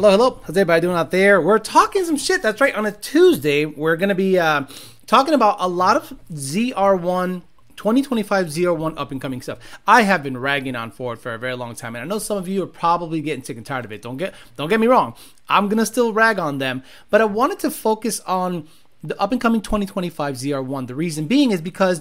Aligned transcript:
Hello, 0.00 0.12
hello. 0.12 0.40
How's 0.44 0.56
everybody 0.56 0.80
doing 0.80 0.96
out 0.96 1.10
there? 1.10 1.42
We're 1.42 1.58
talking 1.58 2.06
some 2.06 2.16
shit. 2.16 2.40
That's 2.40 2.58
right. 2.58 2.74
On 2.74 2.86
a 2.86 2.90
Tuesday, 2.90 3.66
we're 3.66 3.96
going 3.96 4.08
to 4.08 4.14
be 4.14 4.38
uh, 4.38 4.64
talking 5.06 5.34
about 5.34 5.56
a 5.60 5.68
lot 5.68 5.94
of 5.94 6.18
ZR1 6.32 7.42
2025 7.76 8.46
ZR1 8.46 8.94
up 8.96 9.12
and 9.12 9.20
coming 9.20 9.42
stuff. 9.42 9.58
I 9.86 10.00
have 10.00 10.22
been 10.22 10.38
ragging 10.38 10.74
on 10.74 10.90
Ford 10.90 11.18
for 11.18 11.34
a 11.34 11.38
very 11.38 11.54
long 11.54 11.74
time, 11.74 11.94
and 11.96 12.02
I 12.02 12.06
know 12.06 12.18
some 12.18 12.38
of 12.38 12.48
you 12.48 12.62
are 12.62 12.66
probably 12.66 13.20
getting 13.20 13.44
sick 13.44 13.58
and 13.58 13.66
tired 13.66 13.84
of 13.84 13.92
it. 13.92 14.00
Don't 14.00 14.16
get 14.16 14.32
don't 14.56 14.70
get 14.70 14.80
me 14.80 14.86
wrong. 14.86 15.14
I'm 15.50 15.68
gonna 15.68 15.84
still 15.84 16.14
rag 16.14 16.38
on 16.38 16.56
them, 16.56 16.82
but 17.10 17.20
I 17.20 17.26
wanted 17.26 17.58
to 17.58 17.70
focus 17.70 18.20
on 18.20 18.68
the 19.04 19.20
up 19.20 19.32
and 19.32 19.40
coming 19.40 19.60
2025 19.60 20.36
ZR1. 20.36 20.86
The 20.86 20.94
reason 20.94 21.26
being 21.26 21.50
is 21.50 21.60
because 21.60 22.00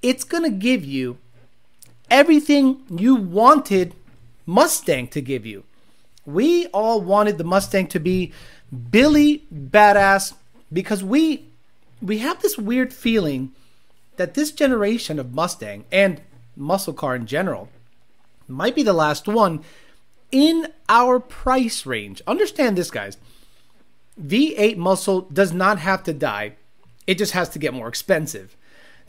it's 0.00 0.24
gonna 0.24 0.48
give 0.48 0.86
you 0.86 1.18
everything 2.10 2.80
you 2.88 3.14
wanted 3.14 3.94
Mustang 4.46 5.08
to 5.08 5.20
give 5.20 5.44
you. 5.44 5.64
We 6.26 6.66
all 6.66 7.00
wanted 7.00 7.38
the 7.38 7.44
Mustang 7.44 7.86
to 7.88 8.00
be 8.00 8.32
Billy 8.90 9.44
badass 9.54 10.34
because 10.72 11.02
we 11.02 11.44
we 12.02 12.18
have 12.18 12.42
this 12.42 12.58
weird 12.58 12.92
feeling 12.92 13.52
that 14.16 14.34
this 14.34 14.50
generation 14.50 15.18
of 15.18 15.32
Mustang 15.32 15.84
and 15.90 16.20
muscle 16.56 16.92
car 16.92 17.14
in 17.14 17.26
general 17.26 17.68
might 18.48 18.74
be 18.74 18.82
the 18.82 18.92
last 18.92 19.28
one 19.28 19.62
in 20.32 20.66
our 20.88 21.20
price 21.20 21.86
range. 21.86 22.22
Understand 22.26 22.76
this, 22.76 22.90
guys. 22.90 23.16
V8 24.20 24.76
muscle 24.76 25.22
does 25.22 25.52
not 25.52 25.78
have 25.78 26.02
to 26.04 26.12
die, 26.12 26.54
it 27.06 27.18
just 27.18 27.32
has 27.32 27.48
to 27.50 27.58
get 27.58 27.74
more 27.74 27.88
expensive. 27.88 28.56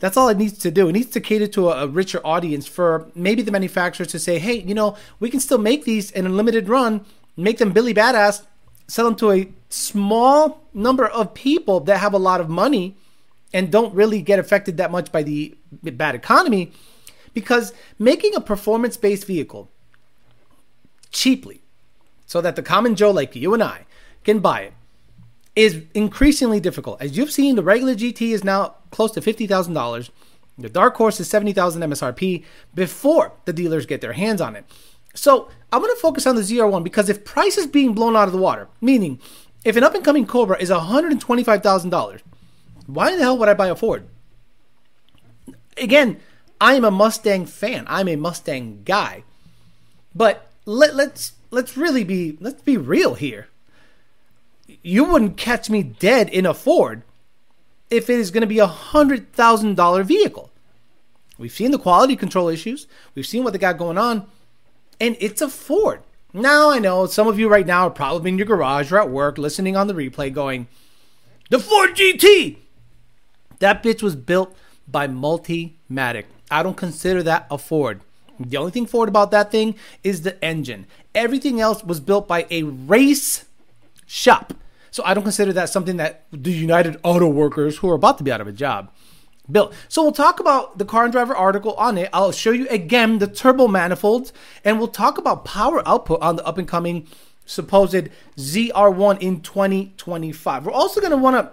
That's 0.00 0.16
all 0.16 0.28
it 0.28 0.38
needs 0.38 0.58
to 0.58 0.70
do. 0.70 0.88
It 0.88 0.92
needs 0.92 1.10
to 1.10 1.20
cater 1.20 1.48
to 1.48 1.70
a, 1.70 1.84
a, 1.84 1.88
richer 1.88 2.20
audience 2.24 2.66
for 2.66 3.10
maybe 3.14 3.42
the 3.42 3.50
manufacturers 3.50 4.08
to 4.12 4.18
say, 4.18 4.38
hey, 4.38 4.60
you 4.60 4.74
know, 4.74 4.96
we 5.18 5.28
can 5.28 5.40
still 5.40 5.58
make 5.58 5.84
these 5.84 6.10
in 6.12 6.24
a 6.26 6.28
limited 6.28 6.68
run, 6.68 7.04
make 7.36 7.58
them 7.58 7.72
Billy 7.72 7.92
Badass, 7.92 8.42
sell 8.86 9.06
them 9.06 9.16
to 9.16 9.32
a 9.32 9.48
small 9.68 10.62
number 10.72 11.06
of 11.06 11.34
people 11.34 11.80
that 11.80 11.98
have 11.98 12.14
a 12.14 12.18
lot 12.18 12.40
of 12.40 12.48
money 12.48 12.96
and 13.52 13.72
don't 13.72 13.94
really 13.94 14.22
get 14.22 14.38
affected 14.38 14.76
that 14.76 14.90
much 14.90 15.10
by 15.10 15.22
the 15.22 15.56
bad 15.82 16.14
economy 16.14 16.70
because 17.34 17.72
making 17.98 18.34
a 18.34 18.40
performance 18.40 18.96
based 18.96 19.26
vehicle 19.26 19.68
cheaply 21.10 21.60
so 22.26 22.40
that 22.40 22.56
the 22.56 22.62
common 22.62 22.94
Joe 22.94 23.10
like 23.10 23.34
you 23.34 23.54
and 23.54 23.62
I 23.62 23.86
can 24.24 24.40
buy 24.40 24.60
it 24.60 24.74
is 25.58 25.82
increasingly 25.92 26.60
difficult. 26.60 27.02
As 27.02 27.16
you've 27.16 27.32
seen, 27.32 27.56
the 27.56 27.64
regular 27.64 27.96
GT 27.96 28.30
is 28.30 28.44
now 28.44 28.76
close 28.92 29.10
to 29.10 29.20
$50,000. 29.20 30.10
The 30.56 30.68
Dark 30.68 30.94
Horse 30.94 31.18
is 31.18 31.28
70,000 31.28 31.82
MSRP 31.82 32.44
before 32.76 33.32
the 33.44 33.52
dealers 33.52 33.84
get 33.84 34.00
their 34.00 34.12
hands 34.12 34.40
on 34.40 34.54
it. 34.54 34.64
So 35.14 35.48
I'm 35.72 35.82
going 35.82 35.92
to 35.92 36.00
focus 36.00 36.28
on 36.28 36.36
the 36.36 36.42
ZR1 36.42 36.84
because 36.84 37.08
if 37.08 37.24
price 37.24 37.58
is 37.58 37.66
being 37.66 37.92
blown 37.92 38.14
out 38.14 38.28
of 38.28 38.32
the 38.32 38.38
water, 38.38 38.68
meaning 38.80 39.18
if 39.64 39.74
an 39.74 39.82
up 39.82 39.96
and 39.96 40.04
coming 40.04 40.26
Cobra 40.26 40.56
is 40.60 40.70
$125,000, 40.70 42.20
why 42.86 43.16
the 43.16 43.22
hell 43.22 43.36
would 43.36 43.48
I 43.48 43.54
buy 43.54 43.66
a 43.66 43.74
Ford? 43.74 44.06
Again, 45.76 46.20
I'm 46.60 46.84
a 46.84 46.90
Mustang 46.92 47.46
fan. 47.46 47.84
I'm 47.88 48.06
a 48.06 48.14
Mustang 48.14 48.82
guy. 48.84 49.24
But 50.14 50.52
let, 50.66 50.94
let's 50.94 51.32
let's 51.50 51.76
really 51.76 52.04
be 52.04 52.38
let's 52.40 52.62
be 52.62 52.76
real 52.76 53.14
here. 53.14 53.48
You 54.82 55.04
wouldn't 55.04 55.36
catch 55.36 55.68
me 55.68 55.82
dead 55.82 56.28
in 56.28 56.46
a 56.46 56.54
Ford 56.54 57.02
if 57.90 58.08
it 58.08 58.18
is 58.18 58.30
going 58.30 58.42
to 58.42 58.46
be 58.46 58.58
a 58.58 58.66
hundred 58.66 59.32
thousand 59.32 59.76
dollar 59.76 60.02
vehicle. 60.02 60.50
We've 61.38 61.52
seen 61.52 61.70
the 61.70 61.78
quality 61.78 62.16
control 62.16 62.48
issues. 62.48 62.86
We've 63.14 63.26
seen 63.26 63.44
what 63.44 63.52
they 63.52 63.58
got 63.58 63.78
going 63.78 63.98
on, 63.98 64.26
and 65.00 65.16
it's 65.20 65.40
a 65.40 65.48
Ford. 65.48 66.00
Now 66.32 66.70
I 66.70 66.78
know 66.78 67.06
some 67.06 67.28
of 67.28 67.38
you 67.38 67.48
right 67.48 67.66
now 67.66 67.86
are 67.86 67.90
probably 67.90 68.30
in 68.30 68.38
your 68.38 68.46
garage 68.46 68.92
or 68.92 68.98
at 68.98 69.10
work 69.10 69.38
listening 69.38 69.76
on 69.76 69.86
the 69.86 69.94
replay, 69.94 70.32
going, 70.32 70.66
"The 71.50 71.58
Ford 71.58 71.94
GT." 71.94 72.58
That 73.60 73.82
bitch 73.82 74.02
was 74.02 74.14
built 74.14 74.54
by 74.86 75.08
Multimatic. 75.08 76.24
I 76.50 76.62
don't 76.62 76.76
consider 76.76 77.22
that 77.24 77.46
a 77.50 77.58
Ford. 77.58 78.00
The 78.38 78.56
only 78.56 78.70
thing 78.70 78.86
Ford 78.86 79.08
about 79.08 79.30
that 79.32 79.50
thing 79.50 79.74
is 80.04 80.22
the 80.22 80.42
engine. 80.44 80.86
Everything 81.14 81.60
else 81.60 81.82
was 81.82 81.98
built 81.98 82.28
by 82.28 82.46
a 82.50 82.62
race 82.62 83.46
shop. 84.06 84.54
So 84.98 85.04
I 85.04 85.14
don't 85.14 85.22
consider 85.22 85.52
that 85.52 85.68
something 85.68 85.98
that 85.98 86.24
the 86.32 86.50
United 86.50 86.98
Auto 87.04 87.28
Workers, 87.28 87.76
who 87.76 87.88
are 87.88 87.94
about 87.94 88.18
to 88.18 88.24
be 88.24 88.32
out 88.32 88.40
of 88.40 88.48
a 88.48 88.52
job, 88.52 88.90
built. 89.48 89.72
So 89.86 90.02
we'll 90.02 90.10
talk 90.10 90.40
about 90.40 90.76
the 90.76 90.84
car 90.84 91.04
and 91.04 91.12
driver 91.12 91.36
article 91.36 91.74
on 91.74 91.96
it. 91.96 92.10
I'll 92.12 92.32
show 92.32 92.50
you 92.50 92.66
again 92.68 93.20
the 93.20 93.28
turbo 93.28 93.68
manifolds, 93.68 94.32
and 94.64 94.76
we'll 94.76 94.88
talk 94.88 95.16
about 95.16 95.44
power 95.44 95.86
output 95.86 96.20
on 96.20 96.34
the 96.34 96.44
up 96.44 96.58
and 96.58 96.66
coming 96.66 97.06
supposed 97.46 98.08
ZR1 98.36 99.22
in 99.22 99.40
2025. 99.40 100.66
We're 100.66 100.72
also 100.72 101.00
going 101.00 101.12
to 101.12 101.16
want 101.16 101.36
to 101.36 101.52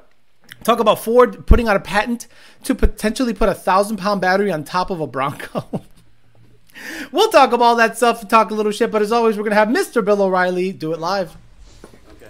Talk 0.64 0.80
about 0.80 1.04
Ford 1.04 1.46
putting 1.46 1.68
out 1.68 1.76
a 1.76 1.80
patent 1.80 2.26
to 2.64 2.74
potentially 2.74 3.36
put 3.36 3.50
a 3.50 3.54
thousand 3.54 3.98
pound 3.98 4.22
battery 4.22 4.52
on 4.52 4.64
top 4.64 4.90
of 4.90 5.00
a 5.00 5.06
Bronco. 5.06 5.84
we'll 7.12 7.30
talk 7.30 7.52
about 7.52 7.64
all 7.64 7.76
that 7.76 7.98
stuff, 7.98 8.22
and 8.22 8.30
talk 8.32 8.50
a 8.50 8.56
little 8.56 8.72
shit, 8.72 8.90
but 8.90 9.04
as 9.04 9.12
always, 9.12 9.38
we're 9.38 9.44
going 9.44 9.52
to 9.52 9.58
have 9.58 9.68
Mr. 9.68 10.04
Bill 10.04 10.24
O'Reilly 10.24 10.72
do 10.72 10.92
it 10.92 11.00
live. 11.00 11.38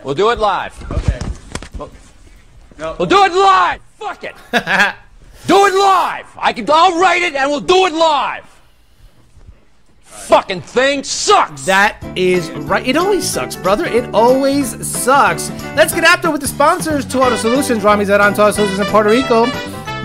We'll 0.06 0.16
do 0.16 0.30
it 0.30 0.40
live. 0.40 0.92
Okay. 0.92 1.20
We'll, 1.78 1.92
no. 2.78 2.96
we'll 2.98 3.08
do 3.08 3.24
it 3.24 3.34
live. 3.34 3.82
Fuck 3.98 4.24
it. 4.24 4.36
do 5.48 5.66
it 5.66 5.74
live. 5.74 6.28
I 6.38 6.54
can. 6.54 6.70
I'll 6.70 7.02
write 7.02 7.24
it 7.24 7.34
and 7.34 7.50
we'll 7.50 7.60
do 7.60 7.88
it 7.88 7.94
live 7.94 8.46
fucking 10.26 10.62
thing 10.62 11.04
sucks. 11.04 11.66
That 11.66 12.04
is 12.16 12.50
right. 12.52 12.86
It 12.86 12.98
always 12.98 13.30
sucks, 13.30 13.56
brother. 13.56 13.86
It 13.86 14.14
always 14.14 14.86
sucks. 14.86 15.52
Let's 15.76 15.94
get 15.94 16.04
after 16.04 16.30
it 16.30 16.32
with 16.32 16.42
the 16.42 16.48
sponsors. 16.48 17.06
Two 17.06 17.22
Auto 17.22 17.36
Solutions, 17.36 17.84
Rami's 17.84 18.10
at 18.10 18.22
Auto 18.22 18.50
Solutions 18.52 18.80
in 18.80 18.86
Puerto 18.88 19.10
Rico. 19.10 19.46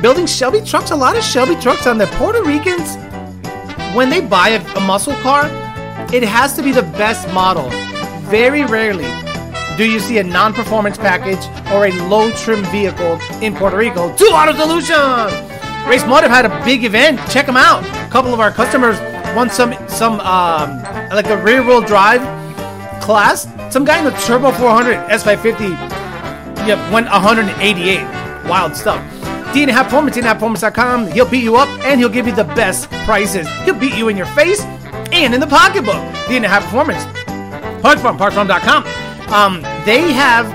Building 0.03 0.27
Shelby 0.27 0.61
trucks, 0.61 0.91
a 0.91 0.97
lot 0.97 1.17
of 1.17 1.23
Shelby 1.23 1.57
trucks 1.61 1.87
on 1.87 1.97
the 1.97 2.07
Puerto 2.19 2.43
Ricans. 2.43 2.97
When 3.95 4.11
they 4.11 4.21
buy 4.21 4.51
a, 4.51 4.77
a 4.77 4.81
muscle 4.81 5.15
car, 5.15 5.47
it 6.13 6.23
has 6.23 6.55
to 6.57 6.63
be 6.63 6.73
the 6.73 6.83
best 6.83 7.27
model. 7.33 7.71
Very 8.29 8.65
rarely 8.65 9.30
do 9.81 9.91
you 9.91 9.99
see 9.99 10.19
a 10.19 10.23
non-performance 10.23 10.99
package 10.99 11.43
or 11.73 11.87
a 11.87 11.93
low-trim 12.07 12.63
vehicle 12.67 13.19
in 13.41 13.55
Puerto 13.55 13.79
Rico. 13.79 14.15
Two 14.15 14.27
Auto 14.27 14.53
Solutions. 14.53 15.33
Race 15.89 16.05
Motive 16.05 16.29
had 16.29 16.45
a 16.45 16.65
big 16.67 16.85
event. 16.85 17.19
Check 17.31 17.47
them 17.47 17.57
out. 17.57 17.83
A 17.83 18.11
couple 18.11 18.35
of 18.35 18.41
our 18.41 18.51
customers 18.51 19.01
won 19.35 19.49
some 19.49 19.73
some 19.89 20.21
um 20.21 20.83
like 21.17 21.29
a 21.29 21.43
rear 21.43 21.63
wheel 21.63 21.81
drive 21.81 22.21
class. 23.01 23.49
Some 23.73 23.87
guy 23.87 23.99
in 24.01 24.05
the 24.05 24.11
Turbo 24.27 24.51
400 24.51 24.97
S550 25.09 25.71
yeah, 26.69 26.93
went 26.93 27.07
188. 27.09 28.03
Wild 28.51 28.77
stuff. 28.77 29.03
Dean 29.55 29.71
Performance, 29.73 30.15
DNAPperformance.com. 30.15 31.07
He'll 31.07 31.25
beat 31.25 31.43
you 31.43 31.57
up 31.57 31.71
and 31.87 31.99
he'll 31.99 32.11
give 32.11 32.27
you 32.27 32.35
the 32.35 32.45
best 32.45 32.91
prices. 33.07 33.49
He'll 33.65 33.79
beat 33.79 33.97
you 33.97 34.09
in 34.09 34.17
your 34.19 34.27
face 34.27 34.61
and 35.11 35.33
in 35.33 35.41
the 35.41 35.47
pocketbook. 35.47 35.97
Dean 36.29 36.45
Performance. 36.45 37.03
Parts 37.81 38.03
Farm, 38.03 38.19
PartsFarm.com. 38.19 39.00
Um, 39.33 39.63
they 39.85 40.13
have 40.13 40.47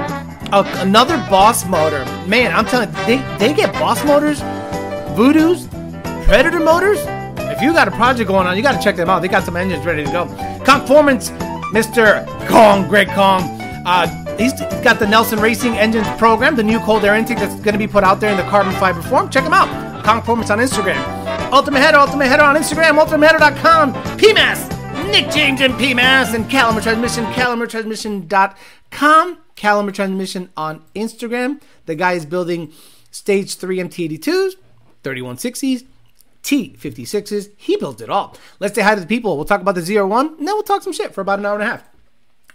a, 0.54 0.64
another 0.82 1.18
Boss 1.30 1.66
motor. 1.66 2.04
Man, 2.28 2.54
I'm 2.54 2.66
telling 2.66 2.90
you, 2.90 3.06
they, 3.06 3.38
they 3.38 3.54
get 3.54 3.74
Boss 3.74 4.04
motors, 4.06 4.42
Voodoos, 5.16 5.70
Predator 6.26 6.60
motors, 6.60 7.00
if 7.56 7.62
you 7.62 7.72
got 7.72 7.88
a 7.88 7.92
project 7.92 8.28
going 8.28 8.48
on, 8.48 8.58
you 8.58 8.64
got 8.64 8.74
to 8.74 8.84
check 8.84 8.98
them 8.98 9.10
out. 9.10 9.22
They 9.22 9.30
got 9.30 9.44
some 9.44 9.56
engines 9.56 9.86
ready 9.86 10.04
to 10.04 10.12
go. 10.12 10.26
Conformance, 10.66 11.30
Mr. 11.72 12.26
Kong, 12.50 12.88
Greg 12.90 13.08
Kong. 13.10 13.44
Uh, 13.86 14.08
he's 14.38 14.52
got 14.84 15.00
the 15.00 15.08
Nelson 15.08 15.40
Racing 15.40 15.78
Engines 15.78 16.08
program, 16.18 16.58
the 16.58 16.64
new 16.64 16.80
cold 16.80 17.06
air 17.06 17.16
intake 17.16 17.38
that's 17.38 17.56
going 17.56 17.72
to 17.72 17.78
be 17.78 17.88
put 17.88 18.04
out 18.04 18.20
there 18.20 18.30
in 18.30 18.38
the 18.38 18.44
carbon 18.44 18.74
fiber 18.74 19.02
form. 19.02 19.30
Check 19.30 19.46
him 19.46 19.54
out. 19.54 20.04
Conformance 20.04 20.50
on 20.50 20.60
Instagram. 20.60 21.02
Ultimate 21.54 21.80
Header, 21.80 21.98
Ultimate 21.98 22.28
Header 22.28 22.44
on 22.44 22.56
Instagram, 22.58 23.02
ultimateheader.com. 23.02 23.94
PMAS, 24.18 24.75
Nick 25.12 25.30
James 25.32 25.62
and 25.62 25.74
PMAS, 25.76 26.34
and 26.34 26.50
Caliber 26.50 26.82
Transmission, 26.82 27.26
calibertransmission.com. 27.26 29.38
Caliber 29.56 29.92
Transmission 29.92 30.50
on 30.58 30.84
Instagram. 30.96 31.62
The 31.86 31.94
guy 31.96 32.14
is 32.14 32.26
building 32.26 32.74
stage 33.12 33.56
3 33.56 33.78
MT82s, 33.78 34.56
3160s, 35.04 35.86
T56s. 36.44 37.50
He 37.56 37.78
builds 37.78 38.02
it 38.02 38.10
all. 38.10 38.36
Let's 38.60 38.76
say 38.76 38.82
hi 38.82 38.96
to 38.96 39.02
the 39.02 39.08
people. 39.08 39.38
We'll 39.38 39.46
talk 39.46 39.62
about 39.62 39.76
the 39.76 39.82
ZR1, 39.82 40.40
and 40.40 40.48
then 40.48 40.56
we'll 40.56 40.64
talk 40.64 40.84
some 40.84 40.94
shit 40.94 41.14
for 41.14 41.22
about 41.22 41.40
an 41.40 41.46
hour 41.46 41.54
and 41.54 41.64
a 41.64 41.68
half. 41.68 41.84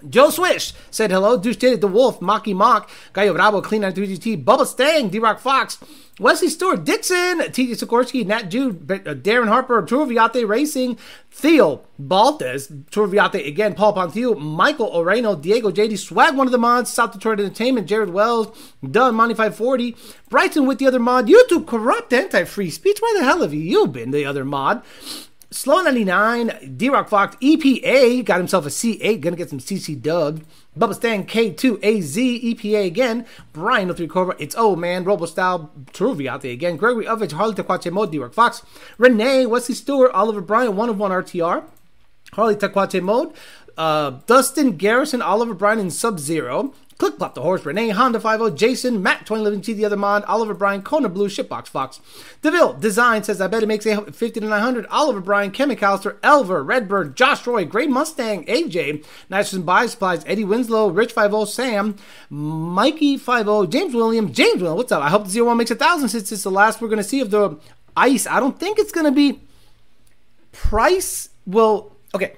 Joe 0.08 0.30
Swish 0.30 0.72
said 0.90 1.10
hello. 1.10 1.36
Douche 1.36 1.56
Did 1.56 1.74
it. 1.74 1.80
The 1.80 1.88
Wolf, 1.88 2.20
Maki 2.20 2.54
Mock, 2.54 2.90
Gallo 3.12 3.34
Bravo, 3.34 3.60
Clean 3.60 3.82
93GT, 3.82 4.44
Bubba 4.44 4.66
Stang, 4.66 5.08
D 5.08 5.18
Rock 5.18 5.40
Fox, 5.40 5.78
Wesley 6.18 6.48
Stewart, 6.48 6.84
Dixon, 6.84 7.38
TJ 7.38 7.82
Sikorsky, 7.82 8.26
Nat 8.26 8.50
Jude, 8.50 8.90
uh, 8.90 9.14
Darren 9.14 9.48
Harper, 9.48 9.80
Tour 9.82 10.06
Viate 10.06 10.46
Racing, 10.46 10.98
Theo 11.30 11.82
Baltes, 11.98 12.90
Tour 12.90 13.08
Viate 13.08 13.46
again, 13.46 13.74
Paul 13.74 13.94
Ponthio, 13.94 14.38
Michael 14.38 14.90
Oreno, 14.90 15.40
Diego 15.40 15.70
JD, 15.70 15.98
Swag, 15.98 16.36
one 16.36 16.46
of 16.46 16.52
the 16.52 16.58
mods, 16.58 16.92
South 16.92 17.12
Detroit 17.12 17.40
Entertainment, 17.40 17.86
Jared 17.86 18.10
Wells, 18.10 18.54
Doug 18.88 19.14
Monty 19.14 19.34
540, 19.34 19.96
Brighton 20.28 20.66
with 20.66 20.78
the 20.78 20.86
other 20.86 20.98
mod, 20.98 21.26
YouTube 21.26 21.66
Corrupt 21.66 22.12
Anti 22.12 22.44
Free 22.44 22.70
Speech. 22.70 23.00
Where 23.00 23.18
the 23.18 23.24
hell 23.24 23.40
have 23.40 23.54
you 23.54 23.86
been, 23.86 24.10
the 24.10 24.26
other 24.26 24.44
mod? 24.44 24.82
Slow 25.52 25.82
99, 25.82 26.76
D 26.76 26.88
Rock 26.90 27.08
Fox, 27.08 27.34
EPA, 27.42 28.24
got 28.24 28.38
himself 28.38 28.66
a 28.66 28.68
C8, 28.68 29.20
gonna 29.20 29.34
get 29.34 29.50
some 29.50 29.58
CC 29.58 30.00
dub. 30.00 30.44
Bubba 30.78 30.94
Stan 30.94 31.26
K2, 31.26 31.82
AZ, 31.82 32.16
EPA 32.16 32.86
again. 32.86 33.26
Brian 33.52 33.92
03 33.92 34.06
Cobra, 34.06 34.36
it's 34.38 34.54
oh 34.56 34.76
man, 34.76 35.02
Robo 35.02 35.26
Style, 35.26 35.72
Truvy 35.86 36.28
out 36.28 36.42
there 36.42 36.52
again. 36.52 36.76
Gregory 36.76 37.04
Ovich, 37.06 37.32
Harley 37.32 37.90
Mode, 37.90 38.12
D 38.12 38.18
Rock 38.20 38.32
Fox. 38.32 38.62
Renee, 38.96 39.44
Wesley 39.44 39.74
Stewart, 39.74 40.12
Oliver 40.12 40.40
Bryan, 40.40 40.76
one 40.76 40.88
of 40.88 40.98
one 40.98 41.10
RTR. 41.10 41.64
Harley 42.32 42.54
Tequache 42.54 43.02
Mode. 43.02 43.32
Uh, 43.80 44.20
Dustin 44.26 44.76
Garrison, 44.76 45.22
Oliver 45.22 45.54
Bryan, 45.54 45.78
and 45.78 45.90
Sub 45.90 46.20
Zero. 46.20 46.74
Click 46.98 47.16
Plop 47.16 47.34
the 47.34 47.40
Horse, 47.40 47.64
Renee, 47.64 47.88
Honda 47.88 48.20
50, 48.20 48.50
Jason, 48.50 49.02
Matt 49.02 49.20
2011 49.20 49.62
T, 49.62 49.72
the 49.72 49.86
other 49.86 49.96
mod, 49.96 50.22
Oliver 50.24 50.52
Bryan, 50.52 50.82
Kona 50.82 51.08
Blue, 51.08 51.28
Shipbox 51.28 51.68
Fox. 51.68 51.98
DeVille, 52.42 52.74
Design 52.74 53.24
says, 53.24 53.40
I 53.40 53.46
bet 53.46 53.62
it 53.62 53.68
makes 53.68 53.86
a 53.86 54.02
50 54.02 54.40
to 54.40 54.46
900. 54.46 54.84
Oliver 54.90 55.22
Bryan, 55.22 55.50
Ken 55.50 55.70
McAllister, 55.70 56.20
Elver, 56.20 56.62
Redbird, 56.62 57.16
Josh 57.16 57.46
Roy, 57.46 57.64
Great 57.64 57.88
Mustang, 57.88 58.44
AJ, 58.44 59.02
and 59.30 59.64
Buy 59.64 59.86
Supplies, 59.86 60.24
Eddie 60.26 60.44
Winslow, 60.44 60.90
Rich 60.90 61.12
50, 61.12 61.46
Sam, 61.46 61.96
Mikey 62.28 63.16
50, 63.16 63.68
James 63.68 63.94
William, 63.94 64.30
James 64.30 64.60
William, 64.60 64.76
what's 64.76 64.92
up? 64.92 65.02
I 65.02 65.08
hope 65.08 65.26
the 65.26 65.40
01 65.40 65.56
makes 65.56 65.70
a 65.70 65.74
thousand 65.74 66.10
since 66.10 66.30
it's 66.30 66.42
the 66.42 66.50
last 66.50 66.82
we're 66.82 66.88
going 66.88 66.98
to 66.98 67.02
see 67.02 67.22
of 67.22 67.30
the 67.30 67.58
ice. 67.96 68.26
I 68.26 68.40
don't 68.40 68.60
think 68.60 68.78
it's 68.78 68.92
going 68.92 69.06
to 69.06 69.10
be 69.10 69.40
price. 70.52 71.30
Well, 71.46 71.96
okay. 72.14 72.34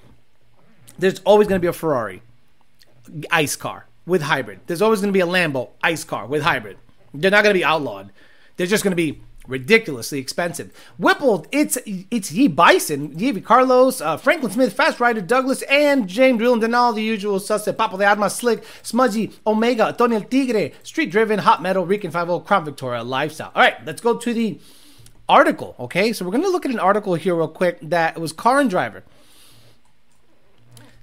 There's 0.99 1.20
always 1.20 1.49
going 1.49 1.61
to 1.61 1.64
be 1.64 1.69
a 1.69 1.73
Ferrari 1.73 2.23
ice 3.31 3.56
car 3.56 3.87
with 4.06 4.23
hybrid. 4.23 4.61
There's 4.67 4.82
always 4.82 5.00
going 5.00 5.12
to 5.12 5.17
be 5.17 5.20
a 5.20 5.26
Lambo 5.26 5.70
ice 5.82 6.05
car 6.05 6.26
with 6.26 6.43
hybrid. 6.43 6.79
They're 7.14 7.31
not 7.31 7.43
going 7.43 7.55
to 7.55 7.58
be 7.58 7.64
outlawed. 7.64 8.12
They're 8.56 8.67
just 8.67 8.84
going 8.84 8.93
to 8.93 8.96
be 8.96 9.20
ridiculously 9.46 10.19
expensive. 10.19 10.73
Whippled, 10.99 11.49
it's 11.50 11.79
it's 11.87 12.32
Ye 12.32 12.49
Bison, 12.49 13.19
Ye 13.19 13.40
Carlos, 13.40 14.00
uh, 14.00 14.17
Franklin 14.17 14.52
Smith, 14.52 14.73
Fast 14.73 15.00
Rider 15.00 15.20
Douglas, 15.20 15.62
and 15.62 16.08
James 16.08 16.40
Drilland, 16.40 16.64
and 16.64 16.75
all 16.75 16.93
the 16.93 17.02
usual 17.02 17.40
suspects. 17.40 17.81
Papo 17.81 17.99
de 17.99 18.05
Armas, 18.05 18.34
Slick, 18.34 18.64
Smudgy, 18.82 19.32
Omega, 19.46 19.94
Tony 19.96 20.17
El 20.17 20.23
Tigre, 20.23 20.73
Street 20.82 21.11
Driven, 21.11 21.40
Hot 21.40 21.62
Metal, 21.62 21.84
Rican 21.84 22.11
50, 22.11 22.40
Crown 22.40 22.64
Victoria, 22.64 23.02
Lifestyle. 23.02 23.52
All 23.55 23.62
right, 23.62 23.84
let's 23.84 24.00
go 24.00 24.17
to 24.17 24.34
the 24.34 24.61
article. 25.29 25.75
Okay, 25.79 26.12
so 26.12 26.25
we're 26.25 26.31
going 26.31 26.43
to 26.44 26.50
look 26.50 26.64
at 26.64 26.70
an 26.70 26.81
article 26.81 27.14
here 27.14 27.34
real 27.34 27.49
quick 27.49 27.79
that 27.82 28.20
was 28.20 28.32
Car 28.32 28.61
and 28.61 28.70
Driver. 28.70 29.02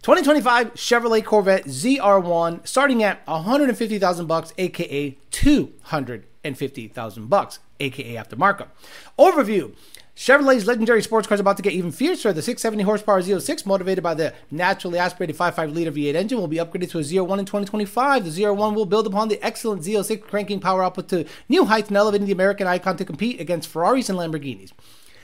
2025 0.01 0.75
Chevrolet 0.75 1.25
Corvette 1.25 1.66
ZR1 1.66 2.66
starting 2.66 3.04
at 3.04 3.25
150,000 3.28 4.28
bucks 4.28 4.54
aka 4.57 5.18
250,000 5.31 7.28
bucks 7.28 7.60
aka 7.81 8.16
after 8.16 8.38
markup. 8.38 8.74
Overview 9.18 9.75
Chevrolet's 10.16 10.66
legendary 10.66 11.01
sports 11.01 11.28
car 11.28 11.36
is 11.36 11.42
about 11.42 11.57
to 11.57 11.63
get 11.63 11.74
even 11.74 11.92
fiercer. 11.92 12.31
The 12.31 12.42
670 12.42 12.84
horsepower 12.84 13.22
Z06, 13.22 13.66
motivated 13.66 14.04
by 14.04 14.13
the 14.13 14.34
naturally 14.51 15.00
aspirated 15.00 15.38
5.5 15.38 15.74
liter 15.74 15.92
V8 15.92 16.16
engine, 16.16 16.38
will 16.38 16.48
be 16.48 16.57
upgraded 16.57 16.90
to 16.92 17.00
a 17.00 17.01
ZR1 17.01 17.40
in 17.40 17.46
2025. 17.46 18.25
The 18.25 18.30
ZR1 18.30 18.75
will 18.75 18.86
build 18.86 19.07
upon 19.07 19.30
the 19.30 19.42
excellent 19.42 19.84
Z06 19.84 20.22
cranking 20.22 20.60
power 20.60 20.84
output 20.84 21.07
to 21.10 21.25
new 21.48 21.63
heights 21.66 21.88
and 21.88 21.96
elevating 21.96 22.28
the 22.28 22.34
American 22.34 22.68
icon 22.68 22.98
to 22.98 23.06
compete 23.06 23.40
against 23.40 23.69
Ferraris 23.69 24.10
and 24.10 24.19
Lamborghinis. 24.19 24.72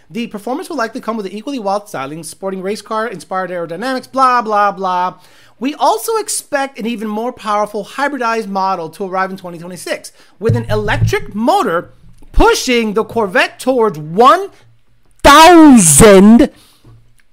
The 0.09 0.27
performance 0.27 0.69
will 0.69 0.77
likely 0.77 1.01
come 1.01 1.17
with 1.17 1.25
an 1.25 1.31
equally 1.31 1.59
wild 1.59 1.89
styling, 1.89 2.23
sporting 2.23 2.61
race 2.61 2.81
car 2.81 3.07
inspired 3.07 3.49
aerodynamics, 3.49 4.11
blah, 4.11 4.41
blah, 4.41 4.71
blah. 4.71 5.19
We 5.59 5.73
also 5.73 6.17
expect 6.17 6.77
an 6.77 6.85
even 6.85 7.07
more 7.07 7.33
powerful 7.33 7.85
hybridized 7.85 8.47
model 8.47 8.89
to 8.91 9.05
arrive 9.05 9.31
in 9.31 9.37
2026 9.37 10.11
with 10.39 10.55
an 10.55 10.65
electric 10.65 11.33
motor 11.33 11.91
pushing 12.31 12.93
the 12.93 13.03
Corvette 13.03 13.59
towards 13.59 13.97
1,000. 13.97 16.51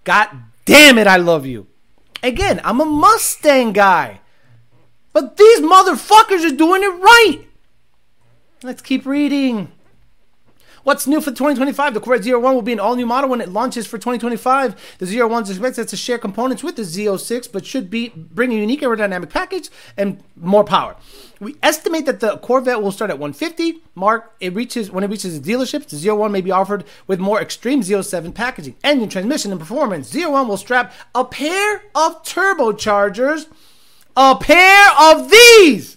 God 0.05 0.29
damn 0.65 0.99
it, 0.99 1.07
I 1.07 1.17
love 1.17 1.45
you. 1.45 1.67
Again, 2.23 2.61
I'm 2.65 2.81
a 2.81 2.85
Mustang 2.85 3.73
guy. 3.73 4.21
But 5.13 5.37
these 5.37 5.61
motherfuckers 5.61 6.47
are 6.47 6.57
doing 6.57 6.83
it 6.83 6.87
right. 6.87 7.41
Let's 8.63 8.81
keep 8.81 9.05
reading. 9.05 9.73
What's 10.85 11.07
new 11.07 11.21
for 11.21 11.31
2025? 11.31 11.95
The 11.95 12.01
Corvette 12.01 12.27
ZR1 12.27 12.55
will 12.55 12.63
be 12.63 12.73
an 12.73 12.81
all 12.81 12.97
new 12.97 13.07
model 13.07 13.31
when 13.31 13.41
it 13.41 13.49
launches 13.49 13.87
for 13.87 13.99
2025. 13.99 14.97
The 14.99 15.07
ZR1 15.07 15.43
is 15.43 15.51
expected 15.51 15.87
to 15.87 15.97
share 15.97 16.19
components 16.19 16.65
with 16.65 16.75
the 16.75 16.83
Z06, 16.83 17.53
but 17.53 17.65
should 17.65 17.89
be 17.89 18.09
bring 18.09 18.51
a 18.51 18.57
unique 18.57 18.81
aerodynamic 18.81 19.31
package 19.31 19.71
and 19.97 20.21
more 20.35 20.65
power. 20.65 20.97
We 21.39 21.55
estimate 21.63 22.07
that 22.07 22.19
the 22.19 22.39
Corvette 22.39 22.83
will 22.83 22.91
start 22.91 23.13
at 23.13 23.21
150 23.21 23.81
mark. 23.95 24.35
It 24.41 24.55
reaches 24.55 24.91
when 24.91 25.05
it 25.05 25.11
reaches 25.11 25.41
the 25.41 25.53
dealerships. 25.53 25.89
The 25.89 25.97
ZR1 25.97 26.33
may 26.33 26.41
be 26.41 26.51
offered 26.51 26.83
with 27.07 27.21
more 27.21 27.41
extreme 27.41 27.83
Z07 27.83 28.35
packaging, 28.35 28.75
engine, 28.83 29.09
transmission, 29.09 29.53
and 29.53 29.61
performance. 29.61 30.13
ZR1 30.13 30.49
will 30.49 30.57
strap 30.57 30.93
a 31.15 31.25
pair 31.25 31.85
of 31.95 32.25
turbochargers, 32.25 33.47
a 34.17 34.35
pair 34.35 34.89
of 34.99 35.31
these. 35.31 35.97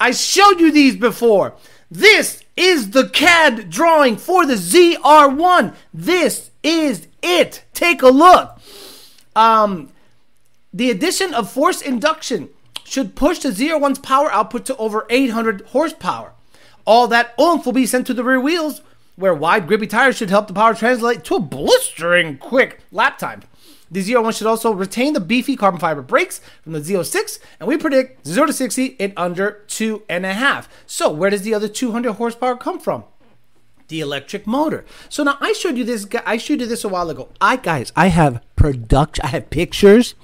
I 0.00 0.10
showed 0.10 0.58
you 0.58 0.72
these 0.72 0.96
before. 0.96 1.54
This 1.96 2.42
is 2.58 2.90
the 2.90 3.08
CAD 3.08 3.70
drawing 3.70 4.18
for 4.18 4.44
the 4.44 4.56
ZR1. 4.56 5.74
This 5.94 6.50
is 6.62 7.08
it. 7.22 7.64
Take 7.72 8.02
a 8.02 8.08
look. 8.08 8.60
Um, 9.34 9.88
the 10.74 10.90
addition 10.90 11.32
of 11.32 11.50
force 11.50 11.80
induction 11.80 12.50
should 12.84 13.14
push 13.14 13.38
the 13.38 13.48
ZR1's 13.48 14.00
power 14.00 14.30
output 14.30 14.66
to 14.66 14.76
over 14.76 15.06
800 15.08 15.62
horsepower. 15.68 16.34
All 16.84 17.08
that 17.08 17.34
oomph 17.40 17.64
will 17.64 17.72
be 17.72 17.86
sent 17.86 18.06
to 18.08 18.14
the 18.14 18.24
rear 18.24 18.40
wheels, 18.40 18.82
where 19.14 19.32
wide, 19.32 19.66
grippy 19.66 19.86
tires 19.86 20.18
should 20.18 20.28
help 20.28 20.48
the 20.48 20.52
power 20.52 20.74
translate 20.74 21.24
to 21.24 21.36
a 21.36 21.40
blistering 21.40 22.36
quick 22.36 22.82
lap 22.92 23.16
time. 23.16 23.40
The 23.90 24.02
ZR1 24.02 24.36
should 24.36 24.46
also 24.46 24.72
retain 24.72 25.12
the 25.12 25.20
beefy 25.20 25.56
carbon 25.56 25.80
fiber 25.80 26.02
brakes 26.02 26.40
from 26.62 26.72
the 26.72 26.80
Z06, 26.80 27.38
and 27.60 27.68
we 27.68 27.76
predict 27.76 28.26
0 28.26 28.46
to 28.46 28.52
60 28.52 28.86
in 28.86 29.12
under 29.16 29.62
two 29.68 30.02
and 30.08 30.26
a 30.26 30.34
half. 30.34 30.68
So, 30.86 31.10
where 31.10 31.30
does 31.30 31.42
the 31.42 31.54
other 31.54 31.68
200 31.68 32.12
horsepower 32.14 32.56
come 32.56 32.80
from? 32.80 33.04
The 33.88 34.00
electric 34.00 34.46
motor. 34.46 34.84
So 35.08 35.22
now 35.22 35.38
I 35.40 35.52
showed 35.52 35.76
you 35.76 35.84
this. 35.84 36.08
I 36.26 36.38
showed 36.38 36.60
you 36.60 36.66
this 36.66 36.82
a 36.82 36.88
while 36.88 37.08
ago. 37.08 37.28
I 37.40 37.54
guys, 37.54 37.92
I 37.94 38.08
have 38.08 38.42
production. 38.56 39.24
I 39.24 39.28
have 39.28 39.48
pictures 39.48 40.16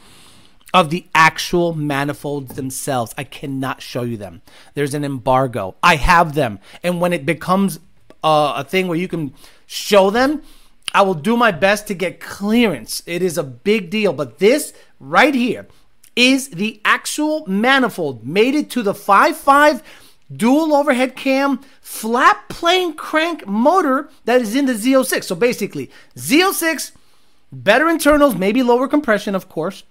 of 0.74 0.90
the 0.90 1.06
actual 1.14 1.72
manifolds 1.72 2.56
themselves. 2.56 3.14
I 3.16 3.22
cannot 3.22 3.80
show 3.80 4.02
you 4.02 4.16
them. 4.16 4.42
There's 4.74 4.94
an 4.94 5.04
embargo. 5.04 5.76
I 5.80 5.94
have 5.94 6.34
them, 6.34 6.58
and 6.82 7.00
when 7.00 7.12
it 7.12 7.24
becomes 7.24 7.78
uh, 8.24 8.54
a 8.56 8.64
thing 8.64 8.88
where 8.88 8.98
you 8.98 9.06
can 9.06 9.32
show 9.66 10.10
them, 10.10 10.42
I 10.92 11.02
will 11.02 11.14
do 11.14 11.36
my 11.36 11.50
best 11.50 11.86
to 11.88 11.94
get 11.94 12.20
clearance. 12.20 13.02
It 13.06 13.22
is 13.22 13.38
a 13.38 13.42
big 13.42 13.90
deal. 13.90 14.12
But 14.12 14.38
this 14.38 14.72
right 15.00 15.34
here 15.34 15.66
is 16.14 16.50
the 16.50 16.80
actual 16.84 17.46
manifold 17.46 18.26
mated 18.26 18.70
to 18.70 18.82
the 18.82 18.92
5.5 18.92 19.82
dual 20.34 20.74
overhead 20.74 21.16
cam 21.16 21.60
flat 21.80 22.48
plane 22.48 22.94
crank 22.94 23.46
motor 23.46 24.08
that 24.24 24.40
is 24.40 24.54
in 24.54 24.66
the 24.66 24.74
Z06. 24.74 25.24
So 25.24 25.34
basically, 25.34 25.90
Z06, 26.16 26.92
better 27.50 27.88
internals, 27.88 28.34
maybe 28.34 28.62
lower 28.62 28.88
compression, 28.88 29.34
of 29.34 29.48
course. 29.48 29.84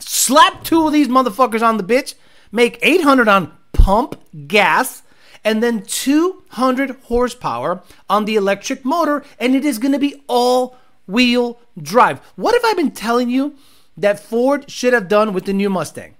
Slap 0.00 0.64
two 0.64 0.86
of 0.86 0.92
these 0.92 1.08
motherfuckers 1.08 1.62
on 1.62 1.76
the 1.76 1.84
bitch, 1.84 2.14
make 2.50 2.78
800 2.82 3.28
on 3.28 3.52
pump 3.72 4.20
gas 4.48 5.02
and 5.44 5.62
then 5.62 5.82
200 5.82 6.90
horsepower 7.04 7.82
on 8.08 8.24
the 8.24 8.36
electric 8.36 8.84
motor, 8.84 9.22
and 9.38 9.54
it 9.54 9.64
is 9.64 9.78
going 9.78 9.92
to 9.92 9.98
be 9.98 10.22
all 10.26 10.76
wheel 11.06 11.58
drive. 11.80 12.20
What 12.36 12.54
have 12.54 12.64
I 12.64 12.74
been 12.74 12.90
telling 12.90 13.28
you 13.28 13.54
that 13.96 14.18
Ford 14.18 14.70
should 14.70 14.92
have 14.92 15.08
done 15.08 15.32
with 15.32 15.44
the 15.44 15.52
new 15.52 15.68
Mustang? 15.68 16.14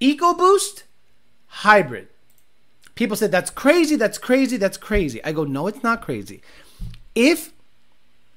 EcoBoost 0.00 0.82
hybrid. 1.46 2.08
People 2.94 3.16
said 3.16 3.30
that's 3.30 3.50
crazy, 3.50 3.96
that's 3.96 4.18
crazy, 4.18 4.56
that's 4.56 4.76
crazy. 4.76 5.22
I 5.24 5.32
go, 5.32 5.44
no, 5.44 5.66
it's 5.66 5.82
not 5.82 6.02
crazy. 6.02 6.40
If 7.14 7.52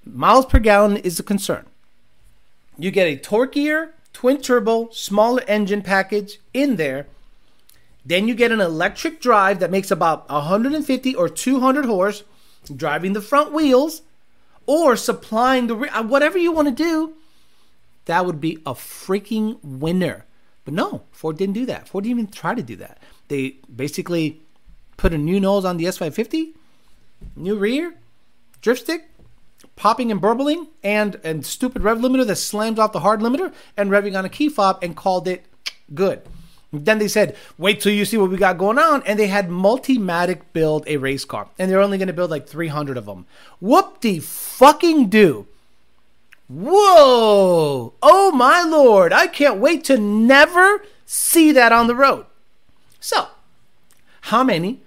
miles 0.03 0.45
per 0.45 0.59
gallon 0.59 0.97
is 0.97 1.19
a 1.19 1.23
concern, 1.23 1.65
you 2.77 2.91
get 2.91 3.07
a 3.07 3.17
torquier 3.17 3.91
twin 4.13 4.41
turbo 4.41 4.89
smaller 4.91 5.43
engine 5.47 5.81
package 5.81 6.39
in 6.53 6.75
there 6.75 7.07
then 8.07 8.27
you 8.27 8.35
get 8.35 8.53
an 8.53 8.61
electric 8.61 9.19
drive 9.19 9.59
that 9.59 9.69
makes 9.69 9.91
about 9.91 10.29
150 10.29 11.15
or 11.15 11.27
200 11.27 11.83
horse, 11.83 12.23
driving 12.73 13.11
the 13.11 13.21
front 13.21 13.51
wheels, 13.51 14.01
or 14.65 14.95
supplying 14.95 15.67
the 15.67 15.75
uh, 15.75 16.03
whatever 16.03 16.37
you 16.37 16.53
want 16.53 16.69
to 16.69 16.73
do. 16.73 17.15
That 18.05 18.25
would 18.25 18.39
be 18.39 18.59
a 18.65 18.73
freaking 18.73 19.59
winner. 19.61 20.23
But 20.63 20.73
no, 20.73 21.03
Ford 21.11 21.37
didn't 21.37 21.55
do 21.55 21.65
that. 21.65 21.89
Ford 21.89 22.05
didn't 22.05 22.19
even 22.19 22.31
try 22.31 22.55
to 22.55 22.63
do 22.63 22.77
that. 22.77 22.99
They 23.27 23.57
basically 23.73 24.41
put 24.95 25.13
a 25.13 25.17
new 25.17 25.41
nose 25.41 25.65
on 25.65 25.75
the 25.75 25.83
S550, 25.85 26.53
new 27.35 27.57
rear, 27.57 27.93
drift 28.61 28.83
stick, 28.83 29.09
popping 29.75 30.11
and 30.11 30.21
burbling, 30.21 30.67
and 30.81 31.19
and 31.25 31.45
stupid 31.45 31.83
rev 31.83 31.97
limiter 31.97 32.25
that 32.25 32.37
slams 32.37 32.79
off 32.79 32.93
the 32.93 33.01
hard 33.01 33.19
limiter 33.19 33.53
and 33.75 33.91
revving 33.91 34.17
on 34.17 34.23
a 34.23 34.29
key 34.29 34.47
fob 34.47 34.79
and 34.81 34.95
called 34.95 35.27
it 35.27 35.45
good. 35.93 36.21
Then 36.73 36.99
they 36.99 37.07
said, 37.07 37.35
wait 37.57 37.79
till 37.79 37.93
you 37.93 38.03
see 38.03 38.17
what 38.17 38.29
we 38.29 38.37
got 38.37 38.57
going 38.57 38.77
on. 38.77 39.01
And 39.05 39.17
they 39.17 39.27
had 39.27 39.49
Multimatic 39.49 40.41
build 40.53 40.83
a 40.87 40.97
race 40.97 41.23
car. 41.23 41.47
And 41.57 41.71
they're 41.71 41.81
only 41.81 41.97
going 41.97 42.07
to 42.07 42.13
build 42.13 42.31
like 42.31 42.47
300 42.47 42.97
of 42.97 43.05
them. 43.05 43.25
Whoop 43.59 44.01
de 44.01 44.19
fucking 44.19 45.09
do. 45.09 45.47
Whoa! 46.49 47.93
Oh 48.01 48.31
my 48.31 48.63
lord! 48.63 49.11
I 49.11 49.27
can't 49.27 49.59
wait 49.59 49.83
to 49.85 49.97
never 49.97 50.81
see 51.05 51.51
that 51.51 51.73
on 51.73 51.87
the 51.87 51.95
road. 51.95 52.25
So, 53.01 53.27
how 54.21 54.43
many, 54.43 54.81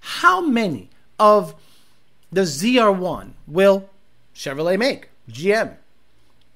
how 0.00 0.42
many 0.42 0.90
of 1.18 1.54
the 2.30 2.42
ZR1 2.42 3.30
will 3.46 3.88
Chevrolet 4.34 4.78
make? 4.78 5.08
GM. 5.30 5.76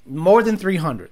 More 0.06 0.42
than 0.42 0.58
300. 0.58 1.10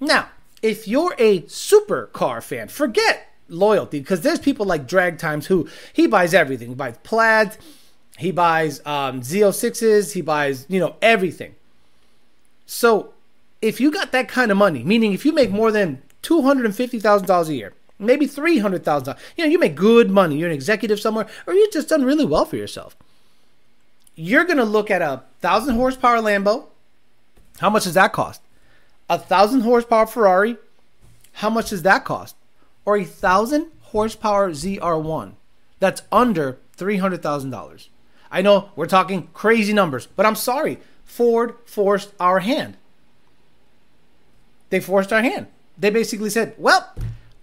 Now, 0.00 0.28
if 0.62 0.88
you're 0.88 1.14
a 1.18 1.42
supercar 1.42 2.42
fan, 2.42 2.68
forget 2.68 3.28
loyalty 3.48 4.00
because 4.00 4.20
there's 4.20 4.38
people 4.38 4.66
like 4.66 4.86
Drag 4.86 5.18
Times 5.18 5.46
who 5.46 5.68
he 5.92 6.06
buys 6.06 6.34
everything. 6.34 6.68
He 6.68 6.74
buys 6.74 6.96
plaids, 6.98 7.58
he 8.18 8.30
buys 8.30 8.80
um, 8.84 9.20
Z06s, 9.20 10.12
he 10.12 10.20
buys, 10.20 10.66
you 10.68 10.80
know, 10.80 10.96
everything. 11.00 11.54
So 12.66 13.14
if 13.62 13.80
you 13.80 13.90
got 13.90 14.12
that 14.12 14.28
kind 14.28 14.50
of 14.50 14.56
money, 14.56 14.82
meaning 14.82 15.12
if 15.12 15.24
you 15.24 15.32
make 15.32 15.50
more 15.50 15.72
than 15.72 16.02
$250,000 16.22 17.48
a 17.48 17.54
year, 17.54 17.72
maybe 17.98 18.26
$300,000, 18.26 19.18
you 19.36 19.44
know, 19.44 19.50
you 19.50 19.58
make 19.58 19.74
good 19.74 20.10
money, 20.10 20.36
you're 20.36 20.48
an 20.48 20.54
executive 20.54 21.00
somewhere, 21.00 21.26
or 21.46 21.54
you've 21.54 21.72
just 21.72 21.88
done 21.88 22.04
really 22.04 22.24
well 22.24 22.44
for 22.44 22.56
yourself. 22.56 22.96
You're 24.14 24.44
going 24.44 24.58
to 24.58 24.64
look 24.64 24.90
at 24.90 25.00
a 25.00 25.22
1,000 25.40 25.76
horsepower 25.76 26.18
Lambo. 26.18 26.66
How 27.58 27.70
much 27.70 27.84
does 27.84 27.94
that 27.94 28.12
cost? 28.12 28.42
A 29.08 29.16
1,000 29.16 29.60
horsepower 29.60 30.06
Ferrari. 30.06 30.56
How 31.34 31.50
much 31.50 31.70
does 31.70 31.82
that 31.82 32.04
cost? 32.04 32.36
Or 32.84 32.96
a 32.96 33.00
1,000 33.02 33.70
horsepower 33.80 34.50
ZR1 34.50 35.32
that's 35.78 36.02
under 36.12 36.58
$300,000. 36.76 37.88
I 38.30 38.42
know 38.42 38.70
we're 38.76 38.86
talking 38.86 39.28
crazy 39.32 39.72
numbers, 39.72 40.06
but 40.06 40.26
I'm 40.26 40.34
sorry. 40.34 40.78
Ford 41.04 41.54
forced 41.64 42.12
our 42.20 42.40
hand. 42.40 42.76
They 44.70 44.80
forced 44.80 45.12
our 45.12 45.22
hand. 45.22 45.46
They 45.78 45.90
basically 45.90 46.30
said, 46.30 46.54
well, 46.58 46.92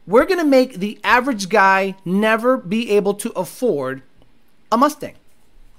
we're 0.05 0.25
going 0.25 0.39
to 0.39 0.45
make 0.45 0.75
the 0.75 0.99
average 1.03 1.49
guy 1.49 1.95
never 2.05 2.57
be 2.57 2.91
able 2.91 3.15
to 3.15 3.31
afford 3.31 4.03
a 4.71 4.77
Mustang, 4.77 5.15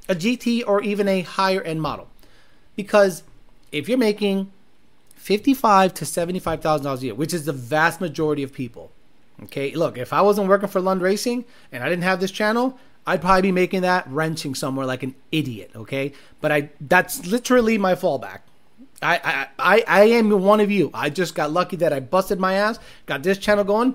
a 0.09 0.14
GT, 0.14 0.64
or 0.66 0.83
even 0.83 1.07
a 1.07 1.21
higher 1.21 1.62
end 1.62 1.81
model. 1.83 2.09
Because 2.75 3.23
if 3.71 3.88
you're 3.88 3.99
making 3.99 4.50
fifty-five 5.26 5.92
to 5.95 6.04
seventy-five 6.06 6.61
thousand 6.62 6.85
dollars 6.85 7.02
a 7.02 7.06
year, 7.06 7.14
which 7.14 7.35
is 7.35 7.45
the 7.45 7.52
vast 7.52 8.00
majority 8.00 8.42
of 8.45 8.52
people, 8.52 8.92
okay. 9.45 9.75
Look, 9.75 9.99
if 9.99 10.12
I 10.12 10.23
wasn't 10.23 10.49
working 10.49 10.68
for 10.68 10.80
Lund 10.80 11.02
Racing 11.02 11.45
and 11.73 11.83
I 11.83 11.88
didn't 11.88 12.04
have 12.04 12.21
this 12.21 12.30
channel, 12.30 12.78
I'd 13.09 13.21
probably 13.21 13.42
be 13.42 13.52
making 13.52 13.83
that 13.83 14.06
wrenching 14.09 14.54
somewhere 14.54 14.87
like 14.87 15.02
an 15.02 15.14
idiot, 15.30 15.71
okay? 15.75 16.12
But 16.40 16.52
I 16.52 16.71
that's 16.80 17.26
literally 17.26 17.76
my 17.76 17.95
fallback. 17.95 18.40
I, 19.02 19.21
I, 19.33 19.75
I, 19.75 19.85
I 19.87 20.04
am 20.18 20.30
one 20.30 20.61
of 20.61 20.71
you. 20.71 20.90
I 20.95 21.11
just 21.11 21.35
got 21.35 21.50
lucky 21.50 21.76
that 21.76 21.92
I 21.92 22.00
busted 22.00 22.38
my 22.40 22.54
ass, 22.54 22.78
got 23.04 23.23
this 23.23 23.37
channel 23.37 23.64
going, 23.64 23.95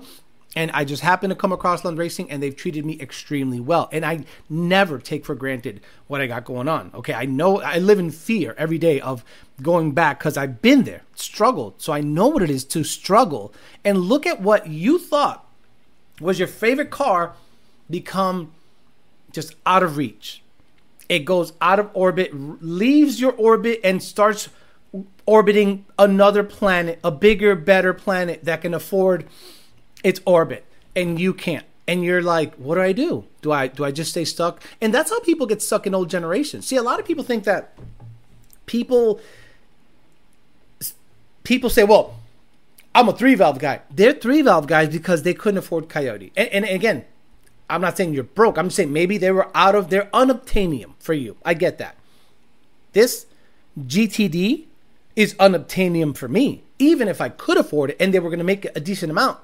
and 0.54 0.70
I 0.70 0.84
just 0.84 1.02
happened 1.02 1.32
to 1.32 1.34
come 1.34 1.50
across 1.50 1.84
Lund 1.84 1.98
Racing, 1.98 2.30
and 2.30 2.40
they've 2.40 2.54
treated 2.54 2.84
me 2.86 3.00
extremely 3.00 3.58
well. 3.58 3.88
And 3.90 4.04
I 4.04 4.24
never 4.48 4.98
take 5.00 5.24
for 5.24 5.34
granted 5.34 5.80
what 6.06 6.20
I 6.20 6.26
got 6.28 6.44
going 6.44 6.68
on. 6.68 6.92
Okay, 6.94 7.14
I 7.14 7.24
know 7.24 7.60
I 7.60 7.78
live 7.78 7.98
in 7.98 8.10
fear 8.10 8.54
every 8.56 8.78
day 8.78 9.00
of 9.00 9.24
going 9.62 9.92
back 9.92 10.18
because 10.18 10.36
I've 10.36 10.60
been 10.60 10.84
there, 10.84 11.02
struggled, 11.14 11.80
so 11.80 11.92
I 11.92 12.00
know 12.00 12.28
what 12.28 12.42
it 12.42 12.50
is 12.50 12.64
to 12.66 12.84
struggle. 12.84 13.54
And 13.84 13.98
look 13.98 14.26
at 14.26 14.40
what 14.40 14.66
you 14.66 14.98
thought 14.98 15.46
was 16.20 16.38
your 16.38 16.48
favorite 16.48 16.90
car 16.90 17.34
become 17.90 18.52
just 19.32 19.54
out 19.66 19.82
of 19.82 19.96
reach. 19.96 20.42
It 21.08 21.20
goes 21.20 21.52
out 21.60 21.78
of 21.78 21.90
orbit, 21.94 22.30
leaves 22.62 23.20
your 23.20 23.32
orbit, 23.32 23.80
and 23.84 24.02
starts 24.02 24.48
orbiting 25.26 25.84
another 25.98 26.42
planet, 26.42 26.98
a 27.02 27.10
bigger, 27.10 27.54
better 27.54 27.92
planet 27.92 28.44
that 28.44 28.62
can 28.62 28.74
afford 28.74 29.26
its 30.02 30.20
orbit, 30.24 30.64
and 30.94 31.18
you 31.18 31.34
can't. 31.34 31.66
And 31.88 32.04
you're 32.04 32.22
like, 32.22 32.54
what 32.54 32.76
do 32.76 32.80
I 32.80 32.92
do? 32.92 33.24
Do 33.42 33.52
I 33.52 33.66
do 33.66 33.84
I 33.84 33.90
just 33.90 34.12
stay 34.12 34.24
stuck? 34.24 34.62
And 34.80 34.94
that's 34.94 35.10
how 35.10 35.20
people 35.20 35.46
get 35.46 35.60
stuck 35.60 35.86
in 35.86 35.94
old 35.94 36.08
generations. 36.08 36.66
See, 36.66 36.76
a 36.76 36.82
lot 36.82 37.00
of 37.00 37.06
people 37.06 37.24
think 37.24 37.44
that 37.44 37.76
people 38.66 39.20
people 41.44 41.70
say, 41.70 41.84
well, 41.84 42.18
I'm 42.94 43.08
a 43.08 43.12
three 43.12 43.34
valve 43.34 43.58
guy. 43.58 43.80
They're 43.90 44.12
three 44.12 44.42
valve 44.42 44.66
guys 44.66 44.88
because 44.88 45.22
they 45.22 45.34
couldn't 45.34 45.58
afford 45.58 45.88
Coyote. 45.88 46.32
And, 46.36 46.48
and 46.48 46.64
again, 46.64 47.04
I'm 47.70 47.80
not 47.80 47.96
saying 47.96 48.12
you're 48.12 48.24
broke. 48.24 48.58
I'm 48.58 48.70
saying 48.70 48.92
maybe 48.92 49.16
they 49.16 49.30
were 49.30 49.48
out 49.54 49.74
of 49.74 49.88
their 49.88 50.10
unobtainium 50.12 50.92
for 50.98 51.14
you. 51.14 51.36
I 51.44 51.54
get 51.54 51.78
that. 51.78 51.96
This 52.92 53.26
GTD 53.80 54.64
is 55.16 55.34
unobtainium 55.34 56.16
for 56.16 56.28
me, 56.28 56.62
even 56.78 57.08
if 57.08 57.20
I 57.20 57.30
could 57.30 57.56
afford 57.56 57.90
it 57.90 57.96
and 57.98 58.12
they 58.12 58.18
were 58.18 58.30
going 58.30 58.38
to 58.38 58.44
make 58.44 58.66
a 58.76 58.80
decent 58.80 59.10
amount. 59.10 59.38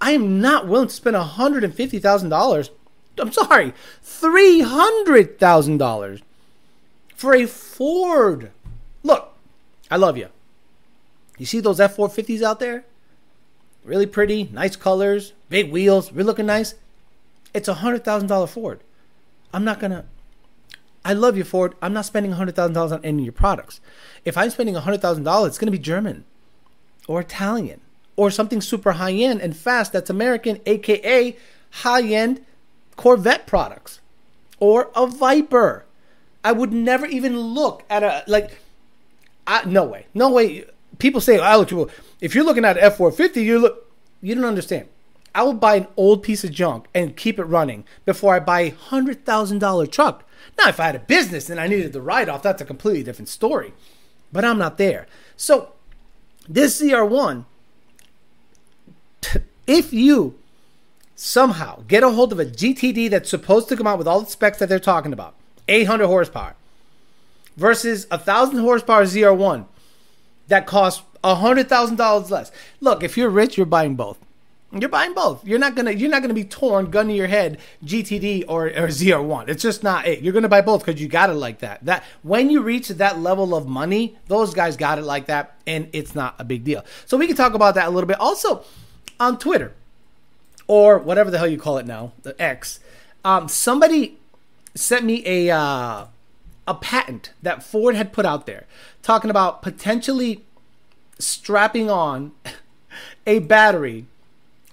I 0.00 0.12
am 0.12 0.40
not 0.40 0.68
willing 0.68 0.88
to 0.88 0.94
spend 0.94 1.16
$150,000. 1.16 2.70
I'm 3.16 3.32
sorry, 3.32 3.72
$300,000 4.04 6.20
for 7.14 7.34
a 7.34 7.46
Ford. 7.46 8.50
Look, 9.02 9.34
I 9.90 9.96
love 9.96 10.18
you. 10.18 10.28
You 11.38 11.46
see 11.46 11.60
those 11.60 11.80
F 11.80 11.96
450s 11.96 12.42
out 12.42 12.60
there? 12.60 12.84
Really 13.84 14.06
pretty, 14.06 14.48
nice 14.52 14.76
colors, 14.76 15.32
big 15.48 15.70
wheels, 15.70 16.12
really 16.12 16.26
looking 16.26 16.46
nice. 16.46 16.74
It's 17.52 17.68
a 17.68 17.74
hundred 17.74 18.04
thousand 18.04 18.28
dollar 18.28 18.46
Ford. 18.46 18.80
I'm 19.52 19.64
not 19.64 19.78
gonna. 19.78 20.06
I 21.04 21.12
love 21.12 21.36
you, 21.36 21.44
Ford. 21.44 21.74
I'm 21.82 21.92
not 21.92 22.06
spending 22.06 22.32
a 22.32 22.36
hundred 22.36 22.56
thousand 22.56 22.74
dollars 22.74 22.92
on 22.92 23.04
any 23.04 23.22
of 23.22 23.26
your 23.26 23.32
products. 23.32 23.80
If 24.24 24.36
I'm 24.36 24.50
spending 24.50 24.74
a 24.74 24.80
hundred 24.80 25.02
thousand 25.02 25.24
dollars, 25.24 25.50
it's 25.50 25.58
gonna 25.58 25.70
be 25.70 25.78
German, 25.78 26.24
or 27.06 27.20
Italian, 27.20 27.80
or 28.16 28.30
something 28.30 28.60
super 28.60 28.92
high 28.92 29.12
end 29.12 29.40
and 29.40 29.56
fast 29.56 29.92
that's 29.92 30.10
American, 30.10 30.60
aka 30.66 31.36
high 31.70 32.02
end 32.02 32.44
Corvette 32.96 33.46
products, 33.46 34.00
or 34.58 34.90
a 34.96 35.06
Viper. 35.06 35.84
I 36.42 36.52
would 36.52 36.72
never 36.72 37.06
even 37.06 37.38
look 37.38 37.84
at 37.88 38.02
a 38.02 38.24
like. 38.26 38.58
I, 39.46 39.64
no 39.66 39.84
way, 39.84 40.06
no 40.14 40.30
way. 40.30 40.64
People 41.04 41.20
say, 41.20 41.38
"I 41.38 41.54
look 41.56 41.68
too." 41.68 41.90
If 42.22 42.34
you're 42.34 42.46
looking 42.46 42.64
at 42.64 42.78
F 42.78 42.96
four 42.96 43.12
fifty, 43.12 43.44
you 43.44 43.58
look. 43.58 43.92
You 44.22 44.34
don't 44.34 44.46
understand. 44.46 44.88
I 45.34 45.42
will 45.42 45.52
buy 45.52 45.74
an 45.76 45.86
old 45.98 46.22
piece 46.22 46.44
of 46.44 46.50
junk 46.50 46.86
and 46.94 47.14
keep 47.14 47.38
it 47.38 47.44
running 47.44 47.84
before 48.06 48.34
I 48.34 48.40
buy 48.40 48.60
a 48.60 48.70
hundred 48.70 49.26
thousand 49.26 49.58
dollar 49.58 49.86
truck. 49.86 50.24
Now, 50.56 50.70
if 50.70 50.80
I 50.80 50.86
had 50.86 50.96
a 50.96 51.00
business 51.00 51.50
and 51.50 51.60
I 51.60 51.66
needed 51.66 51.92
the 51.92 52.00
write 52.00 52.30
off, 52.30 52.42
that's 52.42 52.62
a 52.62 52.64
completely 52.64 53.02
different 53.02 53.28
story. 53.28 53.74
But 54.32 54.46
I'm 54.46 54.56
not 54.56 54.78
there. 54.78 55.06
So 55.36 55.74
this 56.48 56.80
ZR1, 56.80 57.44
if 59.66 59.92
you 59.92 60.36
somehow 61.14 61.82
get 61.86 62.02
a 62.02 62.12
hold 62.12 62.32
of 62.32 62.40
a 62.40 62.46
GTD 62.46 63.10
that's 63.10 63.28
supposed 63.28 63.68
to 63.68 63.76
come 63.76 63.86
out 63.86 63.98
with 63.98 64.08
all 64.08 64.22
the 64.22 64.30
specs 64.30 64.56
that 64.56 64.70
they're 64.70 64.78
talking 64.78 65.12
about, 65.12 65.34
800 65.68 66.06
horsepower, 66.06 66.54
versus 67.58 68.06
a 68.10 68.16
thousand 68.18 68.60
horsepower 68.60 69.04
ZR1 69.04 69.66
that 70.48 70.66
costs 70.66 71.02
$100,000 71.22 72.30
less. 72.30 72.52
Look, 72.80 73.02
if 73.02 73.16
you're 73.16 73.30
rich, 73.30 73.56
you're 73.56 73.66
buying 73.66 73.96
both. 73.96 74.18
You're 74.80 74.88
buying 74.88 75.14
both. 75.14 75.46
You're 75.46 75.60
not 75.60 75.76
gonna 75.76 75.92
you're 75.92 76.10
not 76.10 76.20
gonna 76.20 76.34
be 76.34 76.44
torn, 76.44 76.90
gun 76.90 77.06
to 77.06 77.12
your 77.12 77.28
head, 77.28 77.58
GTD 77.84 78.46
or, 78.48 78.66
or 78.66 78.88
ZR1. 78.88 79.48
It's 79.48 79.62
just 79.62 79.84
not 79.84 80.06
it. 80.06 80.20
You're 80.20 80.32
gonna 80.32 80.48
buy 80.48 80.62
both 80.62 80.84
because 80.84 81.00
you 81.00 81.06
got 81.06 81.30
it 81.30 81.34
like 81.34 81.60
that. 81.60 81.84
That 81.84 82.02
when 82.22 82.50
you 82.50 82.60
reach 82.60 82.88
that 82.88 83.20
level 83.20 83.54
of 83.54 83.68
money, 83.68 84.18
those 84.26 84.52
guys 84.52 84.76
got 84.76 84.98
it 84.98 85.04
like 85.04 85.26
that, 85.26 85.54
and 85.64 85.88
it's 85.92 86.16
not 86.16 86.34
a 86.40 86.44
big 86.44 86.64
deal. 86.64 86.84
So 87.06 87.16
we 87.16 87.28
can 87.28 87.36
talk 87.36 87.54
about 87.54 87.76
that 87.76 87.86
a 87.86 87.90
little 87.90 88.08
bit. 88.08 88.18
Also, 88.18 88.64
on 89.20 89.38
Twitter 89.38 89.72
or 90.66 90.98
whatever 90.98 91.30
the 91.30 91.38
hell 91.38 91.46
you 91.46 91.58
call 91.58 91.78
it 91.78 91.86
now, 91.86 92.12
the 92.24 92.40
X, 92.42 92.80
um, 93.24 93.48
somebody 93.48 94.18
sent 94.74 95.04
me 95.04 95.22
a 95.24 95.54
uh, 95.56 96.06
a 96.66 96.74
patent 96.74 97.32
that 97.42 97.62
Ford 97.62 97.94
had 97.94 98.12
put 98.12 98.24
out 98.24 98.46
there 98.46 98.64
talking 99.02 99.30
about 99.30 99.62
potentially 99.62 100.44
strapping 101.18 101.90
on 101.90 102.32
a 103.26 103.40
battery 103.40 104.06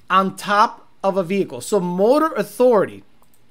on 0.09 0.35
top 0.35 0.87
of 1.03 1.17
a 1.17 1.23
vehicle. 1.23 1.61
So 1.61 1.79
Motor 1.79 2.33
Authority 2.33 3.03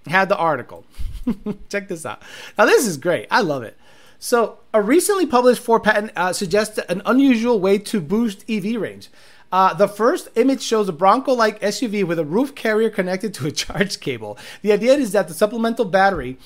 had 0.06 0.28
the 0.28 0.36
article. 0.36 0.84
Check 1.68 1.88
this 1.88 2.06
out. 2.06 2.22
Now 2.56 2.66
this 2.66 2.86
is 2.86 2.96
great. 2.96 3.26
I 3.30 3.40
love 3.42 3.62
it. 3.62 3.76
So 4.18 4.58
a 4.74 4.82
recently 4.82 5.26
published 5.26 5.62
Ford 5.62 5.82
patent 5.82 6.12
uh, 6.14 6.32
suggests 6.32 6.78
an 6.78 7.02
unusual 7.06 7.58
way 7.58 7.78
to 7.78 8.00
boost 8.00 8.44
EV 8.48 8.80
range. 8.80 9.08
Uh, 9.52 9.74
the 9.74 9.88
first 9.88 10.28
image 10.36 10.62
shows 10.62 10.88
a 10.88 10.92
Bronco-like 10.92 11.60
SUV 11.60 12.04
with 12.04 12.18
a 12.18 12.24
roof 12.24 12.54
carrier 12.54 12.88
connected 12.88 13.34
to 13.34 13.46
a 13.46 13.50
charge 13.50 13.98
cable. 14.00 14.38
The 14.62 14.72
idea 14.72 14.94
is 14.94 15.12
that 15.12 15.28
the 15.28 15.34
supplemental 15.34 15.86
battery 15.86 16.38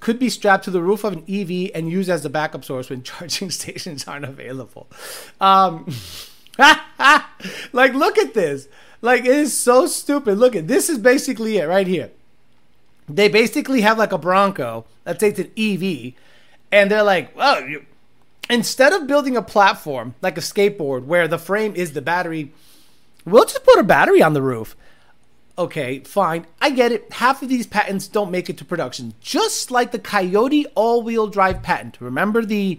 could 0.00 0.18
be 0.18 0.28
strapped 0.28 0.64
to 0.64 0.70
the 0.70 0.82
roof 0.82 1.04
of 1.04 1.12
an 1.12 1.24
EV 1.28 1.70
and 1.74 1.90
used 1.90 2.08
as 2.08 2.24
a 2.24 2.30
backup 2.30 2.64
source 2.64 2.90
when 2.90 3.02
charging 3.04 3.50
stations 3.50 4.06
aren't 4.06 4.24
available. 4.24 4.86
Um, 5.40 5.92
like, 7.72 7.94
look 7.94 8.18
at 8.18 8.34
this. 8.34 8.68
Like 9.00 9.20
it 9.20 9.26
is 9.26 9.56
so 9.56 9.86
stupid. 9.86 10.38
Look 10.38 10.56
at 10.56 10.66
this 10.66 10.88
is 10.88 10.98
basically 10.98 11.58
it 11.58 11.68
right 11.68 11.86
here. 11.86 12.10
They 13.08 13.28
basically 13.28 13.80
have 13.82 13.98
like 13.98 14.12
a 14.12 14.18
Bronco. 14.18 14.84
Let's 15.06 15.20
say 15.20 15.28
it's 15.28 15.38
an 15.38 15.52
EV, 15.56 16.14
and 16.72 16.90
they're 16.90 17.02
like, 17.02 17.34
"Well, 17.36 17.66
you, 17.66 17.86
instead 18.50 18.92
of 18.92 19.06
building 19.06 19.36
a 19.36 19.42
platform 19.42 20.14
like 20.20 20.36
a 20.36 20.42
skateboard 20.42 21.04
where 21.04 21.28
the 21.28 21.38
frame 21.38 21.74
is 21.74 21.92
the 21.92 22.02
battery, 22.02 22.52
we'll 23.24 23.44
just 23.44 23.64
put 23.64 23.78
a 23.78 23.84
battery 23.84 24.22
on 24.22 24.34
the 24.34 24.42
roof. 24.42 24.76
Okay, 25.58 25.98
fine. 26.00 26.46
I 26.60 26.70
get 26.70 26.92
it. 26.92 27.12
Half 27.12 27.42
of 27.42 27.48
these 27.48 27.66
patents 27.66 28.06
don't 28.06 28.30
make 28.30 28.48
it 28.48 28.56
to 28.58 28.64
production. 28.64 29.14
Just 29.20 29.72
like 29.72 29.90
the 29.90 29.98
Coyote 29.98 30.66
all 30.76 31.02
wheel 31.02 31.26
drive 31.26 31.62
patent. 31.62 32.00
Remember 32.00 32.44
the 32.44 32.78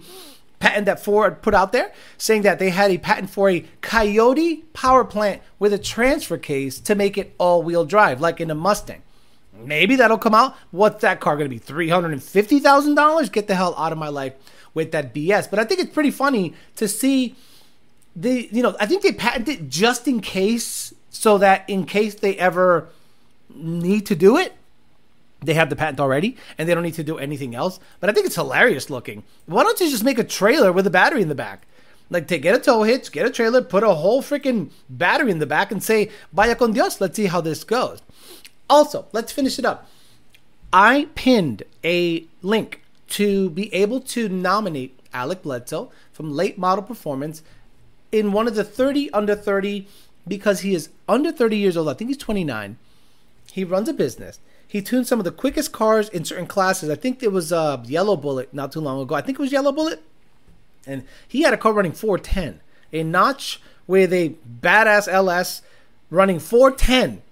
patent 0.60 0.86
that 0.86 1.04
Ford 1.04 1.42
put 1.42 1.54
out 1.54 1.74
there 1.74 1.92
saying 2.18 2.44
that 2.44 2.58
they 2.58 2.70
had 2.70 2.90
a 2.90 2.98
patent 2.98 3.30
for 3.30 3.50
a 3.50 3.66
Coyote 3.82 4.64
power 4.72 5.04
plant 5.04 5.42
with 5.58 5.74
a 5.74 5.78
transfer 5.78 6.38
case 6.38 6.80
to 6.80 6.96
make 6.96 7.18
it 7.18 7.36
all 7.38 7.64
wheel 7.64 7.84
drive, 7.86 8.22
like 8.22 8.40
in 8.40 8.50
a 8.50 8.56
Mustang. 8.56 9.02
Maybe 9.62 9.98
that'll 9.98 10.18
come 10.18 10.36
out. 10.36 10.56
What's 10.72 11.02
that 11.02 11.20
car 11.20 11.36
going 11.36 11.50
to 11.50 11.54
be? 11.54 11.60
$350,000? 11.60 13.32
Get 13.32 13.48
the 13.48 13.56
hell 13.56 13.76
out 13.78 13.92
of 13.92 13.98
my 13.98 14.08
life 14.08 14.34
with 14.74 14.92
that 14.94 15.14
BS. 15.14 15.50
But 15.50 15.60
I 15.60 15.66
think 15.66 15.82
it's 15.82 15.94
pretty 15.94 16.12
funny 16.12 16.54
to 16.78 16.88
see 16.88 17.36
the, 18.16 18.48
you 18.52 18.64
know, 18.64 18.76
I 18.80 18.86
think 18.86 19.04
they 19.04 19.12
patented 19.12 19.70
just 19.70 20.08
in 20.08 20.22
case, 20.22 20.94
so 21.10 21.38
that 21.38 21.70
in 21.70 21.86
case 21.86 22.16
they 22.16 22.38
ever 22.38 22.90
need 23.54 24.06
to 24.08 24.16
do 24.16 24.38
it, 24.38 24.54
they 25.42 25.54
have 25.54 25.70
the 25.70 25.76
patent 25.76 26.00
already 26.00 26.38
and 26.58 26.68
they 26.68 26.74
don't 26.74 26.84
need 26.84 26.94
to 26.96 27.04
do 27.04 27.18
anything 27.18 27.56
else. 27.56 27.80
But 28.00 28.10
I 28.10 28.14
think 28.14 28.26
it's 28.26 28.36
hilarious 28.36 28.90
looking. 28.90 29.24
Why 29.46 29.64
don't 29.64 29.80
you 29.80 29.90
just 29.90 30.04
make 30.04 30.20
a 30.20 30.24
trailer 30.24 30.72
with 30.72 30.86
a 30.86 30.92
battery 30.92 31.22
in 31.22 31.30
the 31.30 31.36
back? 31.36 31.66
Like, 32.10 32.28
take, 32.28 32.42
get 32.42 32.56
a 32.56 32.60
tow 32.60 32.84
hitch, 32.84 33.12
get 33.12 33.26
a 33.26 33.30
trailer, 33.30 33.62
put 33.62 33.84
a 33.84 33.94
whole 33.94 34.22
freaking 34.22 34.72
battery 34.90 35.30
in 35.30 35.40
the 35.40 35.46
back, 35.46 35.72
and 35.72 35.82
say, 35.82 36.10
Vaya 36.34 36.56
con 36.56 36.74
Dios, 36.74 37.00
let's 37.00 37.16
see 37.16 37.28
how 37.28 37.40
this 37.40 37.64
goes. 37.64 38.02
Also, 38.68 39.06
let's 39.12 39.32
finish 39.32 39.60
it 39.60 39.66
up. 39.66 39.88
I 40.74 41.08
pinned 41.16 41.64
a 41.84 42.26
link 42.42 42.82
to 43.10 43.50
be 43.52 43.74
able 43.74 44.00
to 44.02 44.28
nominate 44.28 45.00
Alec 45.14 45.44
Bledsoe 45.44 45.92
from 46.12 46.32
Late 46.32 46.58
Model 46.58 46.84
Performance 46.84 47.42
in 48.12 48.32
one 48.32 48.48
of 48.48 48.56
the 48.56 48.64
30 48.64 49.12
under 49.12 49.36
30 49.36 49.88
because 50.28 50.62
he 50.62 50.74
is 50.74 50.90
under 51.08 51.32
30 51.32 51.58
years 51.58 51.78
old. 51.78 51.90
I 51.90 51.94
think 51.94 52.10
he's 52.10 52.18
29. 52.18 52.78
He 53.52 53.64
runs 53.64 53.90
a 53.90 53.94
business. 53.94 54.40
He 54.68 54.82
tuned 54.82 55.08
some 55.08 55.20
of 55.20 55.26
the 55.26 55.32
quickest 55.32 55.72
cars 55.72 56.10
in 56.10 56.26
certain 56.26 56.46
classes. 56.46 56.90
I 56.90 56.96
think 56.96 57.24
it 57.24 57.32
was 57.32 57.52
uh, 57.52 57.84
Yellow 57.86 58.16
Bullet 58.16 58.54
not 58.54 58.72
too 58.72 58.80
long 58.80 59.02
ago. 59.02 59.16
I 59.16 59.22
think 59.22 59.40
it 59.40 59.42
was 59.42 59.52
Yellow 59.52 59.72
Bullet. 59.72 60.04
And 60.86 61.04
he 61.28 61.42
had 61.42 61.54
a 61.54 61.58
car 61.58 61.74
running 61.74 61.92
410, 61.92 62.62
a 62.94 63.04
notch 63.04 63.62
with 63.88 64.14
a 64.14 64.36
badass 64.62 65.08
LS 65.08 65.64
running 66.12 66.40
410 66.40 67.24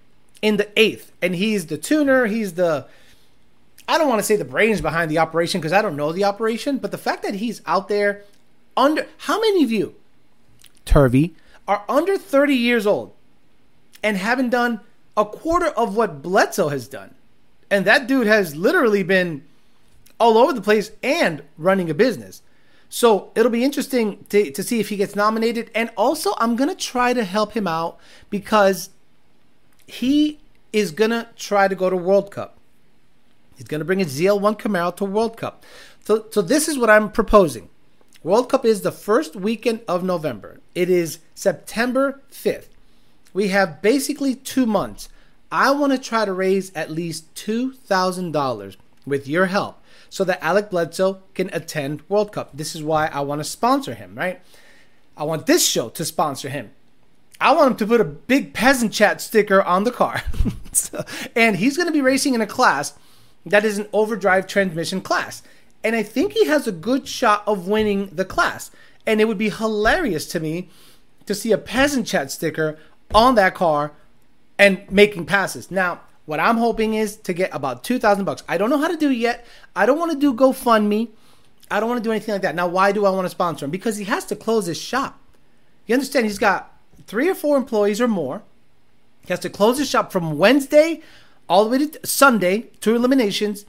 in 0.42 0.56
the 0.56 0.68
eighth. 0.76 1.12
And 1.22 1.36
he's 1.36 1.66
the 1.66 1.78
tuner. 1.78 2.26
He's 2.26 2.54
the, 2.54 2.86
I 3.86 3.98
don't 3.98 4.08
want 4.08 4.18
to 4.18 4.24
say 4.24 4.34
the 4.34 4.44
brains 4.44 4.80
behind 4.80 5.08
the 5.08 5.18
operation 5.18 5.60
because 5.60 5.72
I 5.72 5.80
don't 5.80 5.96
know 5.96 6.12
the 6.12 6.24
operation, 6.24 6.78
but 6.78 6.90
the 6.90 6.98
fact 6.98 7.22
that 7.22 7.34
he's 7.34 7.62
out 7.66 7.88
there 7.88 8.24
under, 8.76 9.06
how 9.18 9.40
many 9.40 9.62
of 9.62 9.70
you, 9.70 9.94
Turvey, 10.84 11.34
are 11.68 11.84
under 11.88 12.18
30 12.18 12.54
years 12.54 12.86
old 12.86 13.12
and 14.02 14.16
haven't 14.16 14.50
done 14.50 14.80
a 15.16 15.24
quarter 15.24 15.66
of 15.66 15.94
what 15.94 16.22
Bledsoe 16.22 16.70
has 16.70 16.88
done? 16.88 17.14
And 17.70 17.84
that 17.84 18.08
dude 18.08 18.26
has 18.26 18.56
literally 18.56 19.02
been 19.02 19.44
all 20.18 20.38
over 20.38 20.52
the 20.52 20.62
place 20.62 20.90
and 21.02 21.42
running 21.56 21.90
a 21.90 21.94
business. 21.94 22.42
So 22.88 23.30
it'll 23.34 23.52
be 23.52 23.64
interesting 23.64 24.24
to, 24.30 24.50
to 24.50 24.62
see 24.62 24.80
if 24.80 24.88
he 24.88 24.96
gets 24.96 25.14
nominated. 25.14 25.70
And 25.74 25.90
also, 25.96 26.32
I'm 26.38 26.56
going 26.56 26.70
to 26.70 26.76
try 26.76 27.12
to 27.12 27.22
help 27.22 27.52
him 27.52 27.68
out 27.68 27.98
because 28.30 28.88
he 29.86 30.40
is 30.72 30.90
going 30.90 31.10
to 31.10 31.28
try 31.36 31.68
to 31.68 31.74
go 31.74 31.90
to 31.90 31.96
World 31.96 32.30
Cup. 32.30 32.56
He's 33.56 33.66
going 33.66 33.80
to 33.80 33.84
bring 33.84 33.98
his 33.98 34.18
ZL1 34.18 34.58
Camaro 34.58 34.96
to 34.96 35.04
World 35.04 35.36
Cup. 35.36 35.64
So, 36.04 36.26
so 36.30 36.40
this 36.40 36.68
is 36.68 36.78
what 36.78 36.88
I'm 36.88 37.10
proposing. 37.10 37.68
World 38.24 38.48
Cup 38.48 38.64
is 38.64 38.80
the 38.80 38.90
first 38.90 39.36
weekend 39.36 39.80
of 39.86 40.02
November. 40.02 40.60
It 40.74 40.90
is 40.90 41.20
September 41.36 42.20
5th. 42.32 42.66
We 43.32 43.48
have 43.48 43.80
basically 43.80 44.34
two 44.34 44.66
months 44.66 45.08
I 45.52 45.70
want 45.70 45.92
to 45.92 45.98
try 45.98 46.24
to 46.24 46.32
raise 46.32 46.74
at 46.74 46.90
least 46.90 47.32
$2,000 47.36 48.76
with 49.06 49.28
your 49.28 49.46
help 49.46 49.82
so 50.10 50.24
that 50.24 50.42
Alec 50.42 50.70
Bledsoe 50.70 51.22
can 51.34 51.48
attend 51.52 52.02
World 52.08 52.32
Cup. 52.32 52.50
This 52.52 52.74
is 52.74 52.82
why 52.82 53.06
I 53.06 53.20
want 53.20 53.40
to 53.40 53.44
sponsor 53.44 53.94
him, 53.94 54.14
right? 54.16 54.40
I 55.16 55.24
want 55.24 55.46
this 55.46 55.66
show 55.66 55.88
to 55.90 56.04
sponsor 56.04 56.48
him. 56.48 56.72
I 57.40 57.52
want 57.52 57.70
him 57.70 57.76
to 57.78 57.86
put 57.86 58.00
a 58.00 58.04
big 58.04 58.52
peasant 58.52 58.92
chat 58.92 59.20
sticker 59.20 59.62
on 59.62 59.84
the 59.84 59.92
car. 59.92 60.22
so, 60.72 61.04
and 61.36 61.56
he's 61.56 61.76
going 61.76 61.86
to 61.86 61.92
be 61.92 62.02
racing 62.02 62.34
in 62.34 62.40
a 62.40 62.46
class 62.46 62.94
that 63.46 63.64
is 63.64 63.78
an 63.78 63.88
overdrive 63.92 64.46
transmission 64.46 65.00
class. 65.00 65.42
And 65.82 65.94
I 65.94 66.02
think 66.02 66.32
he 66.32 66.46
has 66.46 66.66
a 66.66 66.72
good 66.72 67.06
shot 67.06 67.42
of 67.46 67.68
winning 67.68 68.08
the 68.08 68.24
class. 68.24 68.70
And 69.06 69.20
it 69.20 69.28
would 69.28 69.38
be 69.38 69.50
hilarious 69.50 70.26
to 70.26 70.40
me 70.40 70.68
to 71.26 71.34
see 71.34 71.52
a 71.52 71.58
peasant 71.58 72.06
chat 72.06 72.30
sticker 72.30 72.78
on 73.14 73.34
that 73.36 73.54
car 73.54 73.92
and 74.58 74.90
making 74.90 75.26
passes. 75.26 75.70
Now, 75.70 76.00
what 76.26 76.40
I'm 76.40 76.58
hoping 76.58 76.94
is 76.94 77.16
to 77.16 77.32
get 77.32 77.54
about 77.54 77.84
2000 77.84 78.24
bucks. 78.24 78.42
I 78.48 78.58
don't 78.58 78.70
know 78.70 78.78
how 78.78 78.88
to 78.88 78.96
do 78.96 79.10
it 79.10 79.16
yet. 79.16 79.46
I 79.74 79.86
don't 79.86 79.98
want 79.98 80.12
to 80.12 80.18
do 80.18 80.34
GoFundMe. 80.34 81.08
I 81.70 81.80
don't 81.80 81.88
want 81.88 82.02
to 82.02 82.06
do 82.06 82.10
anything 82.10 82.32
like 82.32 82.42
that. 82.42 82.54
Now, 82.54 82.66
why 82.66 82.92
do 82.92 83.06
I 83.06 83.10
want 83.10 83.24
to 83.24 83.30
sponsor 83.30 83.64
him? 83.64 83.70
Because 83.70 83.96
he 83.96 84.04
has 84.04 84.24
to 84.26 84.36
close 84.36 84.66
his 84.66 84.78
shop. 84.78 85.18
You 85.86 85.94
understand? 85.94 86.26
He's 86.26 86.38
got 86.38 86.76
three 87.06 87.28
or 87.28 87.34
four 87.34 87.56
employees 87.56 88.00
or 88.00 88.08
more. 88.08 88.42
He 89.22 89.32
has 89.32 89.40
to 89.40 89.50
close 89.50 89.78
his 89.78 89.88
shop 89.88 90.12
from 90.12 90.38
Wednesday 90.38 91.02
all 91.48 91.64
the 91.64 91.70
way 91.70 91.86
to 91.86 92.06
Sunday, 92.06 92.66
two 92.80 92.94
eliminations. 92.94 93.64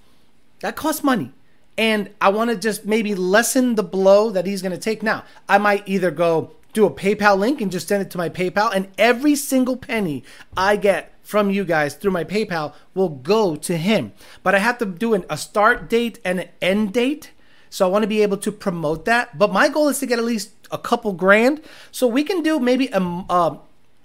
That 0.60 0.76
costs 0.76 1.04
money. 1.04 1.32
And 1.80 2.10
I 2.20 2.28
want 2.28 2.50
to 2.50 2.58
just 2.58 2.86
maybe 2.86 3.16
lessen 3.16 3.76
the 3.76 3.84
blow 3.84 4.32
that 4.32 4.46
he's 4.46 4.62
going 4.62 4.74
to 4.74 4.78
take. 4.78 5.02
Now, 5.02 5.24
I 5.48 5.58
might 5.58 5.88
either 5.88 6.12
go 6.12 6.52
do 6.74 6.86
a 6.86 6.92
PayPal 6.92 7.40
link 7.40 7.62
and 7.62 7.72
just 7.72 7.88
send 7.88 8.02
it 8.02 8.12
to 8.12 8.18
my 8.18 8.28
PayPal. 8.28 8.76
And 8.76 8.90
every 8.98 9.34
single 9.34 9.78
penny 9.78 10.26
I 10.58 10.76
get 10.76 11.14
from 11.24 11.50
you 11.50 11.64
guys 11.64 11.96
through 11.96 12.12
my 12.12 12.26
PayPal 12.26 12.74
will 12.94 13.08
go 13.08 13.56
to 13.56 13.78
him. 13.78 14.12
But 14.44 14.56
I 14.56 14.60
have 14.60 14.78
to 14.80 14.86
do 14.86 15.14
an, 15.14 15.24
a 15.30 15.38
start 15.38 15.90
date 15.90 16.20
and 16.26 16.42
an 16.42 16.50
end 16.62 16.92
date. 16.92 17.32
So 17.70 17.88
I 17.88 17.90
want 17.90 18.04
to 18.04 18.08
be 18.08 18.24
able 18.24 18.38
to 18.40 18.52
promote 18.52 19.06
that. 19.06 19.38
But 19.38 19.54
my 19.54 19.70
goal 19.70 19.88
is 19.88 20.00
to 20.00 20.06
get 20.06 20.20
at 20.20 20.26
least 20.26 20.52
a 20.72 20.78
couple 20.78 21.14
grand. 21.14 21.62
So 21.92 22.08
we 22.08 22.26
can 22.26 22.44
do 22.44 22.60
maybe 22.60 22.90
a, 22.92 23.00
uh, 23.30 23.58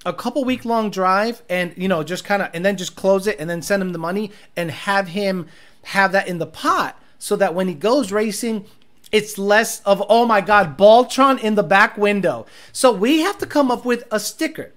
a 0.07 0.13
couple 0.13 0.45
week 0.45 0.65
long 0.65 0.91
drive 0.91 1.43
and, 1.51 1.75
you 1.77 1.89
know, 1.89 2.05
just 2.05 2.25
kind 2.25 2.41
of, 2.41 2.51
and 2.55 2.65
then 2.65 2.77
just 2.77 2.95
close 2.95 3.27
it 3.27 3.41
and 3.41 3.51
then 3.51 3.63
send 3.63 3.83
him 3.83 3.91
the 3.91 3.99
money 3.99 4.31
and 4.57 4.71
have 4.71 5.09
him 5.09 5.49
have 5.83 6.13
that 6.13 6.29
in 6.29 6.39
the 6.39 6.47
pot 6.47 7.01
so 7.25 7.37
that 7.37 7.55
when 7.55 7.69
he 7.69 7.73
goes 7.73 8.13
racing, 8.13 8.67
it's 9.11 9.39
less 9.39 9.81
of, 9.87 10.05
oh 10.11 10.27
my 10.27 10.43
God, 10.43 10.77
Baltron 10.77 11.43
in 11.43 11.55
the 11.55 11.63
back 11.63 11.97
window. 11.97 12.45
So 12.71 12.93
we 12.93 13.21
have 13.21 13.39
to 13.39 13.47
come 13.47 13.71
up 13.71 13.83
with 13.87 14.05
a 14.11 14.21
sticker. 14.21 14.75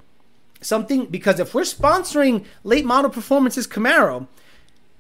Something, 0.62 1.08
because 1.08 1.42
if 1.42 1.54
we're 1.54 1.64
sponsoring 1.64 2.46
late 2.64 2.86
model 2.86 3.12
performances 3.12 3.68
Camaro, 3.68 4.28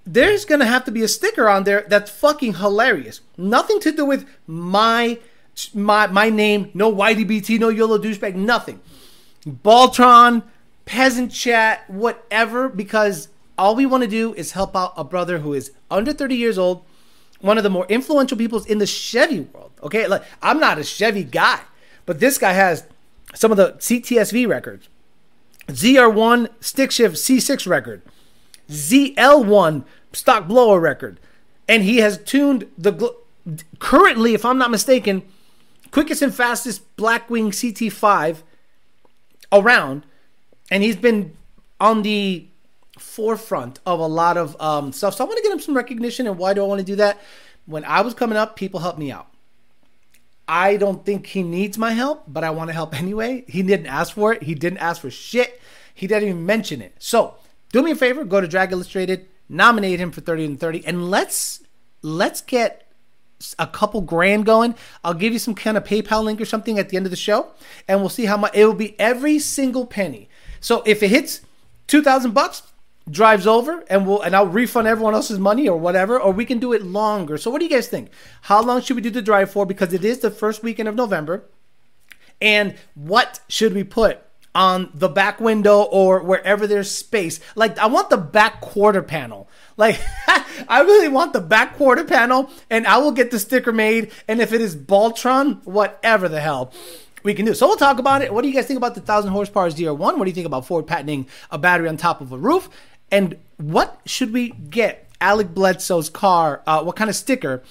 there's 0.06 0.44
going 0.44 0.60
to 0.60 0.66
have 0.66 0.84
to 0.84 0.92
be 0.92 1.04
a 1.04 1.08
sticker 1.08 1.48
on 1.48 1.64
there 1.64 1.86
that's 1.88 2.12
fucking 2.12 2.56
hilarious. 2.56 3.22
Nothing 3.38 3.80
to 3.80 3.94
do 3.94 4.04
with 4.04 4.28
my 4.46 5.18
my 5.74 6.06
my 6.08 6.30
name, 6.30 6.70
no 6.74 6.94
YDBT, 6.94 7.60
no 7.62 7.70
YOLO 7.70 7.98
douchebag, 7.98 8.36
nothing. 8.36 8.82
Baltron, 9.48 10.44
peasant 10.84 11.32
chat, 11.32 11.90
whatever, 11.90 12.68
because 12.68 13.30
all 13.58 13.74
we 13.74 13.86
want 13.86 14.04
to 14.04 14.10
do 14.10 14.34
is 14.34 14.52
help 14.52 14.76
out 14.76 14.94
a 14.98 15.06
brother 15.06 15.40
who 15.40 15.54
is 15.54 15.72
under 15.90 16.12
30 16.12 16.36
years 16.36 16.58
old 16.58 16.84
one 17.42 17.58
of 17.58 17.64
the 17.64 17.70
more 17.70 17.86
influential 17.88 18.38
people 18.38 18.64
in 18.64 18.78
the 18.78 18.88
Chevy 18.88 19.42
world. 19.42 19.72
Okay, 19.84 20.08
like 20.08 20.24
I'm 20.42 20.60
not 20.60 20.80
a 20.80 20.84
Chevy 20.84 21.24
guy, 21.24 21.62
but 22.06 22.20
this 22.20 22.38
guy 22.38 22.54
has 22.54 22.86
some 23.36 23.52
of 23.52 23.58
the 23.58 23.74
CTSV 23.74 24.48
records, 24.48 24.90
ZR1 25.68 26.50
stick 26.60 26.92
shift 26.92 27.16
C6 27.16 27.68
record, 27.68 28.02
ZL1 28.70 29.84
stock 30.14 30.48
blower 30.48 30.80
record, 30.80 31.20
and 31.68 31.84
he 31.84 31.98
has 31.98 32.18
tuned 32.18 32.68
the 32.78 32.94
gl- 32.94 33.16
currently, 33.80 34.34
if 34.34 34.46
I'm 34.46 34.58
not 34.58 34.72
mistaken, 34.72 35.24
quickest 35.92 36.22
and 36.22 36.34
fastest 36.34 36.96
Blackwing 36.98 37.50
CT5 37.50 38.42
around, 39.52 40.06
and 40.72 40.84
he's 40.84 40.96
been 40.96 41.36
on 41.80 42.02
the 42.02 42.48
forefront 42.98 43.80
of 43.86 44.00
a 44.00 44.08
lot 44.08 44.38
of 44.38 44.60
um, 44.62 44.92
stuff. 44.92 45.16
So 45.16 45.24
I 45.24 45.28
want 45.28 45.38
to 45.38 45.44
get 45.44 45.52
him 45.52 45.60
some 45.60 45.76
recognition. 45.76 46.28
And 46.28 46.38
why 46.38 46.54
do 46.54 46.64
I 46.64 46.68
want 46.68 46.80
to 46.80 46.86
do 46.86 46.96
that? 46.98 47.20
When 47.66 47.84
I 47.86 48.02
was 48.02 48.14
coming 48.14 48.38
up, 48.38 48.56
people 48.56 48.80
helped 48.80 49.00
me 49.00 49.12
out. 49.12 49.28
I 50.48 50.78
don't 50.78 51.06
think 51.06 51.28
he 51.28 51.44
needs 51.44 51.78
my 51.78 51.92
help, 51.92 52.24
but 52.28 52.44
I 52.44 52.52
want 52.52 52.70
to 52.70 52.74
help 52.74 52.98
anyway. 52.98 53.44
He 53.48 53.62
didn't 53.64 53.88
ask 53.88 54.14
for 54.14 54.34
it. 54.34 54.44
He 54.44 54.56
didn't 54.56 54.80
ask 54.80 55.02
for 55.02 55.12
shit. 55.12 55.62
He 55.94 56.08
didn't 56.08 56.30
even 56.30 56.46
mention 56.46 56.82
it. 56.82 56.96
So 57.00 57.36
do 57.72 57.82
me 57.84 57.92
a 57.92 57.96
favor, 57.96 58.24
go 58.24 58.40
to 58.40 58.48
Drag 58.48 58.72
Illustrated, 58.72 59.28
nominate 59.50 60.00
him 60.00 60.12
for 60.12 60.22
30 60.22 60.46
and 60.46 60.60
30, 60.60 60.86
and 60.86 61.10
let's 61.10 61.64
let's 62.02 62.42
get 62.42 62.88
a 63.60 63.68
couple 63.68 64.02
grand 64.02 64.46
going. 64.46 64.76
I'll 65.04 65.14
give 65.14 65.34
you 65.34 65.40
some 65.40 65.56
kind 65.56 65.76
of 65.76 65.84
PayPal 65.84 66.24
link 66.24 66.40
or 66.40 66.46
something 66.46 66.80
at 66.80 66.90
the 66.90 66.98
end 66.98 67.06
of 67.06 67.12
the 67.12 67.18
show, 67.18 67.48
and 67.88 68.00
we'll 68.00 68.10
see 68.10 68.26
how 68.26 68.38
much 68.38 68.56
it 68.56 68.66
will 68.66 68.74
be 68.74 68.98
every 69.00 69.40
single 69.40 69.86
penny. 69.86 70.30
So 70.60 70.82
if 70.86 71.04
it 71.04 71.10
hits 71.10 71.42
two 71.88 72.02
thousand 72.02 72.34
bucks, 72.34 72.64
drives 73.10 73.48
over 73.48 73.84
and 73.90 74.06
we'll 74.06 74.22
and 74.22 74.36
I'll 74.36 74.48
refund 74.48 74.88
everyone 74.88 75.14
else's 75.14 75.40
money 75.40 75.68
or 75.68 75.78
whatever, 75.78 76.20
or 76.20 76.32
we 76.32 76.46
can 76.46 76.60
do 76.60 76.74
it 76.74 76.84
longer. 76.84 77.38
So 77.38 77.50
what 77.52 77.60
do 77.60 77.66
you 77.66 77.72
guys 77.72 77.88
think? 77.88 78.10
How 78.44 78.62
long 78.62 78.82
should 78.82 78.96
we 78.96 79.02
do 79.02 79.10
the 79.10 79.22
drive 79.22 79.52
for? 79.52 79.66
Because 79.66 79.94
it 79.94 80.04
is 80.04 80.20
the 80.20 80.32
first 80.32 80.64
weekend 80.64 80.90
of 80.90 80.96
November. 80.96 81.46
And 82.42 82.76
what 82.94 83.40
should 83.48 83.74
we 83.74 83.84
put 83.84 84.22
on 84.54 84.90
the 84.94 85.10
back 85.10 85.40
window 85.40 85.84
or 85.84 86.22
wherever 86.22 86.68
there's 86.68 86.92
space? 86.92 87.40
Like 87.56 87.78
I 87.80 87.88
want 87.88 88.10
the 88.10 88.18
back 88.18 88.62
quarter 88.62 89.02
panel. 89.02 89.50
Like 89.76 90.00
I 90.68 90.82
really 90.82 91.08
want 91.08 91.34
the 91.34 91.42
back 91.42 91.78
quarter 91.78 92.04
panel 92.04 92.50
and 92.70 92.86
I 92.86 92.98
will 92.98 93.12
get 93.12 93.32
the 93.32 93.40
sticker 93.40 93.72
made. 93.72 94.12
And 94.28 94.42
if 94.42 94.54
it 94.54 94.62
is 94.62 94.76
Baltron, 94.76 95.64
whatever 95.66 96.30
the 96.30 96.42
hell 96.42 96.74
we 97.24 97.34
can 97.34 97.46
do. 97.46 97.54
So 97.54 97.68
we'll 97.68 97.78
talk 97.78 98.00
about 98.00 98.22
it. 98.22 98.34
What 98.34 98.42
do 98.42 98.48
you 98.48 98.54
guys 98.54 98.68
think 98.68 98.78
about 98.78 98.96
the 98.96 99.02
1000 99.02 99.32
horsepower 99.32 99.70
ZR1? 99.70 99.98
What 99.98 100.24
do 100.24 100.30
you 100.30 100.36
think 100.36 100.46
about 100.46 100.66
Ford 100.66 100.88
patenting 100.88 101.28
a 101.52 101.58
battery 101.58 101.90
on 101.90 101.98
top 101.98 102.22
of 102.22 102.32
a 102.32 102.38
roof? 102.38 102.70
And 103.12 103.38
what 103.58 104.02
should 104.06 104.34
we 104.34 104.50
get 104.50 105.10
Alec 105.22 105.54
Bledsoe's 105.54 106.10
car? 106.10 106.62
Uh, 106.68 106.84
what 106.84 106.96
kind 106.96 107.10
of 107.10 107.16
sticker? 107.16 107.64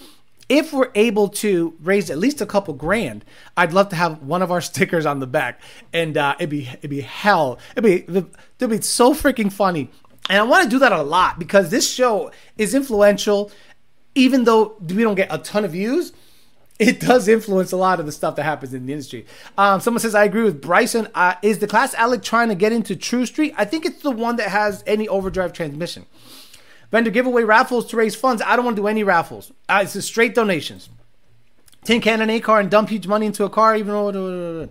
If 0.48 0.72
we're 0.72 0.90
able 0.94 1.28
to 1.28 1.74
raise 1.80 2.08
at 2.08 2.18
least 2.18 2.40
a 2.40 2.46
couple 2.46 2.72
grand, 2.74 3.24
I'd 3.56 3.72
love 3.72 3.88
to 3.88 3.96
have 3.96 4.22
one 4.22 4.42
of 4.42 4.50
our 4.50 4.60
stickers 4.72 5.04
on 5.06 5.20
the 5.20 5.26
back, 5.26 5.60
and 5.92 6.16
uh, 6.16 6.36
it'd 6.38 6.50
be 6.50 6.68
it'd 6.68 6.90
be 6.90 7.00
hell. 7.00 7.58
It'd 7.76 7.84
be 7.84 8.24
it'd 8.58 8.70
be 8.70 8.80
so 8.80 9.12
freaking 9.12 9.52
funny, 9.52 9.90
and 10.28 10.38
I 10.38 10.42
want 10.42 10.64
to 10.64 10.70
do 10.70 10.78
that 10.78 10.92
a 10.92 11.02
lot 11.02 11.38
because 11.38 11.70
this 11.70 11.90
show 11.90 12.30
is 12.56 12.74
influential. 12.74 13.50
Even 14.14 14.44
though 14.44 14.76
we 14.80 15.02
don't 15.02 15.14
get 15.14 15.28
a 15.30 15.36
ton 15.36 15.66
of 15.66 15.72
views, 15.72 16.12
it 16.78 17.00
does 17.00 17.28
influence 17.28 17.72
a 17.72 17.76
lot 17.76 18.00
of 18.00 18.06
the 18.06 18.12
stuff 18.12 18.36
that 18.36 18.42
happens 18.42 18.74
in 18.74 18.86
the 18.86 18.92
industry. 18.92 19.26
Um, 19.56 19.80
someone 19.80 20.00
says, 20.00 20.14
I 20.14 20.24
agree 20.24 20.42
with 20.42 20.60
Bryson. 20.60 21.08
Uh, 21.14 21.34
is 21.42 21.58
the 21.58 21.66
class 21.66 21.94
Alec 21.94 22.22
trying 22.22 22.48
to 22.48 22.54
get 22.54 22.72
into 22.72 22.94
True 22.96 23.26
Street? 23.26 23.54
I 23.56 23.64
think 23.64 23.86
it's 23.86 24.02
the 24.02 24.10
one 24.10 24.36
that 24.36 24.48
has 24.48 24.84
any 24.86 25.08
overdrive 25.08 25.52
transmission. 25.52 26.06
Vendor 26.90 27.10
giveaway 27.10 27.44
raffles 27.44 27.86
to 27.86 27.96
raise 27.96 28.14
funds. 28.14 28.42
I 28.44 28.56
don't 28.56 28.64
want 28.64 28.76
to 28.76 28.82
do 28.82 28.88
any 28.88 29.02
raffles. 29.02 29.52
Uh, 29.68 29.80
it's 29.82 29.94
just 29.94 30.08
straight 30.08 30.34
donations. 30.34 30.88
Tin 31.84 32.00
can 32.00 32.20
an 32.20 32.30
A 32.30 32.40
car 32.40 32.60
and 32.60 32.70
dump 32.70 32.88
huge 32.88 33.06
money 33.06 33.26
into 33.26 33.44
a 33.44 33.50
car, 33.50 33.76
even 33.76 33.92
though. 33.92 34.68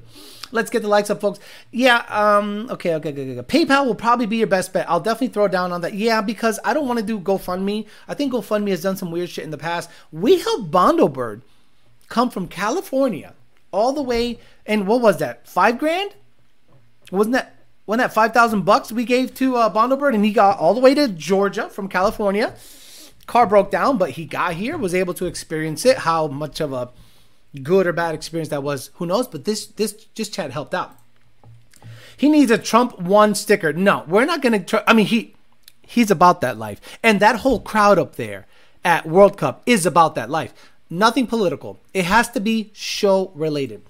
Let's 0.52 0.70
get 0.70 0.84
the 0.84 0.88
likes 0.88 1.10
up, 1.10 1.20
folks. 1.20 1.40
Yeah, 1.72 2.06
um, 2.08 2.70
okay, 2.70 2.94
okay, 2.96 3.10
okay, 3.10 3.38
okay. 3.38 3.66
PayPal 3.66 3.86
will 3.86 3.96
probably 3.96 4.26
be 4.26 4.38
your 4.38 4.48
best 4.48 4.72
bet. 4.74 4.90
I'll 4.90 5.00
definitely 5.00 5.30
throw 5.30 5.48
down 5.48 5.72
on 5.72 5.82
that. 5.82 5.96
Yeah, 5.96 6.22
because 6.22 6.60
I 6.64 6.74
don't 6.74 6.88
want 6.88 7.00
to 7.00 7.06
do 7.06 7.20
GoFundMe. 7.20 7.88
I 8.08 8.14
think 8.14 8.32
GoFundMe 8.32 8.70
has 8.70 8.84
done 8.84 8.96
some 8.96 9.12
weird 9.12 9.30
shit 9.30 9.44
in 9.44 9.52
the 9.52 9.58
past. 9.58 9.90
We 10.12 10.40
helped 10.40 10.72
Bondo 10.72 11.08
Bird 11.08 11.42
come 12.08 12.30
from 12.30 12.48
California 12.48 13.34
all 13.72 13.94
the 13.94 14.02
way, 14.02 14.40
and 14.66 14.88
what 14.88 15.02
was 15.02 15.18
that? 15.18 15.48
Five 15.48 15.78
grand? 15.78 16.16
Wasn't 17.12 17.34
that 17.34 17.56
wasn't 17.86 18.04
that 18.04 18.14
five 18.14 18.34
thousand 18.34 18.62
bucks 18.62 18.92
we 18.92 19.06
gave 19.06 19.34
to 19.36 19.58
uh, 19.58 19.70
Bondo 19.70 19.96
Bird, 19.96 20.16
and 20.16 20.26
he 20.26 20.32
got 20.32 20.58
all 20.58 20.74
the 20.74 20.80
way 20.80 20.96
to 20.96 21.08
Georgia 21.08 21.70
from 21.70 21.88
California. 21.88 22.56
Car 23.28 23.48
broke 23.48 23.72
down, 23.72 23.98
but 23.98 24.12
he 24.12 24.26
got 24.26 24.54
here, 24.54 24.78
was 24.78 24.94
able 24.94 25.14
to 25.16 25.26
experience 25.26 25.86
it. 25.86 26.00
How 26.00 26.28
much 26.28 26.62
of 26.62 26.74
a 26.74 26.90
good 27.64 27.88
or 27.88 27.94
bad 27.94 28.14
experience 28.14 28.50
that 28.50 28.64
was, 28.64 28.92
who 28.96 29.06
knows? 29.06 29.28
But 29.28 29.46
this 29.46 29.66
this 29.66 29.94
just 30.14 30.34
chat 30.34 30.52
helped 30.52 30.74
out. 30.74 30.96
He 32.18 32.30
needs 32.30 32.52
a 32.52 32.58
Trump 32.58 33.00
one 33.00 33.36
sticker. 33.36 33.74
No, 33.74 34.06
we're 34.08 34.26
not 34.26 34.42
gonna. 34.42 34.64
Tr- 34.64 34.78
I 34.88 34.94
mean, 34.94 35.08
he 35.08 35.36
he's 35.82 36.12
about 36.12 36.42
that 36.42 36.58
life, 36.58 36.80
and 37.04 37.20
that 37.20 37.38
whole 37.38 37.60
crowd 37.60 38.00
up 38.00 38.16
there 38.16 38.46
at 38.84 39.06
World 39.06 39.38
Cup 39.38 39.64
is 39.66 39.86
about 39.86 40.16
that 40.16 40.30
life. 40.30 40.54
Nothing 40.90 41.28
political. 41.28 41.80
It 41.94 42.06
has 42.06 42.30
to 42.32 42.40
be 42.40 42.72
show 42.74 43.32
related. 43.36 43.84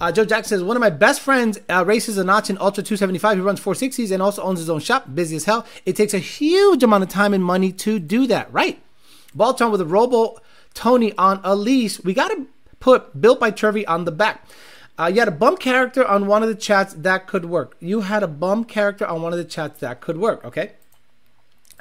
Uh, 0.00 0.12
Joe 0.12 0.24
Jack 0.24 0.44
says, 0.44 0.62
one 0.62 0.76
of 0.76 0.80
my 0.80 0.90
best 0.90 1.20
friends 1.20 1.58
uh, 1.70 1.84
races 1.86 2.18
a 2.18 2.24
notch 2.24 2.50
in 2.50 2.58
Ultra 2.58 2.82
275. 2.84 3.38
He 3.38 3.42
runs 3.42 3.60
460s 3.60 4.12
and 4.12 4.22
also 4.22 4.42
owns 4.42 4.58
his 4.58 4.68
own 4.68 4.80
shop, 4.80 5.14
busy 5.14 5.36
as 5.36 5.44
hell. 5.44 5.66
It 5.86 5.96
takes 5.96 6.12
a 6.12 6.18
huge 6.18 6.82
amount 6.82 7.02
of 7.02 7.08
time 7.08 7.32
and 7.32 7.42
money 7.42 7.72
to 7.72 7.98
do 7.98 8.26
that, 8.26 8.52
right? 8.52 8.80
Baltron 9.36 9.72
with 9.72 9.80
a 9.80 9.86
Robo 9.86 10.38
Tony 10.74 11.12
on 11.16 11.40
a 11.42 11.56
lease. 11.56 12.00
We 12.04 12.12
got 12.14 12.28
to 12.28 12.46
put 12.78 13.20
Built 13.20 13.40
by 13.40 13.50
Turvey 13.50 13.86
on 13.86 14.04
the 14.04 14.12
back. 14.12 14.46
Uh, 14.98 15.06
you 15.12 15.18
had 15.20 15.28
a 15.28 15.32
bum 15.32 15.56
character 15.56 16.06
on 16.06 16.26
one 16.26 16.42
of 16.42 16.48
the 16.48 16.54
chats 16.54 16.94
that 16.94 17.26
could 17.26 17.46
work. 17.46 17.76
You 17.80 18.02
had 18.02 18.22
a 18.22 18.28
bum 18.28 18.64
character 18.64 19.06
on 19.06 19.22
one 19.22 19.32
of 19.32 19.38
the 19.38 19.44
chats 19.44 19.80
that 19.80 20.00
could 20.00 20.16
work, 20.18 20.44
okay? 20.44 20.72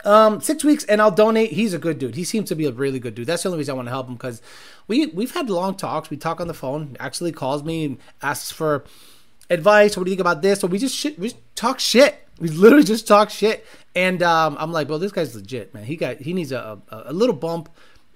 Um, 0.03 0.41
six 0.41 0.63
weeks 0.63 0.83
and 0.83 1.01
I'll 1.01 1.11
donate. 1.11 1.51
He's 1.51 1.73
a 1.73 1.79
good 1.79 1.97
dude. 1.97 2.15
He 2.15 2.23
seems 2.23 2.49
to 2.49 2.55
be 2.55 2.65
a 2.65 2.71
really 2.71 2.99
good 2.99 3.15
dude. 3.15 3.27
That's 3.27 3.43
the 3.43 3.49
only 3.49 3.59
reason 3.59 3.73
I 3.73 3.75
want 3.75 3.87
to 3.87 3.91
help 3.91 4.07
him 4.07 4.15
because 4.15 4.41
we 4.87 5.07
we've 5.07 5.31
had 5.31 5.49
long 5.49 5.75
talks. 5.75 6.09
We 6.09 6.17
talk 6.17 6.39
on 6.41 6.47
the 6.47 6.53
phone. 6.53 6.97
Actually, 6.99 7.31
calls 7.31 7.63
me 7.63 7.85
and 7.85 7.97
asks 8.21 8.51
for 8.51 8.83
advice. 9.49 9.95
What 9.95 10.03
do 10.03 10.11
you 10.11 10.15
think 10.15 10.21
about 10.21 10.41
this? 10.41 10.59
So 10.59 10.67
we 10.67 10.77
just 10.77 10.95
shit. 10.95 11.17
We 11.17 11.29
just 11.29 11.41
talk 11.55 11.79
shit. 11.79 12.27
We 12.39 12.49
literally 12.49 12.83
just 12.83 13.07
talk 13.07 13.29
shit. 13.29 13.65
And 13.95 14.21
um, 14.21 14.57
I'm 14.59 14.71
like, 14.71 14.87
bro, 14.87 14.97
this 14.97 15.11
guy's 15.11 15.33
legit, 15.33 15.73
man. 15.73 15.85
He 15.85 15.95
got 15.95 16.17
he 16.17 16.33
needs 16.33 16.51
a 16.51 16.79
a, 16.89 17.03
a 17.07 17.13
little 17.13 17.35
bump. 17.35 17.69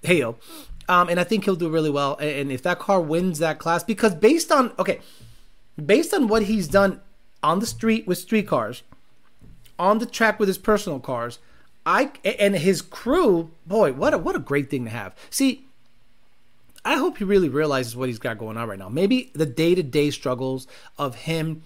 Hey. 0.03 0.21
Um, 0.21 1.07
and 1.07 1.19
I 1.19 1.23
think 1.23 1.45
he'll 1.45 1.55
do 1.55 1.69
really 1.69 1.91
well. 1.91 2.17
And 2.17 2.51
if 2.51 2.63
that 2.63 2.79
car 2.79 2.99
wins 2.99 3.39
that 3.39 3.59
class, 3.59 3.83
because 3.83 4.15
based 4.15 4.51
on 4.51 4.73
okay, 4.79 4.99
based 5.83 6.13
on 6.13 6.27
what 6.27 6.43
he's 6.43 6.67
done 6.67 6.99
on 7.43 7.59
the 7.59 7.65
street 7.65 8.07
with 8.07 8.17
street 8.17 8.47
cars, 8.47 8.83
on 9.77 9.99
the 9.99 10.05
track 10.05 10.39
with 10.39 10.47
his 10.49 10.57
personal 10.57 10.99
cars, 10.99 11.39
I 11.89 12.11
and 12.23 12.55
his 12.55 12.83
crew, 12.83 13.49
boy, 13.65 13.93
what 13.93 14.13
a 14.13 14.19
what 14.19 14.35
a 14.35 14.39
great 14.39 14.69
thing 14.69 14.85
to 14.85 14.91
have. 14.91 15.15
See, 15.31 15.65
I 16.85 16.95
hope 16.97 17.17
he 17.17 17.23
really 17.23 17.49
realizes 17.49 17.95
what 17.95 18.09
he's 18.09 18.19
got 18.19 18.37
going 18.37 18.57
on 18.57 18.69
right 18.69 18.77
now. 18.77 18.89
Maybe 18.89 19.31
the 19.33 19.47
day 19.47 19.73
to 19.73 19.81
day 19.81 20.11
struggles 20.11 20.67
of 20.99 21.15
him 21.15 21.63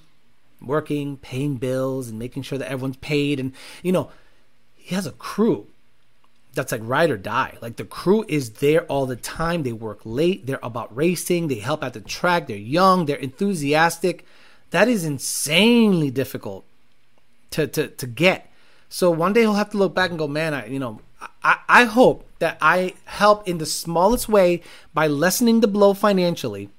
working, 0.61 1.17
paying 1.17 1.57
bills, 1.57 2.07
and 2.07 2.17
making 2.17 2.43
sure 2.43 2.57
that 2.57 2.71
everyone's 2.71 2.95
paid, 2.97 3.37
and 3.37 3.51
you 3.81 3.91
know, 3.91 4.11
he 4.75 4.95
has 4.95 5.05
a 5.05 5.11
crew 5.11 5.67
that's 6.53 6.71
like 6.71 6.81
ride 6.85 7.11
or 7.11 7.17
die. 7.17 7.57
Like 7.61 7.75
the 7.75 7.83
crew 7.83 8.23
is 8.29 8.51
there 8.51 8.85
all 8.85 9.05
the 9.05 9.17
time. 9.17 9.63
They 9.63 9.73
work 9.73 9.99
late. 10.05 10.45
They're 10.45 10.59
about 10.63 10.95
racing. 10.95 11.49
They 11.49 11.55
help 11.55 11.83
at 11.83 11.91
the 11.91 11.99
track. 11.99 12.47
They're 12.47 12.55
young. 12.55 13.07
They're 13.07 13.17
enthusiastic. 13.17 14.25
That 14.69 14.87
is 14.87 15.03
insanely 15.03 16.11
difficult 16.11 16.63
to 17.51 17.67
to 17.67 17.89
to 17.89 18.07
get. 18.07 18.49
So 18.93 19.09
one 19.09 19.33
day 19.33 19.41
he'll 19.41 19.55
have 19.55 19.71
to 19.71 19.77
look 19.79 19.95
back 19.95 20.11
and 20.11 20.19
go, 20.19 20.27
man, 20.27 20.53
I, 20.53 20.67
you 20.67 20.77
know, 20.77 21.01
I, 21.43 21.57
I 21.67 21.83
hope 21.85 22.29
that 22.37 22.59
I 22.61 22.93
help 23.05 23.47
in 23.47 23.57
the 23.57 23.65
smallest 23.65 24.29
way 24.29 24.61
by 24.93 25.07
lessening 25.07 25.61
the 25.61 25.67
blow 25.67 25.95
financially 25.95 26.69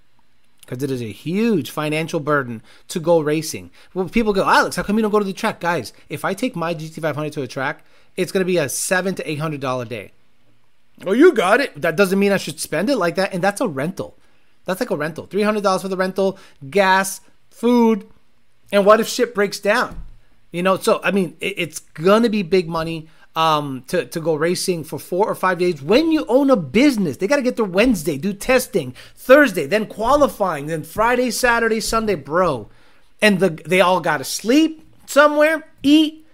because 0.60 0.80
it 0.84 0.92
is 0.92 1.02
a 1.02 1.10
huge 1.10 1.72
financial 1.72 2.20
burden 2.20 2.62
to 2.86 3.00
go 3.00 3.18
racing. 3.18 3.72
Well, 3.94 4.08
people 4.08 4.32
go, 4.32 4.48
Alex, 4.48 4.76
how 4.76 4.84
come 4.84 4.94
you 4.94 5.02
don't 5.02 5.10
go 5.10 5.18
to 5.18 5.24
the 5.24 5.32
track, 5.32 5.58
guys? 5.58 5.92
If 6.08 6.24
I 6.24 6.34
take 6.34 6.54
my 6.54 6.72
GT500 6.72 7.32
to 7.32 7.42
a 7.42 7.48
track, 7.48 7.84
it's 8.16 8.30
going 8.30 8.42
to 8.42 8.52
be 8.52 8.58
a 8.58 8.68
seven 8.68 9.16
to 9.16 9.28
eight 9.28 9.40
hundred 9.40 9.60
dollar 9.60 9.84
day. 9.84 10.12
Oh, 11.04 11.14
you 11.14 11.32
got 11.32 11.60
it. 11.60 11.82
That 11.82 11.96
doesn't 11.96 12.20
mean 12.20 12.30
I 12.30 12.36
should 12.36 12.60
spend 12.60 12.90
it 12.90 12.96
like 12.96 13.16
that, 13.16 13.34
and 13.34 13.42
that's 13.42 13.60
a 13.60 13.66
rental. 13.66 14.16
That's 14.66 14.78
like 14.78 14.90
a 14.92 14.96
rental. 14.96 15.26
Three 15.26 15.42
hundred 15.42 15.64
dollars 15.64 15.82
for 15.82 15.88
the 15.88 15.96
rental, 15.96 16.38
gas, 16.70 17.20
food, 17.50 18.06
and 18.70 18.86
what 18.86 19.00
if 19.00 19.08
shit 19.08 19.34
breaks 19.34 19.58
down? 19.58 20.00
You 20.54 20.62
know, 20.62 20.76
so 20.76 21.00
I 21.02 21.10
mean, 21.10 21.36
it, 21.40 21.54
it's 21.56 21.80
gonna 21.80 22.28
be 22.28 22.44
big 22.44 22.68
money 22.68 23.08
um, 23.34 23.82
to 23.88 24.04
to 24.04 24.20
go 24.20 24.36
racing 24.36 24.84
for 24.84 25.00
four 25.00 25.26
or 25.26 25.34
five 25.34 25.58
days. 25.58 25.82
When 25.82 26.12
you 26.12 26.24
own 26.28 26.48
a 26.48 26.54
business, 26.54 27.16
they 27.16 27.26
got 27.26 27.36
to 27.36 27.42
get 27.42 27.56
there 27.56 27.64
Wednesday, 27.64 28.16
do 28.18 28.32
testing, 28.32 28.94
Thursday, 29.16 29.66
then 29.66 29.86
qualifying, 29.86 30.66
then 30.66 30.84
Friday, 30.84 31.32
Saturday, 31.32 31.80
Sunday, 31.80 32.14
bro, 32.14 32.68
and 33.20 33.40
the 33.40 33.50
they 33.66 33.80
all 33.80 34.00
got 34.00 34.18
to 34.18 34.24
sleep 34.24 34.88
somewhere, 35.06 35.66
eat, 35.82 36.24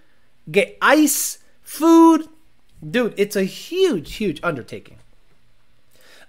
get 0.51 0.77
ice, 0.83 1.39
food, 1.63 2.29
dude. 2.87 3.15
It's 3.17 3.37
a 3.37 3.45
huge, 3.45 4.17
huge 4.17 4.39
undertaking. 4.43 4.99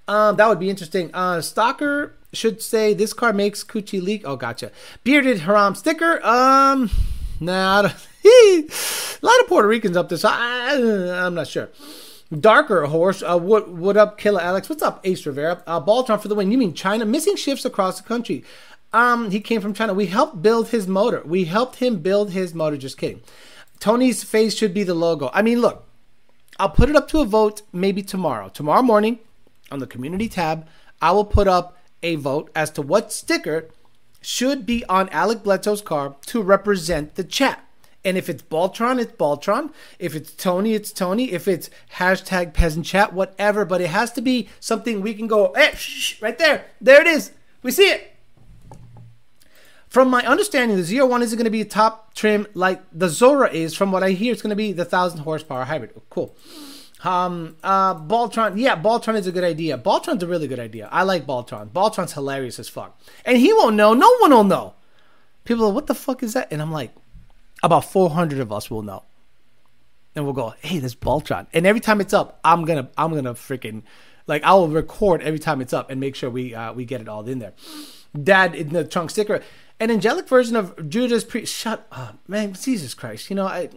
Um, 0.08 0.38
that 0.38 0.48
would 0.48 0.62
be 0.62 0.70
interesting. 0.70 1.14
Uh, 1.14 1.42
Stalker 1.42 2.16
should 2.32 2.62
say 2.62 2.94
this 2.94 3.12
car 3.12 3.34
makes 3.34 3.66
coochie 3.66 4.02
leak. 4.02 4.22
Oh, 4.24 4.38
gotcha. 4.38 4.72
Bearded 5.04 5.40
Haram 5.40 5.76
sticker. 5.76 6.26
Um. 6.26 6.90
Nah, 7.42 7.80
a 8.24 8.64
lot 9.24 9.40
of 9.42 9.48
Puerto 9.48 9.68
Ricans 9.68 9.98
up 9.98 10.10
this. 10.10 10.24
I, 10.24 10.76
I'm 11.26 11.34
not 11.34 11.48
sure. 11.48 11.70
Darker 12.32 12.86
horse. 12.86 13.24
Uh, 13.24 13.40
what 13.40 13.68
what 13.68 13.98
up, 13.98 14.20
Killer 14.20 14.40
Alex? 14.40 14.70
What's 14.70 14.84
up, 14.84 15.02
Ace 15.04 15.26
Rivera? 15.26 15.64
Uh, 15.66 15.82
Baltron 15.82 16.22
for 16.22 16.28
the 16.28 16.36
win. 16.36 16.52
You 16.52 16.60
mean 16.60 16.76
China? 16.76 17.04
Missing 17.04 17.38
shifts 17.38 17.66
across 17.66 18.00
the 18.00 18.08
country. 18.08 18.46
Um, 18.94 19.32
he 19.32 19.40
came 19.40 19.60
from 19.60 19.74
China. 19.74 19.96
We 19.96 20.06
helped 20.06 20.44
build 20.44 20.70
his 20.70 20.88
motor. 20.88 21.24
We 21.26 21.46
helped 21.46 21.78
him 21.78 22.00
build 22.00 22.30
his 22.30 22.54
motor. 22.54 22.78
Just 22.78 23.00
kidding. 23.00 23.22
Tony's 23.80 24.24
face 24.24 24.56
should 24.56 24.74
be 24.76 24.84
the 24.84 24.94
logo. 24.94 25.32
I 25.34 25.42
mean, 25.42 25.62
look, 25.62 25.88
I'll 26.60 26.70
put 26.70 26.90
it 26.90 26.96
up 26.96 27.08
to 27.08 27.22
a 27.22 27.26
vote 27.26 27.64
maybe 27.74 28.04
tomorrow. 28.04 28.50
Tomorrow 28.50 28.84
morning 28.84 29.18
on 29.72 29.80
the 29.80 29.88
community 29.88 30.30
tab, 30.30 30.68
I 31.02 31.12
will 31.12 31.26
put 31.26 31.48
up 31.48 31.76
a 32.04 32.16
vote 32.16 32.52
as 32.56 32.70
to 32.72 32.84
what 32.84 33.12
sticker 33.12 33.70
should 34.22 34.66
be 34.66 34.86
on 34.86 35.10
Alec 35.10 35.44
Bledsoe's 35.44 35.82
car 35.82 36.16
to 36.28 36.42
represent 36.42 37.16
the 37.16 37.24
chat. 37.24 37.66
And 38.04 38.18
if 38.18 38.30
it's 38.30 38.42
Baltron, 38.42 39.00
it's 39.00 39.12
Baltron. 39.12 39.72
If 40.00 40.16
it's 40.16 40.32
Tony, 40.32 40.74
it's 40.74 40.92
Tony. 40.92 41.32
If 41.32 41.48
it's 41.48 41.70
hashtag 41.96 42.54
peasant 42.54 42.86
chat, 42.86 43.14
whatever. 43.14 43.66
But 43.66 43.82
it 43.82 43.90
has 43.90 44.12
to 44.14 44.22
be 44.22 44.50
something 44.60 45.02
we 45.02 45.14
can 45.14 45.28
go, 45.28 45.54
hey, 45.56 45.74
shh, 45.76 46.22
right 46.22 46.38
there. 46.38 46.66
There 46.80 47.02
it 47.02 47.08
is. 47.08 47.32
We 47.62 47.72
see 47.72 47.90
it. 47.90 48.08
From 49.88 50.10
my 50.10 50.26
understanding, 50.26 50.78
the 50.78 50.84
ZR1 50.84 51.22
isn't 51.22 51.38
going 51.38 51.44
to 51.44 51.52
be 51.52 51.66
top 51.66 52.14
trim 52.14 52.48
like 52.54 52.82
the 52.94 53.10
Zora 53.10 53.52
is. 53.52 53.76
From 53.76 53.92
what 53.92 54.04
I 54.04 54.12
hear, 54.12 54.32
it's 54.32 54.42
going 54.42 54.52
to 54.52 54.56
be 54.56 54.72
the 54.72 54.84
1,000 54.84 55.20
horsepower 55.20 55.66
hybrid. 55.66 55.92
Cool. 56.10 56.34
Um, 57.04 57.56
uh, 57.64 57.96
Baltron. 57.96 58.58
Yeah, 58.58 58.80
Baltron 58.80 59.16
is 59.16 59.28
a 59.28 59.32
good 59.32 59.44
idea. 59.44 59.78
Baltron's 59.78 60.24
a 60.24 60.28
really 60.28 60.48
good 60.48 60.60
idea. 60.60 60.88
I 60.92 61.04
like 61.04 61.26
Baltron. 61.26 61.70
Baltron's 61.70 62.14
hilarious 62.14 62.60
as 62.60 62.70
fuck. 62.70 63.00
And 63.26 63.38
he 63.38 63.52
won't 63.54 63.76
know. 63.76 63.94
No 63.94 64.16
one 64.20 64.32
will 64.32 64.44
know. 64.44 64.76
People 65.44 65.66
are, 65.66 65.74
what 65.74 65.88
the 65.88 65.96
fuck 65.96 66.22
is 66.22 66.34
that? 66.34 66.52
And 66.52 66.62
I'm 66.62 66.72
like, 66.72 66.94
about 67.64 67.86
400 67.86 68.40
of 68.40 68.52
us 68.52 68.70
will 68.70 68.84
know. 68.84 69.04
And 70.16 70.26
we'll 70.26 70.34
go, 70.34 70.54
hey, 70.62 70.80
there's 70.80 70.96
Baltron. 70.96 71.48
And 71.54 71.66
every 71.66 71.80
time 71.80 72.02
it's 72.02 72.14
up, 72.14 72.40
I'm 72.44 72.66
gonna, 72.66 72.90
I'm 72.98 73.14
gonna 73.14 73.34
freaking, 73.34 73.84
like, 74.28 74.44
I 74.44 74.54
will 74.54 74.68
record 74.68 75.22
every 75.22 75.40
time 75.40 75.62
it's 75.62 75.74
up 75.74 75.90
and 75.90 76.00
make 76.00 76.16
sure 76.16 76.30
we, 76.30 76.54
uh, 76.54 76.74
we 76.74 76.86
get 76.86 77.02
it 77.02 77.08
all 77.08 77.28
in 77.28 77.40
there. 77.40 77.54
Dad 78.22 78.56
in 78.56 78.70
the 78.70 78.84
trunk 78.84 79.10
sticker, 79.10 79.42
an 79.80 79.90
angelic 79.90 80.28
version 80.28 80.56
of 80.56 80.90
Judas 80.90 81.24
Priest. 81.24 81.54
Shut 81.54 81.88
up, 81.92 82.20
man! 82.28 82.54
Jesus 82.54 82.94
Christ! 82.94 83.30
You 83.30 83.36
know 83.38 83.48
I. 83.48 83.70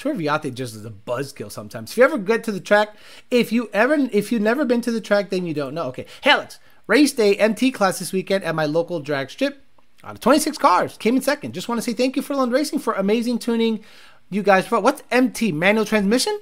Tour 0.00 0.14
Viate 0.14 0.54
just 0.54 0.74
is 0.74 0.86
a 0.86 0.90
buzzkill 0.90 1.52
sometimes. 1.52 1.90
If 1.90 1.98
you 1.98 2.04
ever 2.04 2.16
get 2.16 2.42
to 2.44 2.52
the 2.52 2.58
track, 2.58 2.96
if 3.30 3.52
you 3.52 3.68
ever, 3.74 4.08
if 4.12 4.32
you've 4.32 4.40
never 4.40 4.64
been 4.64 4.80
to 4.80 4.90
the 4.90 5.00
track, 5.00 5.28
then 5.28 5.44
you 5.44 5.52
don't 5.52 5.74
know. 5.74 5.84
Okay, 5.88 6.06
Helix 6.22 6.58
race 6.86 7.12
day 7.12 7.36
MT 7.36 7.70
class 7.70 7.98
this 7.98 8.10
weekend 8.10 8.42
at 8.42 8.54
my 8.54 8.64
local 8.64 9.00
drag 9.00 9.30
strip. 9.30 9.62
Out 10.02 10.12
of 10.12 10.20
26 10.20 10.56
cars, 10.56 10.96
came 10.96 11.16
in 11.16 11.22
second. 11.22 11.52
Just 11.52 11.68
want 11.68 11.78
to 11.78 11.82
say 11.82 11.92
thank 11.92 12.16
you 12.16 12.22
for 12.22 12.34
Lund 12.34 12.50
Racing 12.50 12.78
for 12.78 12.94
amazing 12.94 13.38
tuning. 13.38 13.84
You 14.30 14.42
guys, 14.42 14.70
what's 14.70 15.02
MT 15.10 15.52
manual 15.52 15.84
transmission? 15.84 16.40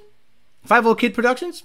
Five 0.63 0.87
O 0.87 0.95
Kid 0.95 1.13
Productions. 1.13 1.63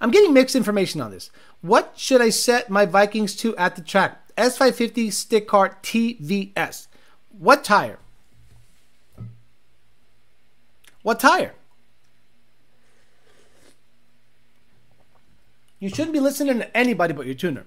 I'm 0.00 0.12
getting 0.12 0.32
mixed 0.32 0.54
information 0.54 1.00
on 1.00 1.10
this. 1.10 1.32
What 1.62 1.94
should 1.96 2.22
I 2.22 2.30
set 2.30 2.70
my 2.70 2.86
Vikings 2.86 3.34
to 3.36 3.56
at 3.56 3.74
the 3.74 3.82
track? 3.82 4.20
S550 4.36 5.12
stick 5.12 5.48
car 5.48 5.78
TVS. 5.82 6.86
What 7.30 7.64
tire? 7.64 7.98
What 11.02 11.20
tire? 11.20 11.54
You 15.78 15.88
shouldn't 15.88 16.12
be 16.12 16.20
listening 16.20 16.58
to 16.58 16.76
anybody 16.76 17.14
but 17.14 17.24
your 17.24 17.34
tuner. 17.34 17.64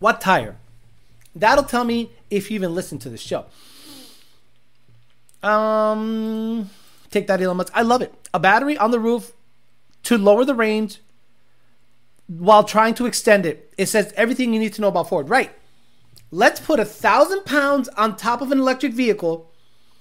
What 0.00 0.20
tire? 0.20 0.56
That'll 1.36 1.64
tell 1.64 1.84
me 1.84 2.10
if 2.30 2.50
you 2.50 2.56
even 2.56 2.74
listen 2.74 2.98
to 2.98 3.08
the 3.08 3.16
show. 3.16 3.46
Um, 5.42 6.68
take 7.10 7.28
that, 7.28 7.40
Elon 7.40 7.56
Musk. 7.56 7.72
I 7.74 7.82
love 7.82 8.02
it. 8.02 8.12
A 8.34 8.40
battery 8.40 8.76
on 8.76 8.90
the 8.90 8.98
roof 8.98 9.32
to 10.04 10.18
lower 10.18 10.44
the 10.44 10.54
range 10.54 10.98
while 12.26 12.64
trying 12.64 12.94
to 12.94 13.06
extend 13.06 13.46
it. 13.46 13.72
It 13.78 13.86
says 13.86 14.12
everything 14.16 14.52
you 14.52 14.58
need 14.58 14.72
to 14.74 14.80
know 14.80 14.88
about 14.88 15.08
Ford. 15.08 15.28
Right. 15.28 15.52
Let's 16.32 16.60
put 16.60 16.80
a 16.80 16.84
thousand 16.84 17.44
pounds 17.44 17.88
on 17.90 18.16
top 18.16 18.40
of 18.40 18.50
an 18.50 18.58
electric 18.58 18.92
vehicle 18.92 19.51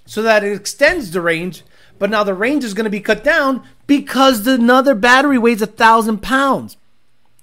so 0.06 0.22
that 0.22 0.44
it 0.44 0.54
extends 0.54 1.12
the 1.12 1.22
range, 1.22 1.64
but 2.00 2.10
now 2.10 2.24
the 2.24 2.34
range 2.34 2.64
is 2.64 2.74
going 2.74 2.86
to 2.86 2.90
be 2.90 3.00
cut 3.00 3.24
down 3.24 3.64
because 3.88 4.46
another 4.48 4.96
battery 4.96 5.38
weighs 5.38 5.62
a 5.62 5.68
thousand 5.68 6.22
pounds. 6.22 6.78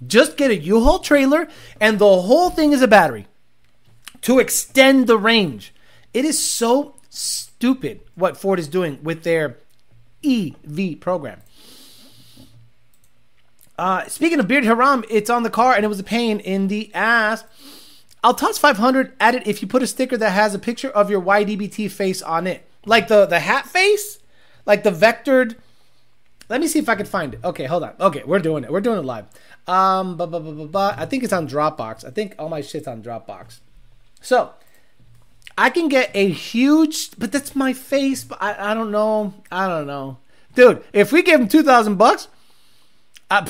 Just 0.06 0.36
get 0.36 0.50
a 0.50 0.56
U-Haul 0.56 1.00
trailer 1.00 1.48
and 1.80 1.98
the 1.98 2.20
whole 2.20 2.50
thing 2.50 2.72
is 2.72 2.82
a 2.82 2.88
battery 2.88 3.26
to 4.22 4.38
extend 4.38 5.06
the 5.06 5.18
range. 5.18 5.74
It 6.14 6.24
is 6.24 6.38
so 6.38 6.94
stupid 7.08 8.00
what 8.14 8.36
Ford 8.36 8.58
is 8.58 8.68
doing 8.68 8.98
with 9.02 9.22
their 9.22 9.58
EV 10.24 11.00
program. 11.00 11.42
Uh, 13.78 14.06
speaking 14.06 14.40
of 14.40 14.48
Beard 14.48 14.64
Haram, 14.64 15.04
it's 15.08 15.30
on 15.30 15.44
the 15.44 15.50
car 15.50 15.74
and 15.74 15.84
it 15.84 15.88
was 15.88 16.00
a 16.00 16.04
pain 16.04 16.40
in 16.40 16.68
the 16.68 16.92
ass. 16.94 17.44
I'll 18.22 18.34
toss 18.34 18.58
500 18.58 19.12
at 19.20 19.34
it 19.34 19.46
if 19.46 19.62
you 19.62 19.68
put 19.68 19.82
a 19.82 19.86
sticker 19.86 20.16
that 20.16 20.30
has 20.30 20.54
a 20.54 20.58
picture 20.58 20.90
of 20.90 21.10
your 21.10 21.22
YDBT 21.22 21.90
face 21.90 22.20
on 22.22 22.46
it. 22.46 22.68
Like 22.84 23.08
the, 23.08 23.26
the 23.26 23.40
hat 23.40 23.66
face, 23.66 24.18
like 24.66 24.82
the 24.82 24.90
vectored. 24.90 25.56
Let 26.48 26.60
me 26.60 26.66
see 26.66 26.78
if 26.78 26.88
I 26.88 26.94
can 26.94 27.06
find 27.06 27.34
it. 27.34 27.40
Okay, 27.44 27.66
hold 27.66 27.82
on. 27.82 27.94
Okay, 28.00 28.22
we're 28.24 28.38
doing 28.38 28.64
it. 28.64 28.72
We're 28.72 28.80
doing 28.80 28.98
it 28.98 29.04
live. 29.04 29.26
Um, 29.66 30.16
but, 30.16 30.30
but, 30.30 30.40
but, 30.40 30.72
but, 30.72 30.98
I 30.98 31.04
think 31.04 31.22
it's 31.22 31.32
on 31.32 31.46
Dropbox. 31.46 32.04
I 32.04 32.10
think 32.10 32.34
all 32.38 32.48
my 32.48 32.62
shit's 32.62 32.88
on 32.88 33.02
Dropbox. 33.02 33.60
So, 34.20 34.52
I 35.58 35.68
can 35.68 35.88
get 35.88 36.10
a 36.14 36.28
huge, 36.30 37.10
but 37.18 37.32
that's 37.32 37.54
my 37.54 37.74
face. 37.74 38.24
But 38.24 38.42
I, 38.42 38.70
I 38.70 38.74
don't 38.74 38.90
know. 38.90 39.34
I 39.52 39.68
don't 39.68 39.86
know. 39.86 40.18
Dude, 40.54 40.82
if 40.92 41.12
we 41.12 41.22
give 41.22 41.40
him 41.40 41.48
2,000 41.48 41.96
bucks, 41.96 42.28
uh, 43.30 43.44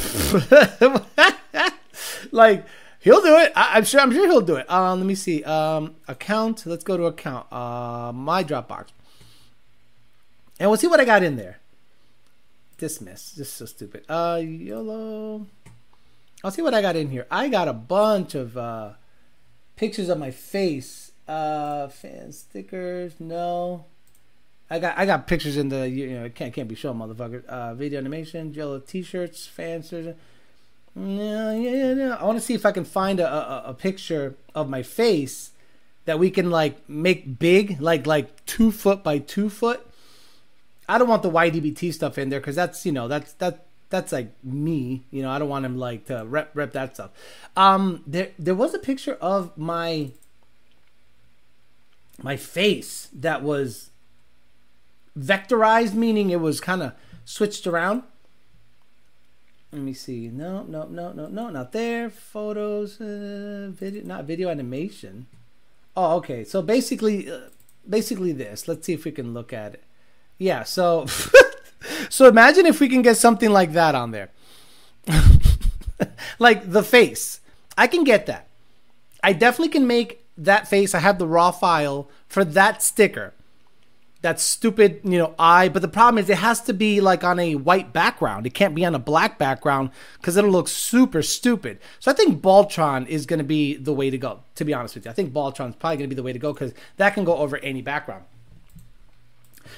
like 2.32 2.66
he'll 3.08 3.22
do 3.22 3.38
it. 3.38 3.52
I, 3.56 3.78
am 3.78 3.84
sure. 3.84 4.00
I'm 4.00 4.12
sure 4.12 4.26
he'll 4.26 4.40
do 4.40 4.56
it. 4.56 4.70
Um, 4.70 5.00
let 5.00 5.06
me 5.06 5.14
see. 5.14 5.42
Um, 5.44 5.96
account. 6.06 6.66
Let's 6.66 6.84
go 6.84 6.96
to 6.96 7.04
account. 7.04 7.50
Uh, 7.52 8.12
my 8.14 8.44
Dropbox, 8.44 8.88
and 10.60 10.68
we'll 10.68 10.78
see 10.78 10.86
what 10.86 11.00
I 11.00 11.04
got 11.04 11.22
in 11.22 11.36
there. 11.36 11.58
Dismiss. 12.78 13.34
This 13.34 13.48
is 13.48 13.52
so 13.52 13.66
stupid. 13.66 14.04
Uh, 14.08 14.40
YOLO. 14.42 15.46
I'll 16.44 16.52
see 16.52 16.62
what 16.62 16.74
I 16.74 16.82
got 16.82 16.94
in 16.94 17.10
here. 17.10 17.26
I 17.30 17.48
got 17.48 17.66
a 17.66 17.72
bunch 17.72 18.34
of 18.34 18.56
uh, 18.56 18.90
pictures 19.76 20.08
of 20.08 20.18
my 20.18 20.30
face. 20.30 21.12
Uh, 21.26 21.88
fan 21.88 22.32
stickers. 22.32 23.14
No. 23.18 23.84
I 24.70 24.78
got 24.78 24.98
I 24.98 25.06
got 25.06 25.26
pictures 25.26 25.56
in 25.56 25.70
the 25.70 25.88
you 25.88 26.10
know 26.10 26.28
can't 26.28 26.52
can't 26.52 26.68
be 26.68 26.74
shown 26.74 26.98
motherfucker. 26.98 27.44
Uh, 27.46 27.74
video 27.74 27.98
animation, 27.98 28.52
yellow 28.52 28.78
T-shirts, 28.78 29.46
fans. 29.46 29.90
Yeah, 29.92 30.12
yeah, 31.00 31.52
yeah, 31.52 31.92
yeah. 31.94 32.16
I 32.16 32.24
want 32.24 32.38
to 32.38 32.44
see 32.44 32.54
if 32.54 32.66
I 32.66 32.72
can 32.72 32.84
find 32.84 33.20
a, 33.20 33.28
a, 33.28 33.62
a 33.70 33.74
picture 33.74 34.36
of 34.54 34.68
my 34.68 34.82
face 34.82 35.52
that 36.04 36.18
we 36.18 36.30
can 36.30 36.50
like 36.50 36.88
make 36.88 37.38
big, 37.38 37.80
like 37.80 38.06
like 38.06 38.44
two 38.46 38.72
foot 38.72 39.04
by 39.04 39.18
two 39.18 39.48
foot. 39.50 39.86
I 40.88 40.98
don't 40.98 41.08
want 41.08 41.22
the 41.22 41.30
YDBT 41.30 41.92
stuff 41.92 42.16
in 42.16 42.30
there 42.30 42.40
because 42.40 42.56
that's 42.56 42.86
you 42.86 42.92
know 42.92 43.08
that's 43.08 43.34
that 43.34 43.66
that's 43.90 44.12
like 44.12 44.32
me. 44.42 45.04
You 45.10 45.22
know 45.22 45.30
I 45.30 45.38
don't 45.38 45.48
want 45.48 45.64
him 45.64 45.76
like 45.76 46.06
to 46.06 46.24
rep 46.26 46.50
rep 46.54 46.72
that 46.72 46.94
stuff. 46.94 47.10
Um, 47.56 48.02
there 48.06 48.30
there 48.38 48.54
was 48.54 48.74
a 48.74 48.78
picture 48.78 49.14
of 49.20 49.56
my 49.56 50.12
my 52.22 52.36
face 52.36 53.08
that 53.12 53.42
was 53.42 53.90
vectorized, 55.16 55.94
meaning 55.94 56.30
it 56.30 56.40
was 56.40 56.60
kind 56.60 56.82
of 56.82 56.92
switched 57.24 57.66
around. 57.66 58.02
Let 59.72 59.82
me 59.82 59.92
see. 59.92 60.28
No, 60.28 60.62
no, 60.62 60.84
no, 60.84 61.12
no, 61.12 61.26
no, 61.26 61.50
not 61.50 61.72
there. 61.72 62.08
Photos, 62.08 63.00
uh, 63.00 63.68
video, 63.70 64.02
not 64.04 64.24
video 64.24 64.48
animation. 64.48 65.26
Oh, 65.94 66.16
okay. 66.16 66.44
So 66.44 66.62
basically, 66.62 67.30
uh, 67.30 67.50
basically 67.88 68.32
this. 68.32 68.66
Let's 68.66 68.86
see 68.86 68.94
if 68.94 69.04
we 69.04 69.12
can 69.12 69.34
look 69.34 69.52
at 69.52 69.74
it. 69.74 69.84
Yeah. 70.38 70.62
So, 70.62 71.06
so 72.08 72.28
imagine 72.28 72.64
if 72.64 72.80
we 72.80 72.88
can 72.88 73.02
get 73.02 73.18
something 73.18 73.50
like 73.50 73.72
that 73.72 73.94
on 73.94 74.10
there, 74.12 74.30
like 76.38 76.70
the 76.70 76.82
face. 76.82 77.40
I 77.76 77.86
can 77.86 78.04
get 78.04 78.26
that. 78.26 78.48
I 79.22 79.34
definitely 79.34 79.70
can 79.70 79.86
make 79.86 80.24
that 80.38 80.66
face. 80.66 80.94
I 80.94 81.00
have 81.00 81.18
the 81.18 81.26
raw 81.26 81.50
file 81.50 82.08
for 82.26 82.44
that 82.44 82.82
sticker 82.82 83.34
that 84.20 84.40
stupid, 84.40 85.00
you 85.04 85.18
know, 85.18 85.34
eye. 85.38 85.68
But 85.68 85.82
the 85.82 85.88
problem 85.88 86.22
is 86.22 86.28
it 86.28 86.38
has 86.38 86.60
to 86.62 86.74
be 86.74 87.00
like 87.00 87.22
on 87.22 87.38
a 87.38 87.54
white 87.54 87.92
background. 87.92 88.46
It 88.46 88.54
can't 88.54 88.74
be 88.74 88.84
on 88.84 88.94
a 88.94 88.98
black 88.98 89.38
background 89.38 89.90
because 90.20 90.36
it'll 90.36 90.50
look 90.50 90.68
super 90.68 91.22
stupid. 91.22 91.78
So 92.00 92.10
I 92.10 92.14
think 92.14 92.42
Baltron 92.42 93.06
is 93.06 93.26
going 93.26 93.38
to 93.38 93.44
be 93.44 93.76
the 93.76 93.92
way 93.92 94.10
to 94.10 94.18
go. 94.18 94.40
To 94.56 94.64
be 94.64 94.74
honest 94.74 94.96
with 94.96 95.04
you, 95.04 95.10
I 95.10 95.14
think 95.14 95.32
Baltron 95.32 95.70
is 95.70 95.76
probably 95.76 95.98
going 95.98 96.10
to 96.10 96.14
be 96.14 96.16
the 96.16 96.22
way 96.22 96.32
to 96.32 96.38
go 96.38 96.52
because 96.52 96.74
that 96.96 97.14
can 97.14 97.24
go 97.24 97.36
over 97.36 97.58
any 97.58 97.82
background. 97.82 98.24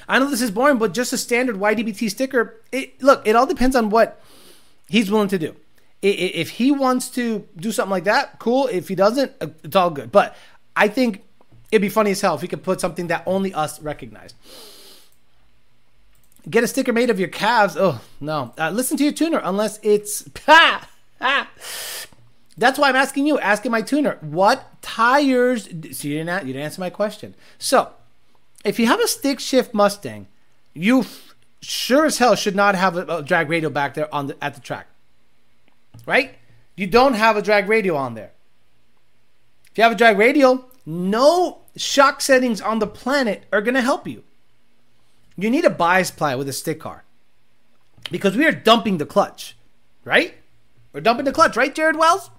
I 0.07 0.19
know 0.19 0.29
this 0.29 0.41
is 0.41 0.51
boring, 0.51 0.77
but 0.77 0.93
just 0.93 1.13
a 1.13 1.17
standard 1.17 1.57
YDBT 1.57 2.09
sticker. 2.09 2.61
It, 2.71 3.01
look, 3.01 3.27
it 3.27 3.35
all 3.35 3.45
depends 3.45 3.75
on 3.75 3.89
what 3.89 4.21
he's 4.89 5.11
willing 5.11 5.27
to 5.29 5.37
do. 5.37 5.55
If 6.01 6.49
he 6.51 6.71
wants 6.71 7.09
to 7.11 7.47
do 7.55 7.71
something 7.71 7.91
like 7.91 8.05
that, 8.05 8.39
cool. 8.39 8.67
If 8.67 8.87
he 8.87 8.95
doesn't, 8.95 9.33
uh, 9.39 9.47
it's 9.63 9.75
all 9.75 9.91
good. 9.91 10.11
But 10.11 10.35
I 10.75 10.87
think 10.87 11.23
It'd 11.71 11.81
be 11.81 11.89
funny 11.89 12.11
as 12.11 12.21
hell 12.21 12.35
if 12.35 12.41
we 12.41 12.47
could 12.47 12.63
put 12.63 12.81
something 12.81 13.07
that 13.07 13.23
only 13.25 13.53
us 13.53 13.81
recognize. 13.81 14.33
Get 16.49 16.63
a 16.63 16.67
sticker 16.67 16.91
made 16.91 17.09
of 17.09 17.19
your 17.19 17.29
calves. 17.29 17.77
Oh 17.77 18.01
no! 18.19 18.53
Uh, 18.57 18.71
listen 18.71 18.97
to 18.97 19.03
your 19.03 19.13
tuner 19.13 19.39
unless 19.43 19.79
it's 19.83 20.27
ha 20.45 20.87
ha. 21.19 21.49
That's 22.57 22.77
why 22.77 22.89
I'm 22.89 22.95
asking 22.95 23.27
you, 23.27 23.39
asking 23.39 23.71
my 23.71 23.81
tuner, 23.81 24.17
what 24.21 24.81
tires? 24.81 25.65
So 25.65 26.07
you 26.07 26.17
didn't 26.17 26.47
you 26.47 26.53
didn't 26.53 26.63
answer 26.65 26.81
my 26.81 26.89
question. 26.89 27.35
So, 27.57 27.91
if 28.65 28.79
you 28.79 28.87
have 28.87 28.99
a 28.99 29.07
stick 29.07 29.39
shift 29.39 29.73
Mustang, 29.73 30.27
you 30.73 31.01
f- 31.01 31.35
sure 31.61 32.05
as 32.05 32.17
hell 32.17 32.35
should 32.35 32.55
not 32.55 32.75
have 32.75 32.97
a, 32.97 33.17
a 33.17 33.23
drag 33.23 33.49
radial 33.49 33.71
back 33.71 33.93
there 33.93 34.13
on 34.13 34.27
the 34.27 34.43
at 34.43 34.55
the 34.55 34.61
track, 34.61 34.87
right? 36.05 36.35
You 36.75 36.87
don't 36.87 37.13
have 37.13 37.37
a 37.37 37.41
drag 37.41 37.69
radial 37.69 37.97
on 37.97 38.15
there. 38.15 38.31
If 39.71 39.77
you 39.77 39.83
have 39.83 39.93
a 39.93 39.95
drag 39.95 40.17
radial, 40.17 40.70
no 40.85 41.59
shock 41.75 42.21
settings 42.21 42.61
on 42.61 42.79
the 42.79 42.87
planet 42.87 43.43
are 43.51 43.61
going 43.61 43.75
to 43.75 43.81
help 43.81 44.07
you. 44.07 44.23
You 45.37 45.49
need 45.49 45.65
a 45.65 45.69
bias 45.69 46.11
ply 46.11 46.35
with 46.35 46.49
a 46.49 46.53
stick 46.53 46.79
car 46.79 47.03
because 48.09 48.35
we 48.35 48.45
are 48.45 48.51
dumping 48.51 48.97
the 48.97 49.05
clutch, 49.05 49.55
right? 50.03 50.35
We're 50.93 51.01
dumping 51.01 51.25
the 51.25 51.31
clutch, 51.31 51.55
right, 51.55 51.73
Jared 51.73 51.97
Wells? 51.97 52.29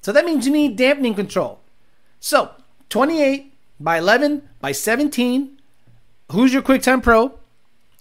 So 0.00 0.12
that 0.12 0.24
means 0.24 0.46
you 0.46 0.52
need 0.52 0.76
dampening 0.76 1.14
control. 1.14 1.60
So 2.18 2.50
28 2.88 3.52
by 3.78 3.98
11 3.98 4.48
by 4.60 4.72
17. 4.72 5.58
Who's 6.32 6.52
your 6.52 6.62
QuickTime 6.62 7.02
Pro? 7.02 7.38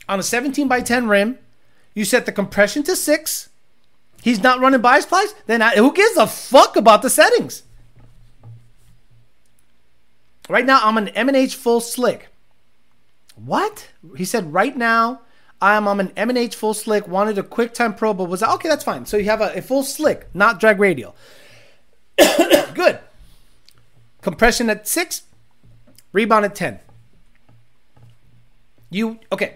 On 0.10 0.20
a 0.20 0.24
17 0.24 0.68
by 0.68 0.82
10 0.82 1.08
rim, 1.08 1.38
you 1.94 2.06
set 2.06 2.26
the 2.26 2.32
compression 2.32 2.84
to 2.84 2.96
six. 2.96 3.50
He's 4.24 4.42
not 4.42 4.60
running 4.60 4.82
bias 4.82 5.06
plies. 5.06 5.34
Then 5.46 5.62
I, 5.62 5.76
who 5.76 5.94
gives 5.94 6.18
a 6.18 6.28
fuck 6.28 6.76
about 6.76 7.02
the 7.02 7.10
settings? 7.10 7.64
Right 10.52 10.66
now, 10.66 10.82
I'm 10.84 10.98
an 10.98 11.08
M&H 11.08 11.56
full 11.56 11.80
slick. 11.80 12.28
What? 13.36 13.88
He 14.18 14.26
said 14.26 14.52
right 14.52 14.76
now, 14.76 15.22
I'm 15.62 15.88
on 15.88 16.02
an 16.02 16.12
M&H 16.18 16.58
full 16.58 16.74
slick. 16.74 17.08
Wanted 17.08 17.38
a 17.38 17.44
QuickTime 17.44 17.96
Pro, 17.96 18.14
but 18.14 18.26
was 18.26 18.44
okay. 18.44 18.68
That's 18.68 18.84
fine. 18.84 19.06
So 19.06 19.16
you 19.16 19.24
have 19.26 19.40
a, 19.40 19.58
a 19.58 19.62
full 19.62 19.84
slick, 19.84 20.28
not 20.34 20.60
drag 20.60 20.78
radial. 20.78 21.16
Good. 22.74 23.00
Compression 24.22 24.70
at 24.70 24.90
six, 24.90 25.24
rebound 26.12 26.44
at 26.44 26.54
ten. 26.54 26.80
You 28.90 29.20
okay? 29.32 29.56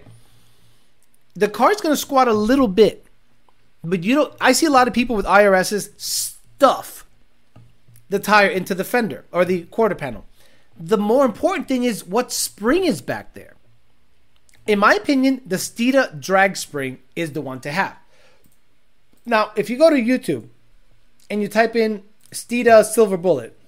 The 1.34 1.48
car's 1.48 1.82
gonna 1.82 1.98
squat 1.98 2.26
a 2.26 2.32
little 2.32 2.68
bit, 2.68 3.04
but 3.84 4.02
you 4.02 4.14
don't. 4.14 4.34
I 4.40 4.52
see 4.52 4.64
a 4.64 4.70
lot 4.70 4.88
of 4.88 4.94
people 4.94 5.14
with 5.14 5.26
IRSs 5.26 5.90
stuff 6.00 7.06
the 8.08 8.18
tire 8.18 8.48
into 8.48 8.74
the 8.74 8.84
fender 8.84 9.26
or 9.30 9.44
the 9.44 9.64
quarter 9.64 9.94
panel. 9.94 10.24
The 10.78 10.98
more 10.98 11.24
important 11.24 11.68
thing 11.68 11.84
is 11.84 12.04
what 12.04 12.32
spring 12.32 12.84
is 12.84 13.00
back 13.00 13.34
there. 13.34 13.54
In 14.66 14.78
my 14.78 14.94
opinion, 14.94 15.42
the 15.46 15.56
Steeda 15.56 16.20
drag 16.20 16.56
spring 16.56 16.98
is 17.14 17.32
the 17.32 17.40
one 17.40 17.60
to 17.60 17.70
have. 17.70 17.96
Now, 19.24 19.52
if 19.56 19.70
you 19.70 19.78
go 19.78 19.90
to 19.90 19.96
YouTube 19.96 20.48
and 21.30 21.40
you 21.40 21.48
type 21.48 21.76
in 21.76 22.02
Steeda 22.30 22.84
Silver 22.84 23.16
Bullet, 23.16 23.58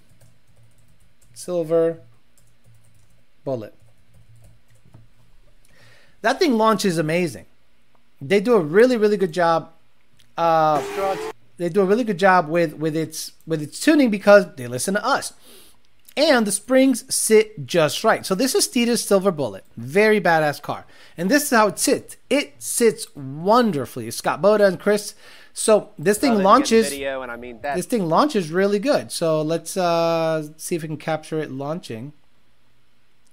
Silver 1.35 2.01
Bullet, 3.44 3.75
that 6.21 6.38
thing 6.38 6.59
launches 6.59 6.99
amazing. 6.99 7.47
They 8.21 8.40
do 8.40 8.55
a 8.55 8.61
really, 8.61 8.97
really 8.97 9.16
good 9.16 9.33
job. 9.33 9.71
Uh, 10.37 10.83
they 11.57 11.68
do 11.68 11.81
a 11.81 11.85
really 11.85 12.05
good 12.05 12.18
job 12.18 12.49
with 12.49 12.75
with 12.75 12.97
its 12.97 13.33
with 13.47 13.62
its 13.62 13.81
tuning 13.81 14.11
because 14.11 14.55
they 14.57 14.66
listen 14.66 14.94
to 14.94 15.05
us 15.05 15.33
and 16.18 16.46
the 16.46 16.52
springs 16.52 17.14
sit 17.14 17.64
just 17.64 18.02
right. 18.02 18.26
So 18.26 18.35
this 18.35 18.54
is 18.57 18.66
Steeda's 18.66 19.02
Silver 19.04 19.31
Bullet, 19.31 19.64
very 19.76 20.20
badass 20.20 20.61
car, 20.61 20.85
and 21.16 21.31
this 21.31 21.44
is 21.44 21.50
how 21.50 21.68
it 21.68 21.78
sits. 21.78 22.16
It 22.28 22.54
sits 22.59 23.14
wonderfully. 23.14 24.11
Scott 24.11 24.42
Boda 24.42 24.66
and 24.66 24.81
Chris. 24.81 25.14
So 25.54 25.90
this 25.96 26.18
thing 26.18 26.42
launches. 26.42 26.90
Video, 26.90 27.22
and 27.22 27.31
I 27.31 27.37
mean 27.37 27.61
this 27.62 27.87
thing 27.87 28.09
launches 28.09 28.50
really 28.50 28.81
good. 28.81 29.12
So 29.12 29.40
let's 29.42 29.76
uh, 29.76 30.48
see 30.57 30.74
if 30.74 30.83
we 30.83 30.88
can 30.88 30.96
capture 30.96 31.38
it 31.38 31.52
launching. 31.52 32.12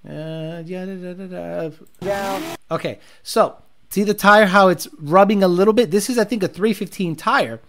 Uh, 0.07 0.61
yeah, 0.63 0.85
da, 0.85 1.13
da, 1.13 1.25
da, 1.25 1.69
Down. 2.01 2.55
Okay, 2.69 2.99
so 3.23 3.57
see 3.89 4.03
the 4.03 4.13
tire 4.13 4.45
how 4.45 4.67
it's 4.67 4.87
rubbing 4.99 5.41
a 5.41 5.47
little 5.47 5.73
bit. 5.73 5.89
This 5.89 6.07
is 6.07 6.19
I 6.19 6.23
think 6.23 6.43
a 6.43 6.47
315 6.47 7.15
tire, 7.15 7.61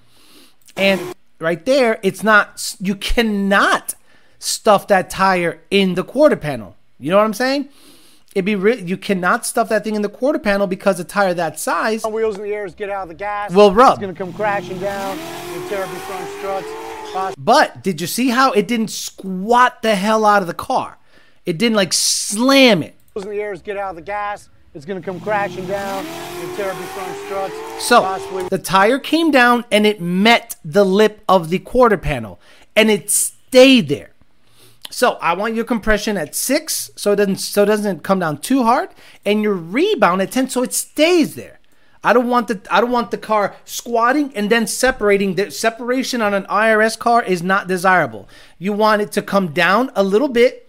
and 0.76 1.14
right 1.38 1.64
there 1.64 1.98
it's 2.02 2.22
not. 2.22 2.76
You 2.79 2.96
cannot 2.96 3.94
stuff 4.38 4.87
that 4.88 5.11
tire 5.11 5.61
in 5.70 5.94
the 5.94 6.05
quarter 6.05 6.37
panel. 6.37 6.77
You 6.99 7.11
know 7.11 7.16
what 7.18 7.25
I'm 7.25 7.35
saying? 7.35 7.68
It'd 8.35 8.44
be 8.44 8.55
re- 8.55 8.83
you 8.83 8.96
cannot 8.99 9.46
stuff 9.46 9.70
that 9.70 9.83
thing 9.83 9.94
in 9.94 10.03
the 10.03 10.11
quarter 10.11 10.38
panel 10.38 10.66
because 10.66 11.01
a 11.01 11.05
tire 11.05 11.33
that 11.35 11.59
size 11.59 12.05
wheels 12.05 12.37
in 12.37 12.42
the 12.42 12.53
air, 12.53 12.68
get 12.68 12.90
out 12.90 13.05
of 13.05 13.09
the 13.09 13.14
gas. 13.14 13.51
will 13.53 13.72
rub. 13.72 13.92
It's 13.94 14.01
gonna 14.01 14.12
come 14.12 14.33
crashing 14.33 14.79
down. 14.79 15.16
You 15.55 15.68
tear 15.68 15.83
up 15.83 15.90
your 15.90 16.01
front 16.01 16.29
struts. 16.38 17.37
But 17.38 17.83
did 17.83 18.01
you 18.01 18.07
see 18.07 18.29
how 18.29 18.53
it 18.53 18.68
didn't 18.68 18.88
squat 18.88 19.81
the 19.81 19.94
hell 19.94 20.27
out 20.27 20.42
of 20.42 20.49
the 20.49 20.55
car? 20.55 20.99
It 21.46 21.57
didn't 21.57 21.77
like 21.77 21.94
slam 21.94 22.83
it. 22.83 22.94
Wheels 23.14 23.25
in 23.25 23.31
the 23.31 23.40
air, 23.40 23.57
get 23.57 23.79
out 23.79 23.90
of 23.90 23.96
the 23.96 24.03
gas. 24.03 24.51
It's 24.75 24.85
gonna 24.85 25.01
come 25.01 25.18
crashing 25.20 25.66
down. 25.66 26.05
You 26.05 26.55
tear 26.57 26.70
up 26.70 26.79
your 26.79 26.87
front 26.88 27.16
struts. 27.25 27.55
So 27.83 28.03
Possibly. 28.03 28.49
the 28.51 28.59
tire 28.59 28.99
came 28.99 29.31
down 29.31 29.64
and 29.72 29.87
it 29.87 30.03
met 30.03 30.57
the 30.62 30.85
lip 30.85 31.22
of 31.27 31.49
the 31.49 31.59
quarter 31.59 31.96
panel 31.96 32.38
and 32.75 32.90
it 32.90 33.11
stayed 33.11 33.88
there. 33.88 34.11
So 34.96 35.18
I 35.20 35.35
want 35.35 35.54
your 35.54 35.66
compression 35.66 36.16
at 36.16 36.35
six, 36.35 36.90
so 36.96 37.12
it 37.12 37.16
doesn't 37.16 37.37
so 37.37 37.64
it 37.64 37.66
doesn't 37.66 38.02
come 38.02 38.18
down 38.18 38.38
too 38.38 38.62
hard, 38.62 38.88
and 39.26 39.42
your 39.42 39.52
rebound 39.52 40.22
at 40.22 40.32
ten, 40.32 40.48
so 40.48 40.62
it 40.62 40.72
stays 40.72 41.35
there. 41.35 41.59
I 42.02 42.14
don't 42.14 42.30
want 42.30 42.48
the 42.48 42.62
I 42.70 42.80
don't 42.80 42.92
want 42.92 43.11
the 43.11 43.18
car 43.18 43.54
squatting 43.66 44.35
and 44.35 44.48
then 44.48 44.66
separating. 44.66 45.35
The 45.35 45.50
separation 45.50 46.22
on 46.22 46.32
an 46.32 46.44
IRS 46.44 46.98
car 46.98 47.22
is 47.22 47.42
not 47.42 47.68
desirable. 47.68 48.26
You 48.59 48.72
want 48.72 49.02
it 49.02 49.12
to 49.12 49.20
come 49.20 49.48
down 49.52 49.92
a 49.94 50.02
little 50.02 50.28
bit, 50.28 50.66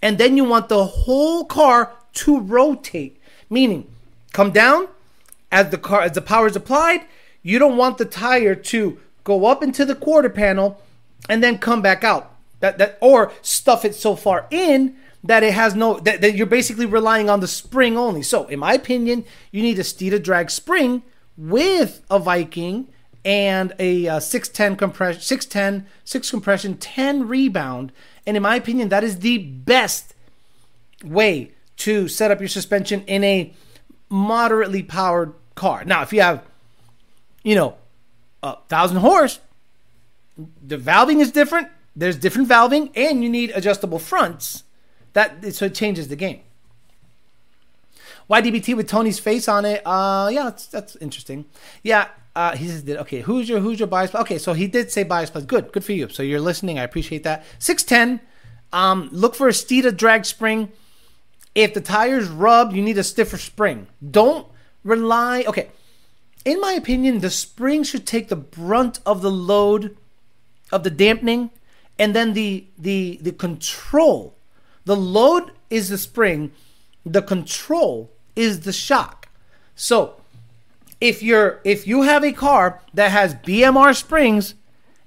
and 0.00 0.16
then 0.16 0.38
you 0.38 0.44
want 0.44 0.70
the 0.70 0.86
whole 0.86 1.44
car 1.44 1.92
to 2.14 2.40
rotate, 2.40 3.20
meaning 3.50 3.86
come 4.32 4.52
down 4.52 4.88
as 5.52 5.68
the 5.68 5.76
car 5.76 6.00
as 6.00 6.12
the 6.12 6.22
power 6.22 6.46
is 6.46 6.56
applied. 6.56 7.02
You 7.42 7.58
don't 7.58 7.76
want 7.76 7.98
the 7.98 8.06
tire 8.06 8.54
to 8.54 8.98
go 9.22 9.44
up 9.44 9.62
into 9.62 9.84
the 9.84 9.94
quarter 9.94 10.30
panel 10.30 10.80
and 11.28 11.44
then 11.44 11.58
come 11.58 11.82
back 11.82 12.02
out 12.04 12.29
that 12.60 12.78
that 12.78 12.98
or 13.00 13.32
stuff 13.42 13.84
it 13.84 13.94
so 13.94 14.16
far 14.16 14.46
in 14.50 14.96
that 15.24 15.42
it 15.42 15.52
has 15.52 15.74
no 15.74 15.98
that, 16.00 16.20
that 16.20 16.34
you're 16.34 16.46
basically 16.46 16.86
relying 16.86 17.28
on 17.28 17.40
the 17.40 17.48
spring 17.48 17.96
only. 17.96 18.22
So 18.22 18.46
in 18.46 18.58
my 18.58 18.74
opinion, 18.74 19.24
you 19.50 19.62
need 19.62 19.78
a 19.78 19.82
Steeda 19.82 20.22
drag 20.22 20.50
spring 20.50 21.02
with 21.36 22.02
a 22.10 22.18
Viking 22.18 22.88
and 23.24 23.74
a 23.78 24.08
uh, 24.08 24.20
610 24.20 24.76
compression 24.76 25.20
610 25.20 25.86
6 26.04 26.30
compression 26.30 26.76
10 26.78 27.28
rebound 27.28 27.92
and 28.26 28.34
in 28.34 28.42
my 28.42 28.56
opinion 28.56 28.88
that 28.88 29.04
is 29.04 29.18
the 29.18 29.36
best 29.36 30.14
way 31.04 31.50
to 31.76 32.08
set 32.08 32.30
up 32.30 32.40
your 32.40 32.48
suspension 32.48 33.02
in 33.06 33.24
a 33.24 33.52
moderately 34.08 34.82
powered 34.82 35.32
car. 35.54 35.84
Now, 35.84 36.02
if 36.02 36.12
you 36.12 36.20
have 36.20 36.44
you 37.42 37.54
know 37.54 37.76
a 38.42 38.56
thousand 38.68 38.98
horse, 38.98 39.40
the 40.36 40.76
valving 40.76 41.20
is 41.20 41.30
different 41.30 41.68
there's 41.94 42.16
different 42.16 42.48
valving 42.48 42.90
and 42.94 43.22
you 43.22 43.28
need 43.28 43.50
adjustable 43.54 43.98
fronts. 43.98 44.64
That 45.12 45.54
so 45.54 45.66
it 45.66 45.74
changes 45.74 46.08
the 46.08 46.16
game. 46.16 46.40
YDBT 48.30 48.76
with 48.76 48.88
Tony's 48.88 49.18
face 49.18 49.48
on 49.48 49.64
it. 49.64 49.82
Uh, 49.84 50.30
yeah, 50.32 50.44
that's, 50.44 50.66
that's 50.66 50.94
interesting. 50.96 51.46
Yeah, 51.82 52.08
uh, 52.36 52.56
he 52.56 52.68
says, 52.68 52.88
okay, 52.88 53.22
who's 53.22 53.48
your 53.48 53.58
who's 53.58 53.80
your 53.80 53.88
bias? 53.88 54.14
Okay, 54.14 54.38
so 54.38 54.52
he 54.52 54.68
did 54.68 54.92
say 54.92 55.02
bias 55.02 55.30
plus. 55.30 55.44
Good, 55.44 55.72
good 55.72 55.84
for 55.84 55.92
you. 55.92 56.08
So 56.08 56.22
you're 56.22 56.40
listening. 56.40 56.78
I 56.78 56.84
appreciate 56.84 57.24
that. 57.24 57.44
Six 57.58 57.82
ten. 57.82 58.20
Um, 58.72 59.08
look 59.10 59.34
for 59.34 59.48
a 59.48 59.52
Steeda 59.52 59.96
drag 59.96 60.24
spring. 60.24 60.70
If 61.56 61.74
the 61.74 61.80
tire's 61.80 62.28
rub, 62.28 62.72
you 62.72 62.82
need 62.82 62.98
a 62.98 63.02
stiffer 63.02 63.36
spring. 63.36 63.88
Don't 64.08 64.46
rely. 64.84 65.42
Okay, 65.48 65.68
in 66.44 66.60
my 66.60 66.72
opinion, 66.72 67.18
the 67.18 67.30
spring 67.30 67.82
should 67.82 68.06
take 68.06 68.28
the 68.28 68.36
brunt 68.36 69.00
of 69.04 69.22
the 69.22 69.30
load 69.30 69.96
of 70.70 70.84
the 70.84 70.90
dampening 70.90 71.50
and 72.00 72.16
then 72.16 72.32
the 72.32 72.64
the 72.78 73.18
the 73.20 73.30
control 73.30 74.34
the 74.86 74.96
load 74.96 75.52
is 75.68 75.90
the 75.90 75.98
spring 75.98 76.50
the 77.04 77.22
control 77.22 78.10
is 78.36 78.60
the 78.60 78.72
shock. 78.72 79.28
So 79.74 80.16
if 81.00 81.22
you're 81.22 81.60
if 81.64 81.86
you 81.86 82.02
have 82.02 82.24
a 82.24 82.32
car 82.32 82.80
that 82.94 83.10
has 83.10 83.34
bmr 83.34 83.94
springs 83.94 84.54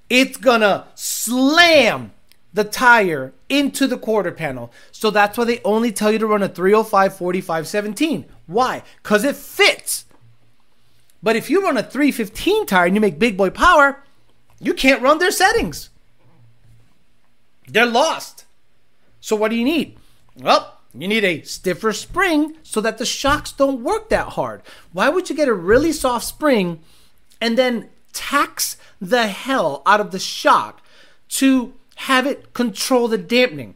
it's 0.08 0.36
gonna 0.36 0.86
slam 0.94 2.12
the 2.52 2.64
tire 2.64 3.32
into 3.48 3.88
the 3.88 3.98
quarter 3.98 4.30
panel. 4.30 4.72
So 4.92 5.10
that's 5.10 5.36
why 5.36 5.44
they 5.44 5.60
only 5.64 5.90
tell 5.90 6.12
you 6.12 6.18
to 6.20 6.26
run 6.26 6.42
a 6.42 6.48
305 6.48 7.16
45 7.16 7.66
17 7.68 8.24
why? 8.46 8.82
Because 9.02 9.24
it 9.24 9.34
fits. 9.34 10.04
But 11.22 11.34
if 11.34 11.48
you 11.48 11.62
run 11.62 11.78
a 11.78 11.82
315 11.82 12.66
tire 12.66 12.86
and 12.86 12.94
you 12.94 13.00
make 13.00 13.18
big 13.18 13.36
boy 13.36 13.50
power 13.50 14.04
you 14.60 14.74
can't 14.74 15.02
run 15.02 15.18
their 15.18 15.32
settings 15.32 15.90
they're 17.66 17.86
lost. 17.86 18.44
So 19.20 19.36
what 19.36 19.50
do 19.50 19.56
you 19.56 19.64
need? 19.64 19.96
Well, 20.36 20.78
you 20.92 21.08
need 21.08 21.24
a 21.24 21.42
stiffer 21.42 21.92
spring 21.92 22.56
so 22.62 22.80
that 22.80 22.98
the 22.98 23.06
shocks 23.06 23.52
don't 23.52 23.82
work 23.82 24.08
that 24.10 24.30
hard. 24.30 24.62
Why 24.92 25.08
would 25.08 25.28
you 25.28 25.36
get 25.36 25.48
a 25.48 25.54
really 25.54 25.92
soft 25.92 26.26
spring 26.26 26.80
and 27.40 27.58
then 27.58 27.88
tax 28.12 28.76
the 29.00 29.26
hell 29.26 29.82
out 29.86 30.00
of 30.00 30.12
the 30.12 30.18
shock 30.18 30.82
to 31.30 31.74
have 31.96 32.26
it 32.26 32.52
control 32.52 33.08
the 33.08 33.18
dampening? 33.18 33.74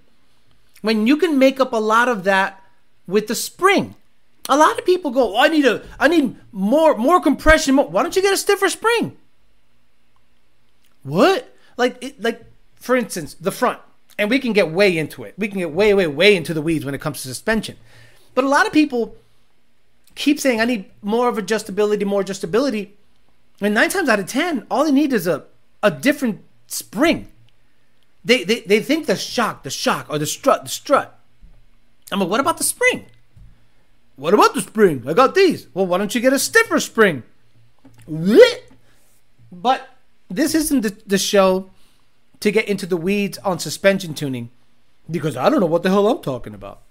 When 0.80 1.06
you 1.06 1.16
can 1.16 1.38
make 1.38 1.58
up 1.58 1.72
a 1.72 1.76
lot 1.76 2.08
of 2.08 2.24
that 2.24 2.62
with 3.08 3.26
the 3.26 3.34
spring. 3.34 3.96
A 4.48 4.56
lot 4.56 4.78
of 4.78 4.86
people 4.86 5.10
go, 5.10 5.34
oh, 5.34 5.40
I 5.40 5.48
need 5.48 5.66
a 5.66 5.82
I 5.98 6.08
need 6.08 6.36
more 6.52 6.96
more 6.96 7.20
compression. 7.20 7.76
Why 7.76 8.02
don't 8.02 8.14
you 8.14 8.22
get 8.22 8.32
a 8.32 8.36
stiffer 8.36 8.68
spring? 8.68 9.16
What? 11.02 11.54
Like 11.76 12.02
it, 12.02 12.22
like 12.22 12.44
for 12.76 12.94
instance, 12.94 13.34
the 13.34 13.50
front, 13.50 13.80
and 14.18 14.28
we 14.28 14.38
can 14.40 14.52
get 14.52 14.70
way 14.70 14.98
into 14.98 15.22
it. 15.22 15.34
We 15.38 15.48
can 15.48 15.58
get 15.58 15.72
way, 15.72 15.94
way, 15.94 16.06
way 16.08 16.34
into 16.34 16.52
the 16.52 16.60
weeds 16.60 16.84
when 16.84 16.94
it 16.94 17.00
comes 17.00 17.22
to 17.22 17.28
suspension. 17.28 17.76
But 18.34 18.44
a 18.44 18.48
lot 18.48 18.66
of 18.66 18.72
people 18.72 19.16
keep 20.16 20.40
saying, 20.40 20.60
I 20.60 20.64
need 20.64 20.90
more 21.00 21.28
of 21.28 21.36
adjustability, 21.36 22.04
more 22.04 22.22
adjustability. 22.22 22.90
And 23.60 23.74
nine 23.74 23.90
times 23.90 24.08
out 24.08 24.18
of 24.18 24.26
10, 24.26 24.66
all 24.70 24.84
they 24.84 24.90
need 24.90 25.12
is 25.12 25.26
a, 25.26 25.44
a 25.82 25.90
different 25.90 26.42
spring. 26.66 27.28
They, 28.24 28.44
they, 28.44 28.60
they 28.60 28.80
think 28.80 29.06
the 29.06 29.16
shock, 29.16 29.62
the 29.62 29.70
shock, 29.70 30.06
or 30.10 30.18
the 30.18 30.26
strut, 30.26 30.64
the 30.64 30.68
strut. 30.68 31.18
I'm 32.10 32.20
like, 32.20 32.28
what 32.28 32.40
about 32.40 32.58
the 32.58 32.64
spring? 32.64 33.06
What 34.16 34.34
about 34.34 34.54
the 34.54 34.62
spring? 34.62 35.04
I 35.06 35.12
got 35.12 35.36
these. 35.36 35.68
Well, 35.72 35.86
why 35.86 35.98
don't 35.98 36.14
you 36.14 36.20
get 36.20 36.32
a 36.32 36.38
stiffer 36.38 36.80
spring? 36.80 37.22
But 39.52 39.88
this 40.28 40.54
isn't 40.54 40.80
the, 40.80 40.96
the 41.06 41.18
show 41.18 41.70
to 42.40 42.50
get 42.50 42.68
into 42.68 42.86
the 42.86 42.96
weeds 42.96 43.38
on 43.38 43.58
suspension 43.58 44.14
tuning 44.14 44.50
because 45.10 45.36
I 45.36 45.48
don't 45.48 45.60
know 45.60 45.66
what 45.66 45.82
the 45.82 45.90
hell 45.90 46.08
I'm 46.08 46.22
talking 46.22 46.54
about. 46.54 46.82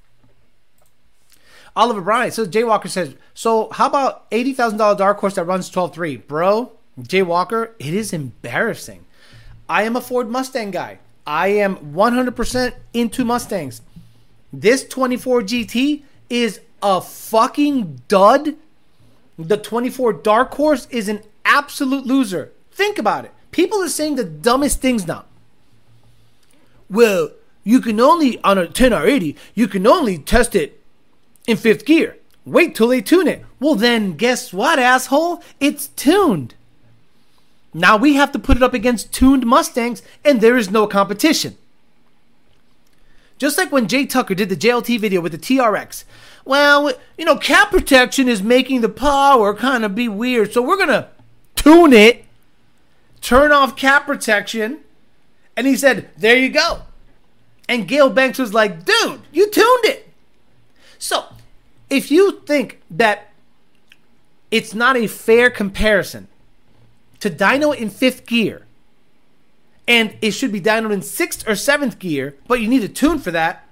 Oliver 1.75 2.01
Bryant 2.01 2.33
says 2.33 2.47
Jay 2.47 2.63
Walker 2.63 2.89
says, 2.89 3.13
so 3.33 3.69
how 3.71 3.85
about 3.85 4.25
eighty 4.31 4.53
thousand 4.53 4.79
dollar 4.79 4.97
dark 4.97 5.19
horse 5.19 5.35
that 5.35 5.43
runs 5.43 5.69
12-3? 5.69 6.25
Bro, 6.27 6.71
Jay 7.01 7.21
Walker, 7.21 7.75
it 7.77 7.93
is 7.93 8.13
embarrassing. 8.13 9.05
I 9.69 9.83
am 9.83 9.95
a 9.95 10.01
Ford 10.01 10.29
Mustang 10.29 10.71
guy. 10.71 10.99
I 11.25 11.49
am 11.49 11.93
100% 11.93 12.73
into 12.93 13.25
Mustangs. 13.25 13.81
This 14.51 14.87
24 14.87 15.41
GT 15.41 16.03
is 16.29 16.61
a 16.81 17.01
fucking 17.01 18.01
dud. 18.07 18.55
The 19.37 19.57
24 19.57 20.13
Dark 20.13 20.55
Horse 20.55 20.87
is 20.89 21.09
an 21.09 21.21
absolute 21.43 22.05
loser. 22.05 22.53
Think 22.71 22.97
about 22.97 23.25
it. 23.25 23.33
People 23.51 23.83
are 23.83 23.89
saying 23.89 24.15
the 24.15 24.23
dumbest 24.23 24.81
things 24.81 25.05
now. 25.05 25.25
Well, 26.89 27.31
you 27.63 27.81
can 27.81 27.99
only, 27.99 28.41
on 28.43 28.57
a 28.57 28.67
10R80, 28.67 29.35
you 29.53 29.67
can 29.67 29.85
only 29.85 30.17
test 30.17 30.55
it 30.55 30.81
in 31.45 31.57
fifth 31.57 31.85
gear. 31.85 32.17
Wait 32.45 32.75
till 32.75 32.87
they 32.87 33.01
tune 33.01 33.27
it. 33.27 33.43
Well, 33.59 33.75
then 33.75 34.13
guess 34.13 34.53
what, 34.53 34.79
asshole? 34.79 35.43
It's 35.59 35.87
tuned. 35.89 36.55
Now 37.73 37.97
we 37.97 38.13
have 38.13 38.31
to 38.31 38.39
put 38.39 38.57
it 38.57 38.63
up 38.63 38.73
against 38.73 39.11
tuned 39.11 39.45
Mustangs, 39.45 40.01
and 40.23 40.39
there 40.39 40.55
is 40.55 40.71
no 40.71 40.87
competition. 40.87 41.57
Just 43.37 43.57
like 43.57 43.71
when 43.71 43.87
Jay 43.87 44.05
Tucker 44.05 44.33
did 44.33 44.49
the 44.49 44.55
JLT 44.55 44.99
video 44.99 45.21
with 45.21 45.31
the 45.31 45.37
TRX. 45.37 46.05
Well, 46.43 46.91
you 47.17 47.25
know, 47.25 47.35
cap 47.35 47.69
protection 47.69 48.29
is 48.29 48.41
making 48.41 48.81
the 48.81 48.89
power 48.89 49.53
kind 49.53 49.83
of 49.83 49.93
be 49.93 50.07
weird, 50.07 50.53
so 50.53 50.61
we're 50.61 50.77
going 50.77 50.87
to 50.87 51.09
tune 51.55 51.93
it, 51.93 52.23
turn 53.21 53.51
off 53.51 53.75
cap 53.75 54.05
protection, 54.05 54.79
and 55.57 55.65
he 55.65 55.75
said, 55.75 56.09
there 56.15 56.37
you 56.37 56.49
go. 56.49 56.83
And 57.67 57.87
Gale 57.87 58.11
Banks 58.11 58.37
was 58.37 58.53
like, 58.53 58.85
dude, 58.85 59.21
you 59.33 59.49
tuned 59.49 59.85
it. 59.85 60.13
So, 60.99 61.25
if 61.89 62.11
you 62.11 62.39
think 62.45 62.81
that 62.89 63.31
it's 64.51 64.73
not 64.73 64.95
a 64.95 65.07
fair 65.07 65.49
comparison 65.49 66.27
to 67.19 67.29
dyno 67.29 67.75
in 67.75 67.89
fifth 67.89 68.25
gear, 68.25 68.65
and 69.87 70.15
it 70.21 70.31
should 70.31 70.51
be 70.51 70.61
dynoed 70.61 70.93
in 70.93 71.01
sixth 71.01 71.47
or 71.47 71.55
seventh 71.55 71.97
gear, 71.97 72.35
but 72.47 72.61
you 72.61 72.67
need 72.67 72.83
a 72.83 72.87
tune 72.87 73.19
for 73.19 73.31
that. 73.31 73.67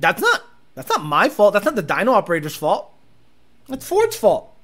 That's 0.00 0.20
not 0.20 0.42
that's 0.74 0.88
not 0.88 1.04
my 1.04 1.28
fault. 1.28 1.52
That's 1.52 1.66
not 1.66 1.76
the 1.76 1.82
dyno 1.82 2.12
operator's 2.14 2.56
fault. 2.56 2.92
That's 3.68 3.86
Ford's 3.86 4.16
fault. 4.16 4.54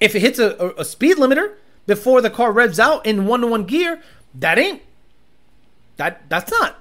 If 0.00 0.14
it 0.14 0.20
hits 0.20 0.38
a, 0.38 0.56
a, 0.56 0.80
a 0.80 0.84
speed 0.84 1.16
limiter 1.16 1.54
before 1.86 2.20
the 2.20 2.30
car 2.30 2.52
revs 2.52 2.78
out 2.78 3.04
in 3.04 3.26
one 3.26 3.40
to 3.40 3.46
one 3.46 3.64
gear, 3.64 4.00
that 4.34 4.58
ain't 4.58 4.82
that 5.96 6.28
that's 6.28 6.50
not. 6.50 6.80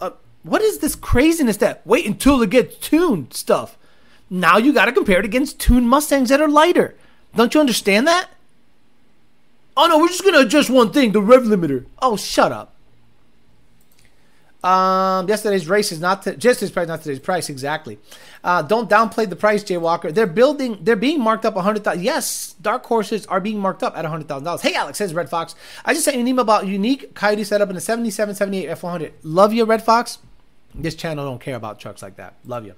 Uh, 0.00 0.10
what 0.42 0.62
is 0.62 0.78
this 0.78 0.94
craziness 0.94 1.58
that 1.58 1.86
wait 1.86 2.06
until 2.06 2.40
it 2.42 2.50
gets 2.50 2.76
tuned 2.76 3.34
stuff? 3.34 3.76
Now 4.28 4.58
you 4.58 4.72
got 4.72 4.84
to 4.84 4.92
compare 4.92 5.18
it 5.18 5.24
against 5.24 5.58
tuned 5.58 5.88
Mustangs 5.88 6.28
that 6.28 6.40
are 6.40 6.48
lighter. 6.48 6.94
Don't 7.34 7.52
you 7.52 7.60
understand 7.60 8.06
that? 8.06 8.28
Oh 9.76 9.86
no, 9.86 9.98
we're 9.98 10.08
just 10.08 10.24
gonna 10.24 10.40
adjust 10.40 10.70
one 10.70 10.92
thing, 10.92 11.12
the 11.12 11.22
rev 11.22 11.44
limiter. 11.44 11.86
Oh, 12.00 12.16
shut 12.16 12.52
up. 12.52 12.74
Um, 14.62 15.26
yesterday's 15.26 15.66
race 15.68 15.90
is 15.90 16.00
not 16.00 16.22
to, 16.22 16.36
just 16.36 16.60
price, 16.74 16.86
not 16.86 17.02
today's 17.02 17.18
price 17.18 17.48
exactly. 17.48 17.98
Uh, 18.44 18.60
don't 18.60 18.90
downplay 18.90 19.28
the 19.28 19.36
price, 19.36 19.62
Jay 19.62 19.78
Walker. 19.78 20.12
They're 20.12 20.26
building, 20.26 20.78
they're 20.82 20.96
being 20.96 21.20
marked 21.20 21.46
up 21.46 21.56
a 21.56 21.62
hundred 21.62 21.84
thousand. 21.84 22.02
Yes, 22.02 22.54
dark 22.60 22.84
horses 22.84 23.24
are 23.26 23.40
being 23.40 23.58
marked 23.58 23.82
up 23.82 23.96
at 23.96 24.04
a 24.04 24.08
hundred 24.08 24.28
thousand 24.28 24.44
dollars. 24.44 24.60
Hey, 24.60 24.74
Alex 24.74 24.98
says 24.98 25.14
Red 25.14 25.30
Fox. 25.30 25.54
I 25.84 25.94
just 25.94 26.04
sent 26.04 26.16
you 26.16 26.20
an 26.20 26.28
email 26.28 26.42
about 26.42 26.66
unique 26.66 27.14
Coyote 27.14 27.44
setup 27.44 27.70
in 27.70 27.76
a 27.76 27.80
77, 27.80 28.34
78 28.34 28.68
F100. 28.68 29.12
Love 29.22 29.54
you, 29.54 29.64
Red 29.64 29.82
Fox. 29.82 30.18
This 30.74 30.94
channel 30.94 31.24
don't 31.24 31.40
care 31.40 31.56
about 31.56 31.80
trucks 31.80 32.02
like 32.02 32.16
that. 32.16 32.34
Love 32.44 32.66
you. 32.66 32.74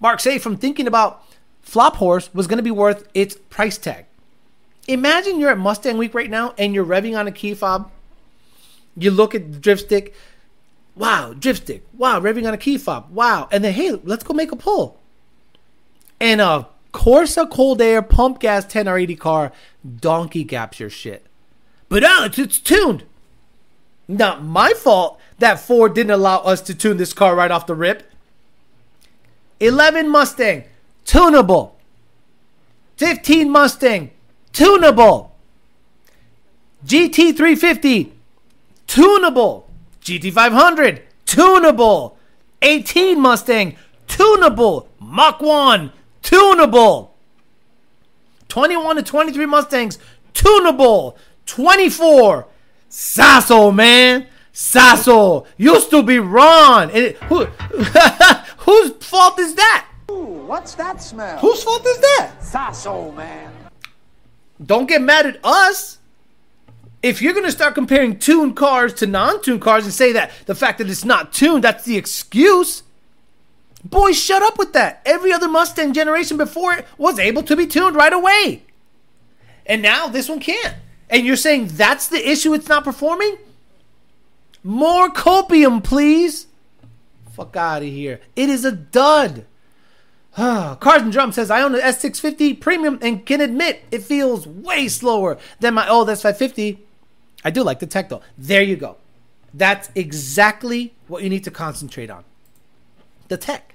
Mark 0.00 0.20
say 0.20 0.38
from 0.38 0.56
thinking 0.56 0.86
about 0.86 1.22
flop 1.60 1.96
horse 1.96 2.32
was 2.32 2.46
going 2.46 2.56
to 2.56 2.62
be 2.62 2.70
worth 2.70 3.06
its 3.12 3.36
price 3.50 3.76
tag. 3.76 4.06
Imagine 4.88 5.38
you're 5.38 5.50
at 5.50 5.58
Mustang 5.58 5.98
Week 5.98 6.14
right 6.14 6.30
now 6.30 6.54
and 6.58 6.74
you're 6.74 6.84
revving 6.84 7.18
on 7.18 7.28
a 7.28 7.32
key 7.32 7.54
fob. 7.54 7.90
You 8.96 9.10
look 9.10 9.34
at 9.34 9.52
the 9.52 9.58
drift 9.58 9.82
stick. 9.82 10.14
Wow, 11.00 11.32
drift 11.32 11.62
stick. 11.62 11.82
Wow, 11.96 12.20
revving 12.20 12.46
on 12.46 12.52
a 12.52 12.58
key 12.58 12.76
fob. 12.76 13.10
Wow. 13.10 13.48
And 13.50 13.64
then, 13.64 13.72
hey, 13.72 13.98
let's 14.04 14.22
go 14.22 14.34
make 14.34 14.52
a 14.52 14.56
pull. 14.56 15.00
And 16.20 16.42
uh, 16.42 16.56
of 16.56 16.66
course, 16.92 17.38
a 17.38 17.46
cold 17.46 17.80
air 17.80 18.02
pump 18.02 18.38
gas 18.38 18.66
10R80 18.66 19.18
car 19.18 19.52
donkey 19.96 20.44
gaps 20.44 20.78
your 20.78 20.90
shit. 20.90 21.24
But 21.88 22.04
uh, 22.04 22.08
Alex, 22.08 22.38
it's 22.38 22.58
tuned. 22.58 23.04
Not 24.08 24.44
my 24.44 24.74
fault 24.74 25.18
that 25.38 25.58
Ford 25.58 25.94
didn't 25.94 26.10
allow 26.10 26.40
us 26.40 26.60
to 26.60 26.74
tune 26.74 26.98
this 26.98 27.14
car 27.14 27.34
right 27.34 27.50
off 27.50 27.66
the 27.66 27.74
rip. 27.74 28.02
11 29.58 30.06
Mustang, 30.06 30.64
tunable. 31.06 31.78
15 32.98 33.48
Mustang, 33.48 34.10
tunable. 34.52 35.34
GT350, 36.84 38.10
tunable. 38.86 39.69
GT500, 40.10 41.02
tunable. 41.26 42.16
18 42.62 43.20
Mustang, 43.20 43.76
tunable. 44.08 44.88
Mach 44.98 45.40
1, 45.40 45.92
tunable. 46.22 47.16
21 48.48 48.96
to 48.96 49.02
23 49.02 49.46
Mustangs, 49.46 49.98
tunable. 50.34 51.16
24, 51.46 52.46
Sasso, 52.88 53.70
man. 53.70 54.26
Sasso 54.52 55.46
used 55.56 55.90
to 55.90 56.02
be 56.02 56.18
Ron. 56.18 56.90
It, 56.90 57.16
who, 57.24 57.44
whose 58.58 58.90
fault 59.04 59.38
is 59.38 59.54
that? 59.54 59.86
Ooh, 60.10 60.42
What's 60.46 60.74
that 60.74 61.00
smell? 61.00 61.38
Whose 61.38 61.62
fault 61.62 61.86
is 61.86 61.98
that? 61.98 62.32
Sasso, 62.40 63.12
man. 63.12 63.52
don't 64.66 64.86
get 64.86 65.00
mad 65.00 65.26
at 65.26 65.38
us. 65.44 65.98
If 67.02 67.22
you're 67.22 67.32
going 67.32 67.46
to 67.46 67.52
start 67.52 67.74
comparing 67.74 68.18
tuned 68.18 68.56
cars 68.56 68.92
to 68.94 69.06
non 69.06 69.40
tuned 69.42 69.62
cars 69.62 69.84
and 69.84 69.92
say 69.92 70.12
that 70.12 70.32
the 70.46 70.54
fact 70.54 70.78
that 70.78 70.90
it's 70.90 71.04
not 71.04 71.32
tuned, 71.32 71.64
that's 71.64 71.84
the 71.84 71.96
excuse, 71.96 72.82
boy, 73.84 74.12
shut 74.12 74.42
up 74.42 74.58
with 74.58 74.74
that. 74.74 75.00
Every 75.06 75.32
other 75.32 75.48
Mustang 75.48 75.94
generation 75.94 76.36
before 76.36 76.74
it 76.74 76.86
was 76.98 77.18
able 77.18 77.42
to 77.44 77.56
be 77.56 77.66
tuned 77.66 77.96
right 77.96 78.12
away. 78.12 78.62
And 79.64 79.80
now 79.80 80.08
this 80.08 80.28
one 80.28 80.40
can't. 80.40 80.76
And 81.08 81.26
you're 81.26 81.36
saying 81.36 81.68
that's 81.68 82.08
the 82.08 82.28
issue, 82.28 82.52
it's 82.52 82.68
not 82.68 82.84
performing? 82.84 83.38
More 84.62 85.08
copium, 85.08 85.82
please. 85.82 86.46
Fuck 87.32 87.56
out 87.56 87.82
of 87.82 87.88
here. 87.88 88.20
It 88.36 88.50
is 88.50 88.64
a 88.64 88.72
dud. 88.72 89.46
Cars 90.36 91.02
and 91.02 91.12
Drum 91.12 91.32
says 91.32 91.50
I 91.50 91.62
own 91.62 91.74
an 91.74 91.80
S650 91.80 92.60
Premium 92.60 92.98
and 93.00 93.24
can 93.24 93.40
admit 93.40 93.82
it 93.90 94.02
feels 94.02 94.46
way 94.46 94.86
slower 94.88 95.38
than 95.60 95.74
my 95.74 95.88
old 95.88 96.08
S550. 96.08 96.78
I 97.44 97.50
do 97.50 97.62
like 97.62 97.80
the 97.80 97.86
tech 97.86 98.08
though. 98.08 98.22
There 98.36 98.62
you 98.62 98.76
go. 98.76 98.96
That's 99.52 99.90
exactly 99.94 100.94
what 101.08 101.22
you 101.22 101.28
need 101.28 101.44
to 101.44 101.50
concentrate 101.50 102.10
on. 102.10 102.24
The 103.28 103.36
tech. 103.36 103.74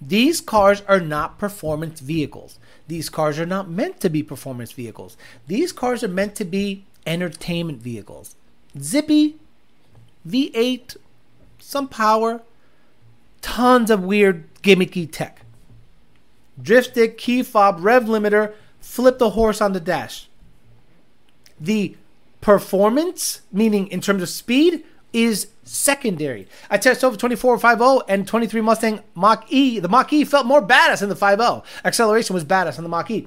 These 0.00 0.40
cars 0.40 0.82
are 0.82 1.00
not 1.00 1.38
performance 1.38 2.00
vehicles. 2.00 2.58
These 2.86 3.08
cars 3.08 3.38
are 3.38 3.46
not 3.46 3.68
meant 3.68 4.00
to 4.00 4.10
be 4.10 4.22
performance 4.22 4.72
vehicles. 4.72 5.16
These 5.46 5.72
cars 5.72 6.04
are 6.04 6.08
meant 6.08 6.34
to 6.36 6.44
be 6.44 6.84
entertainment 7.06 7.80
vehicles. 7.80 8.36
Zippy, 8.78 9.36
V8, 10.28 10.96
some 11.58 11.88
power, 11.88 12.42
tons 13.40 13.90
of 13.90 14.02
weird 14.04 14.52
gimmicky 14.62 15.10
tech 15.10 15.40
drift 16.60 16.90
stick, 16.90 17.18
key 17.18 17.42
fob, 17.42 17.78
rev 17.80 18.04
limiter, 18.04 18.54
flip 18.80 19.18
the 19.18 19.30
horse 19.30 19.60
on 19.60 19.72
the 19.72 19.80
dash. 19.80 20.28
The 21.60 21.96
performance, 22.40 23.42
meaning 23.52 23.88
in 23.88 24.00
terms 24.00 24.22
of 24.22 24.28
speed, 24.28 24.84
is 25.12 25.48
secondary. 25.64 26.46
I 26.70 26.78
tested 26.78 27.04
over 27.04 27.16
2450 27.16 28.12
and 28.12 28.26
23 28.26 28.60
Mustang 28.60 29.00
Mach 29.14 29.46
E. 29.48 29.78
The 29.80 29.88
Mach 29.88 30.12
E 30.12 30.24
felt 30.24 30.46
more 30.46 30.62
badass 30.62 31.00
than 31.00 31.08
the 31.08 31.16
50. 31.16 31.62
Acceleration 31.84 32.34
was 32.34 32.44
badass 32.44 32.78
on 32.78 32.84
the 32.84 32.90
Mach 32.90 33.10
E. 33.10 33.26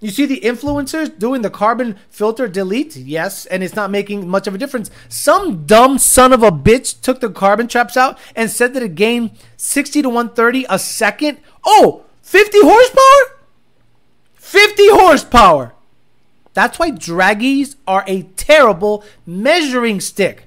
You 0.00 0.10
see 0.10 0.24
the 0.24 0.40
influencers 0.40 1.16
doing 1.18 1.42
the 1.42 1.50
carbon 1.50 1.96
filter 2.08 2.48
delete? 2.48 2.96
Yes, 2.96 3.44
and 3.44 3.62
it's 3.62 3.76
not 3.76 3.90
making 3.90 4.26
much 4.28 4.46
of 4.46 4.54
a 4.54 4.58
difference. 4.58 4.90
Some 5.10 5.66
dumb 5.66 5.98
son 5.98 6.32
of 6.32 6.42
a 6.42 6.50
bitch 6.50 7.02
took 7.02 7.20
the 7.20 7.28
carbon 7.28 7.68
traps 7.68 7.98
out 7.98 8.18
and 8.34 8.50
said 8.50 8.72
that 8.74 8.82
it 8.82 8.94
gained 8.94 9.32
60 9.58 10.00
to 10.02 10.08
130 10.08 10.64
a 10.70 10.78
second. 10.78 11.38
Oh, 11.64 12.04
50 12.22 12.58
horsepower? 12.62 13.40
50 14.34 14.88
horsepower. 14.88 15.74
That's 16.54 16.78
why 16.78 16.90
draggies 16.90 17.76
are 17.86 18.04
a 18.06 18.22
terrible 18.22 19.04
measuring 19.24 20.00
stick. 20.00 20.44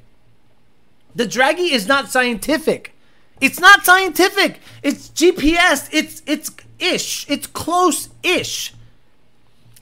The 1.16 1.28
draggy 1.28 1.72
is 1.74 1.88
not 1.88 2.10
scientific. 2.10 2.94
It's 3.40 3.60
not 3.60 3.86
scientific. 3.86 4.60
It's 4.82 5.10
GPS. 5.10 5.90
It's 5.92 6.22
it's 6.26 6.52
ish. 6.80 7.30
It's 7.30 7.48
close 7.48 8.10
ish. 8.24 8.74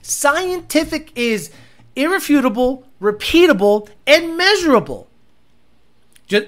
Scientific 0.02 1.12
is 1.14 1.50
irrefutable, 1.94 2.86
repeatable, 3.00 3.88
and 4.06 4.36
measurable. 4.36 5.08
Just, 6.26 6.46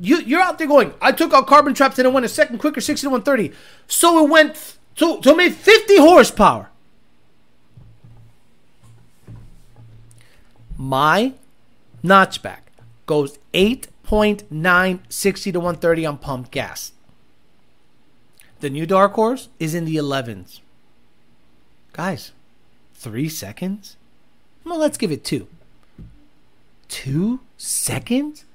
you, 0.00 0.18
you're 0.20 0.40
out 0.40 0.58
there 0.58 0.66
going, 0.66 0.94
I 1.00 1.12
took 1.12 1.32
out 1.32 1.46
carbon 1.46 1.74
traps 1.74 1.98
and 1.98 2.06
it 2.06 2.12
went 2.12 2.26
a 2.26 2.28
second 2.28 2.58
quicker, 2.58 2.80
60 2.80 3.06
to 3.06 3.10
130. 3.10 3.54
So 3.86 4.24
it 4.24 4.30
went, 4.30 4.76
so 4.96 5.20
it 5.22 5.36
made 5.36 5.54
50 5.54 5.98
horsepower. 5.98 6.70
My 10.80 11.34
notchback 12.02 12.60
goes 13.04 13.38
8.9, 13.52 15.00
60 15.10 15.52
to 15.52 15.60
130 15.60 16.06
on 16.06 16.16
pump 16.16 16.50
gas. 16.50 16.92
The 18.60 18.70
new 18.70 18.86
Dark 18.86 19.12
Horse 19.12 19.50
is 19.58 19.74
in 19.74 19.84
the 19.84 19.96
11s. 19.96 20.60
Guys, 21.92 22.32
three 22.94 23.28
seconds? 23.28 23.98
Well, 24.64 24.78
let's 24.78 24.96
give 24.96 25.12
it 25.12 25.22
two. 25.22 25.48
Two 26.88 27.40
seconds? 27.58 28.46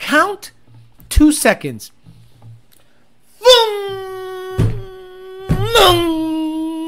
Count 0.00 0.50
two 1.08 1.30
seconds. 1.30 1.92
Vroom. 3.38 3.76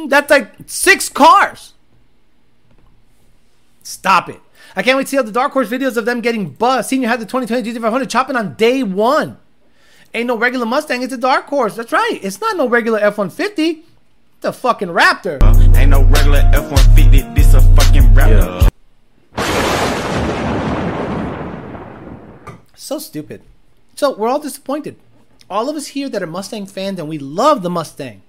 That's 0.08 0.30
like 0.30 0.50
six 0.66 1.08
cars. 1.08 1.74
Stop 3.90 4.28
it. 4.28 4.40
I 4.76 4.82
can't 4.84 4.96
wait 4.96 5.04
to 5.04 5.08
see 5.10 5.18
all 5.18 5.24
the 5.24 5.32
Dark 5.32 5.52
Horse 5.52 5.68
videos 5.68 5.96
of 5.96 6.04
them 6.04 6.20
getting 6.20 6.50
buzzed. 6.50 6.90
Senior 6.90 7.08
had 7.08 7.18
the 7.18 7.24
2020 7.26 7.72
GT500 7.72 8.08
chopping 8.08 8.36
on 8.36 8.54
day 8.54 8.84
one. 8.84 9.36
Ain't 10.14 10.28
no 10.28 10.38
regular 10.38 10.64
Mustang, 10.64 11.02
it's 11.02 11.12
a 11.12 11.18
Dark 11.18 11.46
Horse. 11.46 11.74
That's 11.74 11.90
right. 11.90 12.20
It's 12.22 12.40
not 12.40 12.56
no 12.56 12.68
regular 12.68 13.00
F 13.00 13.18
150. 13.18 13.84
It's 14.36 14.44
a 14.44 14.52
fucking 14.52 14.90
Raptor. 14.90 15.42
Ain't 15.76 15.90
no 15.90 16.04
regular 16.04 16.38
F 16.52 16.70
150, 16.70 17.34
this 17.34 17.52
a 17.52 17.60
fucking 17.74 18.14
raptor. 18.14 18.70
So 22.76 23.00
stupid. 23.00 23.42
So 23.96 24.14
we're 24.14 24.28
all 24.28 24.38
disappointed. 24.38 24.94
All 25.50 25.68
of 25.68 25.74
us 25.74 25.88
here 25.88 26.08
that 26.08 26.22
are 26.22 26.28
Mustang 26.28 26.66
fans 26.66 27.00
and 27.00 27.08
we 27.08 27.18
love 27.18 27.62
the 27.62 27.70
Mustang, 27.70 28.22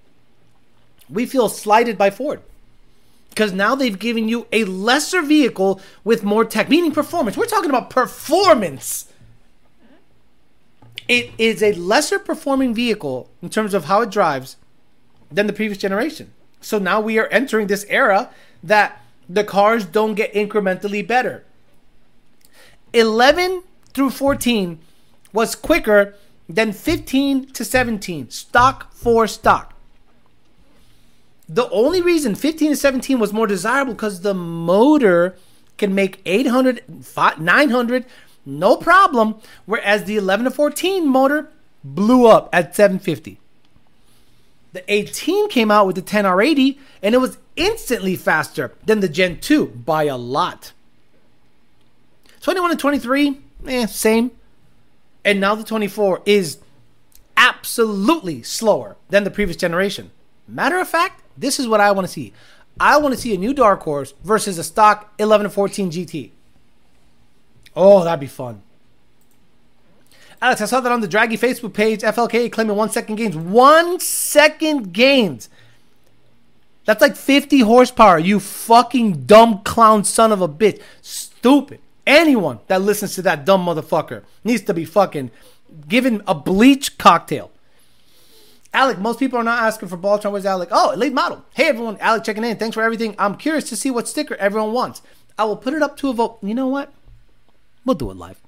we 1.07 1.27
feel 1.27 1.49
slighted 1.49 1.99
by 1.99 2.09
Ford. 2.09 2.41
Because 3.31 3.53
now 3.53 3.75
they've 3.75 3.97
given 3.97 4.29
you 4.29 4.45
a 4.51 4.65
lesser 4.65 5.21
vehicle 5.21 5.81
with 6.03 6.23
more 6.23 6.45
tech, 6.45 6.69
meaning 6.69 6.91
performance. 6.91 7.35
We're 7.35 7.45
talking 7.45 7.69
about 7.69 7.89
performance. 7.89 9.11
It 11.07 11.31
is 11.37 11.63
a 11.63 11.73
lesser 11.73 12.19
performing 12.19 12.75
vehicle 12.75 13.29
in 13.41 13.49
terms 13.49 13.73
of 13.73 13.85
how 13.85 14.01
it 14.01 14.11
drives 14.11 14.57
than 15.31 15.47
the 15.47 15.53
previous 15.53 15.77
generation. 15.77 16.33
So 16.59 16.77
now 16.77 17.01
we 17.01 17.17
are 17.17 17.27
entering 17.27 17.67
this 17.67 17.85
era 17.89 18.29
that 18.61 19.01
the 19.27 19.43
cars 19.43 19.85
don't 19.85 20.15
get 20.15 20.33
incrementally 20.33 21.05
better. 21.05 21.43
11 22.93 23.63
through 23.93 24.09
14 24.09 24.79
was 25.33 25.55
quicker 25.55 26.15
than 26.49 26.73
15 26.73 27.47
to 27.47 27.63
17, 27.63 28.29
stock 28.29 28.93
for 28.93 29.25
stock. 29.25 29.70
The 31.53 31.69
only 31.69 32.01
reason 32.01 32.35
15 32.35 32.69
to 32.69 32.75
17 32.77 33.19
was 33.19 33.33
more 33.33 33.45
desirable 33.45 33.93
because 33.93 34.21
the 34.21 34.33
motor 34.33 35.35
can 35.77 35.93
make 35.93 36.21
800, 36.25 36.81
900, 37.39 38.05
no 38.45 38.77
problem, 38.77 39.35
whereas 39.65 40.05
the 40.05 40.15
11 40.15 40.45
to 40.45 40.51
14 40.51 41.05
motor 41.05 41.49
blew 41.83 42.25
up 42.25 42.47
at 42.53 42.73
750. 42.73 43.37
The 44.71 44.93
18 44.93 45.49
came 45.49 45.69
out 45.69 45.87
with 45.87 45.97
the 45.97 46.01
10R80 46.01 46.77
and 47.03 47.13
it 47.13 47.17
was 47.17 47.37
instantly 47.57 48.15
faster 48.15 48.71
than 48.85 49.01
the 49.01 49.09
Gen 49.09 49.37
2 49.37 49.65
by 49.65 50.03
a 50.03 50.15
lot. 50.15 50.71
21 52.39 52.71
and 52.71 52.79
23, 52.79 53.39
eh, 53.67 53.85
same. 53.87 54.31
And 55.25 55.41
now 55.41 55.55
the 55.55 55.65
24 55.65 56.21
is 56.25 56.59
absolutely 57.35 58.41
slower 58.41 58.95
than 59.09 59.25
the 59.25 59.31
previous 59.31 59.57
generation. 59.57 60.11
Matter 60.47 60.79
of 60.79 60.87
fact, 60.87 61.20
this 61.37 61.59
is 61.59 61.67
what 61.67 61.81
I 61.81 61.91
want 61.91 62.07
to 62.07 62.11
see. 62.11 62.33
I 62.79 62.97
want 62.97 63.13
to 63.13 63.19
see 63.19 63.35
a 63.35 63.37
new 63.37 63.53
Dark 63.53 63.81
Horse 63.83 64.13
versus 64.23 64.57
a 64.57 64.63
stock 64.63 65.13
11 65.19 65.45
to 65.45 65.49
14 65.49 65.91
GT. 65.91 66.31
Oh, 67.75 68.03
that'd 68.03 68.19
be 68.19 68.27
fun. 68.27 68.61
Alex, 70.41 70.61
I 70.61 70.65
saw 70.65 70.79
that 70.81 70.91
on 70.91 71.01
the 71.01 71.07
Draggy 71.07 71.37
Facebook 71.37 71.73
page. 71.73 72.01
FLK 72.01 72.51
claiming 72.51 72.75
one 72.75 72.89
second 72.89 73.15
gains. 73.15 73.35
One 73.35 73.99
second 73.99 74.91
gains. 74.91 75.49
That's 76.85 77.01
like 77.01 77.15
50 77.15 77.59
horsepower. 77.59 78.17
You 78.17 78.39
fucking 78.39 79.25
dumb 79.25 79.61
clown 79.63 80.03
son 80.03 80.31
of 80.31 80.41
a 80.41 80.49
bitch. 80.49 80.81
Stupid. 81.01 81.79
Anyone 82.07 82.59
that 82.67 82.81
listens 82.81 83.13
to 83.15 83.21
that 83.21 83.45
dumb 83.45 83.65
motherfucker 83.65 84.23
needs 84.43 84.63
to 84.63 84.73
be 84.73 84.85
fucking 84.85 85.29
given 85.87 86.23
a 86.27 86.33
bleach 86.33 86.97
cocktail. 86.97 87.50
Alec, 88.73 88.99
most 88.99 89.19
people 89.19 89.37
are 89.37 89.43
not 89.43 89.63
asking 89.63 89.89
for 89.89 89.97
Baltron. 89.97 90.31
Where's 90.31 90.45
Alec? 90.45 90.69
Oh, 90.71 90.93
late 90.95 91.13
model. 91.13 91.43
Hey 91.53 91.67
everyone, 91.67 91.97
Alec 91.99 92.23
checking 92.23 92.43
in. 92.43 92.57
Thanks 92.57 92.73
for 92.73 92.81
everything. 92.81 93.15
I'm 93.19 93.35
curious 93.35 93.67
to 93.69 93.75
see 93.75 93.91
what 93.91 94.07
sticker 94.07 94.35
everyone 94.35 94.71
wants. 94.71 95.01
I 95.37 95.43
will 95.43 95.57
put 95.57 95.73
it 95.73 95.81
up 95.81 95.97
to 95.97 96.09
a 96.09 96.13
vote. 96.13 96.37
You 96.41 96.53
know 96.53 96.67
what? 96.67 96.93
We'll 97.85 97.95
do 97.95 98.11
it 98.11 98.17
live. 98.17 98.39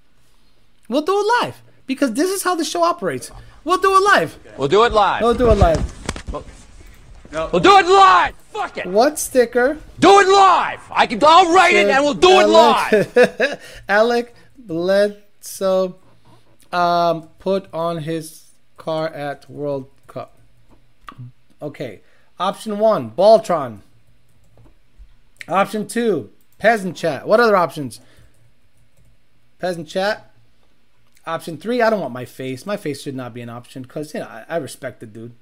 We'll 0.88 1.02
do 1.02 1.20
it 1.20 1.44
live 1.44 1.62
because 1.88 2.14
this 2.14 2.30
is 2.30 2.44
how 2.44 2.56
the 2.56 2.64
show 2.64 2.84
operates. 2.84 3.32
We'll 3.66 3.80
do 3.80 3.96
it 3.96 4.04
live. 4.04 4.38
We'll 4.58 4.68
do 4.68 4.84
it 4.84 4.94
live. 4.94 5.22
We'll 5.22 5.34
do 5.34 5.50
it 5.50 5.56
live. 5.56 6.32
We'll 6.32 7.60
do 7.60 7.78
it 7.78 7.86
live. 7.88 8.36
Fuck 8.52 8.78
it. 8.78 8.86
What 8.86 9.18
sticker? 9.18 9.78
Do 10.00 10.20
it 10.20 10.28
live. 10.28 10.82
I 10.92 11.08
can. 11.08 11.20
I'll 11.24 11.54
write 11.54 11.76
it 11.76 11.90
and 11.90 12.04
we'll 12.04 12.14
do 12.14 12.30
it 12.40 12.48
live. 12.48 13.18
Alec, 13.18 13.60
Alec 13.90 14.36
Bledsoe 14.58 15.96
um, 16.72 17.30
put 17.40 17.68
on 17.74 18.00
his 18.00 18.52
car 18.78 19.08
at 19.08 19.50
World. 19.50 19.90
Okay. 21.64 22.02
Option 22.40 22.78
one, 22.78 23.12
Baltron. 23.12 23.80
Option 25.48 25.88
two, 25.88 26.30
Peasant 26.58 26.96
Chat. 26.96 27.28
What 27.28 27.40
other 27.40 27.56
options? 27.56 28.00
Peasant 29.60 29.88
Chat. 29.88 30.32
Option 31.26 31.58
three, 31.58 31.82
I 31.82 31.90
don't 31.90 32.02
want 32.02 32.14
my 32.14 32.26
face. 32.26 32.66
My 32.66 32.76
face 32.76 33.02
should 33.02 33.16
not 33.16 33.34
be 33.34 33.42
an 33.42 33.50
option 33.50 33.84
because 33.84 34.14
you 34.14 34.20
know 34.20 34.26
I, 34.26 34.46
I 34.50 34.58
respect 34.58 35.00
the 35.00 35.06
dude. 35.06 35.34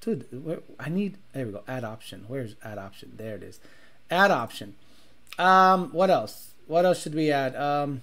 Dude, 0.00 0.26
where, 0.44 0.60
I 0.78 0.88
need. 0.88 1.18
There 1.32 1.46
we 1.46 1.52
go. 1.52 1.62
Add 1.68 1.84
option. 1.84 2.24
Where's 2.26 2.56
add 2.64 2.78
option? 2.78 3.12
There 3.16 3.36
it 3.36 3.42
is. 3.42 3.60
Add 4.10 4.30
option. 4.30 4.74
Um, 5.38 5.90
what 5.92 6.10
else? 6.10 6.50
What 6.66 6.84
else 6.84 7.02
should 7.02 7.14
we 7.14 7.30
add? 7.30 7.54
Um, 7.54 8.02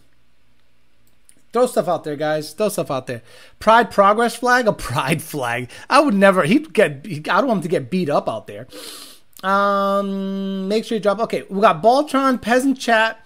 throw 1.54 1.66
stuff 1.66 1.88
out 1.88 2.04
there, 2.04 2.16
guys. 2.16 2.54
Throw 2.54 2.70
stuff 2.70 2.92
out 2.92 3.08
there. 3.08 3.22
Pride 3.60 3.92
progress 3.92 4.36
flag. 4.36 4.68
A 4.68 4.74
pride 4.74 5.22
flag. 5.22 5.70
I 5.90 6.00
would 6.00 6.14
never. 6.14 6.44
He'd 6.44 6.74
get. 6.74 7.06
I 7.06 7.20
don't 7.20 7.48
want 7.48 7.58
him 7.58 7.64
to 7.64 7.68
get 7.68 7.90
beat 7.90 8.10
up 8.10 8.30
out 8.30 8.48
there. 8.48 8.68
Um, 9.44 10.68
make 10.68 10.86
sure 10.86 10.98
you 10.98 11.02
drop. 11.02 11.20
Okay, 11.20 11.44
we 11.50 11.62
got 11.62 11.84
Baltron, 11.84 12.42
peasant 12.42 12.80
chat, 12.80 13.24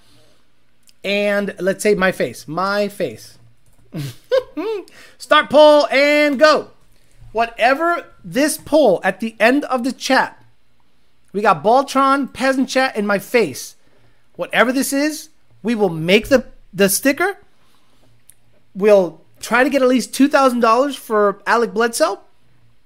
and 1.04 1.56
let's 1.60 1.84
say 1.84 1.96
my 1.96 2.12
face. 2.12 2.48
My 2.48 2.88
face. 2.88 3.38
Start 5.18 5.50
poll 5.50 5.88
and 5.88 6.40
go. 6.40 6.72
Whatever 7.32 8.08
this 8.24 8.58
poll 8.58 9.00
at 9.04 9.22
the 9.22 9.36
end 9.40 9.64
of 9.66 9.84
the 9.84 9.94
chat, 9.94 10.42
we 11.34 11.42
got 11.42 11.64
Baltron, 11.64 12.34
Peasant 12.34 12.68
Chat, 12.68 12.94
and 12.96 13.08
my 13.08 13.20
face. 13.20 13.76
Whatever 14.36 14.72
this 14.72 14.92
is, 14.92 15.30
we 15.64 15.76
will 15.76 15.90
make 15.90 16.28
the, 16.28 16.46
the 16.74 16.90
sticker. 16.90 17.38
We'll 18.74 19.22
try 19.40 19.64
to 19.64 19.70
get 19.70 19.82
at 19.82 19.88
least 19.88 20.14
$2,000 20.14 20.96
for 20.96 21.42
Alec 21.46 21.74
Bledsoe 21.74 22.22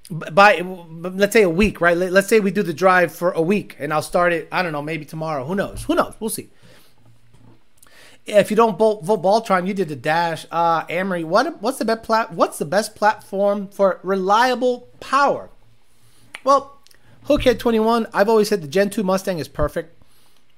by, 0.09 0.59
let's 0.61 1.33
say, 1.33 1.43
a 1.43 1.49
week, 1.49 1.81
right? 1.81 1.97
Let's 1.97 2.27
say 2.27 2.39
we 2.39 2.51
do 2.51 2.63
the 2.63 2.73
drive 2.73 3.13
for 3.13 3.31
a 3.31 3.41
week 3.41 3.75
and 3.79 3.93
I'll 3.93 4.01
start 4.01 4.33
it, 4.33 4.47
I 4.51 4.61
don't 4.61 4.71
know, 4.71 4.81
maybe 4.81 5.05
tomorrow. 5.05 5.45
Who 5.45 5.55
knows? 5.55 5.83
Who 5.83 5.95
knows? 5.95 6.13
We'll 6.19 6.29
see 6.29 6.49
if 8.25 8.49
you 8.49 8.57
don't 8.57 8.77
vote, 8.77 9.03
vote 9.03 9.21
Baltron, 9.21 9.67
you 9.67 9.73
did 9.73 9.89
the 9.89 9.95
dash. 9.95 10.45
Uh, 10.51 10.83
Amory, 10.89 11.23
what 11.23 11.61
what's 11.61 11.77
the 11.77 11.85
best 11.85 12.03
plat? 12.03 12.33
What's 12.33 12.57
the 12.57 12.65
best 12.65 12.95
platform 12.95 13.67
for 13.67 13.99
reliable 14.03 14.89
power? 14.99 15.49
Well, 16.43 16.79
Hookhead 17.27 17.59
twenty 17.59 17.79
one. 17.79 18.07
I've 18.13 18.29
always 18.29 18.49
said 18.49 18.61
the 18.61 18.67
Gen 18.67 18.89
two 18.89 19.03
Mustang 19.03 19.39
is 19.39 19.47
perfect. 19.47 19.95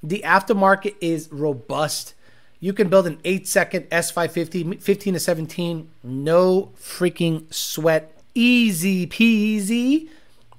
The 0.01 0.21
aftermarket 0.25 0.95
is 1.01 1.30
robust. 1.32 2.13
You 2.60 2.74
can 2.74 2.89
build 2.89 3.05
an 3.05 3.20
eight 3.24 3.47
second 3.47 3.88
S 3.91 4.10
five 4.10 4.32
fifty, 4.32 4.64
15 4.64 5.14
to 5.14 5.20
seventeen, 5.20 5.89
no 6.03 6.72
freaking 6.80 7.53
sweat, 7.53 8.12
easy 8.34 9.05
peasy. 9.05 10.10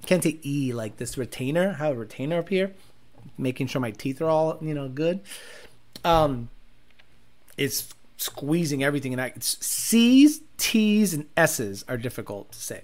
Can't 0.07 0.22
say 0.22 0.38
E 0.44 0.72
like 0.72 0.96
this 0.96 1.18
retainer. 1.18 1.72
how 1.72 1.90
a 1.92 1.94
retainer 1.94 2.38
up 2.38 2.49
here. 2.49 2.72
making 3.36 3.66
sure 3.66 3.80
my 3.80 3.90
teeth 3.90 4.20
are 4.22 4.28
all 4.28 4.59
you 4.61 4.74
know 4.74 4.88
good. 4.88 5.20
Um, 6.05 6.49
it's 7.57 7.92
squeezing 8.16 8.84
everything, 8.84 9.12
and 9.12 9.20
I 9.20 9.32
C's, 9.40 10.40
T's, 10.57 11.14
and 11.14 11.26
S's 11.36 11.84
are 11.88 11.96
difficult 11.96 12.53
to 12.53 12.59
say. 12.59 12.82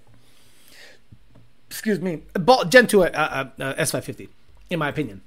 Excuse 1.71 2.01
me, 2.01 2.23
Gen 2.69 2.87
two 2.87 3.05
uh, 3.05 3.09
uh, 3.09 3.62
uh, 3.62 3.75
S 3.77 3.93
five 3.93 4.05
fifty, 4.05 4.29
in 4.71 4.79
my 4.81 4.89
opinion. 4.89 5.23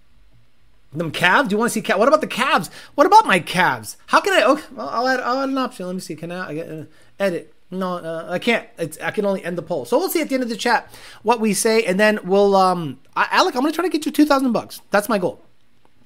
Them 0.93 1.11
calves? 1.11 1.49
Do 1.49 1.53
you 1.53 1.57
want 1.57 1.69
to 1.69 1.73
see 1.73 1.81
calves? 1.81 1.99
What 1.99 2.07
about 2.07 2.21
the 2.21 2.27
calves? 2.27 2.69
What 2.95 3.05
about 3.05 3.25
my 3.25 3.39
calves? 3.39 3.97
How 4.07 4.21
can 4.21 4.33
I? 4.33 4.45
Okay, 4.45 4.63
well, 4.71 4.89
I'll 4.89 5.07
add. 5.07 5.19
I'll 5.19 5.41
add 5.41 5.49
an 5.49 5.57
option. 5.57 5.85
Let 5.85 5.95
me 5.95 6.01
see. 6.01 6.15
Can 6.15 6.31
I, 6.31 6.59
uh, 6.59 6.85
edit? 7.19 7.53
No, 7.69 7.95
uh, 7.95 8.27
I 8.29 8.39
can't. 8.39 8.67
It's, 8.77 8.97
I 8.99 9.11
can 9.11 9.25
only 9.25 9.43
end 9.43 9.57
the 9.57 9.61
poll. 9.61 9.83
So 9.83 9.97
we'll 9.97 10.09
see 10.09 10.21
at 10.21 10.29
the 10.29 10.35
end 10.35 10.43
of 10.43 10.49
the 10.49 10.55
chat 10.55 10.89
what 11.23 11.41
we 11.41 11.53
say, 11.53 11.83
and 11.83 11.99
then 11.99 12.19
we'll. 12.23 12.55
Um, 12.55 12.99
I, 13.15 13.27
Alec, 13.31 13.55
I'm 13.55 13.61
gonna 13.61 13.73
try 13.73 13.83
to 13.83 13.89
get 13.89 14.05
you 14.05 14.11
two 14.11 14.25
thousand 14.25 14.53
bucks. 14.53 14.79
That's 14.89 15.09
my 15.09 15.17
goal. 15.17 15.43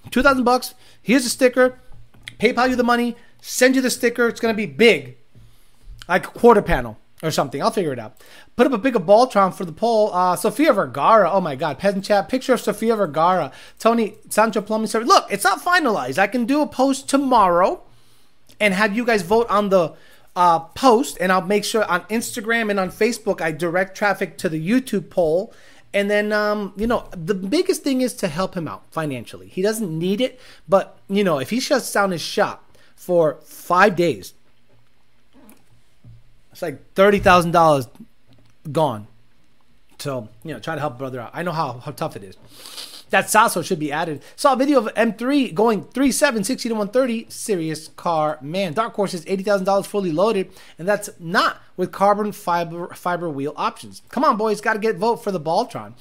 Two 0.09 0.23
thousand 0.23 0.43
bucks. 0.43 0.73
Here's 1.01 1.25
a 1.25 1.29
sticker. 1.29 1.79
PayPal 2.39 2.69
you 2.69 2.75
the 2.75 2.83
money. 2.83 3.15
Send 3.39 3.75
you 3.75 3.81
the 3.81 3.91
sticker. 3.91 4.27
It's 4.27 4.39
gonna 4.39 4.55
be 4.55 4.65
big, 4.65 5.17
like 6.09 6.23
quarter 6.23 6.63
panel 6.63 6.97
or 7.23 7.31
something. 7.31 7.61
I'll 7.61 7.71
figure 7.71 7.93
it 7.93 7.99
out. 7.99 8.21
Put 8.55 8.67
up 8.67 8.73
a 8.73 8.77
big 8.77 8.93
Baltron 8.95 9.53
for 9.53 9.65
the 9.65 9.71
poll. 9.71 10.13
Uh, 10.13 10.35
Sofia 10.35 10.73
Vergara. 10.73 11.29
Oh 11.31 11.41
my 11.41 11.55
God. 11.55 11.79
Peasant 11.79 12.05
chat. 12.05 12.29
Picture 12.29 12.53
of 12.53 12.61
Sofia 12.61 12.95
Vergara. 12.95 13.51
Tony 13.79 14.15
Sancho 14.29 14.61
Plumbing 14.61 14.87
Service. 14.87 15.07
Look, 15.07 15.27
it's 15.29 15.43
not 15.43 15.61
finalized. 15.61 16.17
I 16.17 16.27
can 16.27 16.45
do 16.45 16.61
a 16.61 16.67
post 16.67 17.09
tomorrow 17.09 17.83
and 18.59 18.73
have 18.73 18.95
you 18.95 19.05
guys 19.05 19.21
vote 19.21 19.47
on 19.49 19.69
the 19.69 19.93
uh, 20.35 20.59
post. 20.59 21.17
And 21.19 21.31
I'll 21.31 21.41
make 21.41 21.65
sure 21.65 21.83
on 21.85 22.01
Instagram 22.03 22.69
and 22.69 22.79
on 22.79 22.89
Facebook 22.89 23.41
I 23.41 23.51
direct 23.51 23.95
traffic 23.95 24.37
to 24.39 24.49
the 24.49 24.69
YouTube 24.69 25.09
poll. 25.09 25.53
And 25.93 26.09
then, 26.09 26.31
um, 26.31 26.73
you 26.77 26.87
know, 26.87 27.09
the 27.11 27.33
biggest 27.33 27.83
thing 27.83 27.99
is 27.99 28.13
to 28.15 28.29
help 28.29 28.55
him 28.55 28.65
out 28.65 28.83
financially. 28.91 29.49
He 29.49 29.61
doesn't 29.61 29.97
need 29.97 30.21
it, 30.21 30.39
but, 30.67 30.97
you 31.09 31.21
know, 31.21 31.37
if 31.37 31.49
he 31.49 31.59
shuts 31.59 31.91
down 31.91 32.11
his 32.11 32.21
shop 32.21 32.77
for 32.95 33.39
five 33.43 33.97
days, 33.97 34.33
it's 36.61 36.77
like 36.79 36.93
thirty 36.93 37.19
thousand 37.19 37.51
dollars 37.51 37.87
gone. 38.71 39.07
So 39.97 40.29
you 40.43 40.53
know, 40.53 40.59
try 40.59 40.75
to 40.75 40.81
help 40.81 40.97
brother 40.97 41.19
out. 41.19 41.31
I 41.33 41.43
know 41.43 41.51
how, 41.51 41.73
how 41.73 41.91
tough 41.91 42.15
it 42.15 42.23
is. 42.23 42.35
That 43.09 43.29
Sasso 43.29 43.61
should 43.61 43.79
be 43.79 43.91
added. 43.91 44.21
Saw 44.35 44.53
a 44.53 44.55
video 44.55 44.79
of 44.79 44.85
M3 44.93 45.53
going 45.53 45.83
3.7, 45.83 46.45
60 46.45 46.69
to 46.69 46.75
130. 46.75 47.25
Serious 47.29 47.89
car, 47.89 48.39
man. 48.41 48.71
Dark 48.73 48.93
Horse 48.93 49.13
is 49.13 49.25
eighty 49.27 49.43
thousand 49.43 49.65
dollars 49.65 49.85
fully 49.85 50.11
loaded, 50.11 50.51
and 50.77 50.87
that's 50.87 51.09
not 51.19 51.61
with 51.77 51.91
carbon 51.91 52.31
fiber 52.31 52.87
fiber 52.89 53.29
wheel 53.29 53.53
options. 53.57 54.01
Come 54.09 54.23
on, 54.23 54.37
boys, 54.37 54.61
got 54.61 54.73
to 54.73 54.79
get 54.79 54.97
vote 54.97 55.17
for 55.17 55.31
the 55.31 55.41
Baltron. 55.41 55.93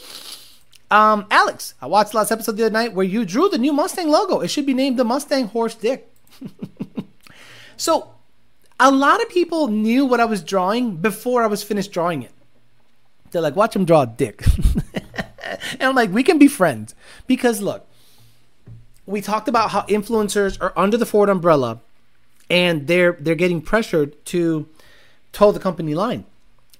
Um, 0.90 1.26
Alex, 1.30 1.74
I 1.80 1.86
watched 1.86 2.12
the 2.12 2.18
last 2.18 2.32
episode 2.32 2.56
the 2.56 2.66
other 2.66 2.72
night 2.72 2.94
where 2.94 3.06
you 3.06 3.24
drew 3.24 3.48
the 3.48 3.58
new 3.58 3.72
Mustang 3.72 4.08
logo. 4.08 4.40
It 4.40 4.48
should 4.48 4.66
be 4.66 4.74
named 4.74 4.98
the 4.98 5.04
Mustang 5.04 5.46
Horse 5.46 5.74
Dick. 5.74 6.12
so 7.76 8.14
a 8.80 8.90
lot 8.90 9.22
of 9.22 9.28
people 9.28 9.68
knew 9.68 10.06
what 10.06 10.20
I 10.20 10.24
was 10.24 10.42
drawing 10.42 10.96
before 10.96 11.42
I 11.42 11.46
was 11.46 11.62
finished 11.62 11.92
drawing 11.92 12.22
it. 12.22 12.32
They're 13.30 13.42
like, 13.42 13.54
watch 13.54 13.76
him 13.76 13.84
draw 13.84 14.02
a 14.02 14.06
dick. 14.06 14.42
and 15.72 15.82
I'm 15.82 15.94
like, 15.94 16.10
we 16.10 16.22
can 16.22 16.38
be 16.38 16.48
friends. 16.48 16.94
Because 17.26 17.60
look, 17.60 17.86
we 19.06 19.20
talked 19.20 19.48
about 19.48 19.70
how 19.70 19.82
influencers 19.82 20.60
are 20.60 20.72
under 20.76 20.96
the 20.96 21.06
Ford 21.06 21.28
umbrella 21.28 21.80
and 22.48 22.86
they're 22.86 23.16
they're 23.20 23.36
getting 23.36 23.60
pressured 23.60 24.24
to 24.26 24.66
toe 25.32 25.52
the 25.52 25.60
company 25.60 25.94
line. 25.94 26.24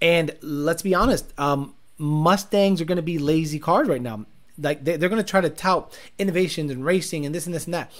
And 0.03 0.35
let's 0.41 0.83
be 0.83 0.95
honest, 0.95 1.33
um, 1.39 1.75
Mustangs 1.99 2.81
are 2.81 2.87
going 2.87 2.97
to 2.97 3.03
be 3.03 3.19
lazy 3.19 3.59
cars 3.59 3.87
right 3.87 4.01
now. 4.01 4.25
Like 4.59 4.85
they, 4.85 4.95
are 4.95 4.99
going 4.99 5.17
to 5.17 5.23
try 5.23 5.43
to 5.43 5.51
tout 5.51 5.97
innovations 6.19 6.71
and 6.71 6.85
racing 6.85 7.27
and 7.27 7.35
this 7.35 7.47
and 7.47 7.55
this 7.55 7.67
and 7.67 7.75
that 7.75 7.93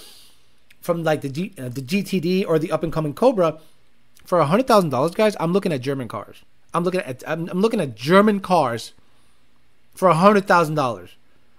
from 0.81 1.03
like 1.03 1.21
the 1.21 1.29
G, 1.29 1.53
uh, 1.57 1.69
the 1.69 1.81
GTD 1.81 2.45
or 2.47 2.57
the 2.57 2.71
up 2.71 2.83
and 2.83 2.91
coming 2.91 3.13
Cobra 3.13 3.59
for 4.23 4.39
a 4.39 4.45
hundred 4.45 4.67
thousand 4.67 4.89
dollars, 4.89 5.11
guys, 5.11 5.35
I'm 5.39 5.53
looking 5.53 5.71
at 5.73 5.81
German 5.81 6.07
cars. 6.07 6.43
I'm 6.73 6.83
looking 6.83 7.01
at 7.01 7.23
I'm, 7.27 7.49
I'm 7.49 7.61
looking 7.61 7.81
at 7.81 7.95
German 7.95 8.39
cars 8.39 8.93
for 9.93 10.07
a 10.09 10.13
hundred 10.13 10.47
thousand 10.47 10.75
dollars. 10.75 11.15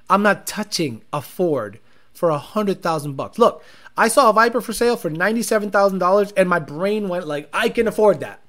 I'm 0.08 0.22
not 0.22 0.46
touching 0.46 1.02
a 1.12 1.20
Ford 1.22 1.78
for 2.12 2.30
a 2.30 2.38
hundred 2.38 2.82
thousand 2.82 3.14
bucks. 3.16 3.38
Look, 3.38 3.64
I 3.96 4.08
saw 4.08 4.30
a 4.30 4.32
Viper 4.32 4.60
for 4.60 4.72
sale 4.72 4.96
for 4.96 5.10
ninety-seven 5.10 5.70
thousand 5.70 5.98
dollars, 5.98 6.32
and 6.32 6.48
my 6.48 6.58
brain 6.58 7.08
went 7.08 7.26
like, 7.26 7.48
I 7.52 7.68
can 7.68 7.88
afford 7.88 8.20
that. 8.20 8.40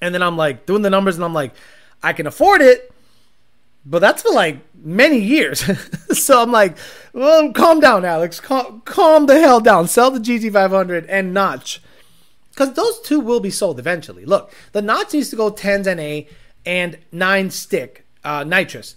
And 0.00 0.14
then 0.14 0.22
I'm 0.22 0.36
like 0.36 0.66
doing 0.66 0.82
the 0.82 0.90
numbers, 0.90 1.16
and 1.16 1.24
I'm 1.24 1.34
like, 1.34 1.54
I 2.02 2.12
can 2.12 2.26
afford 2.26 2.60
it, 2.60 2.92
but 3.86 4.00
that's 4.00 4.22
for 4.22 4.32
like 4.32 4.58
many 4.74 5.18
years. 5.18 5.64
so 6.18 6.42
I'm 6.42 6.52
like, 6.52 6.76
well, 7.12 7.52
calm 7.52 7.80
down, 7.80 8.04
Alex. 8.04 8.40
Calm, 8.40 8.82
calm 8.84 9.26
the 9.26 9.40
hell 9.40 9.60
down. 9.60 9.88
Sell 9.88 10.10
the 10.10 10.20
GT500 10.20 11.06
and 11.08 11.34
notch 11.34 11.82
because 12.54 12.74
those 12.74 13.00
two 13.00 13.20
will 13.20 13.40
be 13.40 13.50
sold 13.50 13.78
eventually. 13.78 14.24
Look, 14.24 14.52
the 14.72 14.82
Notch 14.82 15.12
needs 15.12 15.30
to 15.30 15.36
go 15.36 15.50
10s 15.50 15.84
NA 15.84 16.28
and 16.64 16.98
9 17.12 17.50
stick 17.50 18.06
uh, 18.24 18.44
nitrous. 18.44 18.96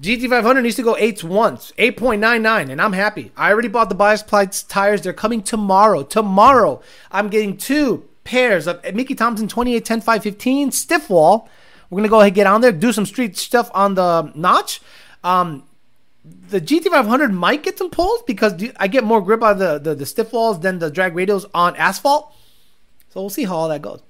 GT500 0.00 0.62
needs 0.62 0.76
to 0.76 0.82
go 0.82 0.94
8s 0.94 1.24
once, 1.24 1.72
8.99, 1.78 2.70
and 2.70 2.82
I'm 2.82 2.92
happy. 2.92 3.32
I 3.36 3.50
already 3.50 3.68
bought 3.68 3.88
the 3.88 3.94
bias 3.94 4.22
plies 4.22 4.62
tires. 4.62 5.00
They're 5.00 5.14
coming 5.14 5.42
tomorrow. 5.42 6.02
Tomorrow, 6.02 6.82
I'm 7.10 7.28
getting 7.28 7.56
two 7.56 8.06
pairs 8.24 8.66
of 8.66 8.82
Mickey 8.94 9.14
Thompson 9.14 9.48
28 9.48 9.84
10 9.84 10.00
5 10.02 10.22
15 10.22 10.72
stiff 10.72 11.08
wall. 11.08 11.48
We're 11.88 11.96
going 11.96 12.02
to 12.04 12.10
go 12.10 12.20
ahead 12.20 12.28
and 12.28 12.34
get 12.34 12.46
on 12.46 12.60
there, 12.60 12.72
do 12.72 12.92
some 12.92 13.06
street 13.06 13.36
stuff 13.36 13.70
on 13.72 13.94
the 13.94 14.32
notch. 14.34 14.82
Um, 15.24 15.64
the 16.48 16.60
GT500 16.60 17.32
might 17.32 17.62
get 17.62 17.78
some 17.78 17.90
pulls 17.90 18.22
because 18.22 18.62
I 18.76 18.88
get 18.88 19.04
more 19.04 19.22
grip 19.22 19.42
out 19.42 19.52
of 19.52 19.58
the, 19.58 19.78
the, 19.90 19.94
the 19.94 20.06
stiff 20.06 20.32
walls 20.32 20.60
than 20.60 20.80
the 20.80 20.90
drag 20.90 21.14
radials 21.14 21.48
on 21.54 21.76
asphalt. 21.76 22.34
So 23.16 23.22
we'll 23.22 23.30
see 23.30 23.44
how 23.44 23.56
all 23.56 23.68
that 23.70 23.80
goes. 23.80 24.02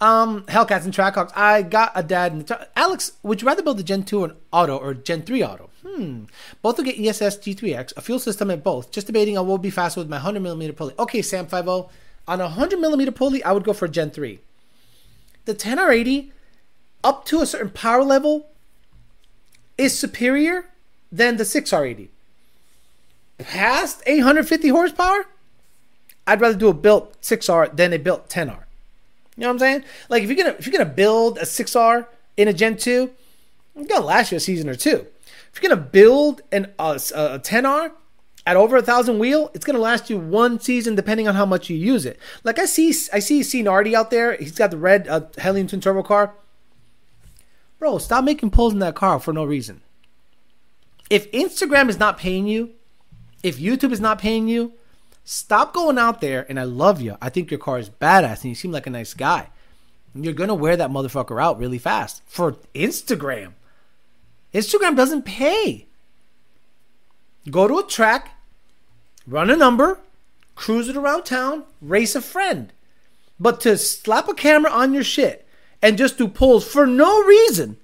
Um, 0.00 0.42
Hellcats 0.46 0.84
and 0.84 0.92
Trackhawks. 0.92 1.30
I 1.36 1.62
got 1.62 1.92
a 1.94 2.02
dad. 2.02 2.32
In 2.32 2.38
the 2.38 2.44
tra- 2.44 2.66
Alex, 2.74 3.12
would 3.22 3.40
you 3.40 3.46
rather 3.46 3.62
build 3.62 3.78
a 3.78 3.84
Gen 3.84 4.02
2 4.02 4.24
an 4.24 4.32
auto 4.50 4.76
or 4.76 4.92
Gen 4.92 5.22
3 5.22 5.44
auto? 5.44 5.70
Hmm. 5.86 6.24
Both 6.62 6.78
will 6.78 6.84
get 6.84 6.98
ESS 6.98 7.38
G3X, 7.38 7.96
a 7.96 8.00
fuel 8.00 8.18
system 8.18 8.50
at 8.50 8.64
both. 8.64 8.90
Just 8.90 9.06
debating 9.06 9.36
what 9.36 9.46
will 9.46 9.58
be 9.58 9.70
faster 9.70 10.00
with 10.00 10.08
my 10.08 10.18
100mm 10.18 10.74
pulley. 10.74 10.94
Okay, 10.98 11.22
Sam 11.22 11.46
50. 11.46 11.84
On 12.26 12.40
a 12.40 12.48
100mm 12.48 13.14
pulley, 13.14 13.40
I 13.44 13.52
would 13.52 13.62
go 13.62 13.72
for 13.72 13.86
Gen 13.86 14.10
3. 14.10 14.40
The 15.44 15.54
10R80, 15.54 16.32
up 17.04 17.24
to 17.26 17.40
a 17.40 17.46
certain 17.46 17.70
power 17.70 18.02
level, 18.02 18.48
is 19.78 19.96
superior 19.96 20.70
than 21.12 21.36
the 21.36 21.44
6R80. 21.44 22.08
Past 23.38 24.02
850 24.06 24.68
horsepower, 24.70 25.26
I'd 26.26 26.40
rather 26.40 26.56
do 26.56 26.68
a 26.68 26.74
built 26.74 27.20
6R 27.20 27.76
than 27.76 27.92
a 27.92 27.98
built 27.98 28.28
10R. 28.28 28.64
You 29.36 29.42
know 29.42 29.48
what 29.48 29.54
I'm 29.54 29.58
saying? 29.58 29.84
Like 30.08 30.22
if 30.22 30.28
you're 30.28 30.36
gonna 30.36 30.56
if 30.58 30.66
you're 30.66 30.76
gonna 30.76 30.90
build 30.90 31.38
a 31.38 31.42
6R 31.42 32.06
in 32.36 32.48
a 32.48 32.52
Gen 32.52 32.76
2, 32.76 33.10
it's 33.76 33.88
gonna 33.88 34.04
last 34.04 34.30
you 34.30 34.36
a 34.36 34.40
season 34.40 34.68
or 34.68 34.74
two. 34.74 35.06
If 35.52 35.60
you're 35.60 35.70
gonna 35.70 35.80
build 35.80 36.42
an 36.52 36.72
a, 36.78 36.92
a 36.92 37.38
10R 37.38 37.92
at 38.46 38.56
over 38.56 38.76
a 38.76 38.82
thousand 38.82 39.18
wheel, 39.18 39.50
it's 39.54 39.64
gonna 39.64 39.78
last 39.78 40.10
you 40.10 40.18
one 40.18 40.60
season 40.60 40.94
depending 40.94 41.28
on 41.28 41.34
how 41.34 41.46
much 41.46 41.70
you 41.70 41.76
use 41.76 42.04
it. 42.04 42.18
Like 42.44 42.58
I 42.58 42.66
see 42.66 42.88
I 43.12 43.18
see 43.18 43.42
C 43.42 43.62
Nardi 43.62 43.96
out 43.96 44.10
there. 44.10 44.36
He's 44.36 44.52
got 44.52 44.70
the 44.70 44.76
red 44.76 45.08
uh, 45.08 45.22
Helium 45.40 45.66
twin 45.66 45.80
turbo 45.80 46.02
car. 46.02 46.34
Bro, 47.78 47.98
stop 47.98 48.24
making 48.24 48.50
pulls 48.50 48.72
in 48.72 48.78
that 48.78 48.94
car 48.94 49.18
for 49.18 49.32
no 49.32 49.44
reason. 49.44 49.82
If 51.10 51.30
Instagram 51.32 51.88
is 51.88 51.98
not 51.98 52.16
paying 52.16 52.46
you, 52.46 52.70
if 53.42 53.58
YouTube 53.58 53.92
is 53.92 54.00
not 54.00 54.18
paying 54.18 54.46
you, 54.46 54.72
Stop 55.24 55.72
going 55.72 55.98
out 55.98 56.20
there, 56.20 56.44
and 56.48 56.58
I 56.58 56.64
love 56.64 57.00
you. 57.00 57.16
I 57.22 57.28
think 57.28 57.50
your 57.50 57.60
car 57.60 57.78
is 57.78 57.88
badass, 57.88 58.42
and 58.42 58.46
you 58.46 58.54
seem 58.54 58.72
like 58.72 58.86
a 58.86 58.90
nice 58.90 59.14
guy. 59.14 59.48
You're 60.14 60.32
gonna 60.32 60.54
wear 60.54 60.76
that 60.76 60.90
motherfucker 60.90 61.42
out 61.42 61.58
really 61.58 61.78
fast 61.78 62.22
for 62.26 62.56
Instagram. 62.74 63.52
Instagram 64.52 64.96
doesn't 64.96 65.24
pay. 65.24 65.86
Go 67.50 67.66
to 67.66 67.78
a 67.78 67.86
track, 67.86 68.36
run 69.26 69.48
a 69.50 69.56
number, 69.56 70.00
cruise 70.54 70.88
it 70.88 70.96
around 70.96 71.24
town, 71.24 71.64
race 71.80 72.14
a 72.14 72.20
friend. 72.20 72.72
But 73.40 73.60
to 73.62 73.78
slap 73.78 74.28
a 74.28 74.34
camera 74.34 74.70
on 74.70 74.92
your 74.92 75.02
shit 75.02 75.46
and 75.80 75.98
just 75.98 76.18
do 76.18 76.28
pulls 76.28 76.66
for 76.66 76.86
no 76.86 77.22
reason, 77.24 77.78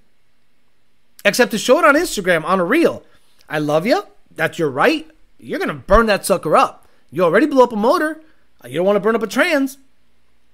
except 1.25 1.51
to 1.53 1.59
show 1.59 1.79
it 1.79 1.85
on 1.85 1.95
Instagram 1.95 2.45
on 2.45 2.61
a 2.61 2.65
reel. 2.65 3.03
I 3.49 3.59
love 3.59 3.87
you. 3.87 4.03
That's 4.35 4.59
your 4.59 4.71
right. 4.71 5.09
You're 5.39 5.59
gonna 5.59 5.75
burn 5.75 6.07
that 6.07 6.27
sucker 6.27 6.57
up. 6.57 6.87
You 7.11 7.25
already 7.25 7.47
blew 7.47 7.63
up 7.63 7.73
a 7.73 7.77
motor. 7.77 8.21
You 8.65 8.75
don't 8.75 8.87
want 8.87 8.97
to 8.97 9.01
burn 9.01 9.15
up 9.15 9.23
a 9.23 9.27
trans 9.27 9.79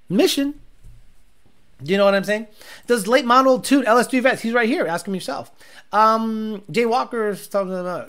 mission. 0.08 0.60
Do 1.82 1.92
you 1.92 1.98
know 1.98 2.04
what 2.04 2.14
I'm 2.14 2.24
saying? 2.24 2.46
Does 2.86 3.06
late 3.06 3.24
model 3.24 3.58
tune 3.58 3.84
LS3 3.84 4.22
vets? 4.22 4.42
He's 4.42 4.54
right 4.54 4.68
here. 4.68 4.86
Ask 4.86 5.06
him 5.06 5.14
yourself. 5.14 5.50
Um, 5.92 6.62
Jay 6.70 6.86
Walker 6.86 7.36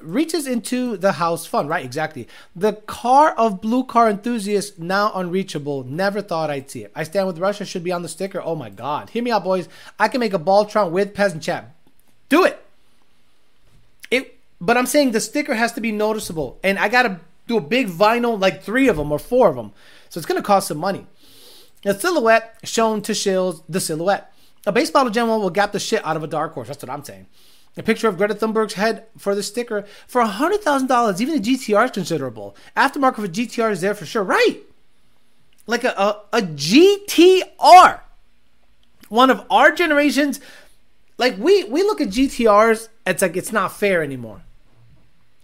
reaches 0.01 0.47
into 0.47 0.97
the 0.97 1.13
house 1.13 1.45
fun. 1.45 1.67
Right, 1.67 1.83
exactly. 1.83 2.27
The 2.55 2.73
car 2.73 3.31
of 3.31 3.61
blue 3.61 3.83
car 3.83 4.09
enthusiasts 4.09 4.77
now 4.77 5.11
unreachable. 5.13 5.83
Never 5.83 6.21
thought 6.21 6.49
I'd 6.49 6.69
see 6.69 6.83
it. 6.83 6.91
I 6.95 7.03
stand 7.03 7.27
with 7.27 7.39
Russia 7.39 7.65
should 7.65 7.83
be 7.83 7.91
on 7.91 8.03
the 8.03 8.09
sticker. 8.09 8.41
Oh 8.41 8.55
my 8.55 8.69
God. 8.69 9.09
Hear 9.09 9.23
me 9.23 9.31
out, 9.31 9.43
boys. 9.43 9.67
I 9.99 10.07
can 10.07 10.19
make 10.19 10.33
a 10.33 10.39
Baltron 10.39 10.91
with 10.91 11.13
peasant 11.13 11.43
chat. 11.43 11.75
Do 12.29 12.45
it. 12.45 12.63
It 14.11 14.37
But 14.61 14.77
I'm 14.77 14.85
saying 14.85 15.11
the 15.11 15.19
sticker 15.19 15.55
has 15.55 15.73
to 15.73 15.81
be 15.81 15.91
noticeable, 15.91 16.59
and 16.63 16.77
I 16.77 16.87
gotta 16.87 17.19
do 17.47 17.57
a 17.57 17.61
big 17.61 17.87
vinyl, 17.87 18.39
like 18.39 18.63
three 18.63 18.87
of 18.87 18.97
them 18.97 19.11
or 19.11 19.19
four 19.19 19.49
of 19.49 19.55
them. 19.55 19.71
So 20.09 20.19
it's 20.19 20.27
gonna 20.27 20.41
cost 20.41 20.67
some 20.67 20.77
money. 20.77 21.07
The 21.83 21.93
silhouette 21.93 22.57
shown 22.63 23.01
to 23.03 23.11
shills 23.11 23.63
the 23.69 23.79
silhouette. 23.79 24.31
A 24.65 24.71
base 24.71 24.89
Gen 24.89 25.27
1 25.27 25.41
will 25.41 25.51
gap 25.51 25.71
the 25.71 25.79
shit 25.79 26.03
out 26.05 26.15
of 26.15 26.23
a 26.23 26.27
dark 26.27 26.53
horse. 26.53 26.67
That's 26.67 26.81
what 26.81 26.89
I'm 26.89 27.03
saying. 27.03 27.27
A 27.77 27.83
picture 27.83 28.07
of 28.07 28.17
Greta 28.17 28.33
Thunberg's 28.33 28.73
head 28.73 29.05
for 29.17 29.35
the 29.35 29.43
sticker 29.43 29.85
for 30.07 30.23
$100,000. 30.23 31.21
Even 31.21 31.41
the 31.41 31.55
GTR 31.55 31.85
is 31.85 31.91
considerable. 31.91 32.55
Aftermarket 32.75 33.15
for 33.15 33.27
GTR 33.27 33.71
is 33.71 33.81
there 33.81 33.93
for 33.93 34.05
sure. 34.05 34.23
Right. 34.23 34.61
Like 35.67 35.83
a, 35.83 35.89
a, 35.89 36.21
a 36.37 36.41
GTR. 36.41 37.99
One 39.09 39.29
of 39.29 39.45
our 39.49 39.71
generations. 39.71 40.39
Like 41.17 41.37
we, 41.37 41.65
we 41.65 41.83
look 41.83 42.01
at 42.01 42.09
GTRs, 42.09 42.87
it's 43.05 43.21
like 43.21 43.37
it's 43.37 43.51
not 43.51 43.73
fair 43.73 44.01
anymore. 44.01 44.41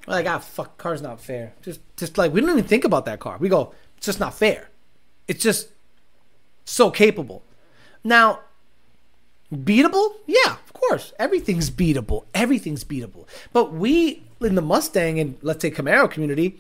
Like, 0.07 0.25
ah, 0.25 0.39
fuck, 0.39 0.77
car's 0.77 1.01
not 1.01 1.21
fair. 1.21 1.53
Just, 1.61 1.79
just 1.95 2.17
like, 2.17 2.33
we 2.33 2.41
don't 2.41 2.49
even 2.49 2.63
think 2.63 2.83
about 2.83 3.05
that 3.05 3.19
car. 3.19 3.37
We 3.39 3.49
go, 3.49 3.73
it's 3.97 4.05
just 4.05 4.19
not 4.19 4.33
fair. 4.33 4.69
It's 5.27 5.43
just 5.43 5.69
so 6.65 6.89
capable. 6.89 7.43
Now, 8.03 8.39
beatable? 9.53 10.15
Yeah, 10.25 10.53
of 10.53 10.73
course. 10.73 11.13
Everything's 11.19 11.69
beatable. 11.69 12.25
Everything's 12.33 12.83
beatable. 12.83 13.27
But 13.53 13.73
we 13.73 14.23
in 14.41 14.55
the 14.55 14.61
Mustang 14.61 15.19
and 15.19 15.37
let's 15.41 15.61
say 15.61 15.69
Camaro 15.69 16.09
community 16.09 16.57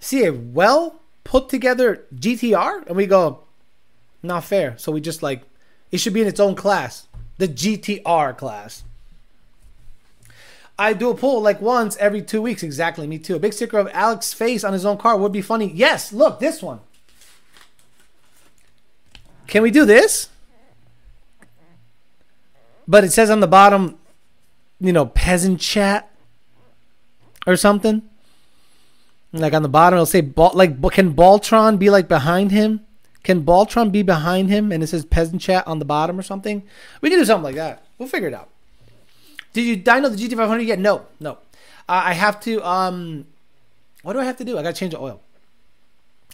see 0.00 0.24
a 0.24 0.32
well 0.32 1.00
put 1.24 1.48
together 1.48 2.06
GTR 2.14 2.86
and 2.86 2.96
we 2.96 3.06
go, 3.06 3.40
not 4.22 4.44
fair. 4.44 4.78
So 4.78 4.92
we 4.92 5.00
just 5.00 5.22
like 5.22 5.42
it 5.92 5.98
should 5.98 6.14
be 6.14 6.22
in 6.22 6.28
its 6.28 6.40
own 6.40 6.54
class, 6.54 7.06
the 7.38 7.48
GTR 7.48 8.36
class. 8.36 8.84
I 10.78 10.92
do 10.92 11.10
a 11.10 11.14
poll 11.14 11.40
like 11.40 11.60
once 11.60 11.96
every 11.96 12.22
two 12.22 12.42
weeks. 12.42 12.62
Exactly, 12.62 13.06
me 13.06 13.18
too. 13.18 13.36
A 13.36 13.38
big 13.38 13.52
sticker 13.52 13.78
of 13.78 13.88
Alex's 13.92 14.34
face 14.34 14.62
on 14.62 14.72
his 14.72 14.84
own 14.84 14.98
car 14.98 15.16
would 15.16 15.32
be 15.32 15.40
funny. 15.40 15.70
Yes, 15.72 16.12
look, 16.12 16.38
this 16.38 16.62
one. 16.62 16.80
Can 19.46 19.62
we 19.62 19.70
do 19.70 19.84
this? 19.84 20.28
But 22.88 23.04
it 23.04 23.12
says 23.12 23.30
on 23.30 23.40
the 23.40 23.46
bottom, 23.46 23.98
you 24.78 24.92
know, 24.92 25.06
peasant 25.06 25.60
chat 25.60 26.10
or 27.46 27.56
something. 27.56 28.02
Like 29.32 29.54
on 29.54 29.62
the 29.62 29.68
bottom, 29.68 29.96
it'll 29.96 30.06
say, 30.06 30.22
like, 30.22 30.80
can 30.92 31.14
Baltron 31.14 31.78
be 31.78 31.90
like 31.90 32.08
behind 32.08 32.52
him? 32.52 32.80
Can 33.22 33.44
Baltron 33.44 33.90
be 33.90 34.02
behind 34.02 34.50
him? 34.50 34.70
And 34.70 34.82
it 34.82 34.86
says 34.88 35.04
peasant 35.04 35.42
chat 35.42 35.66
on 35.66 35.78
the 35.78 35.84
bottom 35.84 36.18
or 36.18 36.22
something. 36.22 36.62
We 37.00 37.10
can 37.10 37.18
do 37.18 37.24
something 37.24 37.44
like 37.44 37.56
that. 37.56 37.84
We'll 37.98 38.08
figure 38.08 38.28
it 38.28 38.34
out. 38.34 38.50
Did 39.56 39.64
you 39.64 39.78
dyno 39.78 40.14
the 40.14 40.28
GT500 40.28 40.66
yet? 40.66 40.78
No, 40.78 41.06
no. 41.18 41.38
Uh, 41.88 42.02
I 42.04 42.12
have 42.12 42.38
to. 42.40 42.62
Um, 42.62 43.26
what 44.02 44.12
do 44.12 44.18
I 44.18 44.24
have 44.26 44.36
to 44.36 44.44
do? 44.44 44.58
I 44.58 44.62
got 44.62 44.74
to 44.74 44.78
change 44.78 44.92
the 44.92 45.00
oil. 45.00 45.22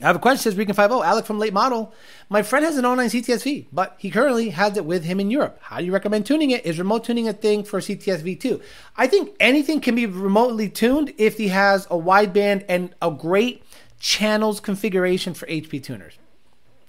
I 0.01 0.07
have 0.07 0.17
a 0.17 0.19
question. 0.19 0.43
Says 0.43 0.57
Recon 0.57 0.75
50. 0.75 1.03
Alec 1.05 1.25
from 1.25 1.39
Late 1.39 1.53
Model. 1.53 1.95
My 2.29 2.43
friend 2.43 2.65
has 2.65 2.77
an 2.77 2.83
09 2.83 2.99
CTSV, 3.11 3.67
but 3.73 3.95
he 3.97 4.11
currently 4.11 4.49
has 4.49 4.77
it 4.77 4.85
with 4.85 5.05
him 5.05 5.21
in 5.21 5.31
Europe. 5.31 5.61
How 5.63 5.79
do 5.79 5.85
you 5.85 5.93
recommend 5.93 6.27
tuning 6.27 6.51
it? 6.51 6.67
Is 6.67 6.81
remote 6.81 7.05
tuning 7.05 7.29
a 7.29 7.33
thing 7.33 7.63
for 7.63 7.79
CTSV 7.79 8.41
too? 8.41 8.61
I 8.97 9.07
think 9.07 9.37
anything 9.39 9.81
can 9.81 9.95
be 9.95 10.07
remotely 10.07 10.69
tuned 10.69 11.15
if 11.17 11.39
he 11.39 11.47
has 11.47 11.87
a 11.87 11.91
wideband 11.91 12.65
and 12.69 12.93
a 13.01 13.13
great 13.13 13.63
channels 14.01 14.59
configuration 14.59 15.33
for 15.35 15.47
HP 15.47 15.81
tuners. 15.81 16.15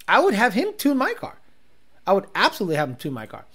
I 0.08 0.20
would 0.20 0.34
have 0.34 0.56
him 0.56 0.74
tune 0.80 0.98
my 0.98 1.14
car. 1.14 1.38
I 2.08 2.14
would 2.14 2.26
absolutely 2.34 2.78
have 2.78 2.90
him 2.90 2.96
tune 2.96 3.14
my 3.14 3.28
car. 3.28 3.46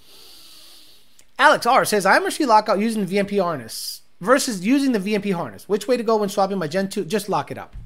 Alex 1.39 1.67
R 1.67 1.85
says 1.85 2.05
I'm 2.05 2.27
actually 2.27 2.47
lockout 2.47 2.81
using 2.81 3.05
the 3.05 3.17
VMP 3.17 3.41
harness 3.41 4.03
versus 4.21 4.67
using 4.67 4.93
the 4.93 4.99
VMP 4.99 5.33
harness. 5.33 5.69
Which 5.69 5.87
way 5.87 5.97
to 5.97 6.03
go 6.03 6.17
when 6.17 6.29
swapping 6.29 6.59
my 6.59 6.67
Gen 6.67 6.89
2? 6.89 7.05
Just 7.05 7.29
lock 7.29 7.51
it 7.51 7.59
up. 7.59 7.77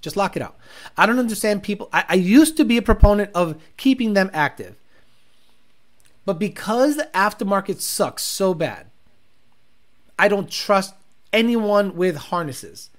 Just 0.00 0.16
lock 0.16 0.36
it 0.36 0.42
up. 0.42 0.58
I 0.96 1.06
don't 1.06 1.18
understand 1.18 1.62
people. 1.62 1.88
I, 1.92 2.04
I 2.08 2.14
used 2.14 2.56
to 2.56 2.64
be 2.64 2.76
a 2.76 2.82
proponent 2.82 3.30
of 3.34 3.60
keeping 3.76 4.14
them 4.14 4.30
active. 4.32 4.76
But 6.24 6.38
because 6.38 6.96
the 6.96 7.08
aftermarket 7.14 7.80
sucks 7.80 8.22
so 8.22 8.54
bad, 8.54 8.86
I 10.18 10.28
don't 10.28 10.50
trust 10.50 10.94
anyone 11.32 11.96
with 11.96 12.16
harnesses. 12.16 12.90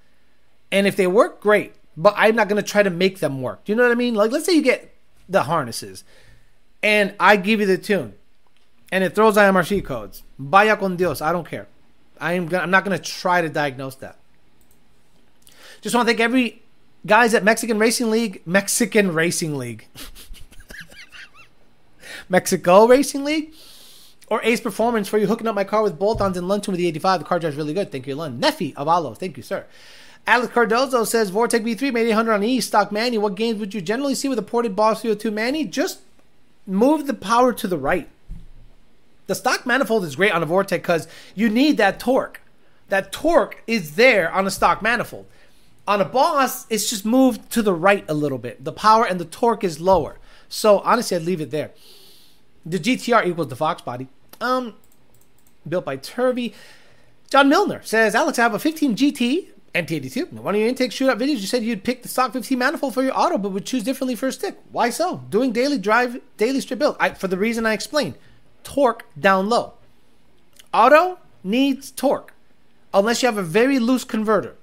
And 0.72 0.86
if 0.86 0.96
they 0.96 1.06
work, 1.06 1.40
great. 1.40 1.74
But 1.96 2.14
I'm 2.16 2.36
not 2.36 2.48
going 2.48 2.62
to 2.62 2.68
try 2.68 2.82
to 2.82 2.90
make 2.90 3.20
them 3.20 3.42
work. 3.42 3.64
Do 3.64 3.72
you 3.72 3.76
know 3.76 3.82
what 3.82 3.92
I 3.92 3.96
mean? 3.96 4.14
Like, 4.14 4.30
let's 4.30 4.46
say 4.46 4.52
you 4.52 4.62
get 4.62 4.94
the 5.28 5.44
harnesses 5.44 6.04
and 6.82 7.14
I 7.20 7.36
give 7.36 7.60
you 7.60 7.66
the 7.66 7.78
tune 7.78 8.14
and 8.90 9.04
it 9.04 9.14
throws 9.14 9.36
IMRC 9.36 9.84
codes. 9.84 10.22
Vaya 10.38 10.76
con 10.76 10.96
Dios. 10.96 11.20
I 11.20 11.32
don't 11.32 11.46
care. 11.46 11.66
I'm, 12.20 12.46
gonna, 12.46 12.62
I'm 12.62 12.70
not 12.70 12.84
going 12.84 12.96
to 12.96 13.02
try 13.02 13.40
to 13.40 13.48
diagnose 13.48 13.94
that. 13.96 14.16
Just 15.80 15.94
want 15.94 16.06
to 16.06 16.10
thank 16.10 16.20
every 16.20 16.62
guys 17.06 17.32
at 17.32 17.42
Mexican 17.42 17.78
Racing 17.78 18.10
League, 18.10 18.42
Mexican 18.44 19.14
Racing 19.14 19.56
League, 19.56 19.86
Mexico 22.28 22.86
Racing 22.86 23.24
League, 23.24 23.54
or 24.28 24.42
Ace 24.44 24.60
Performance 24.60 25.08
for 25.08 25.16
you 25.16 25.26
hooking 25.26 25.46
up 25.46 25.54
my 25.54 25.64
car 25.64 25.82
with 25.82 25.98
bolt-ons 25.98 26.36
and 26.36 26.46
luncheon 26.46 26.72
with 26.72 26.78
the 26.78 26.86
85. 26.88 27.20
The 27.20 27.26
car 27.26 27.38
drives 27.38 27.56
really 27.56 27.72
good. 27.72 27.90
Thank 27.90 28.06
you, 28.06 28.14
Lund. 28.14 28.42
Neffy 28.42 28.74
Avalo. 28.74 29.16
Thank 29.16 29.36
you, 29.36 29.42
sir. 29.42 29.64
Alex 30.26 30.52
Cardozo 30.52 31.04
says 31.04 31.30
Vortech 31.30 31.64
V3 31.64 31.92
made 31.92 32.08
800 32.08 32.32
on 32.34 32.44
E 32.44 32.60
stock 32.60 32.92
Manny. 32.92 33.16
What 33.16 33.34
gains 33.34 33.58
would 33.58 33.72
you 33.72 33.80
generally 33.80 34.14
see 34.14 34.28
with 34.28 34.38
a 34.38 34.42
ported 34.42 34.76
Boss 34.76 35.00
302 35.00 35.30
Manny? 35.30 35.64
Just 35.64 36.00
move 36.66 37.06
the 37.06 37.14
power 37.14 37.52
to 37.54 37.66
the 37.66 37.78
right. 37.78 38.08
The 39.30 39.36
stock 39.36 39.64
manifold 39.64 40.02
is 40.02 40.16
great 40.16 40.32
on 40.32 40.42
a 40.42 40.46
Vortech 40.46 40.82
because 40.82 41.06
you 41.36 41.48
need 41.48 41.76
that 41.76 42.00
torque. 42.00 42.40
That 42.88 43.12
torque 43.12 43.62
is 43.68 43.94
there 43.94 44.28
on 44.28 44.44
a 44.44 44.50
stock 44.50 44.82
manifold. 44.82 45.26
On 45.86 46.00
a 46.00 46.04
Boss, 46.04 46.66
it's 46.68 46.90
just 46.90 47.06
moved 47.06 47.48
to 47.52 47.62
the 47.62 47.72
right 47.72 48.04
a 48.08 48.12
little 48.12 48.38
bit. 48.38 48.64
The 48.64 48.72
power 48.72 49.04
and 49.04 49.20
the 49.20 49.24
torque 49.24 49.62
is 49.62 49.78
lower. 49.78 50.18
So 50.48 50.80
honestly, 50.80 51.16
I'd 51.16 51.22
leave 51.22 51.40
it 51.40 51.52
there. 51.52 51.70
The 52.66 52.80
GTR 52.80 53.24
equals 53.24 53.46
the 53.46 53.54
Fox 53.54 53.82
body. 53.82 54.08
Um, 54.40 54.74
built 55.68 55.84
by 55.84 55.94
Turvey. 55.94 56.52
John 57.30 57.48
Milner 57.48 57.82
says, 57.84 58.16
Alex, 58.16 58.36
I 58.36 58.42
have 58.42 58.54
a 58.54 58.58
15 58.58 58.96
GT 58.96 59.46
MT82. 59.76 60.32
One 60.32 60.56
of 60.56 60.60
your 60.60 60.68
intake 60.68 60.90
shootout 60.90 61.20
videos, 61.20 61.38
you 61.38 61.46
said 61.46 61.62
you'd 61.62 61.84
pick 61.84 62.02
the 62.02 62.08
stock 62.08 62.32
15 62.32 62.58
manifold 62.58 62.94
for 62.94 63.04
your 63.04 63.16
auto, 63.16 63.38
but 63.38 63.52
would 63.52 63.64
choose 63.64 63.84
differently 63.84 64.16
for 64.16 64.26
a 64.26 64.32
stick. 64.32 64.58
Why 64.72 64.90
so? 64.90 65.18
Doing 65.30 65.52
daily 65.52 65.78
drive, 65.78 66.20
daily 66.36 66.60
strip 66.60 66.80
build. 66.80 66.96
I, 66.98 67.10
for 67.10 67.28
the 67.28 67.38
reason 67.38 67.64
I 67.64 67.74
explained. 67.74 68.16
Torque 68.64 69.06
down 69.18 69.48
low. 69.48 69.74
Auto 70.72 71.18
needs 71.42 71.90
torque, 71.90 72.32
unless 72.94 73.22
you 73.22 73.26
have 73.26 73.38
a 73.38 73.42
very 73.42 73.78
loose 73.78 74.04
converter. 74.04 74.56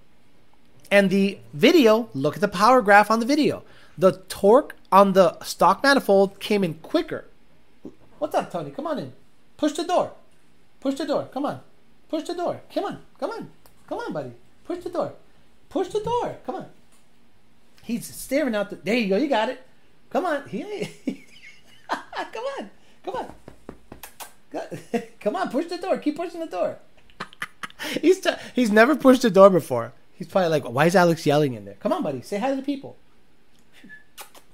And 0.89 1.09
the 1.09 1.39
video, 1.53 2.09
look 2.13 2.35
at 2.35 2.41
the 2.41 2.47
power 2.47 2.81
graph 2.81 3.11
on 3.11 3.19
the 3.19 3.25
video. 3.25 3.63
The 3.97 4.23
torque 4.29 4.75
on 4.91 5.13
the 5.13 5.39
stock 5.43 5.83
manifold 5.83 6.39
came 6.39 6.63
in 6.63 6.75
quicker. 6.75 7.25
What's 8.19 8.35
up, 8.35 8.51
Tony? 8.51 8.71
Come 8.71 8.87
on 8.87 8.99
in. 8.99 9.13
Push 9.57 9.73
the 9.73 9.83
door. 9.83 10.11
Push 10.79 10.95
the 10.95 11.05
door. 11.05 11.27
Come 11.33 11.45
on. 11.45 11.59
Push 12.09 12.23
the 12.23 12.33
door. 12.33 12.61
Come 12.73 12.85
on. 12.85 12.99
Come 13.19 13.31
on. 13.31 13.49
Come 13.87 13.99
on, 13.99 14.13
buddy. 14.13 14.31
Push 14.65 14.83
the 14.83 14.89
door. 14.89 15.13
Push 15.69 15.89
the 15.89 15.99
door. 15.99 16.37
Come 16.45 16.55
on. 16.55 16.67
He's 17.83 18.05
staring 18.05 18.55
out 18.55 18.69
the. 18.69 18.75
There 18.77 18.95
you 18.95 19.09
go. 19.09 19.17
You 19.17 19.27
got 19.27 19.49
it. 19.49 19.61
Come 20.09 20.25
on. 20.25 20.47
He, 20.47 20.61
come 21.89 22.43
on. 22.59 22.69
Come 23.03 23.15
on. 23.15 23.33
Come 25.19 25.35
on. 25.35 25.49
Push 25.49 25.67
the 25.67 25.77
door. 25.77 25.97
Keep 25.97 26.17
pushing 26.17 26.39
the 26.39 26.47
door. 26.47 26.79
he's 28.01 28.19
t- 28.19 28.31
he's 28.53 28.71
never 28.71 28.95
pushed 28.95 29.21
the 29.21 29.29
door 29.29 29.49
before. 29.49 29.93
He's 30.13 30.27
probably 30.27 30.49
like, 30.49 30.63
why 30.63 30.85
is 30.85 30.95
Alex 30.95 31.25
yelling 31.25 31.53
in 31.53 31.65
there? 31.65 31.75
Come 31.75 31.93
on, 31.93 32.01
buddy. 32.01 32.21
Say 32.21 32.39
hi 32.39 32.49
to 32.49 32.55
the 32.55 32.63
people. 32.63 32.97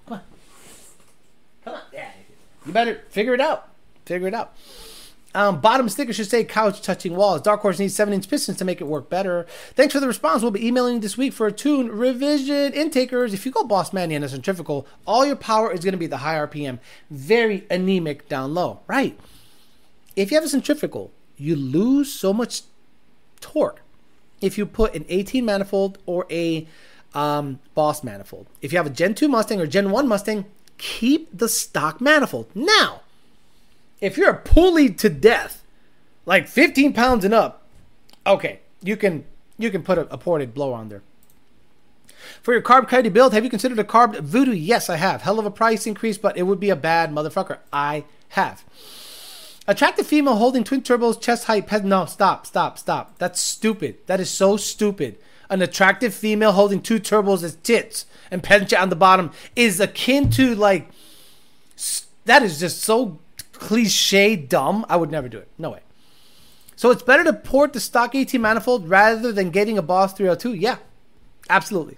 Come 0.05 0.17
on. 0.17 0.21
Come 1.63 1.75
on. 1.75 1.81
Yeah. 1.93 2.09
You 2.65 2.73
better 2.73 3.01
figure 3.09 3.33
it 3.33 3.41
out. 3.41 3.69
Figure 4.05 4.27
it 4.27 4.33
out. 4.33 4.55
Um, 5.35 5.61
bottom 5.61 5.89
sticker 5.89 6.13
should 6.13 6.29
say 6.29 6.43
couch 6.43 6.81
touching 6.81 7.15
walls. 7.15 7.41
Dark 7.41 7.61
Horse 7.61 7.79
needs 7.79 7.95
7 7.95 8.13
inch 8.13 8.29
pistons 8.29 8.57
to 8.59 8.65
make 8.65 8.81
it 8.81 8.83
work 8.83 9.09
better. 9.09 9.47
Thanks 9.73 9.93
for 9.93 9.99
the 9.99 10.07
response. 10.07 10.43
We'll 10.43 10.51
be 10.51 10.65
emailing 10.67 10.99
this 10.99 11.17
week 11.17 11.33
for 11.33 11.47
a 11.47 11.51
tune 11.51 11.89
revision. 11.89 12.71
Intakers, 12.73 13.33
if 13.33 13.45
you 13.45 13.51
go 13.51 13.63
Boss 13.63 13.93
Manny 13.93 14.13
and 14.13 14.23
a 14.23 14.29
centrifugal, 14.29 14.85
all 15.07 15.25
your 15.25 15.35
power 15.35 15.71
is 15.71 15.79
going 15.79 15.93
to 15.93 15.97
be 15.97 16.05
the 16.05 16.17
high 16.17 16.35
RPM. 16.35 16.77
Very 17.09 17.65
anemic 17.71 18.29
down 18.29 18.53
low. 18.53 18.81
Right. 18.85 19.17
If 20.15 20.31
you 20.31 20.37
have 20.37 20.45
a 20.45 20.49
centrifugal, 20.49 21.11
you 21.37 21.55
lose 21.55 22.11
so 22.11 22.33
much 22.33 22.61
torque 23.41 23.81
if 24.41 24.57
you 24.57 24.65
put 24.65 24.93
an 24.93 25.05
18 25.09 25.45
manifold 25.45 25.97
or 26.05 26.25
a 26.29 26.67
um, 27.13 27.59
Boss 27.75 28.03
manifold. 28.03 28.47
If 28.61 28.71
you 28.71 28.77
have 28.77 28.87
a 28.87 28.91
Gen 28.91 29.15
2 29.15 29.27
Mustang 29.27 29.61
or 29.61 29.67
Gen 29.67 29.91
1 29.91 30.07
Mustang, 30.07 30.45
keep 30.77 31.35
the 31.35 31.47
stock 31.47 32.01
manifold. 32.01 32.47
Now, 32.53 33.01
if 34.01 34.17
you're 34.17 34.33
pulley 34.33 34.89
to 34.89 35.09
death, 35.09 35.63
like 36.25 36.47
15 36.47 36.93
pounds 36.93 37.23
and 37.23 37.33
up, 37.33 37.63
okay, 38.25 38.59
you 38.81 38.97
can 38.97 39.25
you 39.57 39.69
can 39.69 39.83
put 39.83 39.97
a, 39.97 40.11
a 40.13 40.17
ported 40.17 40.53
blower 40.53 40.73
on 40.73 40.89
there. 40.89 41.03
For 42.41 42.53
your 42.53 42.61
carb 42.61 42.87
coyote 42.87 43.09
build, 43.09 43.33
have 43.33 43.43
you 43.43 43.49
considered 43.49 43.79
a 43.79 43.83
carb 43.83 44.19
voodoo? 44.19 44.53
Yes, 44.53 44.89
I 44.89 44.95
have. 44.95 45.21
Hell 45.21 45.39
of 45.39 45.45
a 45.45 45.51
price 45.51 45.85
increase, 45.85 46.17
but 46.17 46.35
it 46.37 46.43
would 46.43 46.59
be 46.59 46.69
a 46.69 46.75
bad 46.75 47.11
motherfucker. 47.11 47.59
I 47.71 48.05
have. 48.29 48.63
Attractive 49.67 50.05
female 50.05 50.35
holding 50.35 50.63
twin 50.63 50.81
turbos, 50.81 51.21
chest 51.21 51.45
height. 51.45 51.67
Pe- 51.67 51.83
no, 51.83 52.05
stop, 52.05 52.45
stop, 52.45 52.77
stop. 52.77 53.17
That's 53.17 53.39
stupid. 53.39 53.97
That 54.07 54.19
is 54.19 54.29
so 54.29 54.57
stupid. 54.57 55.17
An 55.49 55.61
attractive 55.61 56.13
female 56.13 56.51
holding 56.51 56.81
two 56.81 56.99
turbos 56.99 57.43
as 57.43 57.55
tits 57.55 58.05
and 58.29 58.43
pedant 58.43 58.73
on 58.73 58.89
the 58.89 58.95
bottom 58.95 59.31
is 59.55 59.79
akin 59.79 60.29
to 60.31 60.55
like. 60.55 60.89
That 62.25 62.43
is 62.43 62.59
just 62.59 62.81
so 62.81 63.19
cliche 63.53 64.35
dumb. 64.35 64.85
I 64.89 64.97
would 64.97 65.11
never 65.11 65.29
do 65.29 65.37
it. 65.37 65.47
No 65.57 65.71
way. 65.71 65.79
So 66.75 66.91
it's 66.91 67.03
better 67.03 67.23
to 67.23 67.33
port 67.33 67.71
the 67.71 67.79
stock 67.79 68.15
AT 68.15 68.33
manifold 68.33 68.89
rather 68.89 69.31
than 69.31 69.51
getting 69.51 69.77
a 69.77 69.81
Boss 69.81 70.13
302. 70.13 70.53
Yeah, 70.55 70.77
absolutely. 71.49 71.97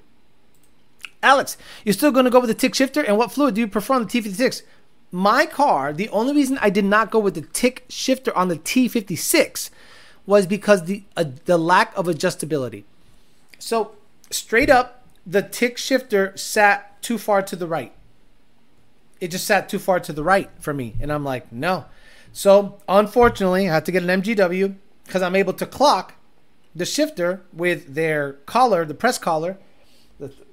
Alex, 1.23 1.57
you're 1.83 1.93
still 1.93 2.11
going 2.11 2.25
to 2.25 2.31
go 2.31 2.39
with 2.39 2.49
the 2.49 2.53
tick 2.53 2.75
shifter? 2.75 3.01
And 3.01 3.17
what 3.17 3.31
fluid 3.31 3.55
do 3.55 3.61
you 3.61 3.67
prefer 3.67 3.95
on 3.95 4.05
the 4.05 4.07
T56? 4.07 4.61
My 5.11 5.45
car, 5.45 5.93
the 5.93 6.09
only 6.09 6.33
reason 6.33 6.57
I 6.61 6.69
did 6.69 6.85
not 6.85 7.11
go 7.11 7.19
with 7.19 7.35
the 7.35 7.41
tick 7.41 7.85
shifter 7.89 8.35
on 8.35 8.47
the 8.47 8.57
T56 8.57 9.69
was 10.25 10.47
because 10.47 10.85
the 10.85 11.03
uh, 11.15 11.25
the 11.45 11.57
lack 11.57 11.95
of 11.97 12.07
adjustability. 12.07 12.83
So 13.59 13.91
straight 14.29 14.69
up, 14.69 15.03
the 15.25 15.41
tick 15.41 15.77
shifter 15.77 16.35
sat 16.35 17.01
too 17.01 17.17
far 17.17 17.41
to 17.43 17.55
the 17.55 17.67
right. 17.67 17.93
It 19.21 19.29
just 19.29 19.45
sat 19.45 19.69
too 19.69 19.79
far 19.79 19.99
to 20.01 20.13
the 20.13 20.23
right 20.23 20.49
for 20.59 20.73
me, 20.73 20.95
and 20.99 21.11
I'm 21.11 21.23
like, 21.23 21.51
no. 21.51 21.85
So 22.33 22.79
unfortunately, 22.89 23.69
I 23.69 23.73
had 23.73 23.85
to 23.85 23.91
get 23.91 24.03
an 24.03 24.21
MGW 24.21 24.75
because 25.05 25.21
I'm 25.21 25.35
able 25.35 25.53
to 25.53 25.65
clock 25.65 26.15
the 26.75 26.85
shifter 26.85 27.41
with 27.53 27.95
their 27.95 28.33
collar, 28.45 28.83
the 28.83 28.93
press 28.93 29.17
collar. 29.17 29.57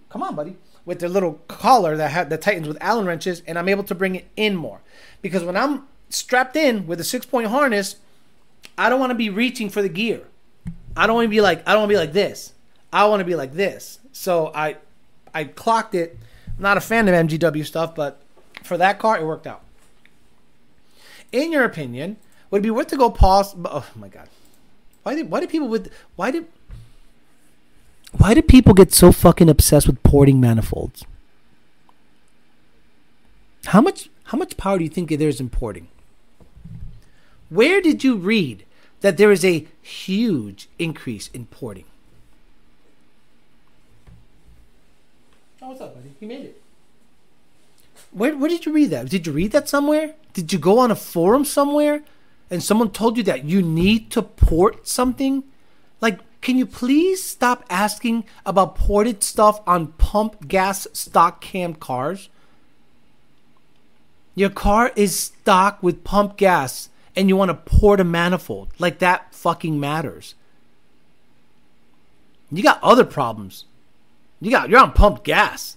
Come 0.08 0.22
on, 0.22 0.36
buddy, 0.36 0.56
with 0.84 0.98
their 0.98 1.08
little 1.08 1.34
collar 1.48 1.96
that 1.96 2.10
had 2.10 2.30
that 2.30 2.42
tightens 2.42 2.68
with 2.68 2.78
Allen 2.80 3.06
wrenches, 3.06 3.42
and 3.46 3.58
I'm 3.58 3.68
able 3.68 3.84
to 3.84 3.94
bring 3.94 4.14
it 4.14 4.28
in 4.36 4.56
more 4.56 4.80
because 5.20 5.44
when 5.44 5.56
I'm 5.56 5.84
strapped 6.08 6.56
in 6.56 6.86
with 6.86 7.00
a 7.00 7.04
six 7.04 7.24
point 7.24 7.48
harness, 7.48 7.96
I 8.76 8.88
don't 8.88 9.00
want 9.00 9.10
to 9.10 9.16
be 9.16 9.30
reaching 9.30 9.70
for 9.70 9.82
the 9.82 9.88
gear. 9.88 10.22
I 10.96 11.06
don't 11.06 11.16
want 11.16 11.26
to 11.26 11.30
be 11.30 11.40
like 11.40 11.66
I 11.66 11.72
don't 11.72 11.82
want 11.82 11.90
to 11.90 11.94
be 11.94 12.00
like 12.00 12.12
this. 12.12 12.52
I 12.92 13.06
want 13.06 13.20
to 13.20 13.24
be 13.24 13.34
like 13.34 13.54
this. 13.54 13.98
So 14.12 14.52
I 14.54 14.76
I 15.34 15.44
clocked 15.44 15.94
it. 15.94 16.18
I'm 16.56 16.62
not 16.62 16.76
a 16.76 16.80
fan 16.80 17.08
of 17.08 17.14
MGW 17.14 17.64
stuff, 17.64 17.94
but 17.94 18.20
for 18.62 18.76
that 18.76 18.98
car, 18.98 19.18
it 19.18 19.24
worked 19.24 19.46
out. 19.46 19.62
In 21.30 21.50
your 21.50 21.64
opinion, 21.64 22.18
would 22.50 22.58
it 22.58 22.62
be 22.62 22.70
worth 22.70 22.88
to 22.88 22.96
go 22.96 23.10
pause? 23.10 23.54
Oh 23.64 23.88
my 23.96 24.08
god, 24.08 24.28
why 25.02 25.14
did 25.14 25.30
why 25.30 25.40
did 25.40 25.48
people 25.48 25.68
with 25.68 25.90
why 26.16 26.30
did 26.30 26.46
why 28.12 28.34
do 28.34 28.42
people 28.42 28.74
get 28.74 28.92
so 28.92 29.12
fucking 29.12 29.48
obsessed 29.48 29.86
with 29.86 30.02
porting 30.02 30.40
manifolds? 30.40 31.04
How 33.66 33.80
much 33.80 34.10
how 34.24 34.38
much 34.38 34.56
power 34.56 34.78
do 34.78 34.84
you 34.84 34.90
think 34.90 35.10
there 35.10 35.28
is 35.28 35.40
in 35.40 35.50
porting? 35.50 35.88
Where 37.48 37.80
did 37.80 38.02
you 38.02 38.16
read 38.16 38.64
that 39.00 39.16
there 39.16 39.30
is 39.30 39.44
a 39.44 39.66
huge 39.82 40.68
increase 40.78 41.28
in 41.34 41.46
porting? 41.46 41.84
Oh, 45.60 45.68
what's 45.68 45.80
up, 45.80 45.94
buddy? 45.94 46.14
You 46.18 46.28
made 46.28 46.44
it. 46.46 46.62
Where, 48.10 48.36
where 48.36 48.48
did 48.48 48.66
you 48.66 48.72
read 48.72 48.90
that? 48.90 49.08
Did 49.08 49.26
you 49.26 49.32
read 49.32 49.52
that 49.52 49.68
somewhere? 49.68 50.14
Did 50.32 50.52
you 50.52 50.58
go 50.58 50.78
on 50.78 50.90
a 50.90 50.96
forum 50.96 51.44
somewhere 51.44 52.02
and 52.50 52.62
someone 52.62 52.90
told 52.90 53.16
you 53.16 53.22
that 53.24 53.44
you 53.44 53.62
need 53.62 54.10
to 54.12 54.22
port 54.22 54.88
something? 54.88 55.44
Can 56.42 56.58
you 56.58 56.66
please 56.66 57.24
stop 57.24 57.64
asking 57.70 58.24
about 58.44 58.74
ported 58.74 59.22
stuff 59.22 59.60
on 59.66 59.88
pump 59.92 60.48
gas 60.48 60.86
stock 60.92 61.40
cam 61.40 61.74
cars? 61.74 62.28
Your 64.34 64.50
car 64.50 64.92
is 64.94 65.18
stock 65.18 65.82
with 65.82 66.04
pump 66.04 66.36
gas 66.36 66.90
and 67.16 67.28
you 67.28 67.36
want 67.36 67.50
to 67.50 67.54
port 67.54 68.00
a 68.00 68.04
manifold. 68.04 68.68
Like, 68.78 68.98
that 68.98 69.34
fucking 69.34 69.78
matters. 69.78 70.34
You 72.52 72.62
got 72.62 72.82
other 72.82 73.04
problems. 73.04 73.64
You 74.40 74.50
got 74.50 74.68
you're 74.68 74.80
on 74.80 74.92
pump 74.92 75.24
gas. 75.24 75.76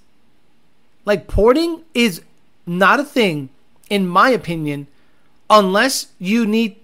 Like 1.06 1.28
porting 1.28 1.84
is 1.94 2.22
not 2.66 3.00
a 3.00 3.06
thing, 3.06 3.50
in 3.90 4.08
my 4.08 4.30
opinion, 4.30 4.88
unless 5.50 6.08
you 6.20 6.46
need 6.46 6.76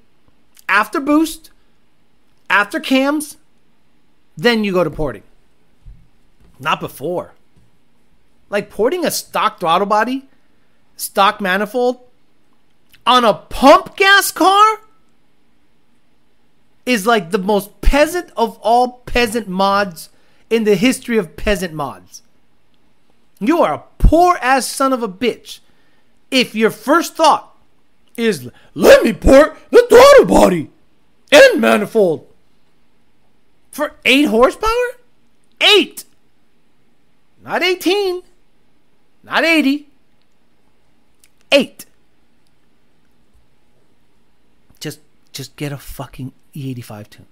after 0.70 1.00
boost, 1.02 1.50
after 2.50 2.80
cams, 2.80 3.36
then 4.42 4.64
you 4.64 4.74
go 4.74 4.84
to 4.84 4.90
porting. 4.90 5.24
Not 6.60 6.80
before. 6.80 7.34
Like 8.50 8.70
porting 8.70 9.06
a 9.06 9.12
stock 9.12 9.60
throttle 9.60 9.88
body, 9.88 10.28
stock 10.98 11.40
manifold 11.40 12.00
on 13.06 13.24
a 13.24 13.34
pump 13.34 13.96
gas 13.96 14.32
car 14.32 14.82
is 16.86 17.06
like 17.06 17.32
the 17.32 17.38
most 17.38 17.82
peasant 17.82 18.32
of 18.36 18.58
all 18.62 19.00
peasant 19.06 19.48
mods 19.48 20.10
in 20.50 20.64
the 20.64 20.76
history 20.76 21.18
of 21.18 21.36
peasant 21.36 21.74
mods. 21.74 22.24
You 23.40 23.62
are 23.62 23.74
a 23.74 23.84
poor 24.00 24.38
ass 24.42 24.66
son 24.66 24.92
of 24.92 25.04
a 25.04 25.08
bitch 25.08 25.60
if 26.32 26.56
your 26.56 26.72
first 26.72 27.16
thought 27.16 27.56
is 28.18 28.50
let 28.74 29.04
me 29.04 29.14
port 29.14 29.58
the 29.70 29.86
throttle 29.90 30.26
body 30.26 30.70
and 31.32 31.62
manifold 31.62 32.28
for 33.72 33.94
8 34.06 34.26
horsepower? 34.26 34.70
8. 35.62 36.04
Not 37.44 37.64
18. 37.64 38.22
Not 39.24 39.44
80. 39.44 39.88
8. 41.52 41.86
Just 44.80 45.00
just 45.34 45.56
get 45.56 45.72
a 45.72 45.78
fucking 45.78 46.34
E85 46.56 47.10
tune. 47.10 47.26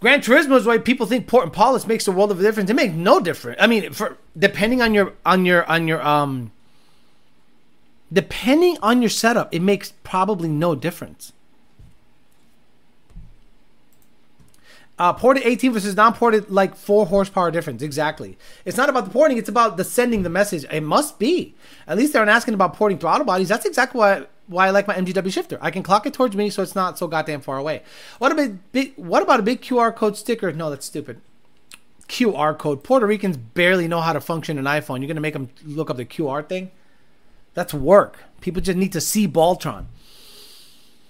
Gran 0.00 0.20
Turismo 0.20 0.56
is 0.56 0.66
why 0.66 0.78
people 0.78 1.06
think 1.06 1.28
Port 1.28 1.44
and 1.44 1.52
polish 1.52 1.86
makes 1.86 2.08
a 2.08 2.12
world 2.12 2.32
of 2.32 2.40
a 2.40 2.42
difference. 2.42 2.68
It 2.68 2.74
makes 2.74 2.94
no 2.94 3.20
difference. 3.20 3.58
I 3.60 3.68
mean, 3.68 3.92
for 3.92 4.18
depending 4.36 4.82
on 4.82 4.94
your 4.94 5.14
on 5.24 5.44
your 5.44 5.64
on 5.66 5.86
your 5.86 6.04
um 6.04 6.50
depending 8.12 8.78
on 8.82 9.00
your 9.00 9.08
setup, 9.08 9.54
it 9.54 9.62
makes 9.62 9.92
probably 10.02 10.48
no 10.48 10.74
difference. 10.74 11.32
Uh, 15.02 15.12
ported 15.12 15.42
18 15.44 15.72
versus 15.72 15.96
non-ported, 15.96 16.48
like 16.48 16.76
four 16.76 17.06
horsepower 17.06 17.50
difference. 17.50 17.82
Exactly. 17.82 18.38
It's 18.64 18.76
not 18.76 18.88
about 18.88 19.04
the 19.04 19.10
porting; 19.10 19.36
it's 19.36 19.48
about 19.48 19.76
the 19.76 19.82
sending 19.82 20.22
the 20.22 20.30
message. 20.30 20.64
It 20.70 20.84
must 20.84 21.18
be. 21.18 21.56
At 21.88 21.98
least 21.98 22.12
they're 22.12 22.24
not 22.24 22.36
asking 22.36 22.54
about 22.54 22.74
porting 22.74 22.98
throttle 23.00 23.26
bodies. 23.26 23.48
That's 23.48 23.66
exactly 23.66 23.98
why 23.98 24.26
why 24.46 24.68
I 24.68 24.70
like 24.70 24.86
my 24.86 24.94
MGW 24.94 25.32
shifter. 25.32 25.58
I 25.60 25.72
can 25.72 25.82
clock 25.82 26.06
it 26.06 26.14
towards 26.14 26.36
me, 26.36 26.50
so 26.50 26.62
it's 26.62 26.76
not 26.76 26.98
so 26.98 27.08
goddamn 27.08 27.40
far 27.40 27.58
away. 27.58 27.82
What 28.18 28.30
about 28.30 28.52
big? 28.70 28.94
What 28.94 29.24
about 29.24 29.40
a 29.40 29.42
big 29.42 29.60
QR 29.60 29.92
code 29.92 30.16
sticker? 30.16 30.52
No, 30.52 30.70
that's 30.70 30.86
stupid. 30.86 31.20
QR 32.06 32.56
code. 32.56 32.84
Puerto 32.84 33.04
Ricans 33.04 33.36
barely 33.36 33.88
know 33.88 34.02
how 34.02 34.12
to 34.12 34.20
function 34.20 34.56
an 34.56 34.66
iPhone. 34.66 35.00
You're 35.00 35.08
gonna 35.08 35.20
make 35.20 35.32
them 35.32 35.48
look 35.64 35.90
up 35.90 35.96
the 35.96 36.04
QR 36.04 36.48
thing. 36.48 36.70
That's 37.54 37.74
work. 37.74 38.20
People 38.40 38.62
just 38.62 38.78
need 38.78 38.92
to 38.92 39.00
see 39.00 39.26
Baltron. 39.26 39.86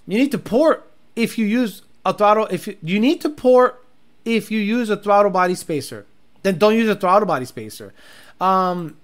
You 0.07 0.17
need 0.17 0.33
to 0.33 0.39
port 0.39 0.91
if 1.15 1.37
you 1.37 1.45
use 1.45 1.83
a 2.07 2.15
throttle. 2.15 2.47
If 2.47 2.67
you, 2.67 2.79
you 2.83 2.99
need 2.99 3.21
to 3.21 3.29
port 3.29 3.81
if 4.25 4.51
you 4.51 4.61
use 4.61 4.91
a 4.91 4.97
throttle 4.97 5.31
body 5.31 5.55
spacer, 5.55 6.07
then 6.43 6.59
don't 6.59 6.75
use 6.75 6.89
a 6.89 6.97
throttle 6.97 7.27
body 7.27 7.45
spacer. 7.45 7.93
Um, 8.41 8.97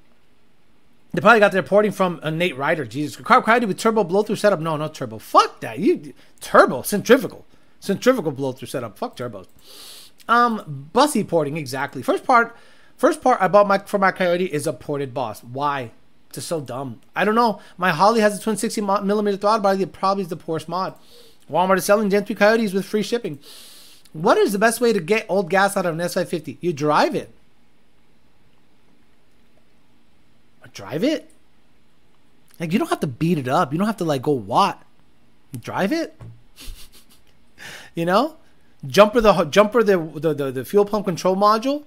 they 1.13 1.21
probably 1.21 1.41
got 1.41 1.53
their 1.53 1.63
porting 1.63 1.93
from 1.93 2.21
a 2.23 2.31
Nate 2.31 2.57
Ryder. 2.57 2.85
Jesus, 2.85 3.17
car 3.17 3.43
quality 3.43 3.67
with 3.67 3.79
turbo 3.79 4.05
blow 4.05 4.23
through 4.23 4.37
setup. 4.37 4.61
No, 4.61 4.77
no 4.77 4.89
turbo. 4.89 5.19
Fuck 5.19 5.61
that. 5.61 5.79
You 5.79 6.13
turbo 6.41 6.83
centrifugal, 6.83 7.47
centrifugal 7.81 8.33
blow 8.33 8.53
through 8.53 8.69
setup. 8.69 8.99
Fuck 8.99 9.17
turbos. 9.17 9.47
Um, 10.29 10.91
bussy 10.93 11.25
porting 11.25 11.57
exactly. 11.57 12.03
First 12.03 12.25
part, 12.25 12.55
first 12.97 13.23
part 13.23 13.41
I 13.41 13.49
bought 13.49 13.67
my 13.67 13.79
for 13.79 13.99
my 13.99 14.13
Coyote 14.13 14.45
is 14.45 14.67
a 14.67 14.73
ported 14.73 15.15
boss. 15.15 15.43
Why? 15.43 15.93
Just 16.33 16.49
so 16.49 16.61
dumb. 16.61 17.01
I 17.17 17.25
don't 17.25 17.35
know. 17.35 17.61
My 17.79 17.91
Holley 17.91 18.21
has 18.21 18.39
a 18.39 18.43
twin 18.43 18.59
60 18.59 18.83
millimeter 18.83 19.39
throttle 19.39 19.63
body. 19.63 19.83
It 19.83 19.93
probably 19.93 20.25
is 20.25 20.29
the 20.29 20.37
poorest 20.37 20.69
mod. 20.69 20.95
Walmart 21.51 21.79
is 21.79 21.85
selling 21.87 22.11
Gen 22.11 22.27
3 22.27 22.37
Coyotes 22.37 22.75
with 22.75 22.85
free 22.85 23.03
shipping. 23.03 23.39
What 24.19 24.37
is 24.37 24.53
the 24.53 24.59
best 24.59 24.81
way 24.81 24.93
to 24.93 25.01
get 25.01 25.27
old 25.29 25.49
gas 25.49 25.77
out 25.77 25.87
of 25.87 25.95
an 25.95 26.01
S550? 26.05 26.59
You 26.61 26.73
drive 26.73 27.15
it. 27.15 27.31
Drive 30.75 31.03
it. 31.03 31.29
Like 32.61 32.73
you 32.73 32.79
don't 32.79 32.89
have 32.89 33.01
to 33.01 33.09
beat 33.09 33.37
it 33.37 33.49
up. 33.49 33.73
You 33.73 33.79
don't 33.79 33.89
have 33.89 33.97
to 33.97 34.05
like 34.05 34.23
go 34.23 34.31
watt. 34.31 34.85
Drive 35.61 35.93
it. 35.93 36.21
you 37.97 38.05
know, 38.05 38.37
jumper 38.87 39.21
the 39.21 39.45
jumper 39.47 39.83
the, 39.83 39.99
the 39.99 40.35
the 40.35 40.53
the 40.53 40.65
fuel 40.65 40.85
pump 40.85 41.07
control 41.07 41.35
module. 41.35 41.85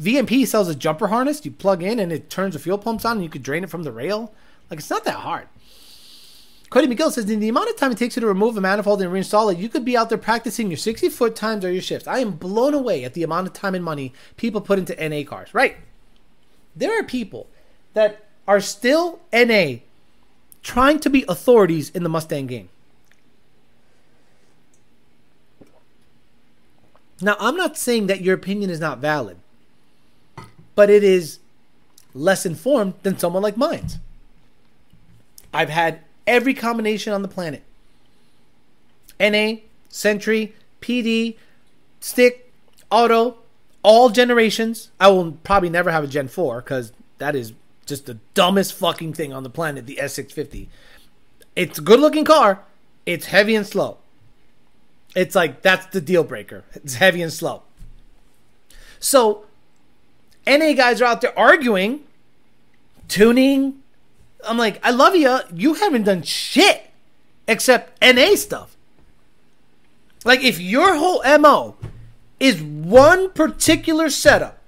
VMP 0.00 0.48
sells 0.48 0.68
a 0.68 0.74
jumper 0.74 1.06
harness. 1.08 1.44
You 1.44 1.52
plug 1.52 1.82
in 1.82 2.00
and 2.00 2.10
it 2.10 2.28
turns 2.28 2.54
the 2.54 2.60
fuel 2.60 2.78
pumps 2.78 3.04
on, 3.04 3.18
and 3.18 3.22
you 3.22 3.30
could 3.30 3.44
drain 3.44 3.62
it 3.62 3.70
from 3.70 3.84
the 3.84 3.92
rail. 3.92 4.32
Like 4.68 4.80
it's 4.80 4.90
not 4.90 5.04
that 5.04 5.14
hard. 5.14 5.46
Cody 6.74 6.88
McGill 6.88 7.12
says, 7.12 7.30
in 7.30 7.38
the 7.38 7.48
amount 7.48 7.70
of 7.70 7.76
time 7.76 7.92
it 7.92 7.98
takes 7.98 8.16
you 8.16 8.20
to 8.20 8.26
remove 8.26 8.56
a 8.56 8.60
manifold 8.60 9.00
and 9.00 9.12
reinstall 9.12 9.52
it, 9.52 9.58
you 9.58 9.68
could 9.68 9.84
be 9.84 9.96
out 9.96 10.08
there 10.08 10.18
practicing 10.18 10.72
your 10.72 10.76
60 10.76 11.08
foot 11.08 11.36
times 11.36 11.64
or 11.64 11.70
your 11.70 11.80
shifts. 11.80 12.08
I 12.08 12.18
am 12.18 12.32
blown 12.32 12.74
away 12.74 13.04
at 13.04 13.14
the 13.14 13.22
amount 13.22 13.46
of 13.46 13.52
time 13.52 13.76
and 13.76 13.84
money 13.84 14.12
people 14.36 14.60
put 14.60 14.80
into 14.80 15.08
NA 15.08 15.22
cars. 15.22 15.54
Right. 15.54 15.76
There 16.74 16.98
are 16.98 17.04
people 17.04 17.46
that 17.92 18.24
are 18.48 18.60
still 18.60 19.20
NA 19.32 19.76
trying 20.64 20.98
to 20.98 21.08
be 21.08 21.24
authorities 21.28 21.90
in 21.90 22.02
the 22.02 22.08
Mustang 22.08 22.48
game. 22.48 22.68
Now, 27.20 27.36
I'm 27.38 27.54
not 27.54 27.78
saying 27.78 28.08
that 28.08 28.20
your 28.20 28.34
opinion 28.34 28.68
is 28.68 28.80
not 28.80 28.98
valid, 28.98 29.36
but 30.74 30.90
it 30.90 31.04
is 31.04 31.38
less 32.14 32.44
informed 32.44 32.94
than 33.04 33.16
someone 33.16 33.44
like 33.44 33.56
mine. 33.56 33.86
I've 35.52 35.70
had 35.70 36.00
every 36.26 36.54
combination 36.54 37.12
on 37.12 37.22
the 37.22 37.28
planet 37.28 37.62
NA, 39.20 39.56
Sentry, 39.88 40.54
PD, 40.80 41.36
Stick, 42.00 42.52
Auto, 42.90 43.38
all 43.82 44.10
generations. 44.10 44.90
I 44.98 45.08
will 45.08 45.32
probably 45.44 45.70
never 45.70 45.90
have 45.90 46.04
a 46.04 46.06
Gen 46.06 46.28
4 46.28 46.60
because 46.60 46.92
that 47.18 47.34
is 47.36 47.52
just 47.86 48.06
the 48.06 48.18
dumbest 48.34 48.74
fucking 48.74 49.12
thing 49.12 49.32
on 49.32 49.42
the 49.42 49.50
planet, 49.50 49.86
the 49.86 49.98
S650. 50.00 50.68
It's 51.54 51.78
a 51.78 51.82
good 51.82 52.00
looking 52.00 52.24
car, 52.24 52.62
it's 53.06 53.26
heavy 53.26 53.54
and 53.54 53.66
slow. 53.66 53.98
It's 55.14 55.34
like 55.34 55.62
that's 55.62 55.86
the 55.86 56.00
deal 56.00 56.24
breaker. 56.24 56.64
It's 56.72 56.94
heavy 56.94 57.22
and 57.22 57.32
slow. 57.32 57.62
So, 58.98 59.44
NA 60.46 60.72
guys 60.72 61.00
are 61.00 61.04
out 61.04 61.20
there 61.20 61.38
arguing, 61.38 62.00
tuning. 63.06 63.82
I'm 64.46 64.58
like, 64.58 64.80
I 64.84 64.90
love 64.90 65.14
you. 65.16 65.38
You 65.54 65.74
haven't 65.74 66.04
done 66.04 66.22
shit 66.22 66.90
except 67.46 68.00
NA 68.02 68.34
stuff. 68.34 68.76
Like, 70.24 70.42
if 70.42 70.60
your 70.60 70.96
whole 70.96 71.22
MO 71.38 71.76
is 72.40 72.62
one 72.62 73.30
particular 73.30 74.08
setup, 74.08 74.58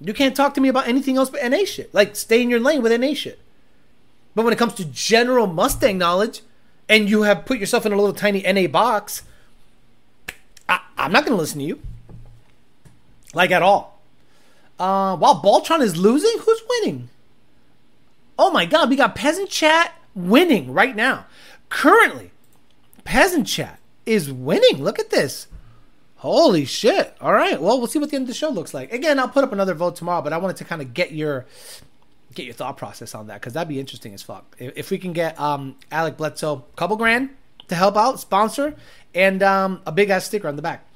you 0.00 0.14
can't 0.14 0.36
talk 0.36 0.54
to 0.54 0.60
me 0.60 0.68
about 0.68 0.88
anything 0.88 1.16
else 1.16 1.30
but 1.30 1.42
NA 1.48 1.64
shit. 1.64 1.92
Like, 1.92 2.16
stay 2.16 2.42
in 2.42 2.48
your 2.48 2.60
lane 2.60 2.80
with 2.82 2.98
NA 2.98 3.14
shit. 3.14 3.40
But 4.34 4.44
when 4.44 4.52
it 4.52 4.58
comes 4.58 4.74
to 4.74 4.84
general 4.84 5.46
Mustang 5.46 5.98
knowledge, 5.98 6.42
and 6.88 7.08
you 7.08 7.22
have 7.22 7.44
put 7.44 7.58
yourself 7.58 7.86
in 7.86 7.92
a 7.92 7.96
little 7.96 8.12
tiny 8.12 8.42
NA 8.42 8.66
box, 8.66 9.22
I, 10.68 10.80
am 10.96 11.12
not 11.12 11.24
going 11.24 11.36
to 11.36 11.40
listen 11.40 11.58
to 11.58 11.64
you. 11.64 11.80
Like, 13.34 13.50
at 13.50 13.62
all. 13.62 14.00
Uh, 14.78 15.16
while 15.16 15.42
Baltron 15.42 15.80
is 15.82 15.96
losing, 15.96 16.38
who's 16.40 16.62
winning? 16.68 17.10
Oh 18.42 18.50
my 18.50 18.64
God, 18.64 18.88
we 18.88 18.96
got 18.96 19.14
Peasant 19.14 19.50
Chat 19.50 19.92
winning 20.14 20.72
right 20.72 20.96
now. 20.96 21.26
Currently, 21.68 22.30
Peasant 23.04 23.46
Chat 23.46 23.78
is 24.06 24.32
winning. 24.32 24.82
Look 24.82 24.98
at 24.98 25.10
this. 25.10 25.46
Holy 26.16 26.64
shit. 26.64 27.14
All 27.20 27.34
right. 27.34 27.60
Well, 27.60 27.76
we'll 27.76 27.86
see 27.86 27.98
what 27.98 28.08
the 28.08 28.16
end 28.16 28.22
of 28.22 28.28
the 28.28 28.34
show 28.34 28.48
looks 28.48 28.72
like. 28.72 28.94
Again, 28.94 29.18
I'll 29.18 29.28
put 29.28 29.44
up 29.44 29.52
another 29.52 29.74
vote 29.74 29.94
tomorrow, 29.94 30.22
but 30.22 30.32
I 30.32 30.38
wanted 30.38 30.56
to 30.56 30.64
kind 30.64 30.80
of 30.80 30.94
get 30.94 31.12
your 31.12 31.44
get 32.32 32.46
your 32.46 32.54
thought 32.54 32.78
process 32.78 33.14
on 33.14 33.26
that 33.26 33.42
because 33.42 33.52
that'd 33.52 33.68
be 33.68 33.78
interesting 33.78 34.14
as 34.14 34.22
fuck. 34.22 34.56
If, 34.58 34.72
if 34.74 34.90
we 34.90 34.96
can 34.96 35.12
get 35.12 35.38
um, 35.38 35.76
Alec 35.92 36.16
Bledsoe 36.16 36.64
a 36.72 36.76
couple 36.76 36.96
grand 36.96 37.28
to 37.68 37.74
help 37.74 37.94
out, 37.94 38.20
sponsor, 38.20 38.74
and 39.14 39.42
um, 39.42 39.82
a 39.84 39.92
big 39.92 40.08
ass 40.08 40.24
sticker 40.24 40.48
on 40.48 40.56
the 40.56 40.62
back. 40.62 40.86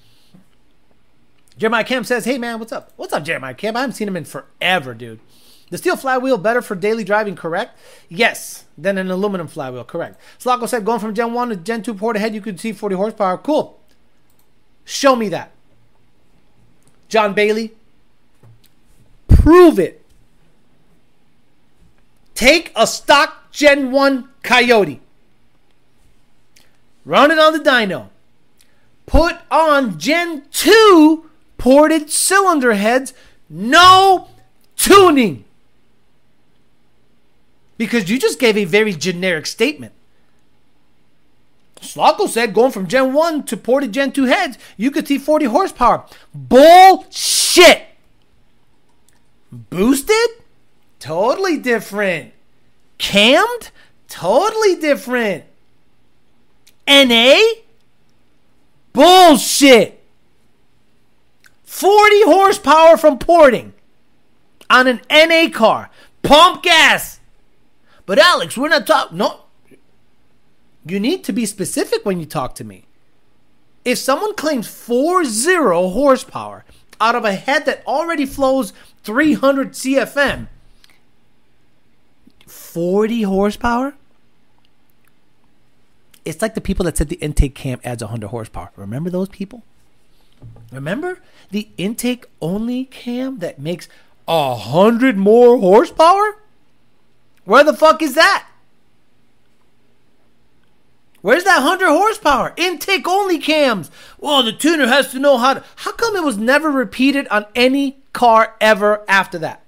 Jeremiah 1.58 1.84
Cam 1.84 2.04
says, 2.04 2.24
"Hey 2.24 2.38
man, 2.38 2.58
what's 2.58 2.72
up? 2.72 2.94
What's 2.96 3.12
up, 3.12 3.22
Jeremiah 3.22 3.52
Cam? 3.52 3.76
I 3.76 3.80
haven't 3.80 3.96
seen 3.96 4.08
him 4.08 4.16
in 4.16 4.24
forever, 4.24 4.94
dude. 4.94 5.20
The 5.70 5.78
steel 5.78 5.96
flywheel 5.96 6.38
better 6.38 6.62
for 6.62 6.74
daily 6.74 7.04
driving, 7.04 7.36
correct? 7.36 7.78
Yes, 8.08 8.64
than 8.76 8.98
an 8.98 9.10
aluminum 9.10 9.48
flywheel, 9.48 9.84
correct. 9.84 10.20
Slocko 10.38 10.68
said, 10.68 10.84
going 10.84 11.00
from 11.00 11.14
Gen 11.14 11.32
1 11.32 11.48
to 11.48 11.56
Gen 11.56 11.82
2 11.82 11.94
port 11.94 12.16
ahead, 12.16 12.34
you 12.34 12.40
could 12.40 12.60
see 12.60 12.72
40 12.72 12.94
horsepower. 12.94 13.38
Cool. 13.38 13.80
Show 14.84 15.16
me 15.16 15.28
that. 15.30 15.52
John 17.08 17.32
Bailey, 17.32 17.72
prove 19.28 19.78
it. 19.78 20.04
Take 22.34 22.72
a 22.74 22.86
stock 22.86 23.52
Gen 23.52 23.92
1 23.92 24.28
Coyote, 24.42 25.00
run 27.04 27.30
it 27.30 27.38
on 27.38 27.52
the 27.52 27.60
dyno, 27.60 28.08
put 29.06 29.36
on 29.50 29.96
Gen 29.98 30.42
2 30.50 31.30
ported 31.56 32.10
cylinder 32.10 32.74
heads, 32.74 33.14
no 33.48 34.28
tuning. 34.76 35.43
Because 37.76 38.08
you 38.08 38.18
just 38.18 38.38
gave 38.38 38.56
a 38.56 38.64
very 38.64 38.92
generic 38.92 39.46
statement. 39.46 39.92
Slocko 41.80 42.28
said 42.28 42.54
going 42.54 42.72
from 42.72 42.86
Gen 42.86 43.12
1 43.12 43.44
to 43.44 43.56
ported 43.56 43.92
Gen 43.92 44.12
2 44.12 44.24
heads, 44.24 44.58
you 44.76 44.90
could 44.90 45.06
see 45.06 45.18
40 45.18 45.46
horsepower. 45.46 46.04
Bullshit! 46.34 47.82
Boosted? 49.52 50.28
Totally 50.98 51.58
different. 51.58 52.32
Cammed? 52.98 53.70
Totally 54.08 54.76
different. 54.76 55.44
NA? 56.88 57.38
Bullshit! 58.92 60.00
40 61.64 62.22
horsepower 62.22 62.96
from 62.96 63.18
porting 63.18 63.74
on 64.70 64.86
an 64.86 65.00
NA 65.10 65.48
car. 65.52 65.90
Pump 66.22 66.62
gas. 66.62 67.20
But 68.06 68.18
Alex, 68.18 68.56
we're 68.56 68.68
not 68.68 68.86
talking. 68.86 69.18
No. 69.18 69.40
You 70.86 71.00
need 71.00 71.24
to 71.24 71.32
be 71.32 71.46
specific 71.46 72.04
when 72.04 72.20
you 72.20 72.26
talk 72.26 72.54
to 72.56 72.64
me. 72.64 72.84
If 73.84 73.98
someone 73.98 74.34
claims 74.34 74.66
40 74.66 75.28
horsepower 75.90 76.64
out 77.00 77.14
of 77.14 77.24
a 77.24 77.34
head 77.34 77.66
that 77.66 77.86
already 77.86 78.26
flows 78.26 78.72
300 79.02 79.72
CFM, 79.72 80.48
40 82.46 83.22
horsepower? 83.22 83.94
It's 86.24 86.40
like 86.40 86.54
the 86.54 86.60
people 86.60 86.84
that 86.84 86.96
said 86.96 87.08
the 87.08 87.16
intake 87.16 87.54
cam 87.54 87.80
adds 87.84 88.02
100 88.02 88.28
horsepower. 88.28 88.70
Remember 88.76 89.10
those 89.10 89.28
people? 89.28 89.62
Remember 90.72 91.20
the 91.50 91.68
intake 91.76 92.26
only 92.40 92.84
cam 92.86 93.38
that 93.38 93.58
makes 93.58 93.88
a 94.26 94.56
hundred 94.56 95.16
more 95.16 95.58
horsepower? 95.58 96.38
Where 97.44 97.64
the 97.64 97.74
fuck 97.74 98.02
is 98.02 98.14
that? 98.14 98.46
Where's 101.20 101.44
that 101.44 101.62
100 101.62 101.86
horsepower? 101.88 102.52
Intake 102.58 103.08
only 103.08 103.38
cams. 103.38 103.90
Well, 104.18 104.42
the 104.42 104.52
tuner 104.52 104.86
has 104.86 105.10
to 105.12 105.18
know 105.18 105.38
how 105.38 105.54
to. 105.54 105.64
How 105.76 105.92
come 105.92 106.16
it 106.16 106.22
was 106.22 106.36
never 106.36 106.70
repeated 106.70 107.26
on 107.28 107.46
any 107.54 107.96
car 108.12 108.54
ever 108.60 109.04
after 109.08 109.38
that? 109.38 109.62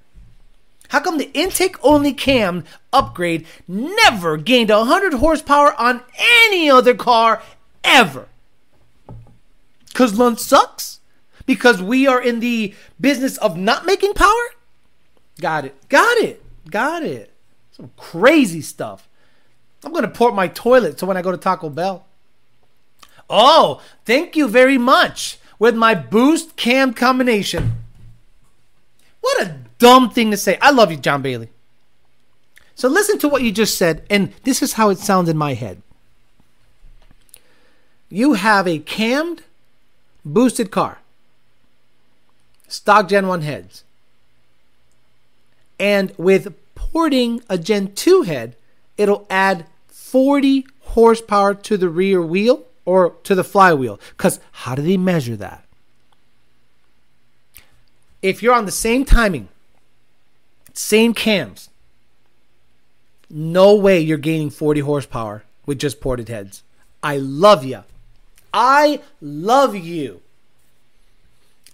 How 0.90 1.00
come 1.00 1.16
the 1.16 1.32
intake 1.32 1.82
only 1.82 2.12
cam 2.12 2.64
upgrade 2.92 3.46
never 3.66 4.36
gained 4.36 4.68
100 4.68 5.14
horsepower 5.14 5.74
on 5.80 6.02
any 6.18 6.68
other 6.70 6.94
car 6.94 7.42
ever? 7.82 8.28
Because 9.88 10.18
Lund 10.18 10.38
sucks? 10.38 11.00
Because 11.46 11.80
we 11.80 12.06
are 12.06 12.20
in 12.20 12.40
the 12.40 12.74
business 13.00 13.38
of 13.38 13.56
not 13.56 13.86
making 13.86 14.12
power? 14.12 14.50
Got 15.40 15.64
it. 15.64 15.88
Got 15.88 16.18
it. 16.18 16.42
Got 16.70 17.02
it. 17.02 17.32
Some 17.76 17.90
crazy 17.98 18.62
stuff. 18.62 19.06
I'm 19.84 19.92
going 19.92 20.02
to 20.02 20.08
port 20.08 20.34
my 20.34 20.48
toilet 20.48 20.98
so 20.98 21.06
when 21.06 21.18
I 21.18 21.22
go 21.22 21.30
to 21.30 21.36
Taco 21.36 21.68
Bell. 21.68 22.06
Oh, 23.28 23.82
thank 24.06 24.34
you 24.34 24.48
very 24.48 24.78
much 24.78 25.38
with 25.58 25.76
my 25.76 25.94
boost 25.94 26.56
cam 26.56 26.94
combination. 26.94 27.72
What 29.20 29.42
a 29.42 29.58
dumb 29.78 30.08
thing 30.08 30.30
to 30.30 30.38
say. 30.38 30.56
I 30.62 30.70
love 30.70 30.90
you, 30.90 30.96
John 30.96 31.20
Bailey. 31.20 31.50
So 32.74 32.88
listen 32.88 33.18
to 33.18 33.28
what 33.28 33.42
you 33.42 33.52
just 33.52 33.76
said, 33.76 34.04
and 34.08 34.32
this 34.44 34.62
is 34.62 34.74
how 34.74 34.88
it 34.88 34.98
sounds 34.98 35.28
in 35.28 35.36
my 35.36 35.52
head. 35.54 35.82
You 38.08 38.34
have 38.34 38.66
a 38.66 38.78
cammed, 38.78 39.42
boosted 40.24 40.70
car, 40.70 40.98
stock 42.68 43.08
Gen 43.08 43.26
1 43.26 43.42
heads, 43.42 43.84
and 45.78 46.14
with 46.16 46.54
porting 46.76 47.42
a 47.48 47.58
Gen 47.58 47.92
2 47.92 48.22
head, 48.22 48.54
it'll 48.96 49.26
add 49.28 49.66
40 49.88 50.64
horsepower 50.82 51.54
to 51.54 51.76
the 51.76 51.88
rear 51.88 52.22
wheel 52.22 52.64
or 52.84 53.16
to 53.24 53.34
the 53.34 53.42
flywheel. 53.42 53.98
Because 54.16 54.38
how 54.52 54.76
do 54.76 54.82
they 54.82 54.96
measure 54.96 55.34
that? 55.36 55.64
If 58.22 58.42
you're 58.42 58.54
on 58.54 58.66
the 58.66 58.72
same 58.72 59.04
timing, 59.04 59.48
same 60.72 61.12
cams, 61.12 61.68
no 63.28 63.74
way 63.74 64.00
you're 64.00 64.18
gaining 64.18 64.50
40 64.50 64.80
horsepower 64.80 65.42
with 65.66 65.78
just 65.78 66.00
ported 66.00 66.28
heads. 66.28 66.62
I 67.02 67.18
love 67.18 67.64
you. 67.64 67.82
I 68.54 69.00
love 69.20 69.74
you. 69.76 70.22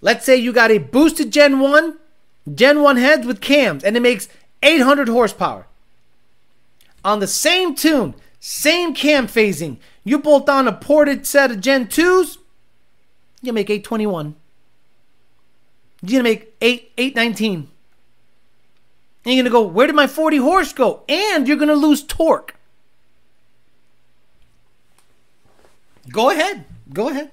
Let's 0.01 0.25
say 0.25 0.37
you 0.37 0.53
got 0.53 0.71
a 0.71 0.79
boosted 0.79 1.31
Gen 1.31 1.61
1, 1.61 1.97
Gen 2.55 2.83
1 2.83 2.97
heads 2.97 3.27
with 3.27 3.41
cams, 3.41 3.85
and 3.85 3.97
it 3.97 4.01
makes 4.01 4.29
800 4.63 5.09
horsepower. 5.09 5.67
On 7.05 7.21
the 7.21 7.27
same 7.27 7.75
tune, 7.75 8.15
same 8.39 8.95
cam 8.95 9.27
phasing, 9.27 9.79
you 10.05 10.19
bolt 10.19 10.49
on 10.49 10.69
a 10.69 10.73
ported 10.73 11.27
set 11.27 11.51
of 11.51 11.61
Gen 11.61 11.87
2s, 11.87 12.39
you 13.41 13.53
make 13.53 13.71
821. 13.71 14.37
You're 16.03 16.19
gonna 16.19 16.23
make 16.23 16.55
8 16.61 16.93
819. 16.97 17.69
And 19.25 19.35
you're 19.35 19.45
gonna 19.45 19.53
go, 19.53 19.63
where 19.63 19.87
did 19.87 19.97
my 19.97 20.07
40 20.07 20.39
horse 20.39 20.73
go? 20.73 21.03
And 21.09 21.47
you're 21.47 21.57
gonna 21.57 21.75
lose 21.75 22.03
torque. 22.03 22.57
Go 26.11 26.31
ahead. 26.31 26.65
Go 26.93 27.09
ahead. 27.09 27.31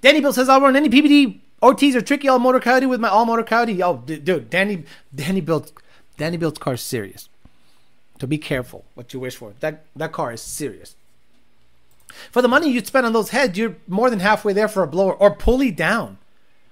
Danny 0.00 0.20
Bill 0.20 0.32
says 0.32 0.48
I'll 0.48 0.60
run 0.60 0.76
any 0.76 0.88
PBD 0.88 1.40
Ortiz 1.62 1.96
or 1.96 2.02
tricky 2.02 2.28
all 2.28 2.38
motor 2.38 2.60
coyote 2.60 2.86
with 2.86 3.00
my 3.00 3.08
all 3.08 3.24
motor 3.24 3.42
coyote. 3.42 3.82
Oh, 3.82 4.02
dude, 4.04 4.50
Danny, 4.50 4.84
Danny 5.14 5.40
built, 5.40 5.72
Danny 6.16 6.36
built's 6.36 6.58
car 6.58 6.74
is 6.74 6.80
serious. 6.80 7.28
So 8.20 8.26
be 8.26 8.38
careful 8.38 8.84
what 8.94 9.12
you 9.12 9.20
wish 9.20 9.36
for. 9.36 9.54
That 9.60 9.84
that 9.96 10.12
car 10.12 10.32
is 10.32 10.40
serious. 10.40 10.94
For 12.30 12.42
the 12.42 12.48
money 12.48 12.70
you'd 12.70 12.86
spend 12.86 13.06
on 13.06 13.12
those 13.12 13.30
heads, 13.30 13.58
you're 13.58 13.76
more 13.88 14.10
than 14.10 14.20
halfway 14.20 14.52
there 14.52 14.68
for 14.68 14.82
a 14.82 14.86
blower 14.86 15.14
or 15.14 15.34
pulley 15.34 15.70
down. 15.70 16.18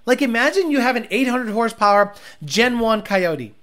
Like 0.07 0.23
imagine 0.23 0.71
you 0.71 0.81
have 0.81 0.97
an 0.97 1.09
800 1.11 1.53
horsepower 1.53 2.15
Gen 2.45 2.79
1 2.79 3.03
Coyote, 3.03 3.55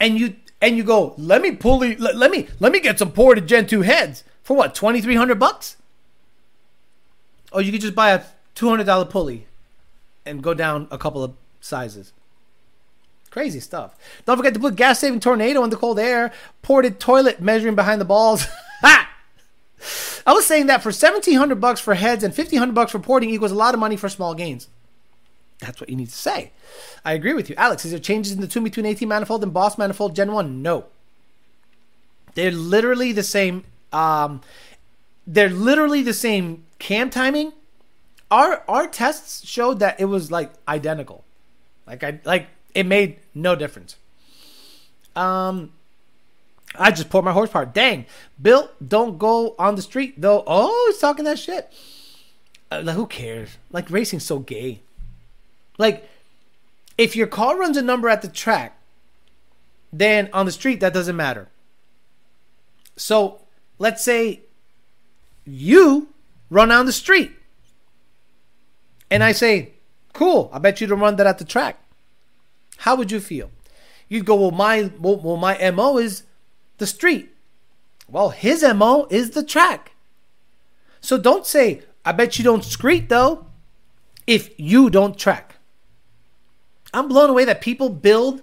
and 0.00 0.18
you 0.18 0.36
and 0.60 0.76
you 0.76 0.82
go, 0.82 1.14
let 1.16 1.40
me 1.40 1.52
pulley, 1.52 1.96
let, 1.96 2.16
let 2.16 2.30
me 2.30 2.48
let 2.58 2.72
me 2.72 2.80
get 2.80 2.98
some 2.98 3.12
ported 3.12 3.46
Gen 3.46 3.66
2 3.66 3.82
heads 3.82 4.24
for 4.42 4.56
what 4.56 4.74
2,300 4.74 5.38
bucks. 5.38 5.76
Or 7.52 7.62
you 7.62 7.72
could 7.72 7.80
just 7.80 7.94
buy 7.94 8.10
a 8.10 8.22
$200 8.56 9.08
pulley 9.08 9.46
and 10.26 10.42
go 10.42 10.52
down 10.52 10.88
a 10.90 10.98
couple 10.98 11.24
of 11.24 11.34
sizes. 11.60 12.12
Crazy 13.38 13.60
stuff. 13.60 13.94
Don't 14.26 14.36
forget 14.36 14.52
to 14.54 14.58
put 14.58 14.74
gas 14.74 14.98
saving 14.98 15.20
tornado 15.20 15.62
in 15.62 15.70
the 15.70 15.76
cold 15.76 16.00
air, 16.00 16.32
ported 16.60 16.98
toilet 16.98 17.40
measuring 17.40 17.76
behind 17.76 18.00
the 18.00 18.04
balls. 18.04 18.44
I 18.82 20.32
was 20.32 20.44
saying 20.44 20.66
that 20.66 20.82
for 20.82 20.88
1700 20.88 21.60
bucks 21.60 21.78
for 21.78 21.94
heads 21.94 22.24
and 22.24 22.36
1500 22.36 22.74
bucks 22.74 22.90
for 22.90 22.98
porting 22.98 23.30
equals 23.30 23.52
a 23.52 23.54
lot 23.54 23.74
of 23.74 23.78
money 23.78 23.96
for 23.96 24.08
small 24.08 24.34
gains. 24.34 24.66
That's 25.60 25.80
what 25.80 25.88
you 25.88 25.94
need 25.94 26.08
to 26.08 26.16
say. 26.16 26.50
I 27.04 27.12
agree 27.12 27.32
with 27.32 27.48
you. 27.48 27.54
Alex, 27.56 27.84
is 27.84 27.92
there 27.92 28.00
changes 28.00 28.32
in 28.32 28.40
the 28.40 28.48
tune 28.48 28.64
between 28.64 28.86
18 28.86 29.08
manifold 29.08 29.44
and 29.44 29.54
Boss 29.54 29.78
manifold 29.78 30.16
Gen 30.16 30.32
1? 30.32 30.60
No. 30.60 30.86
They're 32.34 32.50
literally 32.50 33.12
the 33.12 33.22
same 33.22 33.62
um 33.92 34.40
they're 35.28 35.48
literally 35.48 36.02
the 36.02 36.12
same 36.12 36.64
cam 36.80 37.08
timing. 37.08 37.52
Our 38.32 38.64
our 38.66 38.88
tests 38.88 39.46
showed 39.46 39.78
that 39.78 40.00
it 40.00 40.06
was 40.06 40.32
like 40.32 40.50
identical. 40.66 41.24
Like 41.86 42.02
I 42.02 42.20
like 42.24 42.48
it 42.74 42.86
made 42.86 43.18
no 43.42 43.54
difference. 43.56 43.96
Um 45.16 45.72
I 46.76 46.90
just 46.90 47.08
poured 47.08 47.24
my 47.24 47.32
horsepower. 47.32 47.66
Dang. 47.66 48.06
Bill, 48.40 48.70
don't 48.86 49.18
go 49.18 49.54
on 49.58 49.74
the 49.74 49.82
street 49.82 50.20
though. 50.20 50.44
Oh, 50.46 50.90
he's 50.90 51.00
talking 51.00 51.24
that 51.24 51.38
shit. 51.38 51.72
Uh, 52.70 52.82
like, 52.84 52.96
who 52.96 53.06
cares? 53.06 53.56
Like 53.70 53.90
racing's 53.90 54.24
so 54.24 54.38
gay. 54.40 54.82
Like, 55.78 56.08
if 56.98 57.16
your 57.16 57.26
car 57.26 57.58
runs 57.58 57.76
a 57.76 57.82
number 57.82 58.08
at 58.08 58.22
the 58.22 58.28
track, 58.28 58.76
then 59.92 60.28
on 60.32 60.44
the 60.44 60.52
street 60.52 60.80
that 60.80 60.92
doesn't 60.92 61.16
matter. 61.16 61.48
So 62.96 63.40
let's 63.78 64.04
say 64.04 64.40
you 65.44 66.08
run 66.50 66.70
on 66.70 66.86
the 66.86 66.92
street. 66.92 67.32
And 69.10 69.24
I 69.24 69.32
say, 69.32 69.72
cool, 70.12 70.50
I 70.52 70.58
bet 70.58 70.80
you 70.80 70.86
don't 70.86 71.00
run 71.00 71.16
that 71.16 71.26
at 71.26 71.38
the 71.38 71.44
track. 71.44 71.78
How 72.78 72.96
would 72.96 73.10
you 73.10 73.20
feel? 73.20 73.50
You'd 74.08 74.24
go, 74.24 74.36
well, 74.36 74.50
my 74.50 74.90
well, 74.98 75.16
well 75.16 75.36
my 75.36 75.70
MO 75.70 75.98
is 75.98 76.22
the 76.78 76.86
street. 76.86 77.30
Well, 78.08 78.30
his 78.30 78.62
MO 78.62 79.06
is 79.10 79.30
the 79.30 79.42
track. 79.42 79.92
So 81.00 81.18
don't 81.18 81.46
say, 81.46 81.82
I 82.04 82.12
bet 82.12 82.38
you 82.38 82.44
don't 82.44 82.62
screet 82.62 83.08
though, 83.08 83.46
if 84.26 84.58
you 84.58 84.90
don't 84.90 85.18
track. 85.18 85.56
I'm 86.94 87.08
blown 87.08 87.30
away 87.30 87.44
that 87.44 87.60
people 87.60 87.90
build 87.90 88.42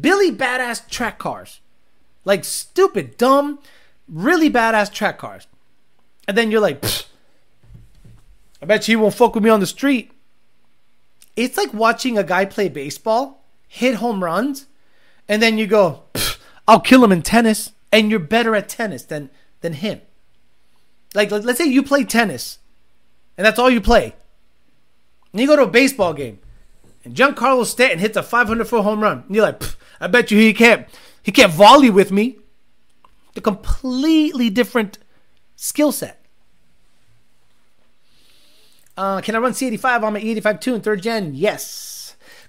Billy 0.00 0.32
badass 0.32 0.88
track 0.88 1.18
cars. 1.18 1.60
Like 2.24 2.44
stupid, 2.44 3.16
dumb, 3.16 3.60
really 4.08 4.50
badass 4.50 4.92
track 4.92 5.18
cars. 5.18 5.46
And 6.26 6.36
then 6.36 6.50
you're 6.50 6.60
like, 6.60 6.84
I 8.60 8.66
bet 8.66 8.88
you 8.88 8.92
he 8.92 9.02
won't 9.02 9.14
fuck 9.14 9.34
with 9.34 9.44
me 9.44 9.50
on 9.50 9.60
the 9.60 9.66
street. 9.66 10.10
It's 11.36 11.56
like 11.56 11.72
watching 11.72 12.18
a 12.18 12.24
guy 12.24 12.44
play 12.44 12.68
baseball, 12.68 13.37
hit 13.68 13.96
home 13.96 14.24
runs, 14.24 14.66
and 15.28 15.40
then 15.42 15.58
you 15.58 15.66
go, 15.66 16.02
I'll 16.66 16.80
kill 16.80 17.04
him 17.04 17.12
in 17.12 17.22
tennis, 17.22 17.72
and 17.92 18.10
you're 18.10 18.18
better 18.18 18.56
at 18.56 18.68
tennis 18.68 19.02
than 19.04 19.30
than 19.60 19.74
him. 19.74 20.00
Like 21.14 21.30
let- 21.30 21.44
let's 21.44 21.58
say 21.58 21.66
you 21.66 21.82
play 21.82 22.04
tennis, 22.04 22.58
and 23.36 23.46
that's 23.46 23.58
all 23.58 23.70
you 23.70 23.80
play. 23.80 24.14
And 25.32 25.40
you 25.40 25.46
go 25.46 25.56
to 25.56 25.62
a 25.62 25.66
baseball 25.68 26.14
game, 26.14 26.38
and 27.04 27.14
Giancarlo 27.14 27.64
Stanton 27.66 27.98
hits 27.98 28.16
a 28.16 28.22
500 28.22 28.66
foot 28.66 28.82
home 28.82 29.02
run. 29.02 29.24
And 29.26 29.34
you're 29.36 29.44
like, 29.44 29.62
I 30.00 30.06
bet 30.06 30.30
you 30.30 30.38
he 30.38 30.52
can't 30.54 30.86
he 31.22 31.32
can't 31.32 31.52
volley 31.52 31.90
with 31.90 32.10
me. 32.10 32.38
The 33.34 33.40
completely 33.40 34.50
different 34.50 34.98
skill 35.56 35.92
set. 35.92 36.24
Uh, 38.96 39.20
can 39.20 39.36
I 39.36 39.38
run 39.38 39.52
C85 39.52 40.02
on 40.02 40.12
my 40.14 40.20
E85 40.20 40.60
2 40.60 40.74
in 40.74 40.80
third 40.80 41.02
gen? 41.02 41.34
Yes. 41.34 41.87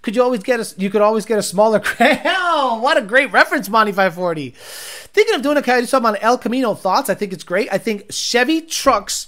Could 0.01 0.15
you 0.15 0.23
always 0.23 0.43
get 0.43 0.59
a 0.59 0.81
you 0.81 0.89
could 0.89 1.01
always 1.01 1.25
get 1.25 1.37
a 1.37 1.43
smaller 1.43 1.79
Hell, 1.97 2.81
what 2.81 2.97
a 2.97 3.01
great 3.01 3.31
reference, 3.31 3.69
Monty 3.69 3.91
540. 3.91 4.51
Thinking 4.51 5.35
of 5.35 5.41
doing 5.41 5.57
a 5.57 5.61
coyote 5.61 5.87
sub 5.87 6.05
on 6.05 6.15
El 6.17 6.37
Camino 6.37 6.73
thoughts. 6.73 7.09
I 7.09 7.15
think 7.15 7.33
it's 7.33 7.43
great. 7.43 7.67
I 7.71 7.77
think 7.77 8.11
Chevy 8.11 8.61
trucks 8.61 9.27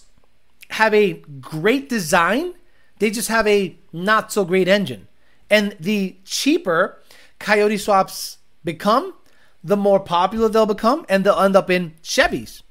have 0.72 0.93
a 0.93 1.13
great 1.39 1.89
design. 1.89 2.53
They 2.99 3.11
just 3.11 3.28
have 3.28 3.47
a 3.47 3.76
not 3.91 4.32
so 4.32 4.45
great 4.45 4.67
engine. 4.67 5.07
And 5.49 5.76
the 5.80 6.15
cheaper 6.24 7.01
Coyote 7.39 7.78
swaps 7.78 8.38
become, 8.63 9.13
the 9.63 9.76
more 9.76 9.99
popular 9.99 10.47
they'll 10.47 10.65
become, 10.65 11.05
and 11.09 11.26
they'll 11.26 11.39
end 11.39 11.55
up 11.55 11.69
in 11.69 11.95
Chevys. 12.03 12.61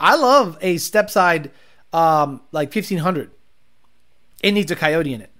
I 0.00 0.16
love 0.16 0.58
a 0.60 0.78
step 0.78 1.10
side 1.10 1.50
um, 1.92 2.40
like 2.50 2.74
1500. 2.74 3.30
It 4.42 4.52
needs 4.52 4.70
a 4.70 4.76
Coyote 4.76 5.14
in 5.14 5.20
it. 5.20 5.30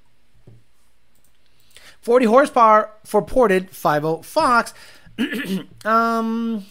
40 2.04 2.26
horsepower 2.26 2.90
for 3.04 3.22
ported 3.22 3.70
50 3.70 4.22
Fox. 4.24 4.74
um, 5.86 6.66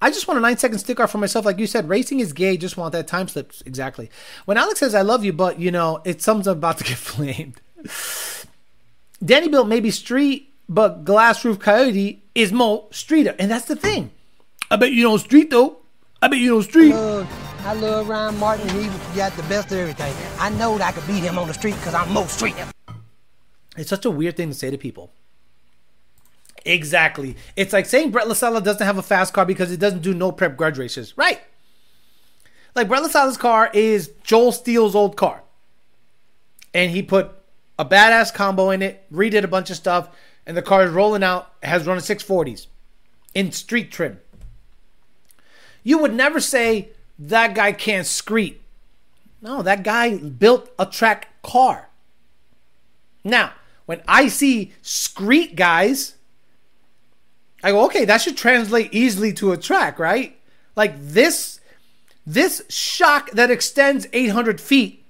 I 0.00 0.08
just 0.10 0.26
want 0.26 0.38
a 0.38 0.40
nine 0.40 0.56
second 0.56 0.78
stick 0.78 0.98
off 1.00 1.10
for 1.10 1.18
myself. 1.18 1.44
Like 1.44 1.58
you 1.58 1.66
said, 1.66 1.86
racing 1.86 2.20
is 2.20 2.32
gay. 2.32 2.56
Just 2.56 2.78
want 2.78 2.92
that 2.92 3.06
time 3.06 3.28
slip. 3.28 3.52
Exactly. 3.66 4.10
When 4.46 4.56
Alex 4.56 4.80
says, 4.80 4.94
I 4.94 5.02
love 5.02 5.22
you, 5.22 5.34
but 5.34 5.60
you 5.60 5.70
know, 5.70 6.00
it's 6.06 6.24
something 6.24 6.50
about 6.50 6.78
to 6.78 6.84
get 6.84 6.96
flamed. 6.96 7.60
Danny 9.22 9.48
built 9.48 9.68
maybe 9.68 9.90
street, 9.90 10.54
but 10.66 11.04
glass 11.04 11.44
roof 11.44 11.58
coyote 11.58 12.22
is 12.34 12.50
more 12.50 12.86
streeter. 12.90 13.34
And 13.38 13.50
that's 13.50 13.66
the 13.66 13.76
thing. 13.76 14.12
I 14.70 14.76
bet 14.76 14.92
you 14.92 15.02
don't 15.02 15.18
street 15.18 15.50
though. 15.50 15.76
I 16.22 16.28
bet 16.28 16.38
you 16.38 16.48
don't 16.48 16.62
street. 16.62 16.94
love, 16.94 17.60
I 17.66 17.74
love 17.74 18.08
Ryan 18.08 18.38
Martin. 18.38 18.66
He 18.70 18.88
got 19.14 19.36
the 19.36 19.42
best 19.42 19.70
of 19.72 19.78
everything. 19.78 20.14
I 20.38 20.48
know 20.48 20.78
that 20.78 20.88
I 20.88 20.92
could 20.92 21.06
beat 21.06 21.22
him 21.22 21.38
on 21.38 21.48
the 21.48 21.54
street 21.54 21.74
because 21.74 21.92
I'm 21.92 22.10
most 22.14 22.36
street. 22.36 22.54
It's 23.76 23.90
such 23.90 24.04
a 24.04 24.10
weird 24.10 24.36
thing 24.36 24.48
to 24.48 24.54
say 24.54 24.70
to 24.70 24.78
people. 24.78 25.10
Exactly. 26.64 27.36
It's 27.56 27.72
like 27.72 27.86
saying 27.86 28.10
Brett 28.10 28.26
Lasella 28.26 28.62
doesn't 28.62 28.86
have 28.86 28.98
a 28.98 29.02
fast 29.02 29.34
car 29.34 29.44
because 29.44 29.70
he 29.70 29.76
doesn't 29.76 30.02
do 30.02 30.14
no 30.14 30.32
prep 30.32 30.56
grudge 30.56 30.78
races. 30.78 31.16
Right. 31.16 31.40
Like 32.74 32.88
Brett 32.88 33.02
Lasella's 33.02 33.36
car 33.36 33.70
is 33.72 34.12
Joe 34.22 34.50
Steele's 34.50 34.94
old 34.94 35.16
car. 35.16 35.42
And 36.72 36.90
he 36.90 37.02
put 37.02 37.32
a 37.78 37.84
badass 37.84 38.32
combo 38.32 38.70
in 38.70 38.82
it, 38.82 39.04
redid 39.12 39.44
a 39.44 39.48
bunch 39.48 39.70
of 39.70 39.76
stuff, 39.76 40.08
and 40.46 40.56
the 40.56 40.62
car 40.62 40.84
is 40.84 40.90
rolling 40.90 41.22
out, 41.22 41.52
has 41.62 41.86
run 41.86 41.98
a 41.98 42.00
640s 42.00 42.66
in 43.34 43.52
street 43.52 43.92
trim. 43.92 44.20
You 45.82 45.98
would 45.98 46.14
never 46.14 46.40
say 46.40 46.90
that 47.18 47.54
guy 47.54 47.72
can't 47.72 48.06
screet. 48.06 48.56
No, 49.42 49.62
that 49.62 49.82
guy 49.82 50.16
built 50.16 50.70
a 50.78 50.86
track 50.86 51.28
car. 51.42 51.90
Now, 53.22 53.52
when 53.86 54.02
I 54.08 54.28
see 54.28 54.72
screet 54.82 55.56
guys, 55.56 56.14
I 57.62 57.72
go, 57.72 57.84
okay, 57.86 58.04
that 58.04 58.20
should 58.20 58.36
translate 58.36 58.92
easily 58.92 59.32
to 59.34 59.52
a 59.52 59.56
track, 59.56 59.98
right? 59.98 60.38
Like 60.76 60.94
this, 60.98 61.60
this 62.26 62.62
shock 62.68 63.30
that 63.32 63.50
extends 63.50 64.06
800 64.12 64.60
feet, 64.60 65.04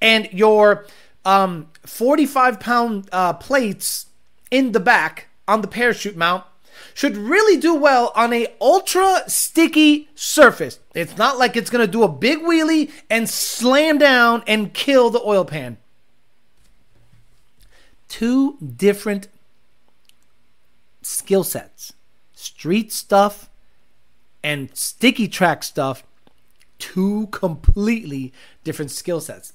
and 0.00 0.28
your 0.32 0.86
um, 1.24 1.68
45 1.86 2.60
pound 2.60 3.08
uh, 3.12 3.32
plates 3.34 4.06
in 4.50 4.72
the 4.72 4.80
back 4.80 5.28
on 5.48 5.60
the 5.60 5.68
parachute 5.68 6.16
mount 6.16 6.44
should 6.92 7.16
really 7.16 7.60
do 7.60 7.74
well 7.74 8.12
on 8.14 8.32
a 8.32 8.46
ultra 8.60 9.22
sticky 9.26 10.08
surface. 10.14 10.78
It's 10.94 11.16
not 11.16 11.38
like 11.38 11.56
it's 11.56 11.70
gonna 11.70 11.86
do 11.86 12.02
a 12.02 12.08
big 12.08 12.40
wheelie 12.40 12.90
and 13.10 13.28
slam 13.28 13.98
down 13.98 14.42
and 14.46 14.72
kill 14.74 15.10
the 15.10 15.20
oil 15.20 15.44
pan 15.44 15.78
two 18.08 18.56
different 18.58 19.28
skill 21.02 21.44
sets 21.44 21.92
street 22.32 22.92
stuff 22.92 23.50
and 24.42 24.70
sticky 24.74 25.28
track 25.28 25.62
stuff 25.62 26.02
two 26.78 27.28
completely 27.28 28.32
different 28.62 28.90
skill 28.90 29.20
sets 29.20 29.52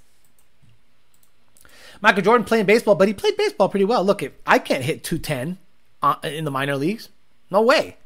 michael 2.01 2.21
jordan 2.21 2.45
playing 2.45 2.65
baseball 2.65 2.95
but 2.95 3.07
he 3.07 3.13
played 3.13 3.35
baseball 3.37 3.69
pretty 3.69 3.85
well 3.85 4.03
look 4.03 4.21
if 4.21 4.31
i 4.45 4.59
can't 4.59 4.83
hit 4.83 5.03
210 5.03 5.57
uh, 6.01 6.15
in 6.23 6.45
the 6.45 6.51
minor 6.51 6.75
leagues 6.75 7.09
no 7.49 7.61
way 7.61 7.97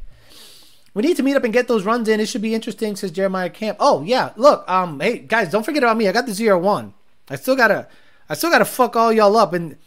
we 0.94 1.02
need 1.02 1.18
to 1.18 1.24
meet 1.24 1.36
up 1.36 1.44
and 1.44 1.54
get 1.54 1.68
those 1.68 1.86
runs 1.86 2.08
in. 2.08 2.20
It 2.20 2.28
should 2.28 2.42
be 2.42 2.54
interesting, 2.54 2.96
says 2.96 3.12
Jeremiah 3.12 3.50
Camp. 3.50 3.78
Oh 3.80 4.04
yeah, 4.04 4.32
look, 4.36 4.68
um, 4.70 5.00
hey 5.00 5.20
guys, 5.20 5.50
don't 5.50 5.64
forget 5.64 5.84
about 5.84 5.98
me. 5.98 6.08
I 6.08 6.12
got 6.12 6.26
the 6.26 6.34
zero 6.34 6.60
one. 6.60 6.94
I 7.30 7.36
still 7.36 7.56
gotta, 7.56 7.88
I 8.30 8.36
still 8.36 8.52
gotta 8.52 8.66
fuck 8.66 8.96
all 8.96 9.12
y'all 9.12 9.36
up, 9.38 9.54
and 9.54 9.78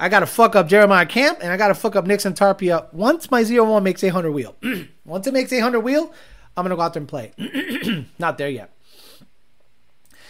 I 0.00 0.08
gotta 0.08 0.26
fuck 0.26 0.56
up 0.56 0.66
Jeremiah 0.66 1.04
Camp, 1.04 1.40
and 1.42 1.52
I 1.52 1.58
gotta 1.58 1.74
fuck 1.74 1.94
up 1.94 2.06
Nixon 2.06 2.32
Tarpia. 2.32 2.86
Once 2.90 3.30
my 3.30 3.42
zero 3.42 3.70
one 3.70 3.82
makes 3.82 4.02
800 4.02 4.30
wheel, 4.32 4.56
once 5.04 5.26
it 5.26 5.34
makes 5.34 5.52
800 5.52 5.80
wheel, 5.80 6.10
I'm 6.56 6.64
gonna 6.64 6.74
go 6.74 6.80
out 6.80 6.94
there 6.94 7.02
and 7.02 7.08
play. 7.08 7.32
Not 8.18 8.38
there 8.38 8.48
yet. 8.48 8.74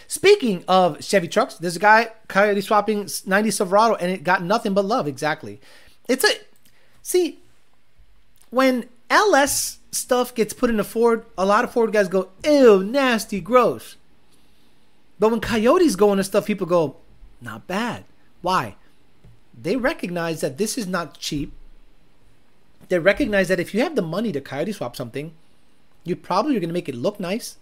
Speaking 0.08 0.64
of 0.66 1.04
Chevy 1.04 1.28
trucks, 1.28 1.54
there's 1.54 1.76
a 1.76 1.80
guy 1.80 2.08
coyote 2.26 2.60
swapping 2.62 3.08
90 3.24 3.52
Silverado, 3.52 3.94
and 3.94 4.10
it 4.10 4.24
got 4.24 4.42
nothing 4.42 4.74
but 4.74 4.84
love. 4.84 5.06
Exactly. 5.06 5.60
It's 6.08 6.24
a 6.24 6.32
see 7.00 7.38
when 8.50 8.88
LS 9.08 9.78
stuff 9.92 10.34
gets 10.34 10.52
put 10.52 10.68
into 10.68 10.82
Ford, 10.82 11.24
a 11.38 11.46
lot 11.46 11.62
of 11.62 11.72
Ford 11.72 11.92
guys 11.92 12.08
go, 12.08 12.30
"Ew, 12.44 12.82
nasty, 12.82 13.40
gross." 13.40 13.94
But 15.20 15.30
when 15.30 15.40
coyotes 15.40 15.94
go 15.94 16.10
into 16.10 16.24
stuff, 16.24 16.44
people 16.44 16.66
go, 16.66 16.96
"Not 17.40 17.68
bad." 17.68 18.04
Why? 18.42 18.74
They 19.62 19.76
recognize 19.76 20.40
that 20.40 20.58
this 20.58 20.78
is 20.78 20.86
not 20.86 21.18
cheap. 21.18 21.52
They 22.88 22.98
recognize 22.98 23.48
that 23.48 23.60
if 23.60 23.74
you 23.74 23.80
have 23.82 23.94
the 23.94 24.02
money 24.02 24.32
to 24.32 24.40
coyote 24.40 24.72
swap 24.72 24.96
something, 24.96 25.32
you 26.04 26.16
probably 26.16 26.56
are 26.56 26.60
going 26.60 26.70
to 26.70 26.74
make 26.74 26.88
it 26.88 26.94
look 26.94 27.20
nice. 27.20 27.56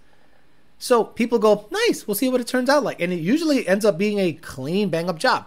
So 0.79 1.05
people 1.05 1.39
go, 1.39 1.66
nice, 1.70 2.07
we'll 2.07 2.15
see 2.15 2.29
what 2.29 2.41
it 2.41 2.47
turns 2.47 2.69
out 2.69 2.85
like. 2.85 3.01
And 3.01 3.12
it 3.12 3.20
usually 3.20 3.66
ends 3.66 3.85
up 3.85 3.99
being 3.99 4.19
a 4.20 4.33
clean, 4.33 4.91
bang 4.91 5.09
up 5.09 5.19
job. 5.19 5.47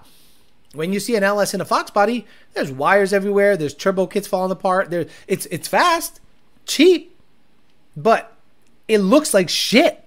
When 0.73 0.93
you 0.93 0.99
see 0.99 1.15
an 1.15 1.23
LS 1.23 1.53
in 1.53 1.61
a 1.61 1.65
Fox 1.65 1.89
body, 1.91 2.25
there's 2.53 2.71
wires 2.71 3.13
everywhere, 3.13 3.57
there's 3.57 3.73
turbo 3.73 4.07
kits 4.07 4.27
falling 4.27 4.51
apart. 4.51 4.89
There, 4.89 5.05
it's 5.27 5.45
it's 5.47 5.67
fast, 5.67 6.21
cheap, 6.65 7.17
but 7.95 8.33
it 8.87 8.99
looks 8.99 9.33
like 9.33 9.49
shit. 9.49 10.05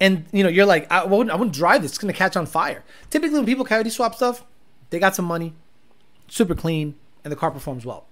And 0.00 0.26
you 0.32 0.42
know, 0.42 0.50
you're 0.50 0.66
like, 0.66 0.90
I 0.90 1.04
wouldn't, 1.04 1.30
I 1.30 1.36
wouldn't 1.36 1.56
drive 1.56 1.80
this. 1.80 1.92
It's 1.92 1.98
gonna 1.98 2.12
catch 2.12 2.36
on 2.36 2.44
fire. 2.44 2.82
Typically, 3.08 3.38
when 3.38 3.46
people 3.46 3.64
coyote 3.64 3.88
swap 3.88 4.14
stuff, 4.14 4.44
they 4.94 5.00
got 5.00 5.16
some 5.16 5.24
money, 5.24 5.52
super 6.28 6.54
clean, 6.54 6.94
and 7.24 7.32
the 7.32 7.36
car 7.36 7.50
performs 7.50 7.84
well. 7.84 8.04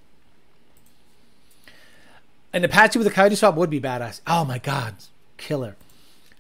An 2.53 2.65
Apache 2.65 2.99
with 2.99 3.07
a 3.07 3.11
coyote 3.11 3.37
swap 3.37 3.55
would 3.55 3.71
be 3.71 3.81
badass. 3.81 4.21
Oh 4.27 4.45
my 4.45 4.59
god, 4.59 4.97
killer. 5.37 5.77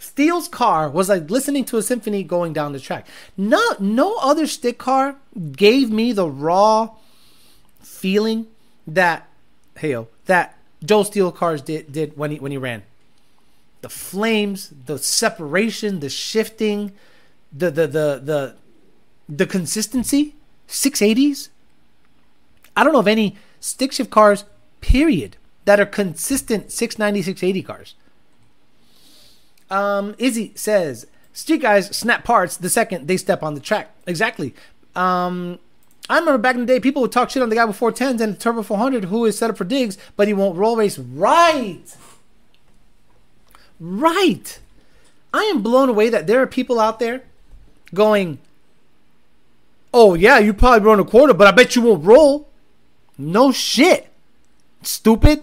Steele's 0.00 0.48
car 0.48 0.90
was 0.90 1.08
like 1.08 1.30
listening 1.30 1.64
to 1.66 1.76
a 1.76 1.82
symphony 1.82 2.24
going 2.24 2.52
down 2.52 2.72
the 2.72 2.80
track. 2.80 3.06
No, 3.36 3.62
no 3.78 4.16
other 4.16 4.48
stick 4.48 4.78
car 4.78 5.14
gave 5.52 5.92
me 5.92 6.10
the 6.12 6.28
raw 6.28 6.90
feeling 7.80 8.48
that 8.88 9.28
hey 9.76 9.96
that 10.26 10.58
Joe 10.84 11.04
Steele 11.04 11.30
cars 11.30 11.62
did 11.62 11.92
did 11.92 12.16
when 12.16 12.32
he 12.32 12.40
when 12.40 12.50
he 12.50 12.58
ran. 12.58 12.82
The 13.82 13.88
flames, 13.88 14.72
the 14.86 14.98
separation, 14.98 16.00
the 16.00 16.10
shifting, 16.10 16.90
the 17.52 17.70
the 17.70 17.86
the 17.86 18.20
the 18.24 18.54
the 19.28 19.46
consistency, 19.46 20.34
680s. 20.68 21.48
I 22.76 22.84
don't 22.84 22.92
know 22.92 23.00
of 23.00 23.08
any 23.08 23.36
stick 23.60 23.92
shift 23.92 24.10
cars, 24.10 24.44
period, 24.80 25.36
that 25.64 25.78
are 25.80 25.86
consistent 25.86 26.72
690, 26.72 27.22
680 27.22 27.62
cars. 27.62 27.94
Um, 29.70 30.14
Izzy 30.18 30.52
says, 30.54 31.06
Street 31.32 31.62
guys 31.62 31.96
snap 31.96 32.24
parts 32.24 32.56
the 32.56 32.68
second 32.68 33.08
they 33.08 33.16
step 33.16 33.42
on 33.42 33.54
the 33.54 33.60
track. 33.60 33.94
Exactly. 34.06 34.54
Um, 34.94 35.58
I 36.10 36.18
remember 36.18 36.38
back 36.38 36.56
in 36.56 36.60
the 36.60 36.66
day, 36.66 36.80
people 36.80 37.00
would 37.02 37.12
talk 37.12 37.30
shit 37.30 37.42
on 37.42 37.48
the 37.48 37.54
guy 37.54 37.64
with 37.64 37.78
410s 37.78 38.20
and 38.20 38.34
a 38.34 38.38
Turbo 38.38 38.62
400 38.62 39.04
who 39.04 39.24
is 39.24 39.38
set 39.38 39.48
up 39.48 39.56
for 39.56 39.64
digs, 39.64 39.96
but 40.16 40.28
he 40.28 40.34
won't 40.34 40.58
roll 40.58 40.76
race. 40.76 40.98
Right. 40.98 41.96
Right. 43.80 44.58
I 45.32 45.44
am 45.44 45.62
blown 45.62 45.88
away 45.88 46.10
that 46.10 46.26
there 46.26 46.42
are 46.42 46.46
people 46.46 46.78
out 46.78 46.98
there 46.98 47.22
going, 47.94 48.38
oh, 49.92 50.14
yeah, 50.14 50.38
you 50.38 50.52
probably 50.52 50.86
run 50.86 51.00
a 51.00 51.04
quarter, 51.04 51.34
but 51.34 51.46
I 51.46 51.50
bet 51.50 51.76
you 51.76 51.82
won't 51.82 52.04
roll. 52.04 52.48
No 53.18 53.52
shit. 53.52 54.10
Stupid. 54.82 55.42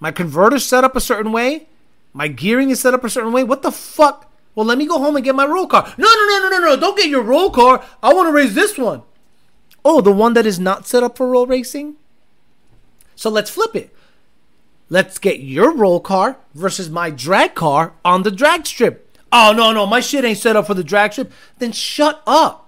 My 0.00 0.12
converter's 0.12 0.64
set 0.64 0.84
up 0.84 0.96
a 0.96 1.00
certain 1.00 1.32
way. 1.32 1.66
My 2.12 2.28
gearing 2.28 2.70
is 2.70 2.80
set 2.80 2.94
up 2.94 3.04
a 3.04 3.10
certain 3.10 3.32
way. 3.32 3.44
What 3.44 3.62
the 3.62 3.72
fuck? 3.72 4.32
Well, 4.54 4.66
let 4.66 4.78
me 4.78 4.86
go 4.86 4.98
home 4.98 5.16
and 5.16 5.24
get 5.24 5.34
my 5.34 5.46
roll 5.46 5.66
car. 5.66 5.92
No, 5.98 6.06
no, 6.06 6.26
no, 6.26 6.38
no, 6.38 6.48
no, 6.48 6.66
no. 6.66 6.80
Don't 6.80 6.96
get 6.96 7.08
your 7.08 7.22
roll 7.22 7.50
car. 7.50 7.84
I 8.02 8.12
want 8.12 8.28
to 8.28 8.32
race 8.32 8.54
this 8.54 8.76
one. 8.76 9.02
Oh, 9.84 10.00
the 10.00 10.12
one 10.12 10.34
that 10.34 10.46
is 10.46 10.58
not 10.58 10.86
set 10.86 11.02
up 11.02 11.16
for 11.16 11.28
roll 11.28 11.46
racing? 11.46 11.96
So 13.14 13.30
let's 13.30 13.50
flip 13.50 13.76
it. 13.76 13.94
Let's 14.90 15.18
get 15.18 15.40
your 15.40 15.74
roll 15.74 16.00
car 16.00 16.38
versus 16.54 16.88
my 16.88 17.10
drag 17.10 17.54
car 17.54 17.92
on 18.04 18.22
the 18.22 18.30
drag 18.30 18.66
strip. 18.66 19.16
Oh, 19.30 19.52
no, 19.54 19.72
no, 19.72 19.86
my 19.86 20.00
shit 20.00 20.24
ain't 20.24 20.38
set 20.38 20.56
up 20.56 20.66
for 20.66 20.74
the 20.74 20.84
drag 20.84 21.12
strip. 21.12 21.30
Then 21.58 21.72
shut 21.72 22.22
up. 22.26 22.67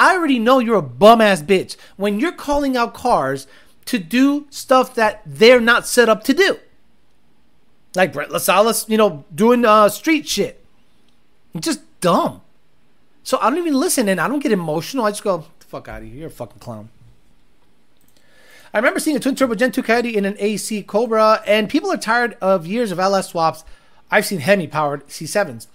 I 0.00 0.16
already 0.16 0.38
know 0.38 0.60
you're 0.60 0.76
a 0.76 0.82
bum 0.82 1.20
ass 1.20 1.42
bitch 1.42 1.76
when 1.98 2.18
you're 2.18 2.32
calling 2.32 2.74
out 2.74 2.94
cars 2.94 3.46
to 3.84 3.98
do 3.98 4.46
stuff 4.48 4.94
that 4.94 5.20
they're 5.26 5.60
not 5.60 5.86
set 5.86 6.08
up 6.08 6.24
to 6.24 6.32
do. 6.32 6.58
Like 7.94 8.14
Brett 8.14 8.30
LaSalle, 8.30 8.72
you 8.88 8.96
know, 8.96 9.26
doing 9.34 9.66
uh, 9.66 9.90
street 9.90 10.26
shit. 10.26 10.64
It's 11.52 11.66
just 11.66 11.82
dumb. 12.00 12.40
So 13.24 13.38
I 13.42 13.50
don't 13.50 13.58
even 13.58 13.74
listen 13.74 14.08
and 14.08 14.18
I 14.18 14.26
don't 14.26 14.42
get 14.42 14.52
emotional. 14.52 15.04
I 15.04 15.10
just 15.10 15.22
go, 15.22 15.44
fuck 15.58 15.86
out 15.86 16.00
of 16.00 16.08
here. 16.08 16.16
You're 16.16 16.28
a 16.28 16.30
fucking 16.30 16.60
clown. 16.60 16.88
I 18.72 18.78
remember 18.78 19.00
seeing 19.00 19.18
a 19.18 19.20
twin 19.20 19.34
turbo 19.34 19.54
Gen 19.54 19.70
2 19.70 19.82
Coyote 19.82 20.16
in 20.16 20.24
an 20.24 20.36
AC 20.38 20.82
Cobra, 20.84 21.42
and 21.46 21.68
people 21.68 21.92
are 21.92 21.98
tired 21.98 22.38
of 22.40 22.66
years 22.66 22.90
of 22.90 22.98
LS 22.98 23.28
swaps. 23.28 23.64
I've 24.10 24.24
seen 24.24 24.38
Hemi 24.38 24.66
powered 24.66 25.06
C7s. 25.08 25.66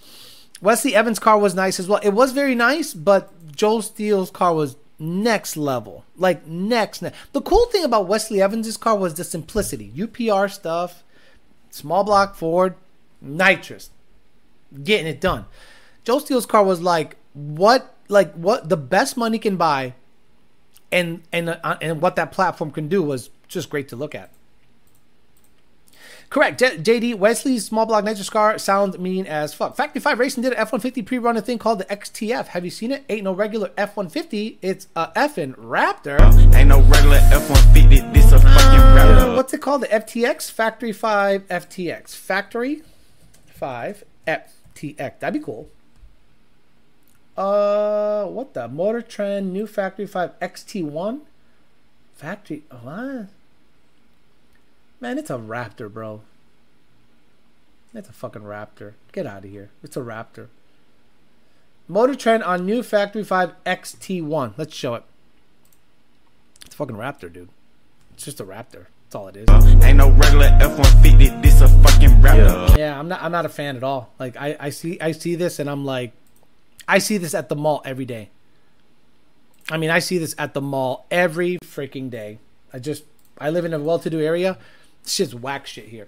Wesley 0.62 0.96
Evans' 0.96 1.20
car 1.20 1.38
was 1.38 1.54
nice 1.54 1.80
as 1.80 1.88
well. 1.88 2.00
It 2.02 2.12
was 2.12 2.32
very 2.32 2.56
nice, 2.56 2.94
but 2.94 3.32
Joe 3.56 3.82
Steele's 3.82 4.30
car 4.30 4.54
was 4.54 4.76
next 5.00 5.58
level. 5.58 6.06
Like 6.16 6.46
next. 6.46 7.02
Ne- 7.02 7.12
the 7.34 7.42
cool 7.42 7.66
thing 7.68 7.84
about 7.84 8.08
Wesley 8.08 8.42
Evans' 8.42 8.78
car 8.78 8.98
was 8.98 9.16
the 9.16 9.24
simplicity. 9.24 9.92
UPR 9.96 10.52
stuff, 10.52 11.04
small 11.70 12.04
block 12.04 12.36
Ford, 12.36 12.76
nitrous, 13.22 13.90
getting 14.84 15.08
it 15.08 15.22
done. 15.22 15.46
Joe 16.04 16.20
Steele's 16.20 16.46
car 16.46 16.64
was 16.64 16.82
like 16.82 17.16
what, 17.34 17.96
like 18.08 18.34
what 18.34 18.70
the 18.70 18.78
best 18.78 19.18
money 19.18 19.40
can 19.40 19.58
buy, 19.58 19.96
and 20.92 21.24
and 21.32 21.50
uh, 21.50 21.78
and 21.82 22.02
what 22.02 22.16
that 22.16 22.32
platform 22.32 22.72
can 22.72 22.88
do 22.88 23.02
was 23.02 23.30
just 23.48 23.70
great 23.70 23.88
to 23.90 23.96
look 23.96 24.14
at. 24.14 24.32
Correct. 26.36 26.60
JD 26.60 27.16
Wesley's 27.16 27.64
small 27.66 27.86
block 27.86 28.04
nitrous 28.04 28.30
car 28.30 28.58
sounds 28.58 28.98
mean 29.00 29.26
as 29.26 29.54
fuck. 29.54 29.78
Factory 29.78 30.02
5 30.02 30.20
Racing 30.20 30.44
did 30.44 30.52
an 30.52 30.60
F 30.60 30.74
150 30.74 31.02
pre 31.04 31.18
run 31.18 31.38
a 31.38 31.42
thing 31.42 31.58
called 31.58 31.80
the 31.80 31.86
XTF. 31.86 32.48
Have 32.48 32.66
you 32.66 32.72
seen 32.72 32.92
it? 32.92 33.06
Ain't 33.08 33.24
no 33.24 33.32
regular 33.32 33.72
F 33.78 33.96
150. 33.96 34.60
It's 34.62 34.90
a 34.98 35.14
effing 35.16 35.56
Raptor. 35.56 36.20
Ain't 36.54 36.68
no 36.68 36.82
regular 36.82 37.20
F-150, 37.32 38.14
this 38.14 38.34
a 38.34 38.40
fucking 38.40 38.80
Uh, 38.82 38.96
rapper. 38.96 39.36
what's 39.38 39.54
it 39.54 39.62
called? 39.62 39.84
The 39.84 39.88
FTX 39.88 40.52
Factory 40.52 40.92
5 40.92 41.48
FTX. 41.48 42.14
Factory 42.14 42.82
5 43.48 44.04
FTX. 44.28 45.20
That'd 45.22 45.40
be 45.40 45.40
cool. 45.40 45.70
Uh, 47.38 48.26
what 48.26 48.54
the 48.54 48.68
Motor 48.68 49.02
Trend 49.02 49.54
new 49.54 49.66
Factory 49.66 50.06
5 50.06 50.38
XT1? 50.42 51.22
Factory 52.14 52.64
what? 52.84 53.28
Man, 55.06 55.20
it's 55.20 55.30
a 55.30 55.38
Raptor, 55.38 55.94
bro. 55.94 56.22
It's 57.94 58.10
a 58.10 58.12
fucking 58.12 58.42
Raptor. 58.42 58.94
Get 59.12 59.28
out 59.28 59.46
of 59.46 59.52
here. 59.52 59.70
It's 59.84 59.96
a 59.96 60.00
Raptor. 60.00 60.48
Motor 61.88 62.16
Trend 62.16 62.42
on 62.42 62.66
new 62.66 62.82
Factory 62.82 63.24
5 63.24 63.52
XT1. 63.68 64.56
Let's 64.58 64.74
show 64.74 64.96
it. 64.96 65.04
It's 66.66 66.74
a 66.74 66.78
fucking 66.80 66.96
Raptor, 66.96 67.32
dude. 67.32 67.50
It's 68.16 68.26
just 68.26 68.40
a 68.40 68.44
Raptor. 68.46 68.88
That's 69.04 69.14
all 69.14 69.28
it 69.28 69.38
is. 69.38 69.46
Ain't 69.84 69.98
no 69.98 70.10
regular 70.10 70.48
F-150, 70.60 71.44
this 71.44 71.62
a 71.62 71.68
fucking 71.68 72.20
rapper. 72.24 72.76
Yeah, 72.76 72.98
I'm 72.98 73.08
not. 73.08 73.22
I'm 73.22 73.32
not 73.32 73.46
a 73.46 73.50
fan 73.50 73.78
at 73.78 73.84
all. 73.84 74.10
Like 74.18 74.36
I, 74.38 74.58
I 74.60 74.70
see, 74.72 75.00
I 75.00 75.12
see 75.12 75.36
this, 75.36 75.60
and 75.60 75.70
I'm 75.70 75.86
like, 75.86 76.14
I 76.88 76.98
see 76.98 77.20
this 77.20 77.36
at 77.36 77.50
the 77.50 77.56
mall 77.56 77.84
every 77.86 78.06
day. 78.06 78.32
I 79.70 79.78
mean, 79.78 79.92
I 79.92 80.00
see 80.00 80.18
this 80.18 80.34
at 80.40 80.56
the 80.56 80.62
mall 80.62 81.06
every 81.12 81.60
freaking 81.64 82.10
day. 82.10 82.40
I 82.74 82.80
just, 82.80 83.04
I 83.38 83.52
live 83.52 83.66
in 83.66 83.74
a 83.76 83.78
well-to-do 83.78 84.20
area. 84.20 84.58
Shit's 85.06 85.36
whack 85.36 85.68
shit 85.68 85.86
here. 85.86 86.08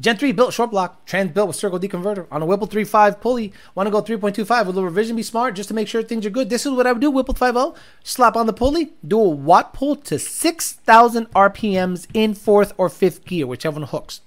Gen 0.00 0.16
3 0.16 0.32
built 0.32 0.54
short 0.54 0.70
block, 0.70 1.04
trans 1.04 1.30
built 1.32 1.48
with 1.48 1.56
circle 1.56 1.78
D 1.78 1.86
converter 1.86 2.26
on 2.30 2.40
a 2.40 2.46
Whipple 2.46 2.66
3.5 2.66 3.20
pulley. 3.20 3.52
Want 3.74 3.86
to 3.86 3.90
go 3.90 4.00
3.25 4.00 4.66
with 4.66 4.78
a 4.78 4.82
revision? 4.82 5.14
Be 5.14 5.22
smart 5.22 5.54
just 5.54 5.68
to 5.68 5.74
make 5.74 5.88
sure 5.88 6.02
things 6.02 6.24
are 6.24 6.30
good. 6.30 6.48
This 6.48 6.64
is 6.64 6.72
what 6.72 6.86
I 6.86 6.92
would 6.92 7.02
do. 7.02 7.10
Whipple 7.10 7.34
5.0, 7.34 7.76
slap 8.02 8.34
on 8.34 8.46
the 8.46 8.54
pulley, 8.54 8.94
do 9.06 9.20
a 9.20 9.28
WOT 9.28 9.74
pull 9.74 9.96
to 9.96 10.18
6,000 10.18 11.30
RPMs 11.32 12.06
in 12.14 12.32
fourth 12.32 12.72
or 12.78 12.88
fifth 12.88 13.26
gear, 13.26 13.46
whichever 13.46 13.78
one 13.78 13.88
hooks. 13.88 14.22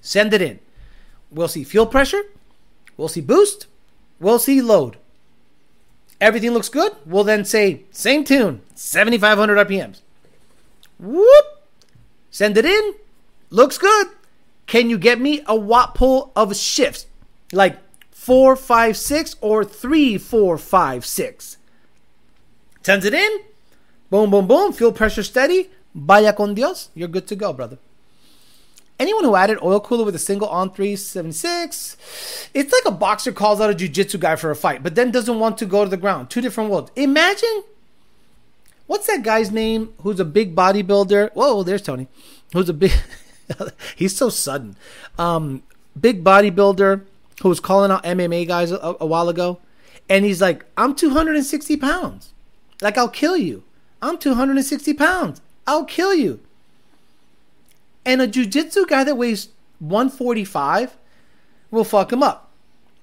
Send 0.00 0.34
it 0.34 0.42
in. 0.42 0.58
We'll 1.30 1.46
see 1.46 1.62
fuel 1.62 1.86
pressure. 1.86 2.22
We'll 2.96 3.06
see 3.06 3.20
boost. 3.20 3.68
We'll 4.18 4.40
see 4.40 4.60
load. 4.60 4.96
Everything 6.20 6.50
looks 6.50 6.68
good. 6.68 6.96
We'll 7.06 7.24
then 7.24 7.44
say 7.44 7.82
same 7.92 8.24
tune, 8.24 8.62
7,500 8.74 9.68
RPMs. 9.68 10.00
Whoop. 10.98 11.51
Send 12.32 12.56
it 12.56 12.64
in. 12.64 12.94
Looks 13.50 13.78
good. 13.78 14.08
Can 14.66 14.90
you 14.90 14.98
get 14.98 15.20
me 15.20 15.42
a 15.46 15.54
WOT 15.54 15.94
pull 15.94 16.32
of 16.34 16.56
shifts? 16.56 17.06
Like 17.52 17.78
four, 18.10 18.56
five, 18.56 18.96
six, 18.96 19.36
or 19.40 19.64
three, 19.64 20.18
four, 20.18 20.56
five, 20.58 21.04
six. 21.04 21.58
Sends 22.82 23.04
it 23.04 23.14
in. 23.14 23.40
Boom, 24.10 24.30
boom, 24.30 24.48
boom. 24.48 24.72
Fuel 24.72 24.92
pressure 24.92 25.22
steady. 25.22 25.70
Vaya 25.94 26.32
con 26.32 26.54
Dios. 26.54 26.88
You're 26.94 27.08
good 27.08 27.26
to 27.28 27.36
go, 27.36 27.52
brother. 27.52 27.78
Anyone 28.98 29.24
who 29.24 29.36
added 29.36 29.58
oil 29.62 29.80
cooler 29.80 30.04
with 30.04 30.14
a 30.14 30.18
single 30.18 30.48
on 30.48 30.72
376, 30.72 31.96
it's 32.54 32.72
like 32.72 32.84
a 32.86 32.96
boxer 32.96 33.32
calls 33.32 33.60
out 33.60 33.68
a 33.68 33.74
jiu-jitsu 33.74 34.18
guy 34.18 34.36
for 34.36 34.50
a 34.50 34.56
fight, 34.56 34.82
but 34.82 34.94
then 34.94 35.10
doesn't 35.10 35.40
want 35.40 35.58
to 35.58 35.66
go 35.66 35.82
to 35.82 35.90
the 35.90 35.96
ground. 35.96 36.30
Two 36.30 36.40
different 36.40 36.70
worlds. 36.70 36.92
Imagine 36.94 37.64
what's 38.86 39.06
that 39.06 39.22
guy's 39.22 39.50
name 39.50 39.94
who's 40.02 40.20
a 40.20 40.24
big 40.24 40.54
bodybuilder? 40.54 41.32
Whoa, 41.34 41.62
there's 41.62 41.82
Tony. 41.82 42.08
Who's 42.52 42.68
a 42.68 42.74
big 42.74 42.92
he's 43.96 44.16
so 44.16 44.28
sudden. 44.28 44.76
Um, 45.18 45.62
big 45.98 46.24
bodybuilder 46.24 47.02
who 47.42 47.48
was 47.48 47.60
calling 47.60 47.90
out 47.90 48.04
MMA 48.04 48.46
guys 48.46 48.70
a, 48.70 48.96
a 49.00 49.06
while 49.06 49.28
ago. 49.28 49.60
And 50.08 50.24
he's 50.24 50.40
like, 50.40 50.64
I'm 50.76 50.94
260 50.94 51.76
pounds. 51.76 52.32
Like, 52.80 52.98
I'll 52.98 53.08
kill 53.08 53.36
you. 53.36 53.62
I'm 54.00 54.18
260 54.18 54.94
pounds. 54.94 55.40
I'll 55.66 55.84
kill 55.84 56.14
you. 56.14 56.40
And 58.04 58.20
a 58.20 58.26
jujitsu 58.26 58.86
guy 58.88 59.04
that 59.04 59.16
weighs 59.16 59.48
145 59.78 60.96
will 61.70 61.84
fuck 61.84 62.12
him 62.12 62.22
up. 62.22 62.50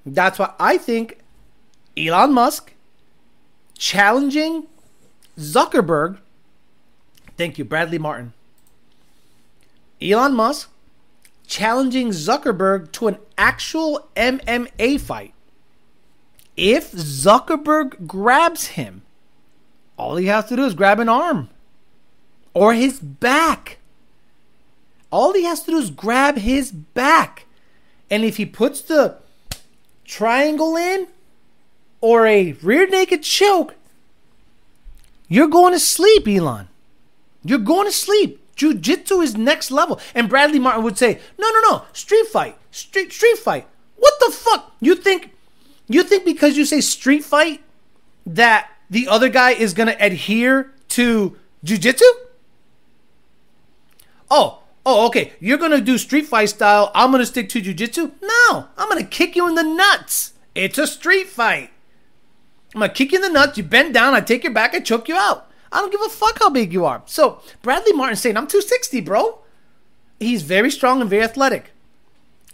That's 0.05 0.39
why 0.39 0.53
I 0.59 0.77
think 0.77 1.19
Elon 1.97 2.33
Musk 2.33 2.73
challenging 3.77 4.67
Zuckerberg. 5.39 6.17
Thank 7.37 7.57
you, 7.57 7.65
Bradley 7.65 7.97
Martin. 7.97 8.33
Elon 10.01 10.33
Musk 10.33 10.69
challenging 11.47 12.09
Zuckerberg 12.09 12.91
to 12.93 13.07
an 13.07 13.17
actual 13.37 14.07
MMA 14.15 14.99
fight. 14.99 15.33
If 16.55 16.91
Zuckerberg 16.91 18.05
grabs 18.05 18.67
him, 18.67 19.01
all 19.97 20.15
he 20.15 20.27
has 20.27 20.45
to 20.45 20.55
do 20.55 20.65
is 20.65 20.73
grab 20.73 20.99
an 20.99 21.09
arm 21.09 21.49
or 22.53 22.73
his 22.73 22.99
back. 22.99 23.79
All 25.11 25.33
he 25.33 25.43
has 25.43 25.63
to 25.63 25.71
do 25.71 25.77
is 25.77 25.89
grab 25.89 26.37
his 26.37 26.71
back. 26.71 27.45
And 28.09 28.23
if 28.23 28.37
he 28.37 28.45
puts 28.45 28.81
the 28.81 29.17
triangle 30.05 30.75
in 30.75 31.07
or 32.01 32.25
a 32.27 32.53
rear 32.53 32.87
naked 32.87 33.23
choke, 33.23 33.75
you're 35.29 35.47
going 35.47 35.73
to 35.73 35.79
sleep, 35.79 36.27
Elon. 36.27 36.67
You're 37.43 37.59
going 37.59 37.87
to 37.87 37.93
sleep. 37.93 38.43
Jiu-jitsu 38.55 39.21
is 39.21 39.37
next 39.37 39.71
level. 39.71 40.01
And 40.13 40.27
Bradley 40.27 40.59
Martin 40.59 40.83
would 40.83 40.97
say, 40.97 41.19
"No, 41.37 41.49
no, 41.49 41.61
no. 41.61 41.83
Street 41.93 42.27
fight. 42.27 42.57
Street 42.71 43.13
street 43.13 43.37
fight. 43.37 43.67
What 43.95 44.13
the 44.19 44.31
fuck? 44.31 44.75
You 44.81 44.95
think 44.95 45.31
you 45.87 46.03
think 46.03 46.25
because 46.25 46.57
you 46.57 46.65
say 46.65 46.81
street 46.81 47.23
fight 47.23 47.61
that 48.25 48.69
the 48.89 49.07
other 49.07 49.29
guy 49.29 49.51
is 49.51 49.73
going 49.73 49.87
to 49.87 50.05
adhere 50.05 50.71
to 50.89 51.37
jiu-jitsu? 51.63 52.05
Oh, 54.29 54.59
oh, 54.85 55.07
okay. 55.07 55.33
You're 55.39 55.57
going 55.57 55.71
to 55.71 55.81
do 55.81 55.97
street 55.97 56.25
fight 56.27 56.49
style. 56.49 56.91
I'm 56.93 57.11
going 57.11 57.21
to 57.21 57.25
stick 57.25 57.49
to 57.49 57.61
jiu-jitsu? 57.61 58.11
No. 58.21 58.67
I'm 58.77 58.89
going 58.89 59.01
to 59.01 59.09
kick 59.09 59.35
you 59.35 59.47
in 59.47 59.55
the 59.55 59.63
nuts. 59.63 60.33
It's 60.53 60.77
a 60.77 60.85
street 60.85 61.27
fight. 61.27 61.71
I'm 62.73 62.81
to 62.81 62.89
kick 62.89 63.11
you 63.11 63.17
in 63.17 63.21
the 63.21 63.29
nuts. 63.29 63.57
You 63.57 63.63
bend 63.63 63.93
down. 63.93 64.13
I 64.13 64.21
take 64.21 64.43
your 64.43 64.53
back. 64.53 64.73
I 64.75 64.79
choke 64.79 65.07
you 65.07 65.15
out. 65.15 65.49
I 65.71 65.79
don't 65.79 65.91
give 65.91 66.01
a 66.01 66.09
fuck 66.09 66.39
how 66.39 66.49
big 66.49 66.73
you 66.73 66.85
are. 66.85 67.01
So 67.05 67.41
Bradley 67.61 67.93
Martin 67.93 68.15
saying, 68.15 68.37
I'm 68.37 68.47
260, 68.47 69.01
bro. 69.01 69.39
He's 70.19 70.41
very 70.41 70.71
strong 70.71 71.01
and 71.01 71.09
very 71.09 71.23
athletic. 71.23 71.71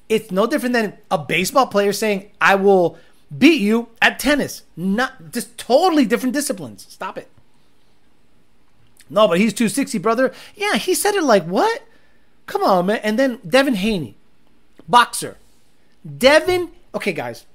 It's 0.08 0.32
no 0.32 0.46
different 0.46 0.74
than 0.74 0.98
a 1.10 1.18
baseball 1.18 1.68
player 1.68 1.92
saying, 1.94 2.30
I 2.40 2.56
will 2.56 2.98
beat 3.36 3.62
you 3.62 3.90
at 4.02 4.20
tennis. 4.20 4.64
Not 4.76 5.32
just 5.32 5.58
totally 5.58 6.06
different 6.06 6.34
disciplines. 6.34 6.86
Stop 6.90 7.18
it. 7.18 7.30
No, 9.10 9.28
but 9.28 9.40
he's 9.40 9.54
260, 9.54 9.98
brother. 10.00 10.34
Yeah, 10.56 10.76
he 10.76 10.94
said 10.94 11.16
it 11.16 11.24
like, 11.24 11.46
what? 11.46 11.84
Come 12.46 12.64
on, 12.64 12.88
man. 12.88 13.00
And 13.04 13.18
then 13.18 13.40
Devin 13.48 13.76
Haney, 13.76 14.16
boxer. 14.88 15.38
Devin, 16.18 16.72
okay, 16.94 17.14
guys. 17.14 17.46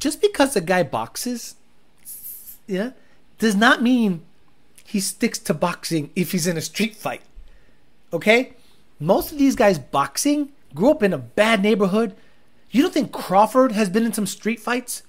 Just 0.00 0.20
because 0.20 0.56
a 0.56 0.60
guy 0.60 0.82
boxes, 0.82 1.54
yeah, 2.66 2.92
does 3.38 3.54
not 3.54 3.82
mean 3.82 4.22
he 4.84 4.98
sticks 4.98 5.38
to 5.38 5.54
boxing 5.54 6.10
if 6.16 6.32
he's 6.32 6.46
in 6.46 6.56
a 6.56 6.62
street 6.62 6.96
fight. 6.96 7.22
Okay? 8.12 8.54
Most 8.98 9.30
of 9.30 9.38
these 9.38 9.54
guys 9.54 9.78
boxing 9.78 10.50
grew 10.74 10.90
up 10.90 11.02
in 11.02 11.12
a 11.12 11.18
bad 11.18 11.62
neighborhood. 11.62 12.16
You 12.70 12.82
don't 12.82 12.94
think 12.94 13.12
Crawford 13.12 13.72
has 13.72 13.88
been 13.88 14.04
in 14.04 14.12
some 14.12 14.26
street 14.26 14.58
fights? 14.58 15.02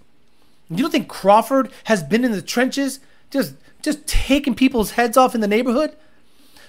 You 0.70 0.78
don't 0.78 0.92
think 0.92 1.08
Crawford 1.08 1.72
has 1.86 2.04
been 2.04 2.24
in 2.24 2.32
the 2.32 2.42
trenches 2.42 3.00
just 3.30 3.56
just 3.82 4.06
taking 4.06 4.54
people's 4.54 4.92
heads 4.92 5.18
off 5.18 5.34
in 5.34 5.42
the 5.42 5.48
neighborhood? 5.48 5.96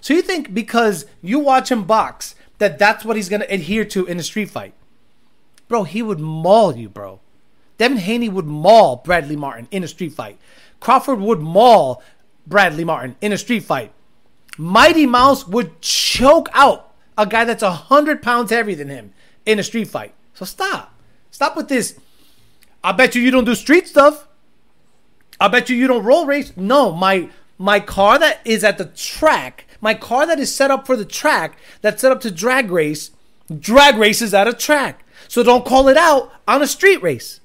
So 0.01 0.15
you 0.15 0.23
think 0.23 0.55
because 0.55 1.07
you 1.21 1.39
watch 1.39 1.71
him 1.71 1.85
box 1.85 2.35
that 2.59 2.79
that's 2.79 3.05
what 3.05 3.17
he's 3.17 3.29
going 3.29 3.43
to 3.43 3.53
adhere 3.53 3.85
to 3.87 4.07
in 4.07 4.19
a 4.19 4.23
street 4.23 4.51
fight? 4.51 4.75
Bro, 5.69 5.85
he 5.85 6.03
would 6.03 6.19
maul 6.19 6.77
you, 6.77 6.89
bro. 6.89 7.21
Devin 7.79 7.99
Haney 7.99 8.29
would 8.29 8.47
maul 8.47 8.97
Bradley 8.97 9.37
Martin 9.37 9.69
in 9.71 9.85
a 9.85 9.89
street 9.89 10.13
fight. 10.13 10.39
Crawford 10.81 11.21
would 11.21 11.41
maul 11.41 12.03
Bradley 12.47 12.85
Martin 12.85 13.17
in 13.21 13.33
a 13.33 13.39
street 13.39 13.65
fight. 13.65 13.93
Mighty 14.59 15.07
Mouse 15.07 15.47
would 15.47 15.81
choke 15.81 16.49
out 16.53 16.93
a 17.17 17.27
guy 17.27 17.45
that's 17.45 17.63
100 17.63 18.23
pounds 18.23 18.51
heavier 18.51 18.77
than 18.77 18.89
him 18.89 19.13
in 19.47 19.59
a 19.59 19.63
street 19.63 19.89
fight. 19.89 20.15
So 20.35 20.45
stop. 20.45 20.95
Stop 21.31 21.57
with 21.57 21.69
this. 21.69 21.99
I 22.85 22.93
bet 22.93 23.15
you 23.15 23.23
you 23.23 23.31
don't 23.31 23.45
do 23.45 23.55
street 23.55 23.87
stuff. 23.87 24.27
I 25.41 25.49
bet 25.49 25.71
you 25.71 25.77
you 25.77 25.87
don't 25.87 26.05
roll 26.05 26.27
race. 26.27 26.53
No, 26.57 26.93
my 26.93 27.31
my 27.59 27.81
car 27.81 28.19
that 28.19 28.41
is 28.45 28.65
at 28.65 28.79
the 28.79 28.87
track, 28.87 29.67
my 29.81 29.95
car 29.95 30.27
that 30.27 30.41
is 30.41 30.55
set 30.55 30.71
up 30.71 30.87
for 30.87 30.97
the 30.97 31.05
track, 31.05 31.57
that's 31.81 32.01
set 32.01 32.11
up 32.11 32.21
to 32.23 32.31
drag 32.31 32.71
race, 32.71 33.13
drag 33.57 33.97
races 33.97 34.35
at 34.35 34.49
a 34.49 34.53
track. 34.53 35.05
So 35.29 35.43
don't 35.43 35.65
call 35.65 35.89
it 35.89 35.97
out 35.97 36.33
on 36.49 36.63
a 36.63 36.67
street 36.67 37.03
race. 37.03 37.41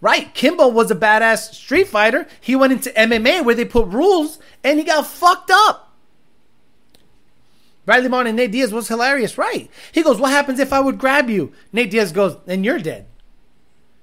Right, 0.00 0.32
Kimbo 0.32 0.68
was 0.68 0.90
a 0.90 0.94
badass 0.94 1.54
street 1.54 1.88
fighter. 1.88 2.28
He 2.40 2.54
went 2.54 2.72
into 2.72 2.90
MMA 2.90 3.44
where 3.44 3.54
they 3.54 3.64
put 3.64 3.88
rules 3.88 4.38
and 4.62 4.78
he 4.78 4.84
got 4.84 5.06
fucked 5.06 5.50
up. 5.52 5.92
Bradley 7.84 8.08
Martin 8.08 8.28
and 8.28 8.36
Nate 8.36 8.52
Diaz 8.52 8.72
was 8.72 8.86
hilarious, 8.86 9.38
right? 9.38 9.70
He 9.92 10.02
goes, 10.02 10.20
What 10.20 10.30
happens 10.30 10.60
if 10.60 10.72
I 10.72 10.80
would 10.80 10.98
grab 10.98 11.30
you? 11.30 11.52
Nate 11.72 11.90
Diaz 11.90 12.12
goes, 12.12 12.36
Then 12.44 12.62
you're 12.62 12.78
dead. 12.78 13.06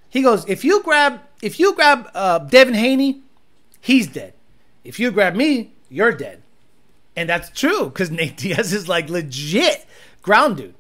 He 0.10 0.22
goes, 0.22 0.44
If 0.50 0.66
you 0.66 0.82
grab 0.84 1.22
if 1.42 1.60
you 1.60 1.76
grab 1.76 2.10
uh, 2.16 2.40
Devin 2.40 2.74
Haney, 2.74 3.22
he's 3.80 4.08
dead. 4.08 4.34
If 4.84 5.00
you 5.00 5.12
grab 5.12 5.36
me, 5.36 5.74
you're 5.90 6.14
dead. 6.14 6.42
And 7.16 7.30
that's 7.30 7.50
true, 7.52 7.86
because 7.86 8.10
Nate 8.12 8.38
Diaz 8.38 8.74
is 8.74 8.90
like 8.90 9.08
legit 9.10 9.86
ground 10.22 10.58
dude. 10.58 10.74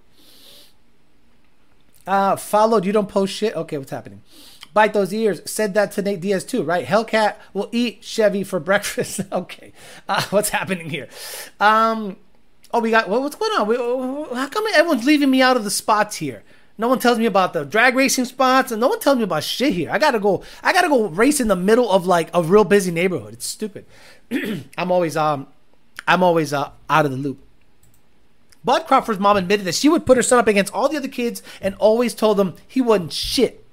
Uh 2.08 2.36
followed, 2.36 2.86
you 2.86 2.92
don't 2.92 3.10
post 3.10 3.34
shit. 3.34 3.56
Okay, 3.56 3.78
what's 3.78 3.92
happening? 3.92 4.22
Bite 4.76 4.94
those 4.94 5.12
ears. 5.12 5.42
Said 5.50 5.74
that 5.74 5.94
to 5.94 6.04
Nate 6.04 6.22
Diaz 6.22 6.44
too, 6.44 6.62
right? 6.62 6.86
Hellcat 6.86 7.38
will 7.54 7.70
eat 7.72 8.04
Chevy 8.04 8.44
for 8.44 8.60
breakfast. 8.72 9.22
okay, 9.32 9.74
uh, 10.08 10.22
what's 10.30 10.50
happening 10.50 10.92
here? 10.92 11.08
Um, 11.60 12.18
oh, 12.72 12.82
we 12.82 12.92
got 12.92 13.10
what's 13.10 13.36
going 13.36 13.52
on? 13.54 14.36
How 14.36 14.48
come 14.48 14.66
everyone's 14.76 15.06
leaving 15.06 15.32
me 15.32 15.42
out 15.42 15.58
of 15.58 15.64
the 15.64 15.72
spots 15.72 16.18
here? 16.18 16.44
No 16.78 16.90
one 16.90 17.00
tells 17.00 17.18
me 17.18 17.26
about 17.26 17.54
the 17.54 17.64
drag 17.64 17.96
racing 17.96 18.26
spots, 18.26 18.70
and 18.70 18.82
no 18.82 18.90
one 18.90 19.00
tells 19.00 19.18
me 19.18 19.24
about 19.24 19.46
shit 19.46 19.74
here. 19.74 19.90
I 19.90 19.98
gotta 19.98 20.20
go. 20.20 20.44
I 20.62 20.74
gotta 20.74 20.90
go 20.90 21.08
race 21.08 21.40
in 21.40 21.48
the 21.48 21.56
middle 21.56 21.90
of 21.90 22.06
like 22.06 22.30
a 22.34 22.44
real 22.44 22.66
busy 22.66 22.92
neighborhood. 22.92 23.34
It's 23.34 23.48
stupid. 23.48 23.86
I'm 24.78 24.92
always 24.92 25.18
um, 25.18 25.48
I'm 26.08 26.22
always 26.22 26.54
uh, 26.54 26.72
out 26.90 27.06
of 27.06 27.12
the 27.12 27.18
loop. 27.18 27.42
Bud 28.66 28.88
Crawford's 28.88 29.20
mom 29.20 29.38
admitted 29.38 29.66
that 29.68 29.76
she 29.76 29.88
would 29.88 30.08
put 30.08 30.18
her 30.18 30.24
son 30.24 30.40
up 30.40 30.48
against 30.48 30.74
all 30.74 30.90
the 30.90 30.98
other 30.98 31.08
kids 31.08 31.44
and 31.62 31.76
always 31.76 32.16
told 32.16 32.38
them 32.38 32.56
he 32.68 32.82
wasn't 32.82 33.14
shit. 33.14 33.65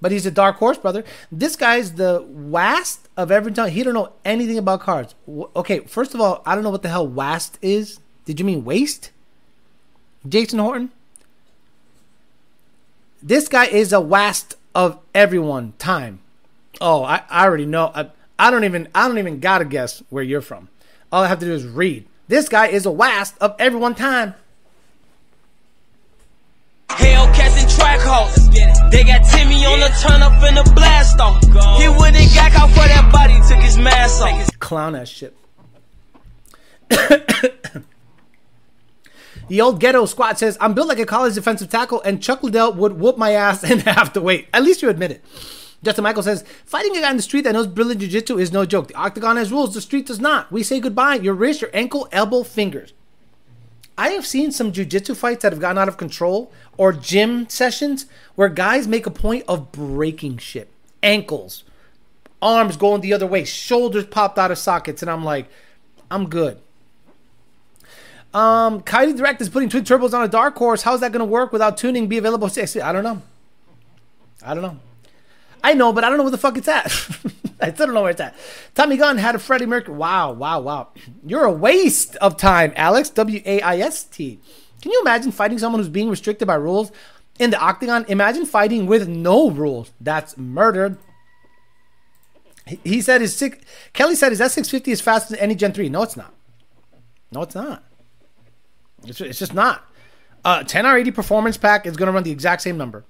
But 0.00 0.12
he's 0.12 0.26
a 0.26 0.30
dark 0.30 0.56
horse, 0.56 0.78
brother. 0.78 1.04
This 1.32 1.56
guy's 1.56 1.94
the 1.94 2.24
wast 2.28 3.08
of 3.16 3.30
every 3.30 3.52
time. 3.52 3.70
He 3.70 3.82
don't 3.82 3.94
know 3.94 4.12
anything 4.24 4.58
about 4.58 4.80
cars. 4.80 5.14
Okay, 5.56 5.80
first 5.80 6.14
of 6.14 6.20
all, 6.20 6.42
I 6.46 6.54
don't 6.54 6.62
know 6.62 6.70
what 6.70 6.82
the 6.82 6.88
hell 6.88 7.06
wast 7.06 7.58
is. 7.60 7.98
Did 8.24 8.38
you 8.38 8.46
mean 8.46 8.64
waste? 8.64 9.10
Jason 10.28 10.58
Horton? 10.58 10.92
This 13.22 13.48
guy 13.48 13.66
is 13.66 13.92
a 13.92 14.00
wast 14.00 14.56
of 14.74 15.00
everyone 15.14 15.72
time. 15.78 16.20
Oh, 16.80 17.02
I, 17.02 17.22
I 17.28 17.44
already 17.44 17.66
know. 17.66 17.90
I, 17.94 18.10
I 18.38 18.50
don't 18.50 18.64
even 18.64 18.88
I 18.94 19.08
don't 19.08 19.18
even 19.18 19.40
gotta 19.40 19.64
guess 19.64 20.02
where 20.10 20.22
you're 20.22 20.40
from. 20.40 20.68
All 21.10 21.24
I 21.24 21.28
have 21.28 21.40
to 21.40 21.46
do 21.46 21.52
is 21.52 21.66
read. 21.66 22.06
This 22.28 22.48
guy 22.48 22.68
is 22.68 22.86
a 22.86 22.90
wast 22.90 23.36
of 23.40 23.56
everyone 23.58 23.94
time. 23.94 24.34
Hellcats 26.88 27.60
and 27.60 27.70
track 27.70 28.00
hoes. 28.00 28.50
They 28.90 29.04
got 29.04 29.24
Timmy 29.30 29.64
on 29.66 29.80
the 29.80 29.88
turn 30.02 30.22
up 30.22 30.42
in 30.48 30.54
the 30.54 30.70
blast 30.74 31.20
off. 31.20 31.42
He 31.80 31.88
wouldn't 31.88 32.34
got 32.34 32.54
out 32.54 32.70
for 32.70 32.88
that 32.88 33.10
body, 33.12 33.34
took 33.48 33.62
his 33.62 33.78
mask 33.78 34.22
off. 34.22 34.58
Clown 34.58 34.94
ass 34.96 35.08
shit. 35.08 35.36
The 39.48 39.62
old 39.62 39.80
ghetto 39.80 40.04
squad 40.04 40.38
says, 40.38 40.58
I'm 40.60 40.74
built 40.74 40.88
like 40.88 40.98
a 40.98 41.06
college 41.06 41.34
defensive 41.34 41.70
tackle, 41.70 42.02
and 42.02 42.22
Chuck 42.22 42.42
Liddell 42.42 42.74
would 42.74 43.00
whoop 43.00 43.16
my 43.16 43.32
ass 43.32 43.64
and 43.64 43.80
have 43.86 44.12
to 44.12 44.20
wait. 44.20 44.46
At 44.52 44.62
least 44.62 44.82
you 44.82 44.90
admit 44.90 45.10
it. 45.10 45.24
Justin 45.82 46.02
Michael 46.04 46.22
says, 46.22 46.44
fighting 46.66 46.96
a 46.96 47.00
guy 47.00 47.10
in 47.10 47.16
the 47.16 47.22
street 47.22 47.42
that 47.42 47.52
knows 47.52 47.66
brilliant 47.66 48.00
jiu-jitsu 48.00 48.38
is 48.38 48.52
no 48.52 48.66
joke. 48.66 48.88
The 48.88 48.94
octagon 48.94 49.36
has 49.36 49.50
rules, 49.50 49.72
the 49.72 49.80
street 49.80 50.06
does 50.06 50.20
not. 50.20 50.52
We 50.52 50.62
say 50.62 50.80
goodbye. 50.80 51.14
Your 51.14 51.34
wrist, 51.34 51.62
your 51.62 51.70
ankle, 51.72 52.08
elbow, 52.12 52.42
fingers. 52.42 52.92
I 53.98 54.10
have 54.10 54.24
seen 54.24 54.52
some 54.52 54.70
jiu-jitsu 54.70 55.16
fights 55.16 55.42
that 55.42 55.52
have 55.52 55.60
gotten 55.60 55.76
out 55.76 55.88
of 55.88 55.96
control 55.96 56.52
or 56.76 56.92
gym 56.92 57.48
sessions 57.48 58.06
where 58.36 58.48
guys 58.48 58.86
make 58.86 59.06
a 59.06 59.10
point 59.10 59.44
of 59.48 59.72
breaking 59.72 60.38
shit. 60.38 60.70
Ankles, 61.02 61.64
arms 62.40 62.76
going 62.76 63.00
the 63.00 63.12
other 63.12 63.26
way, 63.26 63.44
shoulders 63.44 64.06
popped 64.06 64.38
out 64.38 64.52
of 64.52 64.58
sockets, 64.58 65.02
and 65.02 65.10
I'm 65.10 65.24
like, 65.24 65.50
I'm 66.12 66.28
good. 66.28 66.60
Um, 68.32 68.82
Coyote 68.82 69.14
Direct 69.14 69.40
is 69.40 69.48
putting 69.48 69.68
twin 69.68 69.82
turbos 69.82 70.14
on 70.14 70.22
a 70.22 70.28
dark 70.28 70.56
horse. 70.56 70.82
How's 70.82 71.00
that 71.00 71.10
going 71.10 71.20
to 71.20 71.24
work 71.24 71.52
without 71.52 71.76
tuning? 71.76 72.06
Be 72.06 72.18
available? 72.18 72.48
I 72.48 72.92
don't 72.92 73.02
know. 73.02 73.22
I 74.44 74.54
don't 74.54 74.62
know. 74.62 74.78
I 75.62 75.74
know, 75.74 75.92
but 75.92 76.04
I 76.04 76.08
don't 76.08 76.18
know 76.18 76.24
where 76.24 76.30
the 76.30 76.38
fuck 76.38 76.56
it's 76.56 76.68
at. 76.68 76.86
I 77.60 77.72
still 77.72 77.86
don't 77.86 77.94
know 77.94 78.02
where 78.02 78.10
it's 78.10 78.20
at. 78.20 78.34
Tommy 78.74 78.96
Gunn 78.96 79.18
had 79.18 79.34
a 79.34 79.38
Freddie 79.38 79.66
Mercury. 79.66 79.96
Wow, 79.96 80.32
wow, 80.32 80.60
wow. 80.60 80.88
You're 81.26 81.44
a 81.44 81.52
waste 81.52 82.16
of 82.16 82.36
time, 82.36 82.72
Alex. 82.76 83.10
W 83.10 83.42
A 83.44 83.60
I 83.60 83.78
S 83.78 84.04
T. 84.04 84.38
Can 84.80 84.92
you 84.92 85.00
imagine 85.00 85.32
fighting 85.32 85.58
someone 85.58 85.80
who's 85.80 85.88
being 85.88 86.08
restricted 86.08 86.46
by 86.46 86.54
rules 86.54 86.92
in 87.38 87.50
the 87.50 87.58
octagon? 87.58 88.04
Imagine 88.08 88.46
fighting 88.46 88.86
with 88.86 89.08
no 89.08 89.50
rules. 89.50 89.92
That's 90.00 90.36
murder. 90.38 90.98
He 92.84 93.00
said 93.00 93.20
his 93.22 93.34
six, 93.34 93.58
Kelly 93.92 94.14
said 94.14 94.30
his 94.30 94.40
S650 94.40 94.88
is 94.88 95.00
faster 95.00 95.34
than 95.34 95.42
any 95.42 95.54
Gen 95.54 95.72
3. 95.72 95.88
No, 95.88 96.02
it's 96.02 96.16
not. 96.16 96.34
No, 97.32 97.42
it's 97.42 97.54
not. 97.54 97.82
It's, 99.04 99.20
it's 99.20 99.38
just 99.38 99.54
not. 99.54 99.84
Uh, 100.44 100.60
10R80 100.60 101.14
performance 101.14 101.56
pack 101.56 101.86
is 101.86 101.96
going 101.96 102.06
to 102.08 102.12
run 102.12 102.22
the 102.22 102.30
exact 102.30 102.62
same 102.62 102.76
number. 102.76 103.04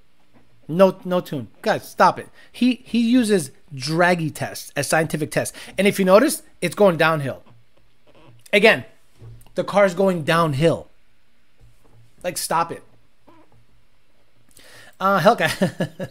No, 0.68 0.98
no 1.04 1.20
tune, 1.20 1.48
guys. 1.62 1.88
Stop 1.88 2.18
it. 2.18 2.28
He 2.52 2.82
he 2.84 3.00
uses 3.00 3.50
Dragy 3.74 4.34
tests 4.34 4.70
as 4.76 4.86
scientific 4.86 5.30
tests, 5.30 5.56
and 5.78 5.86
if 5.86 5.98
you 5.98 6.04
notice, 6.04 6.42
it's 6.60 6.74
going 6.74 6.98
downhill. 6.98 7.42
Again, 8.52 8.84
the 9.54 9.64
car's 9.64 9.94
going 9.94 10.24
downhill. 10.24 10.88
Like, 12.22 12.36
stop 12.36 12.70
it. 12.72 12.82
Uh, 15.00 15.20
Hellcat. 15.20 16.10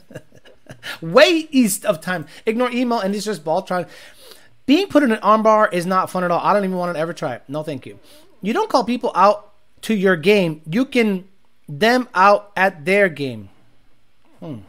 Way 1.02 1.48
east 1.52 1.86
of 1.86 2.02
time. 2.02 2.26
Ignore 2.46 2.72
email 2.72 3.00
and 3.00 3.16
it's 3.16 3.26
just 3.26 3.44
Baltron. 3.44 3.88
Being 4.66 4.88
put 4.88 5.04
in 5.04 5.12
an 5.12 5.20
armbar 5.20 5.72
is 5.72 5.86
not 5.86 6.10
fun 6.10 6.24
at 6.24 6.32
all. 6.32 6.42
I 6.42 6.54
don't 6.54 6.64
even 6.64 6.78
want 6.78 6.94
to 6.94 7.00
ever 7.00 7.14
try 7.14 7.36
it. 7.36 7.44
No, 7.48 7.64
thank 7.64 7.86
you. 7.86 8.00
You 8.42 8.54
don't 8.54 8.70
call 8.70 8.84
people 8.84 9.12
out 9.16 9.54
to 9.84 9.96
your 9.96 10.16
game. 10.16 10.62
You 10.70 10.86
can 10.86 11.28
them 11.68 12.08
out 12.14 12.52
at 12.56 12.86
their 12.86 13.10
game. 13.10 13.50
Hmm. 14.40 14.60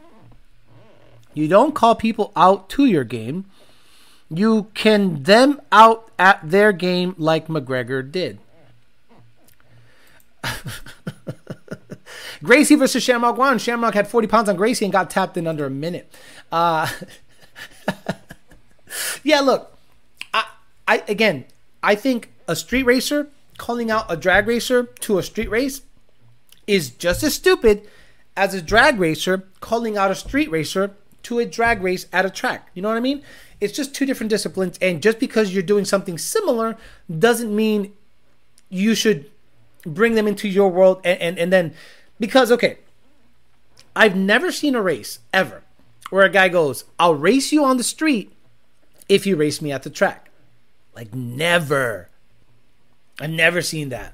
You 1.33 1.47
don't 1.47 1.75
call 1.75 1.95
people 1.95 2.31
out 2.35 2.69
to 2.69 2.85
your 2.85 3.03
game. 3.03 3.45
You 4.29 4.67
can 4.73 5.23
them 5.23 5.61
out 5.71 6.11
at 6.19 6.39
their 6.49 6.71
game 6.71 7.15
like 7.17 7.47
McGregor 7.47 8.09
did. 8.11 8.39
Gracie 12.43 12.75
versus 12.75 13.03
Shamrock 13.03 13.37
One. 13.37 13.57
Shamrock 13.59 13.93
had 13.93 14.07
40 14.07 14.27
pounds 14.27 14.49
on 14.49 14.55
Gracie 14.55 14.85
and 14.85 14.91
got 14.91 15.09
tapped 15.09 15.37
in 15.37 15.47
under 15.47 15.65
a 15.65 15.69
minute. 15.69 16.13
Uh, 16.51 16.87
yeah, 19.23 19.41
look, 19.41 19.77
I, 20.33 20.45
I 20.87 21.03
again, 21.07 21.45
I 21.83 21.95
think 21.95 22.31
a 22.47 22.55
street 22.55 22.83
racer 22.83 23.27
calling 23.57 23.91
out 23.91 24.05
a 24.09 24.15
drag 24.15 24.47
racer 24.47 24.83
to 24.83 25.17
a 25.17 25.23
street 25.23 25.49
race 25.49 25.81
is 26.65 26.91
just 26.91 27.23
as 27.23 27.33
stupid 27.33 27.87
as 28.35 28.53
a 28.53 28.61
drag 28.61 28.99
racer 28.99 29.43
calling 29.59 29.97
out 29.97 30.11
a 30.11 30.15
street 30.15 30.49
racer 30.49 30.91
to 31.23 31.39
a 31.39 31.45
drag 31.45 31.81
race 31.81 32.07
at 32.13 32.25
a 32.25 32.29
track. 32.29 32.69
You 32.73 32.81
know 32.81 32.87
what 32.87 32.97
I 32.97 33.01
mean? 33.01 33.23
It's 33.59 33.73
just 33.73 33.93
two 33.93 34.05
different 34.05 34.29
disciplines, 34.29 34.77
and 34.81 35.01
just 35.01 35.19
because 35.19 35.53
you're 35.53 35.63
doing 35.63 35.83
something 35.83 36.17
similar 36.17 36.77
doesn't 37.09 37.53
mean 37.53 37.93
you 38.69 38.95
should 38.95 39.29
bring 39.85 40.15
them 40.15 40.27
into 40.27 40.47
your 40.47 40.69
world 40.69 41.01
and, 41.03 41.19
and, 41.21 41.39
and 41.39 41.53
then 41.53 41.73
because 42.19 42.51
okay 42.51 42.77
i've 43.95 44.15
never 44.15 44.51
seen 44.51 44.75
a 44.75 44.81
race 44.81 45.19
ever 45.33 45.63
where 46.09 46.25
a 46.25 46.29
guy 46.29 46.47
goes 46.49 46.85
i'll 46.99 47.15
race 47.15 47.51
you 47.51 47.63
on 47.63 47.77
the 47.77 47.83
street 47.83 48.31
if 49.07 49.25
you 49.25 49.35
race 49.35 49.61
me 49.61 49.71
at 49.71 49.83
the 49.83 49.89
track 49.89 50.29
like 50.95 51.13
never 51.13 52.09
i've 53.19 53.29
never 53.29 53.61
seen 53.61 53.89
that 53.89 54.13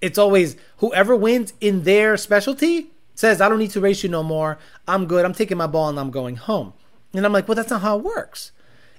it's 0.00 0.18
always 0.18 0.56
whoever 0.78 1.16
wins 1.16 1.52
in 1.60 1.82
their 1.84 2.16
specialty 2.16 2.89
says 3.20 3.40
i 3.40 3.48
don't 3.48 3.58
need 3.58 3.70
to 3.70 3.80
race 3.80 4.02
you 4.02 4.08
no 4.08 4.22
more. 4.22 4.58
I'm 4.88 5.06
good. 5.06 5.24
I'm 5.24 5.34
taking 5.34 5.58
my 5.58 5.66
ball 5.66 5.88
and 5.88 5.98
i'm 6.00 6.10
going 6.10 6.36
home. 6.36 6.72
And 7.12 7.24
i'm 7.24 7.32
like 7.32 7.46
well 7.46 7.54
that's 7.54 7.70
not 7.70 7.82
how 7.82 7.98
it 7.98 8.04
works. 8.04 8.52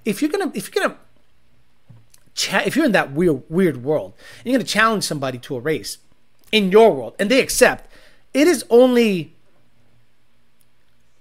If 0.06 0.22
you're 0.22 0.32
gonna 0.32 0.52
if 0.54 0.64
you're 0.68 0.84
gonna 0.84 0.98
cha- 2.34 2.64
if 2.66 2.76
you're 2.76 2.86
in 2.86 2.92
that 2.94 3.12
weird 3.12 3.44
weird 3.50 3.84
world 3.84 4.14
and 4.40 4.46
you're 4.46 4.58
gonna 4.60 4.68
challenge 4.68 5.04
somebody 5.04 5.38
to 5.40 5.56
a 5.56 5.60
race 5.60 5.98
in 6.52 6.72
your 6.72 6.94
world 6.94 7.16
and 7.20 7.30
they 7.32 7.42
accept 7.42 7.90
it 8.34 8.48
is 8.48 8.66
only 8.70 9.34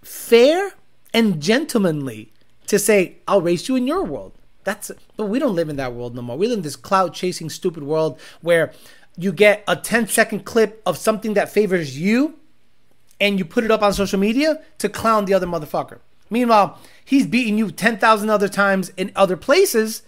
fair 0.02 0.72
and 1.14 1.40
gentlemanly 1.40 2.32
to 2.66 2.78
say 2.78 3.16
i'll 3.28 3.42
race 3.42 3.68
you 3.68 3.76
in 3.76 3.86
your 3.86 4.04
world 4.04 4.32
that's 4.64 4.90
but 5.16 5.26
we 5.26 5.38
don't 5.38 5.54
live 5.54 5.68
in 5.68 5.76
that 5.76 5.94
world 5.94 6.14
no 6.14 6.22
more. 6.22 6.36
We 6.36 6.46
live 6.46 6.58
in 6.58 6.62
this 6.62 6.76
cloud 6.76 7.14
chasing 7.14 7.50
stupid 7.50 7.82
world 7.82 8.20
where 8.40 8.72
you 9.16 9.32
get 9.32 9.64
a 9.66 9.76
10 9.76 10.08
second 10.08 10.44
clip 10.44 10.82
of 10.86 10.96
something 10.96 11.34
that 11.34 11.50
favors 11.50 11.98
you 11.98 12.39
and 13.20 13.38
you 13.38 13.44
put 13.44 13.64
it 13.64 13.70
up 13.70 13.82
on 13.82 13.92
social 13.92 14.18
media 14.18 14.60
to 14.78 14.88
clown 14.88 15.24
the 15.24 15.34
other 15.34 15.46
motherfucker 15.46 15.98
meanwhile 16.28 16.78
he's 17.04 17.26
beating 17.26 17.58
you 17.58 17.70
10,000 17.70 18.30
other 18.30 18.48
times 18.48 18.90
in 18.96 19.12
other 19.14 19.36
places 19.36 20.02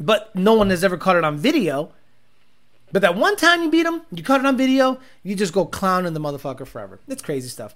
but 0.00 0.34
no 0.34 0.54
one 0.54 0.70
has 0.70 0.82
ever 0.82 0.96
caught 0.96 1.16
it 1.16 1.24
on 1.24 1.36
video 1.36 1.92
but 2.92 3.00
that 3.00 3.16
one 3.16 3.36
time 3.36 3.62
you 3.62 3.70
beat 3.70 3.86
him, 3.86 4.02
you 4.12 4.22
caught 4.22 4.40
it 4.40 4.46
on 4.46 4.56
video, 4.56 5.00
you 5.22 5.34
just 5.34 5.54
go 5.54 5.64
clowning 5.64 6.12
the 6.12 6.20
motherfucker 6.20 6.66
forever. 6.66 7.00
It's 7.08 7.22
crazy 7.22 7.48
stuff. 7.48 7.74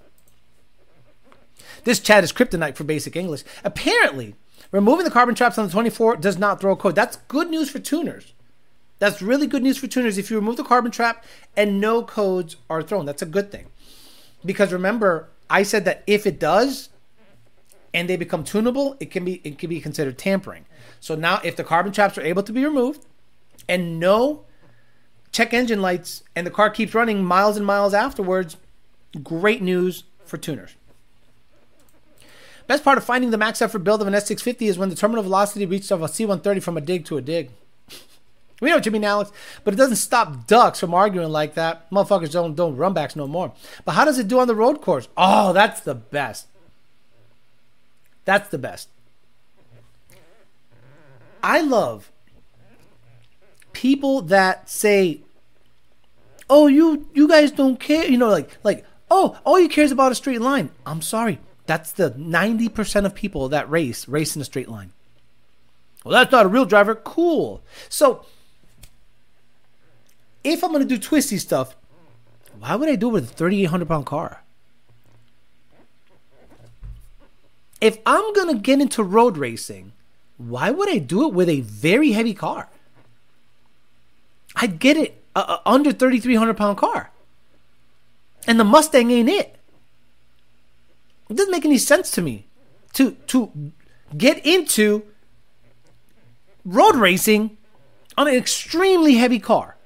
This 1.83 1.99
chat 1.99 2.23
is 2.23 2.31
kryptonite 2.31 2.75
for 2.75 2.83
basic 2.83 3.15
English. 3.15 3.43
Apparently, 3.63 4.35
removing 4.71 5.05
the 5.05 5.11
carbon 5.11 5.33
traps 5.33 5.57
on 5.57 5.65
the 5.65 5.71
24 5.71 6.17
does 6.17 6.37
not 6.37 6.61
throw 6.61 6.73
a 6.73 6.75
code. 6.75 6.95
That's 6.95 7.17
good 7.27 7.49
news 7.49 7.69
for 7.69 7.79
tuners. 7.79 8.33
That's 8.99 9.21
really 9.21 9.47
good 9.47 9.63
news 9.63 9.77
for 9.77 9.87
tuners. 9.87 10.17
If 10.17 10.29
you 10.29 10.37
remove 10.37 10.57
the 10.57 10.63
carbon 10.63 10.91
trap 10.91 11.23
and 11.55 11.81
no 11.81 12.03
codes 12.03 12.57
are 12.69 12.83
thrown, 12.83 13.05
that's 13.05 13.21
a 13.21 13.27
good 13.27 13.51
thing. 13.51 13.67
Because 14.47 14.73
remember, 14.73 15.27
I 15.49 15.61
said 15.61 15.85
that 15.85 16.03
if 16.07 16.25
it 16.25 16.39
does 16.39 16.89
and 17.93 18.09
they 18.09 18.15
become 18.15 18.43
tunable, 18.43 18.95
it 18.99 19.11
can 19.11 19.25
be 19.25 19.41
it 19.43 19.59
can 19.59 19.69
be 19.69 19.79
considered 19.79 20.17
tampering. 20.17 20.65
So 20.99 21.13
now 21.13 21.41
if 21.43 21.55
the 21.55 21.63
carbon 21.63 21.91
traps 21.91 22.17
are 22.17 22.21
able 22.21 22.43
to 22.43 22.53
be 22.53 22.63
removed 22.63 23.05
and 23.67 23.99
no 23.99 24.45
check 25.31 25.53
engine 25.53 25.81
lights 25.81 26.23
and 26.35 26.47
the 26.47 26.51
car 26.51 26.69
keeps 26.69 26.95
running 26.95 27.23
miles 27.23 27.57
and 27.57 27.65
miles 27.65 27.93
afterwards, 27.93 28.57
great 29.21 29.61
news 29.61 30.05
for 30.25 30.37
tuners. 30.37 30.75
Best 32.67 32.83
part 32.83 32.97
of 32.97 33.03
finding 33.03 33.31
the 33.31 33.37
max 33.37 33.61
effort 33.61 33.79
build 33.79 34.01
of 34.01 34.07
an 34.07 34.13
S650 34.13 34.61
is 34.67 34.77
when 34.77 34.89
the 34.89 34.95
terminal 34.95 35.23
velocity 35.23 35.65
reaches 35.65 35.91
of 35.91 36.01
a 36.01 36.07
C130 36.07 36.63
from 36.63 36.77
a 36.77 36.81
dig 36.81 37.05
to 37.05 37.17
a 37.17 37.21
dig. 37.21 37.51
We 38.59 38.69
know 38.69 38.81
mean, 38.89 39.03
Alex, 39.03 39.31
but 39.63 39.73
it 39.73 39.77
doesn't 39.77 39.97
stop 39.97 40.47
ducks 40.47 40.79
from 40.79 40.93
arguing 40.93 41.29
like 41.29 41.53
that. 41.53 41.89
Motherfuckers 41.91 42.31
don't 42.31 42.55
don't 42.55 42.75
run 42.75 42.93
backs 42.93 43.15
no 43.15 43.27
more. 43.27 43.53
But 43.85 43.91
how 43.91 44.05
does 44.05 44.17
it 44.17 44.27
do 44.27 44.39
on 44.39 44.47
the 44.47 44.55
road 44.55 44.81
course? 44.81 45.07
Oh, 45.15 45.53
that's 45.53 45.81
the 45.81 45.95
best. 45.95 46.47
That's 48.25 48.49
the 48.49 48.57
best. 48.57 48.89
I 51.43 51.61
love 51.61 52.11
people 53.73 54.21
that 54.23 54.69
say, 54.69 55.21
"Oh, 56.49 56.65
you 56.65 57.07
you 57.13 57.27
guys 57.27 57.51
don't 57.51 57.79
care," 57.79 58.05
you 58.05 58.17
know, 58.17 58.29
like 58.29 58.57
like, 58.63 58.85
"Oh, 59.11 59.37
all 59.45 59.59
you 59.59 59.69
care 59.69 59.83
is 59.83 59.91
about 59.91 60.11
a 60.11 60.15
straight 60.15 60.41
line." 60.41 60.71
I'm 60.85 61.03
sorry, 61.03 61.39
that's 61.67 61.91
the 61.91 62.13
ninety 62.17 62.69
percent 62.69 63.05
of 63.05 63.13
people 63.13 63.49
that 63.49 63.69
race 63.69 64.07
race 64.07 64.35
in 64.35 64.41
a 64.41 64.45
straight 64.45 64.67
line. 64.67 64.91
Well, 66.03 66.13
that's 66.13 66.31
not 66.31 66.45
a 66.45 66.49
real 66.49 66.65
driver. 66.65 66.95
Cool. 66.95 67.61
So, 67.87 68.25
if 70.51 70.63
I'm 70.63 70.71
gonna 70.71 70.85
do 70.85 70.97
twisty 70.97 71.37
stuff, 71.37 71.75
why 72.59 72.75
would 72.75 72.89
I 72.89 72.95
do 72.95 73.09
it 73.09 73.13
with 73.13 73.31
a 73.31 73.33
3,800 73.33 73.87
pound 73.87 74.05
car? 74.05 74.43
If 77.79 77.99
I'm 78.05 78.33
gonna 78.33 78.55
get 78.55 78.81
into 78.81 79.03
road 79.03 79.37
racing, 79.37 79.91
why 80.37 80.71
would 80.71 80.89
I 80.89 80.97
do 80.97 81.27
it 81.27 81.33
with 81.33 81.49
a 81.49 81.61
very 81.61 82.11
heavy 82.11 82.33
car? 82.33 82.69
I'd 84.55 84.79
get 84.79 84.97
it 84.97 85.23
uh, 85.35 85.45
uh 85.47 85.57
under 85.65 85.91
3,300 85.91 86.55
pound 86.55 86.77
car. 86.77 87.11
And 88.47 88.59
the 88.59 88.63
Mustang 88.63 89.11
ain't 89.11 89.29
it. 89.29 89.55
It 91.29 91.35
doesn't 91.35 91.51
make 91.51 91.65
any 91.65 91.77
sense 91.77 92.09
to 92.11 92.21
me 92.21 92.47
to 92.93 93.11
to 93.27 93.71
get 94.17 94.43
into 94.45 95.03
road 96.65 96.95
racing 96.95 97.57
on 98.17 98.27
an 98.27 98.35
extremely 98.35 99.15
heavy 99.15 99.39
car. 99.39 99.76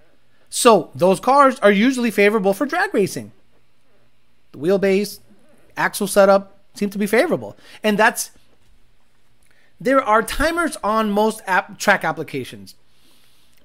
So 0.52 0.91
those 0.94 1.19
cars 1.19 1.57
are 1.60 1.72
usually 1.72 2.11
favorable 2.11 2.53
for 2.53 2.65
drag 2.65 2.94
racing. 2.94 3.32
The 4.52 4.60
wheelbase, 4.60 5.19
axle 5.78 6.07
setup 6.07 6.60
seem 6.76 6.90
to 6.91 6.99
be 6.99 7.07
favorable. 7.07 7.57
And 7.82 7.98
that's 7.98 8.32
there 9.80 10.03
are 10.03 10.22
timers 10.22 10.78
on 10.84 11.10
most 11.10 11.41
app 11.48 11.80
track 11.80 12.03
applications. 12.03 12.76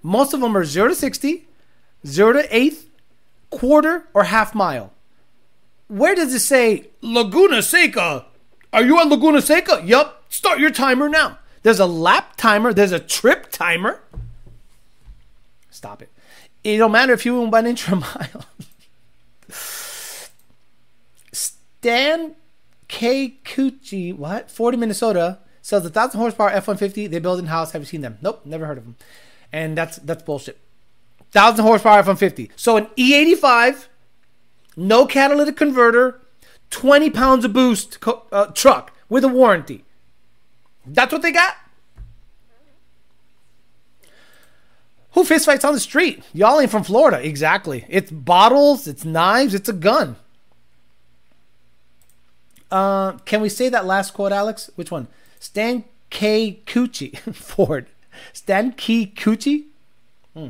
Most 0.02 0.32
of 0.32 0.40
them 0.40 0.56
are 0.56 0.64
0 0.64 0.88
to 0.88 0.94
60, 0.94 1.46
0 2.06 2.32
to 2.32 2.56
eighth, 2.56 2.88
quarter, 3.50 4.06
or 4.14 4.24
half 4.24 4.54
mile. 4.54 4.92
Where 5.88 6.14
does 6.14 6.32
it 6.32 6.40
say 6.40 6.86
Laguna 7.02 7.62
Seca? 7.62 8.26
Are 8.72 8.82
you 8.82 8.98
at 9.00 9.08
Laguna 9.08 9.42
Seca? 9.42 9.82
Yup. 9.84 10.24
Start 10.28 10.60
your 10.60 10.70
timer 10.70 11.08
now. 11.08 11.38
There's 11.62 11.80
a 11.80 11.86
lap 11.86 12.36
timer, 12.36 12.72
there's 12.72 12.92
a 12.92 13.00
trip 13.00 13.50
timer. 13.50 14.00
Stop 15.68 16.00
it. 16.00 16.10
It 16.66 16.78
don't 16.78 16.90
matter 16.90 17.12
if 17.12 17.24
you 17.24 17.40
win 17.40 17.54
an 17.54 17.66
inch 17.66 17.88
or 17.88 17.92
a 17.92 17.96
mile. 17.96 18.44
Stan 21.32 22.34
K. 22.88 23.38
Cucci, 23.44 24.12
what? 24.12 24.50
40 24.50 24.76
Minnesota 24.76 25.38
sells 25.62 25.86
a 25.86 25.90
thousand 25.90 26.18
horsepower 26.18 26.48
F 26.48 26.66
150. 26.66 27.06
They 27.06 27.20
build 27.20 27.38
in 27.38 27.46
house. 27.46 27.70
Have 27.70 27.82
you 27.82 27.86
seen 27.86 28.00
them? 28.00 28.18
Nope, 28.20 28.40
never 28.44 28.66
heard 28.66 28.78
of 28.78 28.84
them. 28.84 28.96
And 29.52 29.78
that's 29.78 29.98
that's 29.98 30.24
bullshit. 30.24 30.58
Thousand 31.30 31.64
horsepower 31.64 32.00
F 32.00 32.08
150. 32.08 32.50
So 32.56 32.76
an 32.76 32.86
E85, 32.96 33.86
no 34.76 35.06
catalytic 35.06 35.56
converter, 35.56 36.20
20 36.70 37.10
pounds 37.10 37.44
of 37.44 37.52
boost 37.52 38.00
co- 38.00 38.24
uh, 38.32 38.46
truck 38.46 38.92
with 39.08 39.22
a 39.22 39.28
warranty. 39.28 39.84
That's 40.84 41.12
what 41.12 41.22
they 41.22 41.30
got. 41.30 41.54
Who 45.16 45.24
fistfights 45.24 45.64
on 45.64 45.72
the 45.72 45.80
street? 45.80 46.22
Y'all 46.34 46.60
ain't 46.60 46.70
from 46.70 46.84
Florida. 46.84 47.26
Exactly. 47.26 47.86
It's 47.88 48.10
bottles, 48.10 48.86
it's 48.86 49.02
knives, 49.02 49.54
it's 49.54 49.66
a 49.66 49.72
gun. 49.72 50.16
Uh, 52.70 53.12
can 53.24 53.40
we 53.40 53.48
say 53.48 53.70
that 53.70 53.86
last 53.86 54.12
quote, 54.12 54.30
Alex? 54.30 54.68
Which 54.74 54.90
one? 54.90 55.08
Stan 55.40 55.84
K. 56.10 56.60
Cucci 56.66 57.18
Ford. 57.34 57.86
Stan 58.34 58.72
K. 58.72 59.06
Cucci? 59.06 59.64
Hmm. 60.34 60.48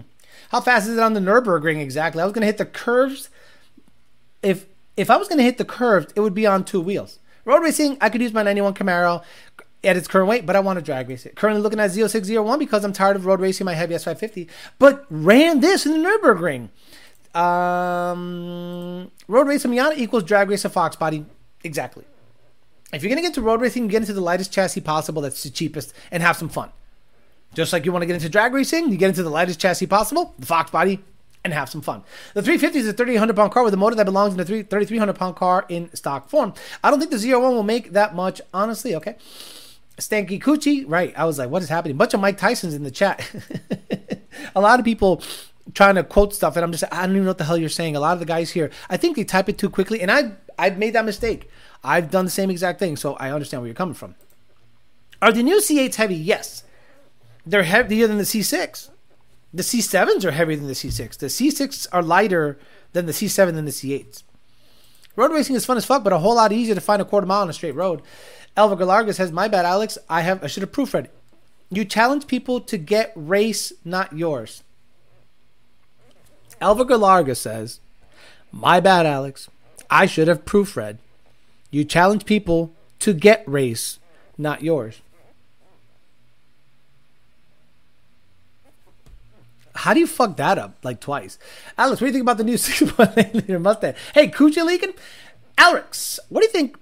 How 0.51 0.61
fast 0.61 0.89
is 0.89 0.97
it 0.97 1.01
on 1.01 1.15
the 1.15 1.21
Nürburgring 1.21 1.81
exactly? 1.81 2.21
I 2.21 2.25
was 2.25 2.33
gonna 2.33 2.47
hit 2.47 2.59
the 2.59 2.67
curves. 2.67 3.31
If 4.43 4.67
if 4.97 5.11
I 5.11 5.17
was 5.17 5.29
gonna 5.29 5.45
hit 5.45 5.59
the 5.59 5.65
curves, 5.65 6.13
it 6.17 6.21
would 6.21 6.35
be 6.35 6.45
on 6.45 6.65
two 6.65 6.81
wheels. 6.81 7.21
Road 7.45 7.63
racing, 7.63 7.99
I 8.01 8.09
could 8.09 8.21
use 8.21 8.33
my 8.33 8.43
91 8.43 8.75
Camaro 8.75 9.23
at 9.87 9.97
its 9.97 10.09
current 10.09 10.29
weight, 10.29 10.45
but 10.45 10.57
I 10.57 10.61
want 10.61 10.79
to 10.79 10.85
drag 10.85 11.09
race 11.09 11.25
it. 11.27 11.37
Currently 11.37 11.63
looking 11.63 11.81
at 11.81 11.93
0601 11.93 12.59
because 12.59 12.85
I'm 12.85 12.93
tired 12.93 13.17
of 13.17 13.25
road 13.27 13.41
racing 13.41 13.65
my 13.65 13.75
heavy 13.75 13.95
S550, 13.95 14.49
but 14.79 15.07
ran 15.09 15.61
this 15.61 15.87
in 15.87 15.93
the 15.93 16.09
Nürburgring. 16.09 16.69
Um, 17.37 19.11
road 19.29 19.47
race 19.47 19.65
a 19.65 19.69
Miata 19.69 19.97
equals 19.97 20.25
drag 20.25 20.51
race 20.51 20.65
a 20.65 20.71
Fox 20.71 20.97
body. 20.97 21.25
Exactly. 21.63 22.05
If 22.93 23.03
you're 23.03 23.11
going 23.11 23.19
to 23.19 23.23
get 23.23 23.29
into 23.29 23.43
road 23.43 23.61
racing, 23.61 23.89
get 23.89 24.03
into 24.03 24.13
the 24.13 24.21
lightest 24.21 24.53
chassis 24.53 24.81
possible 24.81 25.23
that's 25.23 25.43
the 25.43 25.51
cheapest 25.51 25.93
and 26.11 26.23
have 26.23 26.37
some 26.37 26.49
fun. 26.49 26.71
Just 27.55 27.73
like 27.73 27.85
you 27.85 27.93
want 27.93 28.03
to 28.03 28.07
get 28.07 28.15
into 28.15 28.29
drag 28.29 28.53
racing, 28.55 28.91
you 28.91 28.97
get 28.97 29.09
into 29.09 29.23
the 29.23 29.31
lightest 29.31 29.61
chassis 29.61 29.87
possible, 29.87 30.35
the 30.39 30.47
Fox 30.47 30.71
body, 30.71 31.03
and 31.45 31.53
have 31.53 31.69
some 31.69 31.81
fun. 31.81 32.03
The 32.35 32.43
350 32.43 32.79
is 32.79 32.89
a 32.89 32.93
3,800 32.93 33.37
pound 33.37 33.53
car 33.53 33.65
with 33.65 33.73
a 33.73 33.77
motor 33.77 33.97
that 33.97 34.05
belongs 34.05 34.35
in 34.35 34.41
a 34.41 34.45
3,300 34.45 35.15
pound 35.15 35.37
car 35.37 35.65
in 35.69 35.95
stock 35.95 36.29
form. 36.29 36.55
I 36.83 36.91
don't 36.91 36.99
think 36.99 37.11
the 37.11 37.17
ZR1 37.17 37.41
will 37.41 37.63
make 37.63 37.93
that 37.93 38.15
much, 38.15 38.41
honestly. 38.53 38.95
Okay. 38.95 39.17
Stanky 39.99 40.41
Coochie, 40.41 40.85
right. 40.87 41.15
I 41.17 41.25
was 41.25 41.39
like, 41.39 41.49
what 41.49 41.63
is 41.63 41.69
happening? 41.69 41.97
Bunch 41.97 42.15
of 42.15 42.21
Mike 42.21 42.37
Tyson's 42.37 42.75
in 42.75 42.83
the 42.83 42.91
chat. 42.91 43.29
a 44.55 44.61
lot 44.61 44.79
of 44.79 44.85
people 44.85 45.23
trying 45.75 45.95
to 45.95 46.05
quote 46.05 46.35
stuff, 46.35 46.57
and 46.57 46.65
I'm 46.65 46.73
just, 46.73 46.85
I 46.93 47.07
don't 47.07 47.13
even 47.13 47.25
know 47.25 47.31
what 47.31 47.39
the 47.39 47.45
hell 47.45 47.57
you're 47.57 47.69
saying. 47.69 47.97
A 47.97 48.01
lot 48.01 48.13
of 48.13 48.19
the 48.19 48.27
guys 48.27 48.51
here, 48.51 48.71
I 48.91 48.97
think 48.97 49.17
they 49.17 49.25
type 49.25 49.49
it 49.49 49.59
too 49.59 49.71
quickly, 49.71 50.01
and 50.01 50.11
I, 50.11 50.33
I've 50.59 50.79
made 50.79 50.95
that 50.95 51.05
mistake. 51.05 51.51
I've 51.83 52.11
done 52.11 52.27
the 52.27 52.31
same 52.31 52.51
exact 52.51 52.79
thing, 52.79 52.97
so 52.97 53.15
I 53.15 53.31
understand 53.31 53.63
where 53.63 53.69
you're 53.69 53.75
coming 53.75 53.95
from. 53.95 54.15
Are 55.23 55.33
the 55.33 55.43
new 55.43 55.61
C8s 55.61 55.95
heavy? 55.95 56.15
Yes. 56.15 56.63
They're 57.47 57.63
heavier 57.63 58.07
than 58.07 58.19
the 58.19 58.25
C6. 58.25 58.91
The 59.55 59.63
C7s 59.63 60.25
are 60.25 60.33
heavier 60.33 60.57
than 60.57 60.67
the 60.67 60.75
C6. 60.75 61.17
The 61.17 61.27
C6s 61.27 61.87
are 61.93 62.03
lighter 62.03 62.59
than 62.93 63.07
the 63.07 63.13
C7 63.13 63.57
and 63.57 63.67
the 63.67 63.73
C8s. 63.73 64.25
Road 65.17 65.33
racing 65.33 65.57
is 65.57 65.65
fun 65.65 65.79
as 65.79 65.87
fuck, 65.87 66.05
but 66.05 66.13
a 66.13 66.19
whole 66.19 66.37
lot 66.37 66.53
easier 66.53 66.75
to 66.75 66.81
find 66.81 67.01
a 67.01 67.05
quarter 67.05 67.27
mile 67.27 67.43
on 67.43 67.51
a 67.51 67.55
straight 67.55 67.75
road. 67.75 68.03
Elva 68.57 68.77
Galarga 68.77 69.15
says, 69.15 69.33
"My 69.33 69.49
bad, 69.49 69.65
Alex. 69.65 69.99
I 70.09 70.21
have 70.21 70.45
I 70.45 70.47
should 70.47 70.63
have 70.63 70.73
proofread. 70.73 71.09
You 71.71 71.85
challenge 71.85 72.27
people 72.27 72.61
to 72.61 72.77
get 72.77 73.13
race, 73.17 73.73
not 73.85 74.13
yours." 74.13 74.63
Elva 76.61 76.85
Galarga 76.85 77.37
says, 77.37 77.81
"My 78.53 78.79
bad, 78.79 79.07
Alex. 79.07 79.49
I 79.91 80.07
should 80.07 80.29
have 80.29 80.45
proofread. 80.45 80.99
You 81.71 81.85
challenge 81.85 82.25
people 82.25 82.73
to 83.01 83.13
get 83.13 83.43
race, 83.47 83.99
not 84.39 84.63
yours." 84.63 85.01
How 89.77 89.95
do 89.95 90.01
you 90.01 90.07
fuck 90.07 90.37
that 90.37 90.59
up 90.59 90.77
like 90.83 91.01
twice? 91.01 91.39
Alex, 91.79 92.01
what 92.01 92.07
do 92.07 92.07
you 92.07 92.13
think 92.13 92.23
about 92.23 92.39
the 92.39 92.45
new 92.45 92.55
6.8 92.55 93.35
liter 93.35 93.59
Mustang? 93.59 93.95
Hey, 94.15 94.29
Coochie 94.29 94.65
leaking? 94.65 94.95
Alex, 95.59 96.19
what 96.29 96.41
do 96.41 96.47
you 96.47 96.53
think? 96.53 96.77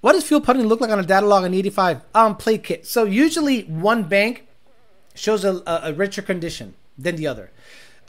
What 0.00 0.12
does 0.12 0.24
fuel 0.24 0.40
puddling 0.40 0.68
look 0.68 0.80
like 0.80 0.90
on 0.90 1.00
a 1.00 1.02
data 1.02 1.26
log 1.26 1.44
on 1.44 1.54
85 1.54 2.00
um, 2.14 2.36
plate 2.36 2.62
kit? 2.62 2.86
So 2.86 3.04
usually 3.04 3.62
one 3.62 4.04
bank 4.04 4.46
shows 5.14 5.44
a, 5.44 5.62
a, 5.66 5.80
a 5.84 5.92
richer 5.92 6.22
condition 6.22 6.74
than 6.96 7.16
the 7.16 7.26
other. 7.26 7.50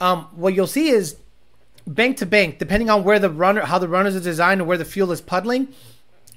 Um, 0.00 0.28
what 0.32 0.54
you'll 0.54 0.66
see 0.66 0.88
is 0.88 1.16
bank 1.86 2.18
to 2.18 2.26
bank, 2.26 2.58
depending 2.58 2.90
on 2.90 3.04
where 3.04 3.18
the 3.18 3.30
runner, 3.30 3.62
how 3.62 3.78
the 3.78 3.88
runners 3.88 4.14
are 4.14 4.20
designed, 4.20 4.60
and 4.60 4.68
where 4.68 4.78
the 4.78 4.84
fuel 4.84 5.10
is 5.10 5.20
puddling, 5.20 5.68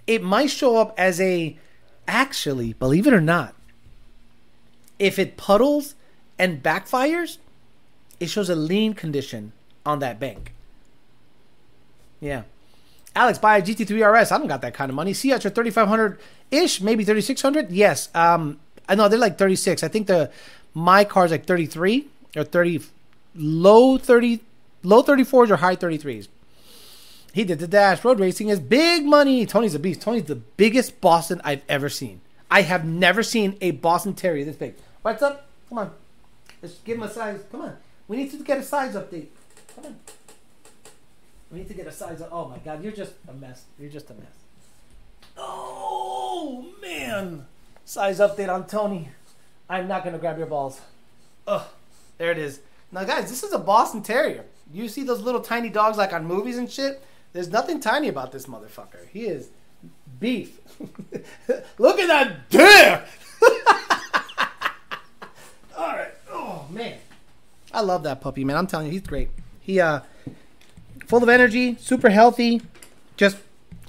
it 0.07 0.23
might 0.23 0.49
show 0.49 0.77
up 0.77 0.93
as 0.97 1.19
a. 1.21 1.57
Actually, 2.07 2.73
believe 2.73 3.05
it 3.05 3.13
or 3.13 3.21
not, 3.21 3.53
if 4.97 5.19
it 5.19 5.37
puddles 5.37 5.95
and 6.39 6.63
backfires, 6.63 7.37
it 8.21 8.29
shows 8.29 8.49
a 8.49 8.55
lean 8.55 8.93
condition 8.93 9.51
on 9.83 9.99
that 9.99 10.19
bank. 10.19 10.53
Yeah. 12.19 12.43
Alex, 13.15 13.39
buy 13.39 13.57
a 13.57 13.61
GT3 13.61 14.21
RS. 14.21 14.31
I 14.31 14.37
don't 14.37 14.47
got 14.47 14.61
that 14.61 14.75
kind 14.75 14.89
of 14.89 14.95
money. 14.95 15.13
See, 15.13 15.31
at 15.31 15.43
your 15.43 15.51
3500 15.51 16.19
ish, 16.51 16.81
maybe 16.81 17.03
3600. 17.03 17.71
Yes. 17.71 18.09
Um, 18.13 18.59
I 18.87 18.93
know 18.93 19.09
they're 19.09 19.19
like 19.19 19.39
36. 19.39 19.83
I 19.83 19.87
think 19.87 20.05
the 20.05 20.31
my 20.75 21.03
car's 21.03 21.31
like 21.31 21.45
33 21.45 22.07
or 22.37 22.43
30, 22.43 22.81
low 23.35 23.97
30, 23.97 24.39
low 24.83 25.01
34s 25.03 25.49
or 25.49 25.55
high 25.57 25.75
33s. 25.75 26.27
He 27.33 27.43
did 27.43 27.57
the 27.59 27.67
dash. 27.67 28.05
Road 28.05 28.19
racing 28.19 28.49
is 28.49 28.59
big 28.59 29.03
money. 29.03 29.45
Tony's 29.47 29.73
a 29.73 29.79
beast. 29.79 30.01
Tony's 30.01 30.25
the 30.25 30.35
biggest 30.35 31.01
Boston 31.01 31.41
I've 31.43 31.63
ever 31.67 31.89
seen. 31.89 32.21
I 32.51 32.61
have 32.61 32.85
never 32.85 33.23
seen 33.23 33.57
a 33.61 33.71
Boston 33.71 34.13
Terrier 34.13 34.45
this 34.45 34.57
big. 34.57 34.75
What's 35.01 35.23
up? 35.23 35.47
Come 35.69 35.79
on. 35.79 35.91
Let's 36.61 36.75
give 36.79 36.97
him 36.97 37.03
a 37.03 37.09
size. 37.09 37.39
Come 37.51 37.61
on. 37.61 37.77
We 38.11 38.17
need 38.17 38.31
to 38.31 38.37
get 38.43 38.57
a 38.57 38.63
size 38.63 38.95
update. 38.95 39.27
Come 39.73 39.85
on. 39.85 39.95
We 41.49 41.59
need 41.59 41.69
to 41.69 41.73
get 41.73 41.87
a 41.87 41.93
size. 41.93 42.21
Up. 42.21 42.27
Oh 42.33 42.45
my 42.45 42.57
god, 42.57 42.83
you're 42.83 42.91
just 42.91 43.13
a 43.29 43.31
mess. 43.31 43.63
You're 43.79 43.89
just 43.89 44.09
a 44.09 44.13
mess. 44.13 44.33
Oh 45.37 46.65
man, 46.81 47.45
size 47.85 48.19
update 48.19 48.53
on 48.53 48.67
Tony. 48.67 49.07
I'm 49.69 49.87
not 49.87 50.03
gonna 50.03 50.17
grab 50.17 50.37
your 50.37 50.47
balls. 50.47 50.81
Ugh, 51.47 51.65
there 52.17 52.31
it 52.31 52.37
is. 52.37 52.59
Now, 52.91 53.05
guys, 53.05 53.29
this 53.29 53.43
is 53.43 53.53
a 53.53 53.59
Boston 53.59 54.03
Terrier. 54.03 54.43
You 54.73 54.89
see 54.89 55.03
those 55.03 55.21
little 55.21 55.39
tiny 55.39 55.69
dogs 55.69 55.97
like 55.97 56.11
on 56.11 56.25
movies 56.25 56.57
and 56.57 56.69
shit? 56.69 57.01
There's 57.31 57.47
nothing 57.47 57.79
tiny 57.79 58.09
about 58.09 58.33
this 58.33 58.45
motherfucker. 58.45 59.07
He 59.09 59.21
is 59.21 59.51
beef. 60.19 60.59
Look 61.77 61.97
at 61.97 62.09
that 62.09 62.49
dick! 62.49 63.03
All 65.77 65.95
right. 65.95 66.11
Oh 66.29 66.65
man. 66.69 66.97
I 67.73 67.81
love 67.81 68.03
that 68.03 68.21
puppy, 68.21 68.43
man. 68.43 68.57
I'm 68.57 68.67
telling 68.67 68.87
you, 68.87 68.91
he's 68.93 69.01
great. 69.01 69.29
He 69.59 69.79
uh 69.79 70.01
full 71.07 71.23
of 71.23 71.29
energy, 71.29 71.75
super 71.79 72.09
healthy, 72.09 72.61
just 73.17 73.37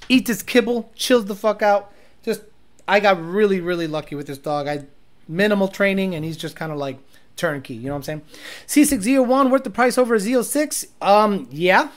eats 0.09 0.27
his 0.27 0.43
kibble, 0.43 0.91
chills 0.95 1.25
the 1.25 1.35
fuck 1.35 1.61
out. 1.61 1.91
Just 2.23 2.41
I 2.87 2.99
got 2.99 3.23
really, 3.23 3.59
really 3.61 3.87
lucky 3.87 4.15
with 4.15 4.27
this 4.27 4.37
dog. 4.37 4.67
I 4.67 4.85
minimal 5.27 5.67
training 5.67 6.15
and 6.15 6.25
he's 6.25 6.37
just 6.37 6.55
kind 6.55 6.71
of 6.71 6.77
like 6.77 6.97
turnkey, 7.35 7.73
you 7.73 7.85
know 7.85 7.93
what 7.93 8.07
I'm 8.09 8.21
saying? 8.21 8.21
C601 8.67 9.49
worth 9.49 9.63
the 9.63 9.69
price 9.69 9.97
over 9.97 10.15
a 10.15 10.17
Z06? 10.17 10.87
Um, 11.01 11.47
yeah. 11.51 11.89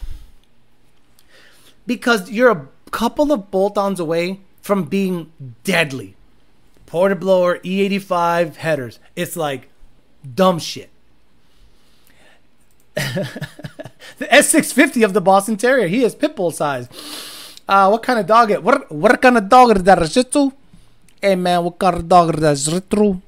Because 1.87 2.31
you're 2.31 2.51
a 2.51 2.69
couple 2.91 3.33
of 3.33 3.51
bolt-ons 3.51 4.01
away 4.01 4.41
from 4.61 4.85
being 4.85 5.33
deadly. 5.65 6.17
Porta 6.87 7.17
blower, 7.17 7.59
E85 7.59 8.57
headers. 8.57 8.99
It's 9.15 9.37
like 9.37 9.69
dumb 10.35 10.59
shit. 10.59 10.91
the 14.19 14.27
S650 14.33 15.05
of 15.05 15.13
the 15.13 15.21
Boston 15.21 15.57
Terrier. 15.57 15.87
He 15.87 16.03
is 16.03 16.15
pitbull 16.15 16.53
size. 16.53 16.89
Uh, 17.69 17.89
what 17.89 18.03
kind 18.03 18.19
of 18.19 18.27
dog 18.27 18.51
it? 18.51 18.63
What 18.63 18.91
what 18.91 19.21
kind 19.21 19.37
of 19.37 19.49
dog 19.49 19.77
is 19.77 19.83
that? 19.83 20.01
A 20.01 20.09
Shih 20.09 20.25
Tzu? 20.25 20.51
Hey 21.21 21.35
man, 21.35 21.65
what 21.65 21.79
kind 21.79 21.97
of 21.97 22.09
dog 22.09 22.35
is 22.35 22.41
that? 22.41 22.59
Shih 22.59 22.81
Tzu? 22.81 23.21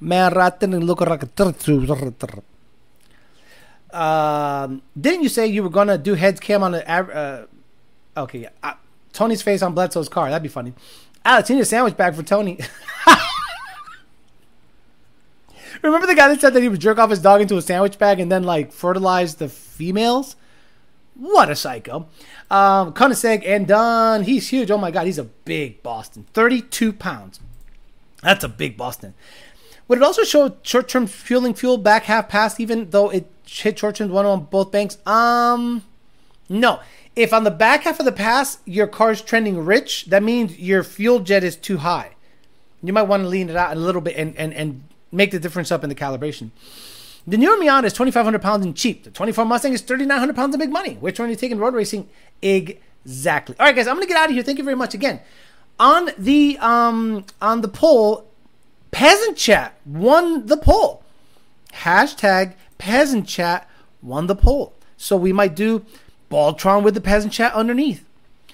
Man, 0.00 0.32
right 0.32 0.58
then 0.58 0.80
look 0.80 1.00
like 1.00 1.22
a 1.22 1.26
turtle. 1.26 2.44
Um, 3.92 4.82
didn't 4.98 5.22
you 5.22 5.28
say 5.28 5.46
you 5.46 5.62
were 5.62 5.70
gonna 5.70 5.98
do 5.98 6.14
heads 6.14 6.40
cam 6.40 6.62
on 6.62 6.72
the? 6.72 6.82
Uh, 6.90 7.46
okay. 8.16 8.48
Uh, 8.62 8.74
Tony's 9.12 9.42
face 9.42 9.62
on 9.62 9.74
Bledsoe's 9.74 10.08
car. 10.08 10.28
That'd 10.28 10.42
be 10.42 10.48
funny. 10.48 10.72
Alex, 11.24 11.50
you 11.50 11.56
need 11.56 11.62
a 11.62 11.66
sandwich 11.66 11.96
bag 11.96 12.14
for 12.14 12.22
Tony. 12.22 12.58
Remember 15.82 16.06
the 16.06 16.14
guy 16.14 16.28
that 16.28 16.40
said 16.40 16.54
that 16.54 16.62
he 16.62 16.68
would 16.68 16.80
jerk 16.80 16.98
off 16.98 17.10
his 17.10 17.20
dog 17.20 17.40
into 17.40 17.56
a 17.56 17.62
sandwich 17.62 17.98
bag 17.98 18.20
and 18.20 18.30
then 18.30 18.42
like 18.42 18.72
fertilize 18.72 19.36
the 19.36 19.48
females? 19.48 20.36
What 21.14 21.50
a 21.50 21.56
psycho. 21.56 22.06
Um, 22.50 22.92
Koenigsegg 22.92 23.42
and 23.44 23.66
Dunn, 23.66 24.22
he's 24.22 24.48
huge. 24.48 24.70
Oh 24.70 24.78
my 24.78 24.90
god, 24.90 25.06
he's 25.06 25.18
a 25.18 25.24
big 25.24 25.82
Boston. 25.82 26.26
32 26.32 26.92
pounds. 26.92 27.40
That's 28.22 28.44
a 28.44 28.48
big 28.48 28.76
Boston. 28.76 29.14
Would 29.88 29.98
it 29.98 30.04
also 30.04 30.22
show 30.22 30.56
short-term 30.62 31.06
fueling 31.06 31.54
fuel 31.54 31.78
back 31.78 32.04
half 32.04 32.28
pass, 32.28 32.60
even 32.60 32.90
though 32.90 33.10
it 33.10 33.30
hit 33.46 33.78
short-term 33.78 34.10
one 34.10 34.26
on 34.26 34.44
both 34.44 34.70
banks? 34.70 34.98
Um, 35.06 35.82
no. 36.48 36.80
If 37.16 37.32
on 37.32 37.44
the 37.44 37.50
back 37.50 37.82
half 37.82 37.98
of 37.98 38.04
the 38.04 38.12
pass 38.12 38.58
your 38.64 38.86
car's 38.86 39.22
trending 39.22 39.64
rich, 39.64 40.06
that 40.06 40.22
means 40.22 40.58
your 40.58 40.84
fuel 40.84 41.20
jet 41.20 41.42
is 41.42 41.56
too 41.56 41.78
high. 41.78 42.12
You 42.82 42.92
might 42.92 43.02
want 43.02 43.24
to 43.24 43.28
lean 43.28 43.50
it 43.50 43.56
out 43.56 43.76
a 43.76 43.80
little 43.80 44.00
bit 44.00 44.16
and 44.16 44.36
and, 44.36 44.54
and 44.54 44.84
make 45.12 45.30
the 45.30 45.38
difference 45.38 45.70
up 45.70 45.82
in 45.82 45.88
the 45.88 45.94
calibration. 45.94 46.50
The 47.26 47.36
newer 47.36 47.56
Miata 47.56 47.84
is 47.84 47.92
2,500 47.92 48.40
pounds 48.40 48.64
and 48.64 48.74
cheap. 48.74 49.04
The 49.04 49.10
24 49.10 49.44
Mustang 49.44 49.74
is 49.74 49.82
3,900 49.82 50.34
pounds 50.34 50.54
and 50.54 50.60
big 50.60 50.70
money. 50.70 50.94
Which 50.94 51.18
one 51.18 51.28
are 51.28 51.30
you 51.30 51.36
taking 51.36 51.58
road 51.58 51.74
racing? 51.74 52.08
Exactly. 52.40 53.54
All 53.60 53.66
right, 53.66 53.76
guys, 53.76 53.86
I'm 53.86 53.96
gonna 53.96 54.06
get 54.06 54.16
out 54.16 54.30
of 54.30 54.34
here. 54.34 54.42
Thank 54.42 54.58
you 54.58 54.64
very 54.64 54.76
much 54.76 54.94
again. 54.94 55.20
On 55.78 56.10
the 56.16 56.58
um 56.60 57.24
on 57.42 57.60
the 57.60 57.68
poll, 57.68 58.28
Peasant 58.90 59.36
Chat 59.36 59.74
won 59.84 60.46
the 60.46 60.56
poll. 60.56 61.02
Hashtag 61.74 62.54
Peasant 62.78 63.28
Chat 63.28 63.68
won 64.02 64.26
the 64.26 64.34
poll. 64.34 64.72
So 64.96 65.16
we 65.16 65.32
might 65.32 65.54
do 65.54 65.84
Baltron 66.30 66.82
with 66.82 66.94
the 66.94 67.00
Peasant 67.00 67.32
Chat 67.32 67.52
underneath. 67.52 68.07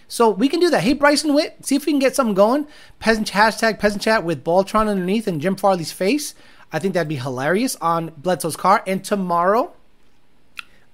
So 0.09 0.31
we 0.31 0.49
can 0.49 0.61
do 0.61 0.71
that. 0.71 0.83
Hey, 0.83 0.93
Bryson 0.93 1.35
Witt, 1.35 1.65
see 1.65 1.77
if 1.77 1.87
we 1.87 1.93
can 1.93 1.99
get 1.99 2.15
something 2.15 2.35
going. 2.35 2.67
Peasant 2.99 3.31
hashtag 3.33 3.79
Peasant 3.79 4.03
Chat 4.03 4.25
with 4.25 4.45
Baltron 4.45 4.89
underneath 4.89 5.27
and 5.27 5.41
Jim 5.41 5.57
Farley's 5.57 5.93
face. 5.93 6.35
I 6.73 6.79
think 6.79 6.95
that'd 6.95 7.09
be 7.09 7.17
hilarious 7.17 7.77
on 7.77 8.13
Bledsoe's 8.17 8.57
car. 8.57 8.83
And 8.87 9.05
tomorrow, 9.05 9.73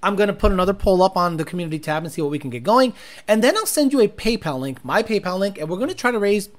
I'm 0.03 0.15
gonna 0.15 0.33
put 0.33 0.51
another 0.51 0.73
poll 0.73 1.03
up 1.03 1.15
on 1.17 1.37
the 1.37 1.45
community 1.45 1.79
tab 1.79 2.03
and 2.03 2.11
see 2.11 2.21
what 2.21 2.31
we 2.31 2.39
can 2.39 2.49
get 2.49 2.63
going. 2.63 2.93
And 3.27 3.43
then 3.43 3.55
I'll 3.57 3.65
send 3.65 3.93
you 3.93 4.01
a 4.01 4.07
PayPal 4.07 4.59
link, 4.59 4.83
my 4.83 5.03
PayPal 5.03 5.37
link, 5.37 5.57
and 5.57 5.69
we're 5.69 5.77
gonna 5.77 5.93
try 5.93 6.11
to 6.11 6.19
raise 6.19 6.49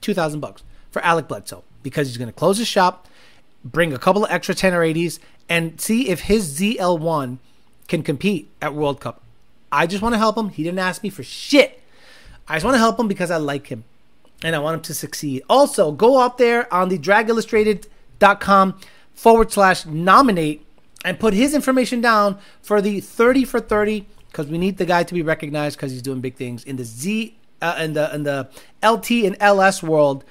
two 0.00 0.14
thousand 0.14 0.40
bucks 0.40 0.62
for 0.90 1.02
Alec 1.02 1.28
Bledsoe 1.28 1.64
because 1.82 2.08
he's 2.08 2.18
gonna 2.18 2.32
close 2.32 2.58
his 2.58 2.68
shop, 2.68 3.06
bring 3.64 3.92
a 3.92 3.98
couple 3.98 4.24
of 4.24 4.30
extra 4.30 4.54
1080s, 4.54 5.18
and 5.48 5.80
see 5.80 6.08
if 6.08 6.22
his 6.22 6.58
ZL1 6.58 7.38
can 7.88 8.02
compete 8.02 8.50
at 8.62 8.74
World 8.74 9.00
Cup. 9.00 9.22
I 9.72 9.86
just 9.86 10.02
want 10.02 10.14
to 10.14 10.18
help 10.18 10.36
him. 10.36 10.48
He 10.48 10.62
didn't 10.62 10.78
ask 10.78 11.02
me 11.02 11.10
for 11.10 11.22
shit. 11.22 11.79
I 12.50 12.56
just 12.56 12.64
want 12.64 12.74
to 12.74 12.80
help 12.80 12.98
him 12.98 13.06
because 13.06 13.30
I 13.30 13.36
like 13.36 13.68
him 13.68 13.84
and 14.42 14.56
I 14.56 14.58
want 14.58 14.74
him 14.74 14.80
to 14.82 14.94
succeed. 14.94 15.44
Also, 15.48 15.92
go 15.92 16.18
out 16.18 16.36
there 16.36 16.72
on 16.74 16.88
the 16.88 16.98
dragillustrated.com 16.98 18.80
forward 19.14 19.52
slash 19.52 19.86
nominate 19.86 20.66
and 21.04 21.20
put 21.20 21.32
his 21.32 21.54
information 21.54 22.00
down 22.00 22.38
for 22.60 22.82
the 22.82 22.98
30 22.98 23.44
for 23.44 23.60
30 23.60 24.04
because 24.26 24.48
we 24.48 24.58
need 24.58 24.78
the 24.78 24.84
guy 24.84 25.04
to 25.04 25.14
be 25.14 25.22
recognized 25.22 25.76
because 25.76 25.92
he's 25.92 26.02
doing 26.02 26.20
big 26.20 26.34
things 26.34 26.64
in 26.64 26.74
the 26.74 26.82
Z 26.84 27.36
uh, 27.62 27.86
the 27.86 28.12
in 28.14 28.24
the 28.24 28.48
LT 28.82 29.10
and 29.10 29.36
LS 29.38 29.80
world 29.80 30.24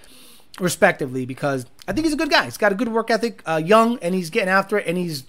respectively 0.59 1.25
because 1.25 1.65
I 1.87 1.93
think 1.93 2.05
he's 2.05 2.13
a 2.13 2.17
good 2.17 2.29
guy. 2.29 2.43
He's 2.43 2.57
got 2.57 2.73
a 2.73 2.75
good 2.75 2.89
work 2.89 3.09
ethic, 3.09 3.41
uh, 3.47 3.61
young 3.63 3.97
and 3.99 4.13
he's 4.13 4.29
getting 4.29 4.49
after 4.49 4.77
it 4.77 4.87
and 4.87 4.97
he's 4.97 5.23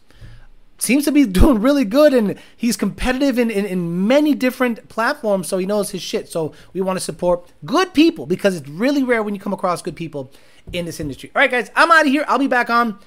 seems 0.82 1.04
to 1.04 1.12
be 1.12 1.24
doing 1.40 1.60
really 1.60 1.84
good 1.84 2.12
and 2.14 2.38
he's 2.56 2.76
competitive 2.76 3.38
in, 3.38 3.50
in, 3.50 3.64
in 3.64 4.06
many 4.06 4.34
different 4.34 4.88
platforms 4.88 5.48
so 5.48 5.58
he 5.58 5.66
knows 5.66 5.90
his 5.90 6.02
shit. 6.02 6.28
So 6.28 6.52
we 6.72 6.80
want 6.80 6.98
to 6.98 7.04
support 7.04 7.48
good 7.64 7.94
people 7.94 8.26
because 8.26 8.56
it's 8.56 8.68
really 8.68 9.02
rare 9.02 9.22
when 9.22 9.34
you 9.34 9.40
come 9.40 9.52
across 9.52 9.82
good 9.82 9.96
people 9.96 10.30
in 10.72 10.84
this 10.84 11.00
industry. 11.00 11.30
All 11.34 11.40
right 11.40 11.50
guys 11.50 11.70
i'm 11.76 11.90
out 11.90 12.06
of 12.06 12.12
here. 12.12 12.24
I'll 12.28 12.38
be 12.38 12.46
back 12.46 12.70
on 12.70 12.98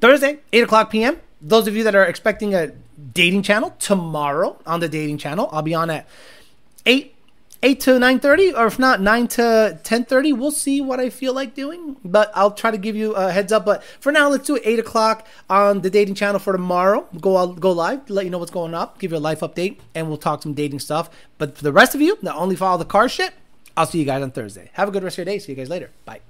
thursday 0.00 0.38
8 0.52 0.62
o'clock 0.62 0.90
pm 0.90 1.18
those 1.40 1.66
of 1.66 1.76
you 1.76 1.82
that 1.84 1.94
are 1.94 2.04
expecting 2.04 2.54
a 2.54 2.72
dating 3.12 3.42
channel 3.42 3.74
tomorrow 3.78 4.60
on 4.64 4.80
the 4.80 4.88
dating 4.88 5.18
channel 5.18 5.48
i'll 5.52 5.62
be 5.62 5.74
on 5.74 5.90
at 5.90 6.08
8 6.86 7.14
8 7.62 7.80
to 7.80 7.90
9.30 7.92 8.56
or 8.56 8.66
if 8.66 8.78
not 8.78 9.00
9 9.00 9.28
to 9.28 9.42
10.30 9.82 10.38
we'll 10.38 10.52
see 10.52 10.80
what 10.80 11.00
i 11.00 11.10
feel 11.10 11.32
like 11.34 11.54
doing 11.54 11.96
but 12.04 12.30
i'll 12.34 12.52
try 12.52 12.70
to 12.70 12.78
give 12.78 12.94
you 12.94 13.14
a 13.14 13.32
heads 13.32 13.52
up. 13.52 13.64
But 13.64 13.82
for 13.82 14.12
now 14.12 14.28
let's 14.28 14.46
do 14.46 14.56
it 14.56 14.62
8 14.64 14.78
o'clock 14.78 15.26
on 15.50 15.80
the 15.80 15.90
dating 15.90 16.14
channel 16.14 16.38
for 16.38 16.52
tomorrow. 16.52 17.08
Go 17.20 17.52
go 17.54 17.72
live 17.72 18.08
let 18.08 18.24
you 18.24 18.30
know 18.30 18.38
what's 18.38 18.50
going 18.50 18.74
up 18.74 18.98
give 18.98 19.10
you 19.12 19.18
a 19.18 19.20
life 19.20 19.40
update 19.40 19.78
and 19.94 20.08
we'll 20.08 20.18
talk 20.18 20.42
some 20.42 20.54
dating 20.54 20.78
stuff. 20.78 21.10
But 21.36 21.56
for 21.56 21.64
the 21.64 21.72
rest 21.72 21.94
of 21.94 22.00
you 22.00 22.18
that 22.22 22.34
only 22.34 22.56
follow 22.56 22.78
the 22.78 22.84
car 22.84 23.08
shit 23.08 23.34
i'll 23.76 23.86
see 23.86 23.98
you 23.98 24.04
guys 24.04 24.22
on 24.22 24.30
thursday. 24.30 24.70
Have 24.74 24.88
a 24.88 24.90
good 24.92 25.02
rest 25.02 25.18
of 25.18 25.26
your 25.26 25.32
day. 25.32 25.38
See 25.38 25.52
you 25.52 25.56
guys 25.56 25.68
later. 25.68 25.90
Bye 26.04 26.20